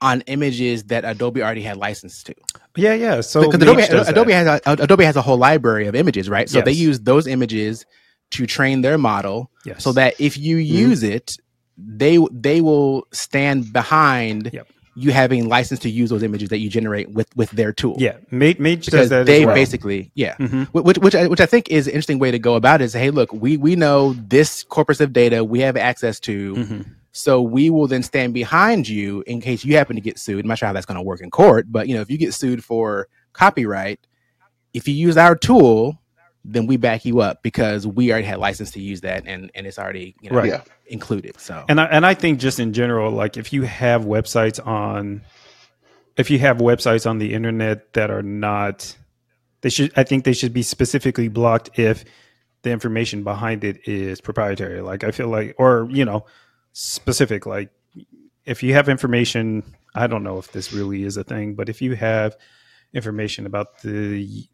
on 0.00 0.20
images 0.22 0.84
that 0.84 1.04
Adobe 1.04 1.42
already 1.42 1.62
had 1.62 1.76
license 1.76 2.22
to. 2.24 2.34
Yeah. 2.76 2.94
Yeah. 2.94 3.20
So 3.22 3.40
Because 3.40 3.62
Adobe, 3.62 3.82
Adobe 3.82 4.32
that. 4.32 4.62
has 4.66 4.78
a, 4.78 4.82
Adobe 4.82 5.04
has 5.04 5.16
a 5.16 5.22
whole 5.22 5.38
library 5.38 5.86
of 5.86 5.94
images, 5.94 6.28
right? 6.28 6.48
So 6.48 6.60
they 6.60 6.72
use 6.72 7.00
those 7.00 7.26
images 7.26 7.86
to 8.32 8.46
train 8.46 8.80
their 8.82 8.98
model 8.98 9.50
yes. 9.64 9.82
so 9.84 9.92
that 9.92 10.14
if 10.20 10.36
you 10.36 10.56
Mm-hmm. 10.58 10.74
use 10.90 11.02
it, 11.02 11.36
they 11.78 12.18
they 12.32 12.60
will 12.60 13.06
stand 13.12 13.72
behind 13.72 14.50
Yep. 14.52 14.66
you 14.96 15.12
having 15.12 15.46
license 15.48 15.78
to 15.80 15.90
use 15.90 16.08
those 16.10 16.22
images 16.22 16.48
that 16.48 16.58
you 16.58 16.68
generate 16.70 17.10
with 17.12 17.28
with 17.36 17.50
their 17.50 17.72
tool. 17.72 17.96
yeah, 17.98 18.16
Mage, 18.30 18.58
Mage 18.58 18.86
because 18.86 19.00
does 19.02 19.08
that 19.10 19.26
they 19.26 19.40
as 19.42 19.46
well. 19.46 19.54
basically 19.54 20.10
yeah. 20.14 20.34
Mhm. 20.38 20.66
Which, 20.72 20.98
which, 20.98 21.14
I, 21.14 21.26
which 21.28 21.40
I 21.40 21.46
think 21.46 21.68
is 21.70 21.86
an 21.86 21.92
interesting 21.92 22.18
way 22.18 22.30
to 22.30 22.38
go 22.38 22.54
about 22.54 22.80
it 22.80 22.84
is 22.84 22.94
hey 22.94 23.10
look 23.10 23.30
we 23.32 23.56
we 23.58 23.76
know 23.76 24.14
this 24.14 24.64
corpus 24.64 25.00
of 25.00 25.12
data 25.12 25.44
we 25.44 25.60
have 25.60 25.76
access 25.76 26.18
to 26.20 26.54
Mhm. 26.54 26.86
So 27.16 27.40
we 27.40 27.70
will 27.70 27.86
then 27.86 28.02
stand 28.02 28.34
behind 28.34 28.86
you 28.86 29.24
in 29.26 29.40
case 29.40 29.64
you 29.64 29.76
happen 29.76 29.96
to 29.96 30.02
get 30.02 30.18
sued 30.18 30.44
I'm 30.44 30.48
not 30.48 30.58
sure 30.58 30.66
how 30.66 30.72
that's 30.72 30.86
going 30.86 30.96
to 30.96 31.02
work 31.02 31.20
in 31.20 31.30
court 31.30 31.66
but 31.70 31.88
you 31.88 31.94
know 31.94 32.02
if 32.02 32.10
you 32.10 32.18
get 32.18 32.34
sued 32.34 32.62
for 32.62 33.08
copyright 33.32 34.06
if 34.74 34.86
you 34.86 34.94
use 34.94 35.16
our 35.16 35.34
tool 35.34 35.98
then 36.44 36.66
we 36.66 36.76
back 36.76 37.04
you 37.04 37.20
up 37.20 37.42
because 37.42 37.86
we 37.86 38.12
already 38.12 38.26
had 38.26 38.38
license 38.38 38.70
to 38.72 38.80
use 38.80 39.00
that 39.00 39.24
and 39.26 39.50
and 39.54 39.66
it's 39.66 39.78
already 39.78 40.14
you 40.20 40.30
know 40.30 40.36
Right. 40.36 40.48
Yeah. 40.48 40.62
included 40.86 41.40
so 41.40 41.64
And 41.68 41.80
I, 41.80 41.86
and 41.86 42.04
I 42.06 42.14
think 42.14 42.38
just 42.38 42.60
in 42.60 42.72
general, 42.72 43.10
like 43.10 43.36
if 43.36 43.52
you 43.52 43.62
have 43.62 44.04
websites 44.04 44.64
on, 44.64 45.22
if 46.16 46.30
you 46.30 46.38
have 46.38 46.58
websites 46.58 47.08
on 47.08 47.18
the 47.18 47.32
internet 47.34 47.92
that 47.94 48.10
are 48.10 48.22
not, 48.22 48.96
they 49.62 49.70
should. 49.70 49.90
I 49.96 50.04
think 50.04 50.24
they 50.24 50.32
should 50.34 50.52
be 50.52 50.62
specifically 50.62 51.28
blocked 51.28 51.78
if 51.78 52.04
the 52.62 52.70
information 52.70 53.24
behind 53.24 53.64
it 53.64 53.88
is 53.88 54.20
proprietary. 54.20 54.80
Like 54.82 55.02
I 55.02 55.10
feel 55.10 55.28
like, 55.28 55.56
or 55.58 55.88
you 55.90 56.04
know, 56.04 56.26
specific. 56.76 57.46
Like 57.46 57.70
if 58.44 58.62
you 58.62 58.74
have 58.74 58.88
information, 58.88 59.62
I 59.94 60.06
don't 60.06 60.22
know 60.22 60.38
if 60.38 60.52
this 60.52 60.72
really 60.72 61.04
is 61.04 61.16
a 61.16 61.24
thing, 61.24 61.54
but 61.54 61.68
if 61.68 61.80
you 61.80 61.96
have 61.96 62.36
information 62.92 63.46
about 63.46 63.80
the 63.82 64.46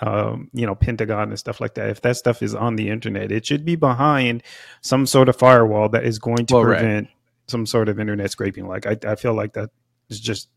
um, 0.00 0.50
you 0.52 0.66
know, 0.66 0.74
Pentagon 0.74 1.28
and 1.28 1.38
stuff 1.38 1.60
like 1.60 1.74
that. 1.74 1.88
If 1.88 2.00
that 2.02 2.16
stuff 2.16 2.42
is 2.42 2.56
on 2.56 2.74
the 2.74 2.88
internet, 2.88 3.30
it 3.30 3.46
should 3.46 3.64
be 3.64 3.76
behind 3.76 4.42
some 4.80 5.06
sort 5.06 5.28
of 5.28 5.36
firewall 5.36 5.88
that 5.90 6.04
is 6.04 6.18
going 6.18 6.44
to 6.46 6.54
Well, 6.54 6.64
right. 6.64 6.78
prevent 6.80 7.08
some 7.46 7.66
sort 7.66 7.88
of 7.88 8.00
internet 8.00 8.28
scraping. 8.32 8.66
Like 8.66 8.84
I, 8.84 8.96
I 9.06 9.14
feel 9.14 9.32
like 9.34 9.52
that 9.52 9.70
is 10.08 10.18
just, 10.18 10.48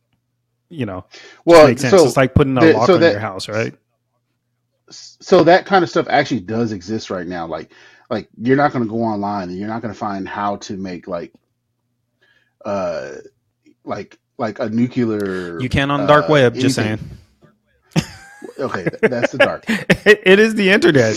you 0.69 0.87
know, 0.87 1.05
Well, 1.45 1.67
makes 1.67 1.81
sense. 1.81 1.91
so 1.95 2.07
it's 2.07 2.17
like 2.17 2.33
putting 2.33 2.57
a 2.57 2.61
the- 2.61 2.73
lock 2.73 2.87
so 2.87 2.95
on 2.95 3.01
that- 3.01 3.11
your 3.11 3.19
house, 3.19 3.47
right? 3.47 3.75
so 4.89 5.43
that 5.43 5.65
kind 5.65 5.83
of 5.83 5.89
stuff 5.89 6.07
actually 6.09 6.39
does 6.41 6.71
exist 6.71 7.09
right 7.09 7.25
now. 7.27 7.45
Like, 7.47 7.71
like 8.09 8.29
you're 8.41 8.57
not 8.57 8.71
going 8.71 8.83
to 8.85 8.89
go 8.89 9.01
online 9.03 9.49
and 9.49 9.57
you're 9.57 9.67
not 9.67 9.81
going 9.81 9.93
to 9.93 9.97
find 9.99 10.27
how 10.27 10.57
to 10.57 10.77
make 10.77 11.07
like, 11.07 11.33
uh, 12.63 13.11
like 13.83 14.17
like 14.37 14.59
a 14.59 14.69
nuclear. 14.69 15.59
You 15.59 15.69
can 15.69 15.91
on 15.91 16.01
the 16.01 16.07
dark 16.07 16.25
uh, 16.29 16.33
web. 16.33 16.55
Just 16.55 16.75
saying, 16.75 16.99
Okay, 18.57 18.87
that's 19.01 19.31
the 19.33 19.37
dark. 19.39 19.65
it, 19.67 20.21
it 20.25 20.39
is 20.39 20.55
the 20.55 20.69
internet. 20.69 21.15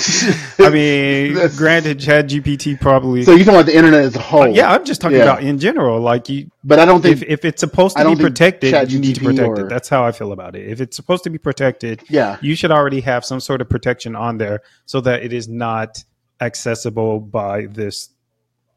I 0.59 0.71
mean, 0.71 1.35
granted, 1.57 1.99
ChatGPT 1.99 2.81
probably. 2.81 3.23
so 3.23 3.33
you 3.33 3.45
talking 3.45 3.55
about 3.55 3.67
the 3.67 3.77
internet 3.77 4.03
as 4.03 4.17
a 4.17 4.21
whole? 4.21 4.43
Uh, 4.43 4.47
yeah, 4.47 4.73
I'm 4.73 4.85
just 4.85 5.01
talking 5.01 5.19
Yeah. 5.19 5.25
about 5.25 5.43
in 5.45 5.59
general. 5.59 6.01
Like 6.01 6.29
you, 6.29 6.51
but 6.65 6.79
I 6.81 6.85
don't 6.85 7.01
think. 7.01 7.23
if 7.23 7.29
if 7.29 7.45
it's 7.45 7.61
supposed 7.61 7.97
to 7.97 8.09
be 8.09 8.17
protected, 8.21 8.91
you 8.91 8.99
need 8.99 9.15
to 9.17 9.21
protect 9.25 9.49
or- 9.49 9.61
it. 9.61 9.69
That's 9.69 9.89
how 9.89 10.05
I 10.05 10.13
feel 10.13 10.33
about 10.33 10.57
it. 10.57 10.69
If 10.69 10.81
it's 10.81 10.97
supposed 10.97 11.25
to 11.25 11.31
be 11.31 11.39
protected, 11.39 12.03
yeah, 12.09 12.39
you 12.41 12.57
should 12.57 12.71
already 12.73 13.01
have 13.03 13.25
some 13.25 13.41
sort 13.41 13.61
of 13.61 13.69
protection 13.69 14.17
on 14.17 14.39
there 14.39 14.63
so 14.87 15.01
that 15.03 15.23
it 15.23 15.33
is 15.33 15.49
not 15.49 16.03
accessible 16.41 17.21
by 17.21 17.67
this, 17.67 18.11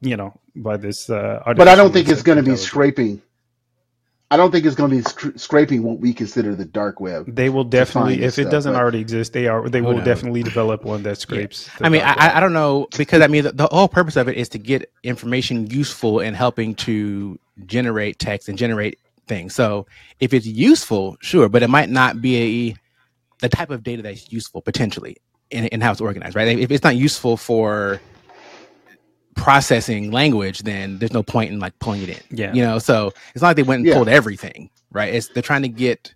you 0.02 0.18
know, 0.18 0.40
by 0.56 0.78
this. 0.78 1.10
Uh, 1.10 1.42
but 1.56 1.68
I 1.68 1.76
don't 1.76 1.92
think 1.94 2.10
it's 2.10 2.24
going 2.24 2.38
to 2.38 2.44
be 2.44 2.56
scraping. 2.56 3.22
I 4.30 4.38
don't 4.38 4.50
think 4.50 4.66
it's 4.66 4.76
going 4.78 4.90
to 4.92 4.96
be 4.96 5.02
sc- 5.02 5.38
scraping 5.38 5.84
what 5.84 6.00
we 6.00 6.14
consider 6.14 6.56
the 6.56 6.64
dark 6.64 7.02
web. 7.02 7.36
They 7.36 7.50
will 7.50 7.66
definitely, 7.66 8.14
if 8.24 8.36
this 8.36 8.38
it 8.38 8.50
doesn't 8.50 8.72
but- 8.72 8.80
already 8.80 9.00
exist, 9.00 9.34
they 9.34 9.48
are. 9.48 9.68
They 9.68 9.80
Who 9.80 9.86
will 9.88 9.96
knows? 9.98 10.06
definitely 10.06 10.42
develop 10.42 10.86
one 10.86 11.04
that 11.04 11.18
scrapes. 11.26 11.70
the 11.78 11.86
I 11.86 11.90
mean, 11.90 12.02
I. 12.02 12.38
I 12.38 12.40
don't 12.40 12.54
know 12.54 12.88
because 12.98 13.22
I 13.22 13.28
mean 13.28 13.44
the, 13.44 13.52
the 13.52 13.68
whole 13.68 13.90
purpose 13.90 14.16
of 14.16 14.30
it 14.30 14.38
is 14.38 14.48
to 14.50 14.58
get 14.58 14.90
information 15.04 15.68
useful 15.70 16.22
in 16.22 16.34
helping 16.34 16.76
to 16.76 17.38
generate 17.66 18.20
text 18.20 18.48
and 18.48 18.58
generate 18.58 19.00
things. 19.28 19.54
So 19.54 19.86
if 20.22 20.34
it's 20.34 20.46
useful, 20.48 21.18
sure, 21.20 21.50
but 21.50 21.62
it 21.62 21.70
might 21.70 21.90
not 21.90 22.22
be 22.22 22.70
a 22.72 22.76
the 23.40 23.50
type 23.50 23.70
of 23.70 23.84
data 23.84 24.02
that's 24.02 24.32
useful 24.32 24.62
potentially. 24.62 25.18
In, 25.52 25.66
in 25.68 25.82
how 25.82 25.92
it's 25.92 26.02
organized, 26.02 26.36
right? 26.36 26.48
If 26.60 26.72
it's 26.72 26.84
not 26.84 26.96
useful 26.96 27.38
for 27.38 28.00
processing 29.36 30.12
language, 30.12 30.60
then 30.60 31.00
there's 31.00 31.14
no 31.14 31.24
point 31.24 31.52
in 31.52 31.60
like 31.60 31.78
pulling 31.80 32.02
it 32.04 32.10
in. 32.10 32.38
Yeah. 32.38 32.54
You 32.54 32.64
know, 32.64 32.80
so 32.80 33.12
it's 33.34 33.42
not 33.42 33.50
like 33.50 33.56
they 33.58 33.64
went 33.64 33.80
and 33.80 33.88
Yeah. 33.88 33.96
pulled 33.96 34.10
everything, 34.10 34.70
right? 34.92 35.14
It's 35.14 35.30
they're 35.30 35.44
trying 35.44 35.64
to 35.64 35.70
get 35.70 36.14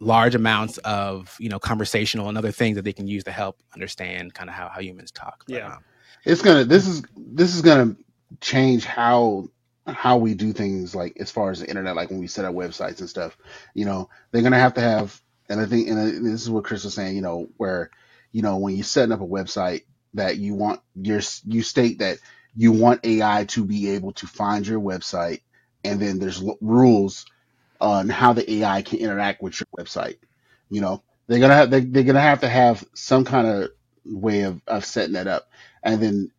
large 0.00 0.34
amounts 0.34 0.78
of 0.78 1.36
you 1.38 1.48
know 1.48 1.60
conversational 1.60 2.28
and 2.28 2.36
other 2.36 2.50
things 2.50 2.74
that 2.76 2.82
they 2.82 2.92
can 2.92 3.06
use 3.06 3.22
to 3.24 3.30
help 3.30 3.62
understand 3.72 4.34
kind 4.34 4.50
of 4.50 4.54
how, 4.56 4.68
how 4.68 4.80
humans 4.80 5.12
talk. 5.12 5.44
But, 5.46 5.56
Yeah. 5.56 5.74
um, 5.74 5.84
it's 6.24 6.42
gonna 6.42 6.64
this 6.64 6.86
is 6.86 7.02
this 7.16 7.54
is 7.54 7.62
gonna 7.62 7.96
change 8.40 8.84
how 8.84 9.46
how 9.86 10.16
we 10.16 10.34
do 10.34 10.52
things 10.52 10.94
like 10.94 11.16
as 11.18 11.30
far 11.30 11.50
as 11.50 11.60
the 11.60 11.68
internet 11.68 11.96
like 11.96 12.10
when 12.10 12.18
we 12.20 12.26
set 12.28 12.44
up 12.44 12.54
websites 12.54 13.00
and 13.00 13.08
stuff 13.10 13.36
you 13.74 13.84
know 13.84 14.08
they're 14.30 14.42
gonna 14.42 14.58
have 14.58 14.74
to 14.74 14.80
have 14.80 15.20
and 15.48 15.60
i 15.60 15.66
think 15.66 15.88
and 15.88 16.24
this 16.24 16.40
is 16.40 16.48
what 16.48 16.62
chris 16.64 16.84
was 16.84 16.94
saying 16.94 17.16
you 17.16 17.20
know 17.22 17.48
where 17.56 17.90
you 18.32 18.42
know 18.42 18.58
when 18.58 18.76
you're 18.76 18.84
setting 18.84 19.12
up 19.12 19.22
a 19.22 19.26
website 19.26 19.82
that 20.14 20.38
you 20.38 20.54
want 20.54 20.80
your 20.96 21.20
you 21.46 21.62
state 21.62 22.00
that 22.00 22.18
you 22.56 22.72
want 22.72 23.04
ai 23.06 23.44
to 23.46 23.64
be 23.64 23.90
able 23.90 24.12
to 24.12 24.26
find 24.26 24.66
your 24.66 24.80
website 24.80 25.42
and 25.84 26.00
then 26.00 26.18
there's 26.20 26.42
l- 26.42 26.58
rules 26.60 27.24
on 27.80 28.10
how 28.10 28.34
the 28.34 28.52
ai 28.54 28.82
can 28.82 29.00
interact 29.00 29.42
with 29.42 29.60
your 29.60 29.68
website. 29.78 30.18
You 30.70 30.82
know 30.82 31.04
they're 31.28 31.40
gonna 31.40 31.56
have 31.56 31.70
they, 31.70 31.82
they're 31.82 32.04
gonna 32.04 32.20
have 32.22 32.42
to 32.42 32.50
have 32.50 32.84
some 32.94 33.26
kind 33.26 33.48
of 33.48 33.70
way 34.06 34.42
of, 34.42 34.62
of 34.68 34.86
setting 34.86 35.14
that 35.14 35.28
up. 35.28 35.50
And 35.84 36.02
then 36.02 36.32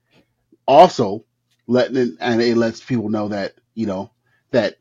also 0.68 1.26
letting 1.68 1.98
it, 1.98 2.10
and 2.22 2.42
it 2.42 2.58
lets 2.58 2.84
people 2.84 3.10
know 3.10 3.30
that 3.30 3.56
you 3.76 3.88
know 3.88 4.12
that 4.52 4.78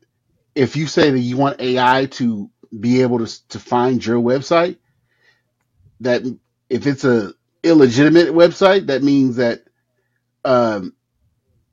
if 0.55 0.75
you 0.77 0.87
say 0.87 1.11
that 1.11 1.19
you 1.19 1.37
want 1.37 1.61
AI 1.61 2.07
to 2.07 2.49
be 2.79 3.01
able 3.01 3.25
to 3.25 3.49
to 3.49 3.59
find 3.59 4.05
your 4.05 4.19
website, 4.21 4.77
that 6.01 6.23
if 6.73 6.87
it's 6.87 7.05
a 7.05 7.33
illegitimate 7.63 8.29
website, 8.29 8.87
that 8.87 9.03
means 9.03 9.35
that 9.37 9.63
um, 10.45 10.93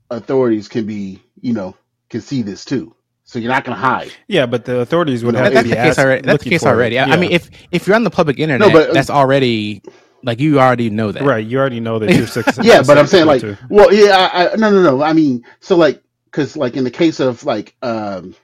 authorities 0.09 0.67
can 0.67 0.85
be 0.85 1.21
you 1.41 1.53
know 1.53 1.75
can 2.09 2.21
see 2.21 2.41
this 2.43 2.65
too. 2.65 2.95
So 3.23 3.39
you're 3.39 3.51
not 3.51 3.63
going 3.63 3.77
to 3.77 3.81
hide. 3.81 4.11
Yeah, 4.27 4.45
but 4.45 4.65
the 4.65 4.79
authorities 4.79 5.23
would 5.23 5.35
No, 5.35 5.43
have 5.43 5.53
that- 5.53 5.63
to 5.63 5.69
that's 5.69 5.69
be 5.69 5.69
the 5.69 5.75
case 5.95 5.99
already. 5.99 6.21
That's 6.27 6.43
the 6.43 6.49
case 6.49 6.65
already. 6.65 6.99
I, 6.99 7.03
I 7.05 7.07
Yeah. 7.07 7.15
mean, 7.17 7.31
if 7.31 7.49
if 7.71 7.87
you're 7.87 7.95
on 7.95 8.03
the 8.03 8.09
public 8.11 8.39
internet, 8.39 8.71
but- 8.71 8.93
that's 8.93 9.09
already 9.09 9.81
like 10.23 10.39
you 10.39 10.59
already 10.59 10.89
know 10.89 11.11
that. 11.11 11.23
right, 11.23 11.45
you 11.45 11.57
already 11.57 11.79
know 11.79 11.97
that 11.99 12.13
you're 12.13 12.27
successful. 12.27 12.65
yeah, 12.71 12.83
but 12.85 12.97
I'm 12.97 13.07
saying 13.07 13.25
like, 13.25 13.41
too. 13.41 13.57
well, 13.69 13.91
yeah, 13.93 14.29
I, 14.31 14.51
I, 14.51 14.55
no, 14.55 14.69
no, 14.69 14.83
no. 14.83 15.01
I 15.03 15.13
mean, 15.13 15.43
so 15.61 15.75
like, 15.77 16.03
because 16.25 16.55
like 16.55 16.75
in 16.75 16.83
the 16.83 16.91
case 16.91 17.19
of 17.19 17.43
like, 17.43 17.75
um, 17.81 18.35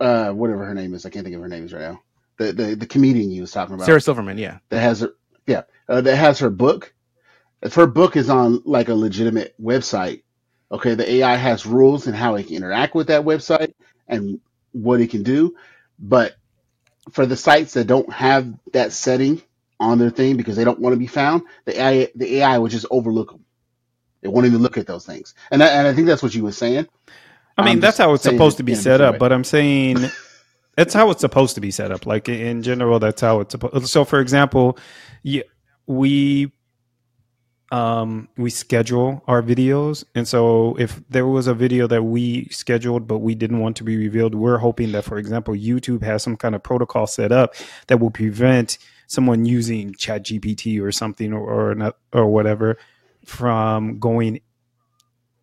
uh, 0.00 0.30
whatever 0.32 0.64
her 0.64 0.74
name 0.74 0.94
is, 0.94 1.04
I 1.04 1.10
can't 1.10 1.24
think 1.24 1.36
of 1.36 1.42
her 1.42 1.48
name 1.48 1.64
is 1.66 1.72
right 1.74 1.82
now. 1.82 2.00
The 2.38 2.52
the 2.52 2.74
the 2.76 2.86
comedian 2.86 3.30
you 3.30 3.42
was 3.42 3.50
talking 3.50 3.74
about 3.74 3.84
Sarah 3.86 4.00
Silverman, 4.00 4.38
yeah. 4.38 4.58
that 4.70 4.80
has 4.80 5.00
her, 5.00 5.12
yeah, 5.48 5.64
uh, 5.88 6.02
that 6.02 6.16
has 6.16 6.40
her 6.40 6.50
book. 6.50 6.94
If 7.62 7.74
her 7.74 7.86
book 7.86 8.16
is 8.16 8.30
on 8.30 8.62
like 8.64 8.88
a 8.88 8.94
legitimate 8.94 9.54
website, 9.60 10.22
okay, 10.72 10.94
the 10.94 11.10
AI 11.14 11.36
has 11.36 11.66
rules 11.66 12.06
and 12.06 12.16
how 12.16 12.36
it 12.36 12.48
can 12.48 12.56
interact 12.56 12.94
with 12.94 13.08
that 13.08 13.24
website 13.24 13.72
and 14.08 14.40
what 14.72 15.00
it 15.00 15.10
can 15.10 15.24
do. 15.24 15.56
But 15.98 16.34
for 17.12 17.26
the 17.26 17.36
sites 17.36 17.74
that 17.74 17.86
don't 17.86 18.12
have 18.12 18.52
that 18.72 18.92
setting 18.92 19.42
on 19.80 19.98
their 19.98 20.10
thing 20.10 20.36
because 20.36 20.56
they 20.56 20.64
don't 20.64 20.80
want 20.80 20.94
to 20.94 20.98
be 21.00 21.06
found, 21.08 21.42
the 21.66 21.80
AI, 21.80 22.08
the 22.16 22.38
AI 22.38 22.58
would 22.58 22.72
just 22.72 22.86
overlook 22.90 23.32
them. 23.32 23.44
It 24.22 24.28
won't 24.28 24.46
even 24.46 24.62
look 24.62 24.78
at 24.78 24.86
those 24.86 25.06
things. 25.06 25.34
And 25.50 25.62
I, 25.62 25.68
and 25.68 25.86
I 25.88 25.94
think 25.94 26.06
that's 26.08 26.22
what 26.22 26.34
you 26.34 26.44
were 26.44 26.52
saying. 26.52 26.88
I 27.58 27.62
mean, 27.62 27.80
I'm 27.80 27.80
that's 27.80 27.98
how 27.98 28.14
it's 28.14 28.24
supposed 28.24 28.58
to 28.58 28.64
be 28.64 28.74
set 28.74 29.00
up, 29.02 29.18
but 29.18 29.32
I'm 29.32 29.44
saying 29.44 30.10
that's 30.78 30.94
how 30.94 31.10
it's 31.10 31.20
supposed 31.20 31.56
to 31.56 31.60
be 31.60 31.72
set 31.72 31.90
up. 31.90 32.06
Like 32.06 32.28
in 32.28 32.62
general, 32.62 33.00
that's 33.00 33.20
how 33.20 33.40
it's 33.40 33.50
supposed. 33.50 33.88
So, 33.88 34.04
for 34.04 34.20
example, 34.20 34.78
yeah, 35.24 35.42
we 35.88 36.52
um 37.72 38.28
we 38.36 38.48
schedule 38.48 39.22
our 39.26 39.42
videos 39.42 40.02
and 40.14 40.26
so 40.26 40.74
if 40.78 41.02
there 41.10 41.26
was 41.26 41.46
a 41.46 41.52
video 41.52 41.86
that 41.86 42.02
we 42.02 42.46
scheduled 42.46 43.06
but 43.06 43.18
we 43.18 43.34
didn't 43.34 43.58
want 43.58 43.76
to 43.76 43.84
be 43.84 43.94
revealed 43.94 44.34
we're 44.34 44.56
hoping 44.56 44.90
that 44.92 45.04
for 45.04 45.18
example 45.18 45.52
youtube 45.52 46.02
has 46.02 46.22
some 46.22 46.34
kind 46.34 46.54
of 46.54 46.62
protocol 46.62 47.06
set 47.06 47.30
up 47.30 47.54
that 47.88 48.00
will 48.00 48.10
prevent 48.10 48.78
someone 49.06 49.44
using 49.44 49.92
ChatGPT 49.92 50.80
or 50.80 50.90
something 50.90 51.34
or 51.34 51.70
or, 51.70 51.74
not, 51.74 51.98
or 52.14 52.26
whatever 52.26 52.78
from 53.26 53.98
going 53.98 54.40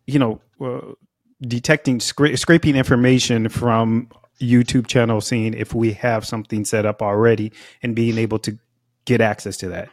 you 0.08 0.18
know 0.18 0.40
uh, 0.60 0.94
detecting 1.42 2.00
scra- 2.00 2.36
scraping 2.36 2.74
information 2.74 3.48
from 3.48 4.08
youtube 4.40 4.86
channel 4.86 5.20
seeing 5.20 5.54
if 5.54 5.74
we 5.74 5.92
have 5.92 6.26
something 6.26 6.64
set 6.64 6.84
up 6.86 7.02
already 7.02 7.52
and 7.82 7.94
being 7.96 8.18
able 8.18 8.38
to 8.40 8.58
get 9.04 9.20
access 9.20 9.56
to 9.58 9.68
that. 9.68 9.88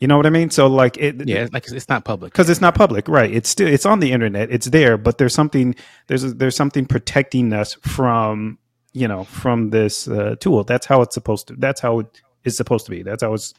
You 0.00 0.06
know 0.06 0.16
what 0.16 0.26
i 0.26 0.30
mean? 0.30 0.50
So 0.50 0.66
like 0.68 0.96
it 0.98 1.26
Yeah, 1.26 1.38
it's 1.44 1.52
like 1.52 1.64
it's, 1.64 1.72
it's 1.72 1.88
not 1.88 2.04
public. 2.04 2.32
because 2.32 2.48
it's 2.50 2.60
not 2.60 2.74
public 2.74 3.08
right. 3.08 3.32
It's 3.32 3.48
still 3.48 3.66
it's 3.68 3.86
on 3.86 4.00
the 4.00 4.12
internet 4.12 4.50
it's 4.50 4.66
there 4.66 4.96
but 4.96 5.18
there's 5.18 5.34
something 5.34 5.74
there's 6.06 6.34
there's 6.34 6.54
something 6.56 6.86
protecting 6.86 7.52
us 7.52 7.74
from 7.74 8.58
you 8.92 9.08
know 9.08 9.24
from 9.24 9.70
this 9.70 10.06
uh, 10.08 10.36
tool. 10.40 10.64
That's 10.64 10.86
how 10.86 11.02
it's 11.02 11.14
supposed 11.14 11.48
to 11.48 11.54
that's 11.56 11.80
how 11.80 12.00
it 12.00 12.20
is 12.44 12.56
supposed 12.56 12.84
to 12.86 12.90
be. 12.90 13.02
That's 13.02 13.22
how 13.22 13.34
it's 13.34 13.54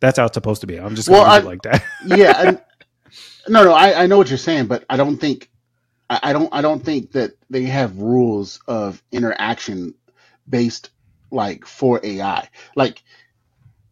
that's 0.00 0.18
how 0.18 0.26
it's 0.26 0.34
supposed 0.34 0.60
to 0.62 0.66
be. 0.66 0.78
I'm 0.78 0.94
just 0.94 1.08
gonna 1.08 1.22
Well, 1.22 1.34
leave 1.34 1.44
I- 1.44 1.48
like 1.48 1.62
that. 1.62 1.84
Yeah, 2.06 2.34
and, 2.48 2.62
no, 3.48 3.64
no, 3.64 3.72
I, 3.72 4.04
I 4.04 4.06
know 4.06 4.16
what 4.18 4.28
you're 4.30 4.38
saying, 4.38 4.66
but 4.66 4.84
I 4.88 4.96
don't 4.96 5.18
think 5.18 5.50
I, 6.10 6.20
I 6.24 6.32
don't 6.32 6.48
I 6.54 6.62
don't 6.62 6.84
think 6.84 7.12
that 7.12 7.32
they 7.50 7.64
have 7.64 7.98
rules 7.98 8.60
of 8.68 9.02
interaction 9.12 9.94
based 10.48 10.90
like 11.30 11.66
for 11.66 12.00
AI. 12.04 12.48
Like 12.76 13.02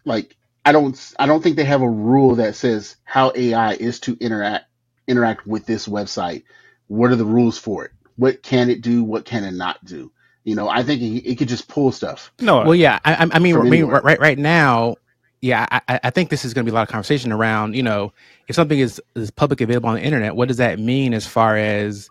like 0.05 0.37
I 0.65 0.73
don't 0.73 1.15
I 1.19 1.27
don't 1.27 1.43
think 1.43 1.57
they 1.57 1.65
have 1.65 1.83
a 1.83 1.89
rule 1.91 2.37
that 2.37 2.57
says 2.57 2.97
how 3.05 3.33
AI 3.35 3.75
is 3.75 4.01
to 4.01 4.17
interact 4.21 4.67
interact 5.09 5.47
with 5.47 5.67
this 5.67 5.89
website. 5.89 6.45
What 6.89 7.11
are 7.13 7.17
the 7.17 7.25
rules 7.25 7.59
for 7.59 7.87
it? 7.87 7.93
What 8.17 8.43
can 8.43 8.71
it 8.71 8.83
do? 8.83 9.05
What 9.05 9.25
can 9.25 9.45
it 9.45 9.53
not 9.55 9.85
do? 9.85 10.13
You 10.45 10.57
know, 10.57 10.69
I 10.69 10.83
think 10.83 11.03
it, 11.03 11.31
it 11.31 11.39
could 11.39 11.49
just 11.49 11.69
pull 11.69 11.93
stuff. 11.93 12.33
no 12.41 12.63
Well, 12.63 12.77
yeah, 12.77 12.99
I, 13.05 13.15
I- 13.15 13.29
I 13.33 13.39
mean, 13.41 13.57
I 13.61 13.65
mean, 13.65 13.87
right, 13.87 14.21
right 14.21 14.39
now, 14.39 14.97
yeah, 15.43 15.67
I, 15.71 16.01
I- 16.05 16.11
think 16.11 16.31
this 16.31 16.45
is 16.45 16.55
going 16.55 16.65
to 16.65 16.71
be 16.71 16.73
a 16.73 16.75
lot 16.75 16.85
of 16.85 16.89
conversation 16.89 17.33
around, 17.33 17.75
you 17.75 17.83
know, 17.83 18.13
if 18.49 18.55
something 18.55 18.79
is 18.79 19.03
is 19.17 19.31
publicly 19.31 19.65
available 19.65 19.89
on 19.91 19.97
the 19.97 20.03
internet, 20.03 20.37
what 20.37 20.49
does 20.49 20.57
that 20.59 20.79
mean 20.79 21.13
as 21.13 21.27
far 21.27 21.57
as 21.57 22.09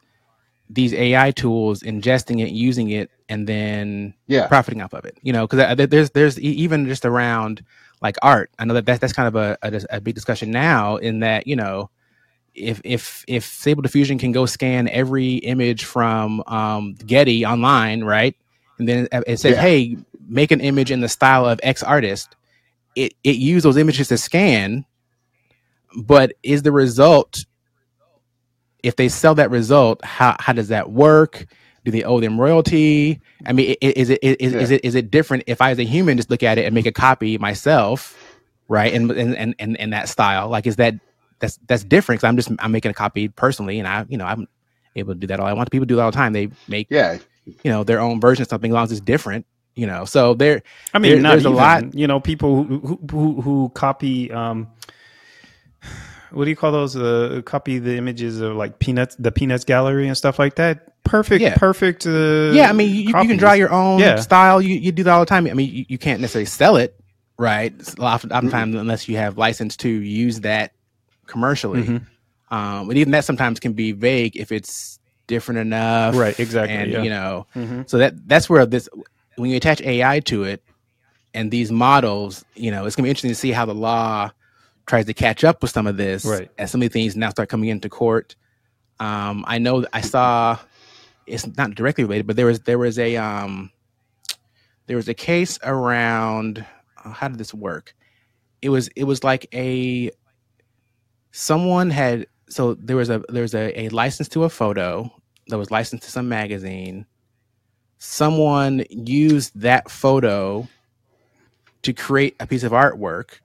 these 0.70 0.94
AI 0.94 1.32
tools 1.32 1.82
ingesting 1.82 2.42
it, 2.46 2.52
using 2.52 2.90
it, 2.90 3.10
and 3.30 3.48
then 3.48 4.14
Yeah. 4.28 4.48
profiting 4.48 4.82
off 4.82 4.94
of 4.94 5.06
it? 5.06 5.18
You 5.24 5.34
know, 5.34 5.48
because 5.48 5.88
there's 5.90 6.12
there's 6.12 6.40
e- 6.40 6.44
even 6.44 6.86
just 6.88 7.06
around 7.06 7.64
like 8.02 8.18
art. 8.22 8.52
I 8.60 8.66
know 8.66 8.74
that 8.74 8.86
that's, 8.86 9.00
that's 9.00 9.14
kind 9.14 9.28
of 9.28 9.36
a, 9.36 9.58
a 9.64 9.82
a 9.98 10.02
big 10.02 10.14
discussion 10.16 10.52
now. 10.52 10.98
In 10.98 11.22
that, 11.22 11.48
you 11.48 11.56
know, 11.56 11.90
if 12.54 12.82
if 12.84 13.24
if 13.30 13.46
Stable 13.46 13.82
Diffusion 13.82 14.18
can 14.18 14.34
go 14.34 14.46
scan 14.46 14.90
every 14.90 15.36
image 15.36 15.86
from 15.86 16.44
um, 16.48 16.96
Getty 16.96 17.46
online, 17.46 18.04
right, 18.04 18.36
and 18.78 18.90
then 18.90 19.08
it- 19.12 19.24
it 19.28 19.38
says, 19.40 19.56
Yeah. 19.56 19.62
"Hey, 19.62 19.98
make 20.28 20.52
an 20.52 20.60
image 20.60 20.92
in 20.92 21.00
the 21.00 21.08
style 21.10 21.46
of 21.46 21.62
X 21.64 21.82
artist." 21.82 22.36
It 22.96 23.14
it 23.24 23.38
used 23.38 23.66
those 23.66 23.78
images 23.78 24.10
to 24.10 24.18
scan, 24.18 24.86
but 26.04 26.34
is 26.44 26.64
the 26.64 26.72
result 26.72 27.46
if 28.84 28.96
they 28.96 29.10
sell 29.10 29.36
that 29.36 29.52
result? 29.52 30.04
How 30.04 30.36
how 30.40 30.54
does 30.54 30.70
that 30.70 30.92
work? 30.92 31.46
Do 31.86 31.92
they 31.92 32.04
owe 32.04 32.20
them 32.20 32.40
royalty? 32.40 33.20
I 33.46 33.54
mean, 33.54 33.76
is 33.82 34.10
it 34.10 34.20
is, 34.22 34.54
is 34.54 34.70
Yeah. 34.72 34.76
it 34.76 34.86
is 34.86 34.96
it 34.96 35.12
different 35.12 35.44
if 35.48 35.62
I 35.62 35.72
as 35.72 35.80
a 35.80 35.84
human 35.84 36.18
just 36.18 36.30
look 36.30 36.44
at 36.44 36.58
it 36.58 36.66
and 36.66 36.76
make 36.76 36.86
a 36.86 36.92
copy 36.92 37.38
myself, 37.38 38.16
right? 38.68 38.94
And 38.94 39.10
and 39.12 39.36
and 39.36 39.56
and, 39.60 39.80
and 39.80 39.94
that 39.94 40.10
style, 40.10 40.50
like, 40.50 40.68
is 40.68 40.76
that 40.78 40.96
that's 41.40 41.58
that's 41.68 41.84
different? 41.84 42.20
Because 42.22 42.28
I'm 42.30 42.36
just 42.38 42.52
I'm 42.60 42.72
making 42.72 42.92
a 42.92 42.94
copy 42.94 43.30
personally, 43.30 43.80
and 43.80 43.88
I 43.88 44.06
you 44.10 44.18
know 44.18 44.26
I'm 44.26 44.48
able 44.96 45.14
to 45.14 45.20
do 45.20 45.28
that 45.28 45.40
all 45.40 45.48
I 45.48 45.54
want. 45.54 45.72
People 45.72 45.86
do 45.88 45.96
that 45.96 46.04
all 46.04 46.12
the 46.12 46.18
time. 46.18 46.34
They 46.34 46.50
make 46.68 46.88
Yeah. 46.92 47.18
you 47.46 47.72
know 47.72 47.84
their 47.84 48.00
own 48.00 48.20
version 48.22 48.44
of 48.44 48.50
something 48.50 48.72
as 48.72 48.74
long 48.76 48.84
as 48.84 48.92
it's 48.92 49.02
different. 49.02 49.46
You 49.76 49.88
know, 49.88 50.04
so 50.06 50.34
there 50.34 50.64
I 50.94 51.00
mean, 51.00 51.22
There- 51.22 51.32
there's 51.32 51.46
a 51.46 51.50
lot- 51.50 51.94
You 51.96 52.08
know, 52.08 52.20
people 52.20 52.64
who 52.64 53.00
who, 53.10 53.42
who, 53.42 53.72
copy. 53.74 54.30
Um, 54.32 54.68
what 56.32 56.46
do 56.46 56.50
you 56.50 56.56
call 56.56 56.72
those? 56.72 56.96
Uh, 56.96 57.42
copy 57.46 57.80
the 57.80 57.98
images 57.98 58.40
of 58.40 58.56
like 58.56 58.80
peanuts, 58.80 59.16
the 59.20 59.32
peanuts 59.32 59.64
gallery 59.66 60.08
and 60.08 60.16
stuff 60.18 60.40
like 60.40 60.56
that. 60.56 61.02
Perfect, 61.04 61.42
Yeah. 61.42 61.56
perfect. 61.58 62.06
Uh, 62.06 62.52
yeah, 62.54 62.70
I 62.70 62.74
mean, 62.74 62.90
you, 62.94 63.02
you 63.02 63.14
can 63.14 63.38
draw 63.38 63.54
your 63.54 63.72
own 63.72 64.00
Yeah. 64.00 64.18
style. 64.18 64.62
You, 64.62 64.76
you 64.76 64.92
do 64.92 65.04
that 65.04 65.12
all 65.12 65.20
the 65.22 65.26
time. 65.26 65.48
I 65.48 65.54
mean, 65.54 65.70
you, 65.74 65.86
you 65.90 65.98
can't 65.98 66.22
necessarily 66.22 66.46
sell 66.46 66.78
it, 66.78 66.96
right? 67.38 67.74
Often, 68.00 68.32
oftentimes, 68.32 68.76
unless 68.76 69.10
you 69.10 69.18
have 69.18 69.38
license 69.38 69.76
to 69.78 69.90
use 69.90 70.42
that 70.42 70.72
commercially. 71.28 71.84
Mhm. 71.84 72.02
Um, 72.52 72.88
but 72.88 72.98
even 72.98 73.12
that 73.12 73.26
sometimes 73.26 73.60
can 73.60 73.74
be 73.74 73.92
vague 73.94 74.38
if 74.38 74.52
it's 74.52 75.00
different 75.28 75.60
enough, 75.60 76.16
Right, 76.16 76.38
exactly, 76.40 76.76
And 76.76 76.92
yeah. 76.92 77.02
you 77.04 77.10
know, 77.10 77.48
Mhm. 77.56 77.90
so 77.90 77.98
that 77.98 78.28
that's 78.28 78.50
where 78.50 78.66
this 78.66 78.88
when 79.42 79.52
you 79.52 79.58
attach 79.58 79.82
AI 79.82 80.22
to 80.22 80.46
it 80.46 80.64
and 81.34 81.52
these 81.52 81.72
models, 81.72 82.46
you 82.56 82.72
know, 82.72 82.86
it's 82.86 82.96
gonna 82.96 83.06
be 83.06 83.10
interesting 83.12 83.32
to 83.32 83.36
see 83.36 83.52
how 83.52 83.66
the 83.66 83.76
law 83.76 84.32
tries 84.88 85.06
to 85.08 85.14
catch 85.16 85.44
up 85.44 85.62
with 85.62 85.72
some 85.72 85.88
of 85.88 85.98
this 85.98 86.26
Right. 86.26 86.52
as 86.58 86.72
some 86.72 86.82
of 86.82 86.90
the 86.90 86.94
things 86.94 87.18
now 87.18 87.30
start 87.32 87.50
coming 87.50 87.70
into 87.70 87.90
court. 87.90 88.36
Um, 89.00 89.46
I 89.48 89.60
know 89.60 89.86
I 89.94 90.02
saw 90.02 90.60
it's 91.28 91.48
not 91.58 91.76
directly 91.76 92.04
related, 92.06 92.28
but 92.28 92.36
there 92.38 92.48
was 92.48 92.62
there 92.62 92.80
was 92.80 93.00
a 93.00 93.18
um 93.18 93.72
there 94.88 94.98
was 94.98 95.10
a 95.10 95.16
case 95.16 95.60
around 95.64 96.66
uh, 97.04 97.12
how 97.12 97.28
did 97.30 97.40
this 97.40 97.54
work? 97.54 97.96
it 98.62 98.70
was 98.70 98.90
it 98.90 99.06
was 99.06 99.24
like 99.24 99.48
a 99.56 100.12
someone 101.32 101.90
had 101.90 102.28
so 102.50 102.76
there 102.76 102.96
was 102.98 103.10
a 103.10 103.24
there 103.30 103.42
was 103.42 103.56
a, 103.56 103.80
a 103.80 103.90
license 103.90 104.30
to 104.30 104.44
a 104.44 104.50
photo 104.50 105.12
that 105.48 105.58
was 105.58 105.72
licensed 105.72 106.06
to 106.06 106.12
some 106.12 106.30
magazine. 106.30 107.06
Someone 108.04 108.84
used 108.90 109.52
that 109.62 109.92
photo 109.92 110.68
to 111.84 111.94
create 111.94 112.36
a 112.40 112.48
piece 112.48 112.64
of 112.64 112.72
artwork, 112.72 113.38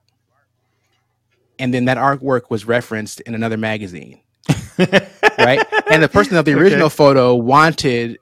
and 1.59 1.71
then 1.71 1.85
that 1.85 1.97
artwork 1.97 2.49
was 2.49 2.65
referenced 2.65 3.19
in 3.19 3.35
another 3.35 3.55
magazine. 3.55 4.19
right? 4.79 5.63
And 5.91 6.01
the 6.01 6.09
person 6.11 6.37
of 6.37 6.45
the 6.45 6.53
original 6.53 6.87
okay. 6.87 6.95
photo 6.95 7.35
wanted 7.35 8.17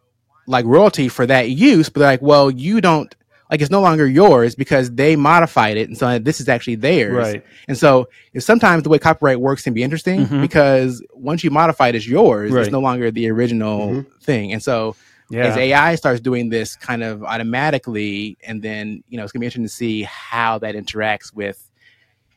like 0.45 0.65
royalty 0.65 1.07
for 1.07 1.25
that 1.25 1.51
use, 1.51 1.87
but 1.87 2.01
they're 2.01 2.09
like, 2.09 2.21
well, 2.21 2.51
you 2.51 2.81
don't 2.81 3.15
like 3.49 3.61
it's 3.61 3.71
no 3.71 3.79
longer 3.79 4.05
yours 4.05 4.55
because 4.55 4.91
they 4.91 5.15
modified 5.15 5.77
it 5.77 5.87
and 5.87 5.97
so 5.97 6.19
this 6.19 6.41
is 6.41 6.49
actually 6.49 6.73
theirs 6.73 7.13
right 7.13 7.45
and 7.67 7.77
so 7.77 8.09
sometimes 8.39 8.81
the 8.81 8.89
way 8.89 8.97
copyright 8.97 9.39
works 9.39 9.61
can 9.61 9.71
be 9.71 9.83
interesting 9.83 10.25
mm-hmm. 10.25 10.41
because 10.41 11.03
once 11.13 11.43
you 11.43 11.51
modify 11.51 11.89
it 11.89 11.95
as 11.95 12.07
yours 12.07 12.51
right. 12.51 12.63
it's 12.63 12.71
no 12.71 12.79
longer 12.79 13.11
the 13.11 13.29
original 13.29 13.89
mm-hmm. 13.89 14.17
thing 14.19 14.51
and 14.51 14.63
so 14.63 14.95
yeah. 15.29 15.45
as 15.45 15.57
ai 15.57 15.95
starts 15.95 16.19
doing 16.19 16.49
this 16.49 16.75
kind 16.75 17.03
of 17.03 17.23
automatically 17.23 18.37
and 18.43 18.61
then 18.61 19.03
you 19.07 19.17
know 19.17 19.23
it's 19.23 19.31
gonna 19.31 19.41
be 19.41 19.45
interesting 19.45 19.63
to 19.63 19.69
see 19.69 20.03
how 20.03 20.57
that 20.57 20.75
interacts 20.75 21.33
with 21.33 21.69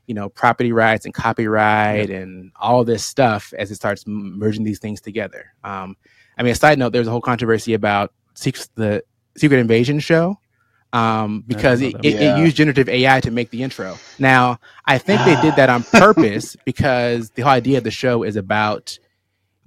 you 0.06 0.14
know 0.14 0.28
property 0.28 0.72
rights 0.72 1.04
and 1.04 1.14
copyright 1.14 2.08
yep. 2.08 2.22
and 2.22 2.50
all 2.56 2.84
this 2.84 3.04
stuff 3.04 3.52
as 3.58 3.70
it 3.70 3.74
starts 3.74 4.04
merging 4.06 4.64
these 4.64 4.78
things 4.78 5.00
together 5.00 5.52
um, 5.64 5.96
i 6.38 6.42
mean 6.42 6.52
a 6.52 6.54
side 6.54 6.78
note 6.78 6.92
there's 6.92 7.08
a 7.08 7.10
whole 7.10 7.20
controversy 7.20 7.74
about 7.74 8.12
the 8.76 9.02
secret 9.36 9.58
invasion 9.58 9.98
show 9.98 10.38
um, 10.92 11.44
because 11.46 11.82
it, 11.82 11.94
it, 12.02 12.14
yeah. 12.14 12.38
it, 12.38 12.40
used 12.40 12.56
generative 12.56 12.88
AI 12.88 13.20
to 13.20 13.30
make 13.30 13.50
the 13.50 13.62
intro. 13.62 13.98
Now, 14.18 14.58
I 14.86 14.98
think 14.98 15.20
they 15.24 15.40
did 15.40 15.56
that 15.56 15.68
on 15.68 15.82
purpose 15.92 16.56
because 16.64 17.30
the 17.30 17.42
whole 17.42 17.52
idea 17.52 17.78
of 17.78 17.84
the 17.84 17.90
show 17.90 18.22
is 18.22 18.36
about, 18.36 18.98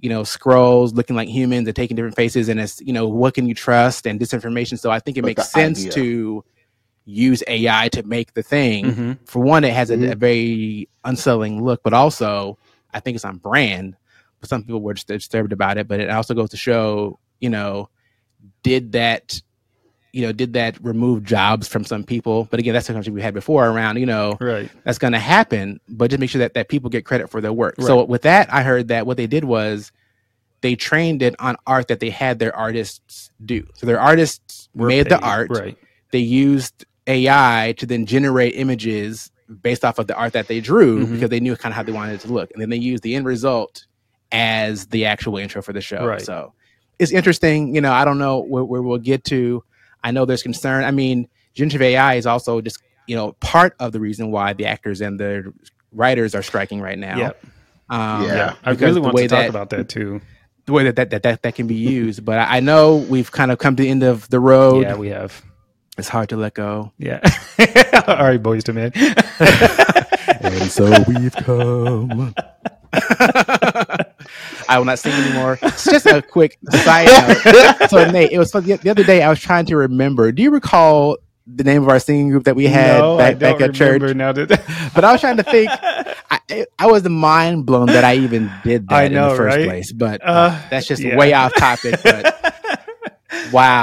you 0.02 0.08
know, 0.08 0.22
Skrulls 0.22 0.94
looking 0.94 1.14
like 1.14 1.28
humans 1.28 1.66
and 1.66 1.76
taking 1.76 1.96
different 1.96 2.16
faces, 2.16 2.48
and 2.48 2.60
it's 2.60 2.80
you 2.80 2.92
know 2.92 3.08
what 3.08 3.34
can 3.34 3.46
you 3.46 3.54
trust 3.54 4.06
and 4.06 4.20
disinformation. 4.20 4.78
So 4.78 4.90
I 4.90 4.98
think 4.98 5.16
it 5.16 5.22
but 5.22 5.28
makes 5.28 5.48
sense 5.48 5.78
idea. 5.78 5.92
to 5.92 6.44
use 7.04 7.42
AI 7.46 7.88
to 7.90 8.02
make 8.02 8.34
the 8.34 8.42
thing. 8.42 8.84
Mm-hmm. 8.84 9.12
For 9.24 9.40
one, 9.40 9.64
it 9.64 9.72
has 9.72 9.90
a, 9.90 9.96
mm-hmm. 9.96 10.12
a, 10.12 10.14
very 10.16 10.88
unsettling 11.04 11.62
look, 11.62 11.82
but 11.82 11.92
also 11.94 12.58
I 12.92 13.00
think 13.00 13.14
it's 13.14 13.24
on 13.24 13.38
brand. 13.38 13.96
But 14.40 14.48
some 14.48 14.64
people 14.64 14.80
were 14.80 14.94
disturbed 14.94 15.52
about 15.52 15.78
it. 15.78 15.86
But 15.86 16.00
it 16.00 16.10
also 16.10 16.34
goes 16.34 16.50
to 16.50 16.56
show, 16.56 17.20
you 17.40 17.48
know, 17.48 17.88
did 18.64 18.92
that 18.92 19.40
you 20.12 20.22
know, 20.22 20.32
did 20.32 20.52
that 20.52 20.76
remove 20.82 21.24
jobs 21.24 21.66
from 21.66 21.84
some 21.84 22.04
people? 22.04 22.46
But 22.50 22.60
again, 22.60 22.74
that's 22.74 22.86
the 22.86 22.92
conversation 22.92 23.14
we 23.14 23.22
had 23.22 23.34
before 23.34 23.66
around, 23.66 23.96
you 23.96 24.06
know, 24.06 24.36
right. 24.40 24.70
that's 24.84 24.98
going 24.98 25.14
to 25.14 25.18
happen, 25.18 25.80
but 25.88 26.10
just 26.10 26.20
make 26.20 26.30
sure 26.30 26.40
that, 26.40 26.54
that 26.54 26.68
people 26.68 26.90
get 26.90 27.06
credit 27.06 27.30
for 27.30 27.40
their 27.40 27.52
work. 27.52 27.76
Right. 27.78 27.86
So 27.86 28.04
with 28.04 28.22
that, 28.22 28.52
I 28.52 28.62
heard 28.62 28.88
that 28.88 29.06
what 29.06 29.16
they 29.16 29.26
did 29.26 29.44
was 29.44 29.90
they 30.60 30.76
trained 30.76 31.22
it 31.22 31.34
on 31.38 31.56
art 31.66 31.88
that 31.88 32.00
they 32.00 32.10
had 32.10 32.38
their 32.38 32.54
artists 32.54 33.30
do. 33.44 33.66
So 33.74 33.86
their 33.86 34.00
artists 34.00 34.68
We're 34.74 34.88
made 34.88 35.08
paid. 35.08 35.12
the 35.12 35.20
art. 35.20 35.50
Right. 35.50 35.78
They 36.10 36.18
used 36.18 36.84
AI 37.06 37.74
to 37.78 37.86
then 37.86 38.04
generate 38.04 38.54
images 38.54 39.30
based 39.62 39.84
off 39.84 39.98
of 39.98 40.06
the 40.06 40.14
art 40.14 40.34
that 40.34 40.46
they 40.46 40.60
drew 40.60 41.04
mm-hmm. 41.04 41.14
because 41.14 41.30
they 41.30 41.40
knew 41.40 41.56
kind 41.56 41.72
of 41.72 41.76
how 41.76 41.82
they 41.82 41.92
wanted 41.92 42.14
it 42.14 42.20
to 42.20 42.32
look. 42.32 42.50
And 42.52 42.60
then 42.60 42.68
they 42.68 42.76
used 42.76 43.02
the 43.02 43.14
end 43.14 43.24
result 43.24 43.86
as 44.30 44.86
the 44.86 45.06
actual 45.06 45.38
intro 45.38 45.62
for 45.62 45.72
the 45.72 45.80
show. 45.80 46.06
Right. 46.06 46.20
So 46.20 46.52
it's 46.98 47.12
interesting. 47.12 47.74
You 47.74 47.80
know, 47.80 47.92
I 47.92 48.04
don't 48.04 48.18
know 48.18 48.40
where, 48.40 48.64
where 48.64 48.82
we'll 48.82 48.98
get 48.98 49.24
to 49.24 49.64
I 50.04 50.10
know 50.10 50.24
there's 50.24 50.42
concern. 50.42 50.84
I 50.84 50.90
mean, 50.90 51.28
generative 51.54 51.82
AI 51.82 52.14
is 52.14 52.26
also 52.26 52.60
just 52.60 52.82
you 53.06 53.16
know 53.16 53.32
part 53.40 53.74
of 53.78 53.92
the 53.92 54.00
reason 54.00 54.30
why 54.30 54.52
the 54.52 54.66
actors 54.66 55.00
and 55.00 55.18
the 55.18 55.52
writers 55.92 56.34
are 56.34 56.42
striking 56.42 56.80
right 56.80 56.98
now. 56.98 57.16
Yep. 57.16 57.44
Um, 57.90 58.24
yeah, 58.24 58.54
I 58.64 58.70
really 58.70 59.00
want 59.00 59.16
to 59.16 59.28
talk 59.28 59.38
that, 59.38 59.50
about 59.50 59.70
that 59.70 59.88
too. 59.88 60.20
The 60.64 60.72
way 60.72 60.84
that 60.84 60.96
that, 60.96 61.10
that, 61.10 61.22
that, 61.24 61.42
that 61.42 61.54
can 61.54 61.66
be 61.66 61.74
used, 61.74 62.24
but 62.24 62.38
I 62.38 62.60
know 62.60 62.96
we've 62.96 63.30
kind 63.30 63.50
of 63.50 63.58
come 63.58 63.76
to 63.76 63.82
the 63.82 63.88
end 63.88 64.02
of 64.02 64.28
the 64.30 64.40
road. 64.40 64.82
Yeah, 64.82 64.96
we 64.96 65.08
have. 65.08 65.42
It's 65.98 66.08
hard 66.08 66.30
to 66.30 66.36
let 66.36 66.54
go. 66.54 66.92
Yeah. 66.96 67.20
All 68.06 68.16
right, 68.16 68.42
boys 68.42 68.64
to 68.64 68.72
men. 68.72 68.92
and 70.40 70.70
so 70.70 70.90
we've 71.06 71.34
come. 71.34 72.34
I 74.68 74.78
will 74.78 74.84
not 74.84 74.98
sing 74.98 75.12
anymore. 75.12 75.58
It's 75.62 75.84
just 75.84 76.06
a 76.06 76.22
quick 76.22 76.58
side 76.70 77.06
note. 77.06 77.90
So 77.90 78.10
Nate, 78.10 78.32
it 78.32 78.38
was 78.38 78.50
fun. 78.50 78.64
The 78.64 78.90
other 78.90 79.04
day 79.04 79.22
I 79.22 79.28
was 79.28 79.40
trying 79.40 79.66
to 79.66 79.76
remember. 79.76 80.32
Do 80.32 80.42
you 80.42 80.50
recall 80.50 81.18
the 81.46 81.64
name 81.64 81.82
of 81.82 81.88
our 81.88 81.98
singing 81.98 82.30
group 82.30 82.44
that 82.44 82.56
we 82.56 82.66
had 82.66 82.98
no, 82.98 83.18
back, 83.18 83.38
back 83.38 83.60
at 83.60 83.74
church? 83.74 84.14
Now 84.14 84.32
that... 84.32 84.48
but 84.94 85.04
I 85.04 85.12
was 85.12 85.20
trying 85.20 85.36
to 85.38 85.42
think. 85.42 85.70
I, 85.70 86.66
I 86.78 86.86
was 86.86 87.08
mind 87.08 87.66
blown 87.66 87.86
that 87.86 88.04
I 88.04 88.16
even 88.16 88.50
did 88.64 88.88
that 88.88 89.12
know, 89.12 89.24
in 89.24 89.30
the 89.30 89.36
first 89.36 89.56
right? 89.56 89.68
place. 89.68 89.92
But 89.92 90.22
uh, 90.22 90.26
uh, 90.30 90.62
that's 90.70 90.86
just 90.86 91.02
yeah. 91.02 91.16
way 91.16 91.32
off 91.32 91.54
topic. 91.54 92.00
But 92.02 92.56
wow. 93.52 93.82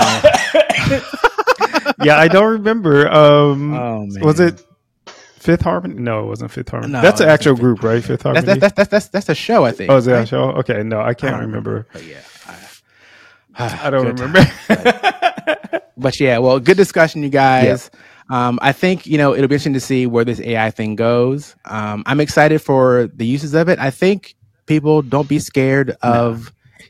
yeah, 2.03 2.17
I 2.17 2.27
don't 2.27 2.53
remember. 2.53 3.09
Um, 3.09 3.73
oh, 3.73 4.07
was 4.21 4.39
it 4.39 4.63
Fifth 5.39 5.61
Harmony? 5.61 5.95
No, 5.95 6.23
it 6.23 6.27
wasn't 6.27 6.51
Fifth 6.51 6.69
Harmony. 6.69 6.91
No, 6.91 7.01
that's 7.01 7.21
an 7.21 7.29
actual 7.29 7.55
group, 7.55 7.81
right? 7.81 8.03
Fifth 8.03 8.23
Harmony. 8.23 8.45
That's 8.45 8.59
that's 8.59 8.73
that's 8.73 8.89
that's, 8.89 9.07
that's 9.07 9.29
a 9.29 9.35
show, 9.35 9.63
I 9.63 9.71
think. 9.71 9.89
Oh, 9.89 9.97
is 9.97 10.05
that 10.05 10.13
right? 10.13 10.23
a 10.23 10.25
show? 10.25 10.51
Okay, 10.51 10.83
no, 10.83 10.99
I 10.99 11.13
can't 11.13 11.35
I 11.35 11.39
remember. 11.39 11.71
remember. 11.71 11.87
But 11.93 12.05
yeah, 12.05 12.21
I, 13.55 13.79
I 13.87 13.89
don't 13.89 14.07
remember. 14.07 14.41
but, 14.67 15.91
but, 15.97 16.19
yeah, 16.19 16.39
well, 16.39 16.59
good 16.59 16.77
discussion, 16.77 17.23
you 17.23 17.29
guys. 17.29 17.89
Yeah. 17.93 17.99
Um, 18.31 18.59
I 18.61 18.73
think 18.73 19.07
you 19.07 19.17
know 19.17 19.33
it'll 19.33 19.47
be 19.47 19.55
interesting 19.55 19.73
to 19.73 19.79
see 19.79 20.05
where 20.05 20.25
this 20.25 20.41
AI 20.41 20.71
thing 20.71 20.95
goes. 20.95 21.55
Um, 21.65 22.03
I'm 22.05 22.19
excited 22.19 22.61
for 22.61 23.09
the 23.15 23.25
uses 23.25 23.53
of 23.53 23.69
it. 23.69 23.79
I 23.79 23.91
think 23.91 24.35
people 24.65 25.01
don't 25.01 25.27
be 25.27 25.39
scared 25.39 25.97
of 26.01 26.51
no. 26.79 26.85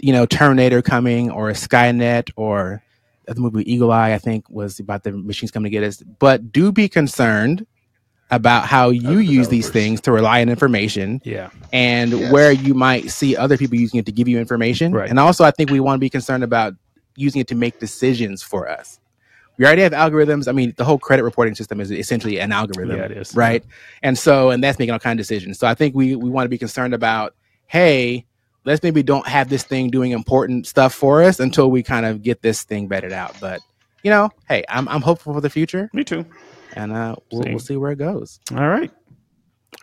you 0.00 0.12
know 0.12 0.26
Terminator 0.26 0.82
coming 0.82 1.30
or 1.30 1.48
a 1.48 1.54
Skynet 1.54 2.30
or 2.36 2.82
the 3.26 3.40
movie 3.40 3.70
Eagle 3.70 3.90
Eye. 3.90 4.12
I 4.12 4.18
think 4.18 4.48
was 4.50 4.78
about 4.78 5.02
the 5.02 5.12
machines 5.12 5.50
coming 5.50 5.70
to 5.72 5.76
get 5.76 5.82
us, 5.82 6.02
but 6.18 6.52
do 6.52 6.70
be 6.70 6.88
concerned 6.88 7.66
about 8.30 8.66
how 8.66 8.90
you 8.90 9.18
use 9.18 9.48
these 9.48 9.68
things 9.68 10.00
to 10.00 10.12
rely 10.12 10.40
on 10.40 10.48
information. 10.48 11.20
Yeah. 11.24 11.50
And 11.72 12.12
yes. 12.12 12.32
where 12.32 12.52
you 12.52 12.74
might 12.74 13.10
see 13.10 13.36
other 13.36 13.56
people 13.56 13.76
using 13.76 14.00
it 14.00 14.06
to 14.06 14.12
give 14.12 14.26
you 14.26 14.38
information. 14.38 14.92
Right. 14.92 15.08
And 15.08 15.18
also 15.18 15.44
I 15.44 15.50
think 15.52 15.70
we 15.70 15.80
want 15.80 15.96
to 15.96 16.00
be 16.00 16.10
concerned 16.10 16.42
about 16.42 16.74
using 17.14 17.40
it 17.40 17.48
to 17.48 17.54
make 17.54 17.78
decisions 17.78 18.42
for 18.42 18.68
us. 18.68 18.98
We 19.58 19.64
already 19.64 19.82
have 19.82 19.92
algorithms. 19.92 20.48
I 20.48 20.52
mean, 20.52 20.74
the 20.76 20.84
whole 20.84 20.98
credit 20.98 21.22
reporting 21.22 21.54
system 21.54 21.80
is 21.80 21.90
essentially 21.90 22.38
an 22.40 22.52
algorithm. 22.52 22.98
Yeah, 22.98 23.04
it 23.04 23.12
is. 23.12 23.34
Right. 23.34 23.64
And 24.02 24.18
so 24.18 24.50
and 24.50 24.62
that's 24.62 24.78
making 24.78 24.92
all 24.92 24.98
kind 24.98 25.18
of 25.18 25.24
decisions. 25.24 25.58
So 25.58 25.66
I 25.66 25.74
think 25.74 25.94
we 25.94 26.14
we 26.14 26.28
want 26.28 26.44
to 26.44 26.50
be 26.50 26.58
concerned 26.58 26.94
about, 26.94 27.34
hey, 27.68 28.26
let's 28.64 28.82
maybe 28.82 29.02
don't 29.02 29.26
have 29.26 29.48
this 29.48 29.62
thing 29.62 29.88
doing 29.88 30.10
important 30.10 30.66
stuff 30.66 30.92
for 30.92 31.22
us 31.22 31.40
until 31.40 31.70
we 31.70 31.82
kind 31.82 32.04
of 32.04 32.22
get 32.22 32.42
this 32.42 32.64
thing 32.64 32.86
vetted 32.88 33.12
out. 33.12 33.34
But 33.40 33.60
you 34.02 34.10
know, 34.10 34.30
hey, 34.48 34.64
I'm 34.68 34.88
I'm 34.88 35.00
hopeful 35.00 35.32
for 35.32 35.40
the 35.40 35.48
future. 35.48 35.88
Me 35.94 36.04
too 36.04 36.26
and 36.76 36.92
uh, 36.92 37.16
we'll, 37.32 37.42
see. 37.42 37.50
we'll 37.50 37.58
see 37.58 37.76
where 37.76 37.92
it 37.92 37.98
goes. 37.98 38.38
All 38.52 38.68
right. 38.68 38.90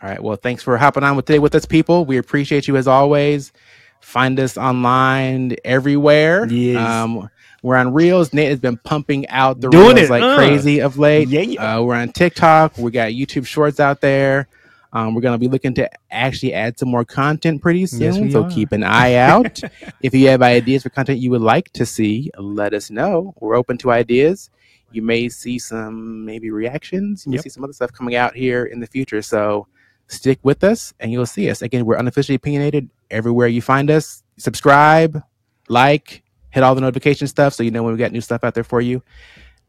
All 0.02 0.08
right. 0.08 0.22
Well, 0.22 0.36
thanks 0.36 0.62
for 0.62 0.76
hopping 0.76 1.02
on 1.02 1.16
with 1.16 1.26
today 1.26 1.38
with 1.38 1.54
us, 1.54 1.66
people. 1.66 2.04
We 2.04 2.16
appreciate 2.16 2.66
you 2.68 2.76
as 2.76 2.88
always. 2.88 3.52
Find 4.00 4.38
us 4.38 4.56
online 4.56 5.56
everywhere. 5.64 6.46
Yes. 6.46 6.76
Um, 6.76 7.28
we're 7.62 7.76
on 7.76 7.92
Reels. 7.92 8.32
Nate 8.32 8.50
has 8.50 8.60
been 8.60 8.76
pumping 8.76 9.26
out 9.28 9.60
the 9.60 9.70
Doing 9.70 9.96
Reels 9.96 10.08
it. 10.08 10.10
like 10.10 10.22
uh. 10.22 10.36
crazy 10.36 10.80
of 10.80 10.98
late. 10.98 11.28
Yeah. 11.28 11.78
Uh, 11.78 11.82
we're 11.82 11.94
on 11.94 12.12
TikTok. 12.12 12.76
We 12.78 12.90
got 12.90 13.12
YouTube 13.12 13.46
Shorts 13.46 13.80
out 13.80 14.00
there. 14.00 14.48
Um, 14.92 15.14
we're 15.14 15.22
going 15.22 15.34
to 15.34 15.38
be 15.38 15.48
looking 15.48 15.74
to 15.74 15.90
actually 16.12 16.54
add 16.54 16.78
some 16.78 16.88
more 16.88 17.04
content 17.04 17.60
pretty 17.60 17.84
soon. 17.86 18.26
Yes, 18.26 18.32
so 18.32 18.44
are. 18.44 18.50
keep 18.50 18.70
an 18.70 18.84
eye 18.84 19.14
out. 19.14 19.60
if 20.02 20.14
you 20.14 20.28
have 20.28 20.40
ideas 20.40 20.84
for 20.84 20.90
content 20.90 21.18
you 21.18 21.32
would 21.32 21.40
like 21.40 21.72
to 21.72 21.84
see, 21.84 22.30
let 22.38 22.74
us 22.74 22.90
know. 22.90 23.34
We're 23.40 23.56
open 23.56 23.76
to 23.78 23.90
ideas 23.90 24.50
you 24.94 25.02
may 25.02 25.28
see 25.28 25.58
some 25.58 26.24
maybe 26.24 26.50
reactions. 26.50 27.26
You 27.26 27.30
may 27.30 27.36
yep. 27.36 27.44
see 27.44 27.50
some 27.50 27.64
other 27.64 27.72
stuff 27.72 27.92
coming 27.92 28.14
out 28.14 28.34
here 28.34 28.64
in 28.64 28.80
the 28.80 28.86
future. 28.86 29.22
So 29.22 29.66
stick 30.08 30.38
with 30.42 30.64
us 30.64 30.92
and 31.00 31.12
you'll 31.12 31.26
see 31.26 31.50
us. 31.50 31.62
Again, 31.62 31.84
we're 31.84 31.96
unofficially 31.96 32.36
opinionated 32.36 32.88
everywhere 33.10 33.48
you 33.48 33.62
find 33.62 33.90
us. 33.90 34.22
Subscribe, 34.36 35.22
like, 35.68 36.22
hit 36.50 36.62
all 36.62 36.74
the 36.74 36.80
notification 36.80 37.26
stuff 37.26 37.54
so 37.54 37.62
you 37.62 37.70
know 37.70 37.82
when 37.82 37.92
we 37.92 37.98
got 37.98 38.12
new 38.12 38.20
stuff 38.20 38.44
out 38.44 38.54
there 38.54 38.64
for 38.64 38.80
you. 38.80 39.02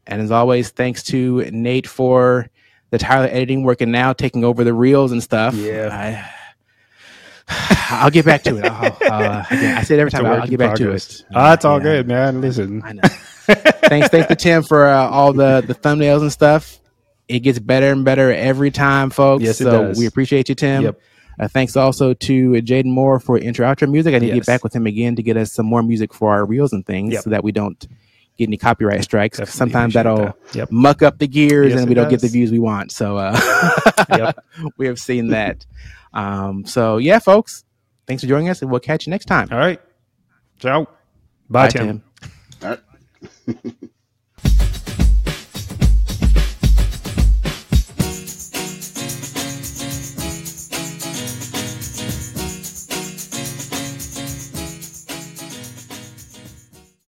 And 0.06 0.22
as 0.22 0.30
always, 0.30 0.70
thanks 0.70 1.02
to 1.04 1.48
Nate 1.50 1.86
for 1.86 2.48
the 2.90 2.98
Tyler 2.98 3.26
editing 3.26 3.64
work 3.64 3.80
and 3.80 3.90
now, 3.90 4.12
taking 4.12 4.44
over 4.44 4.62
the 4.62 4.74
reels 4.74 5.12
and 5.12 5.22
stuff. 5.22 5.54
Yeah. 5.54 6.24
I, 7.48 8.02
will 8.04 8.10
get 8.10 8.24
back 8.24 8.42
to 8.44 8.56
it. 8.58 8.64
I'll, 8.64 8.96
uh, 9.12 9.44
I 9.50 9.82
say 9.82 9.96
it 9.96 10.00
every 10.00 10.10
time. 10.10 10.26
I'll, 10.26 10.42
I'll, 10.42 10.46
get 10.46 10.58
back 10.58 10.76
progress. 10.76 11.08
to 11.08 11.24
it. 11.24 11.26
Oh, 11.34 11.52
it's 11.52 11.64
all 11.64 11.78
yeah. 11.78 11.82
good, 11.82 12.08
man. 12.08 12.40
Listen. 12.40 12.82
I 12.84 12.92
know 12.92 13.02
thanks, 13.46 14.08
thanks 14.08 14.28
to 14.28 14.36
Tim 14.36 14.62
for 14.62 14.86
uh, 14.86 15.08
all 15.08 15.32
the 15.32 15.62
the 15.66 15.74
thumbnails 15.74 16.22
and 16.22 16.32
stuff. 16.32 16.78
It 17.28 17.40
gets 17.40 17.58
better 17.58 17.90
and 17.90 18.04
better 18.04 18.32
every 18.32 18.70
time, 18.70 19.10
folks. 19.10 19.42
Yes, 19.44 19.58
so 19.58 19.88
does. 19.88 19.98
we 19.98 20.06
appreciate 20.06 20.48
you, 20.48 20.54
Tim. 20.54 20.82
Yep. 20.82 21.00
Uh, 21.38 21.48
thanks 21.48 21.76
also 21.76 22.14
to 22.14 22.52
Jaden 22.52 22.86
Moore 22.86 23.20
for 23.20 23.38
intro 23.38 23.66
outro 23.66 23.90
music. 23.90 24.14
I 24.14 24.18
need 24.18 24.28
yes. 24.28 24.34
to 24.34 24.40
get 24.40 24.46
back 24.46 24.64
with 24.64 24.74
him 24.74 24.86
again 24.86 25.16
to 25.16 25.22
get 25.22 25.36
us 25.36 25.52
some 25.52 25.66
more 25.66 25.82
music 25.82 26.14
for 26.14 26.32
our 26.32 26.46
reels 26.46 26.72
and 26.72 26.86
things, 26.86 27.12
yep. 27.12 27.24
so 27.24 27.30
that 27.30 27.44
we 27.44 27.52
don't 27.52 27.86
get 28.36 28.48
any 28.48 28.56
copyright 28.56 29.02
strikes. 29.02 29.38
Definitely 29.38 29.58
Sometimes 29.58 29.94
that'll 29.94 30.16
that. 30.16 30.36
Yep. 30.54 30.70
muck 30.70 31.02
up 31.02 31.18
the 31.18 31.26
gears 31.26 31.70
Yes, 31.72 31.80
and 31.80 31.88
we 31.88 31.94
don't 31.94 32.08
get 32.08 32.20
the 32.20 32.28
views 32.28 32.50
we 32.50 32.58
want. 32.58 32.92
So 32.92 33.16
uh, 33.16 34.32
we 34.76 34.86
have 34.86 34.98
seen 34.98 35.28
that. 35.28 35.66
Um, 36.12 36.64
so 36.64 36.96
yeah, 36.98 37.18
folks, 37.18 37.64
thanks 38.06 38.22
for 38.22 38.28
joining 38.28 38.48
us, 38.48 38.62
and 38.62 38.70
we'll 38.70 38.80
catch 38.80 39.06
you 39.06 39.10
next 39.10 39.26
time. 39.26 39.48
All 39.50 39.58
right. 39.58 39.80
Ciao. 40.58 40.86
Bye, 41.50 41.68
Tim. 41.68 42.02
All 42.62 42.78
right. 43.46 43.76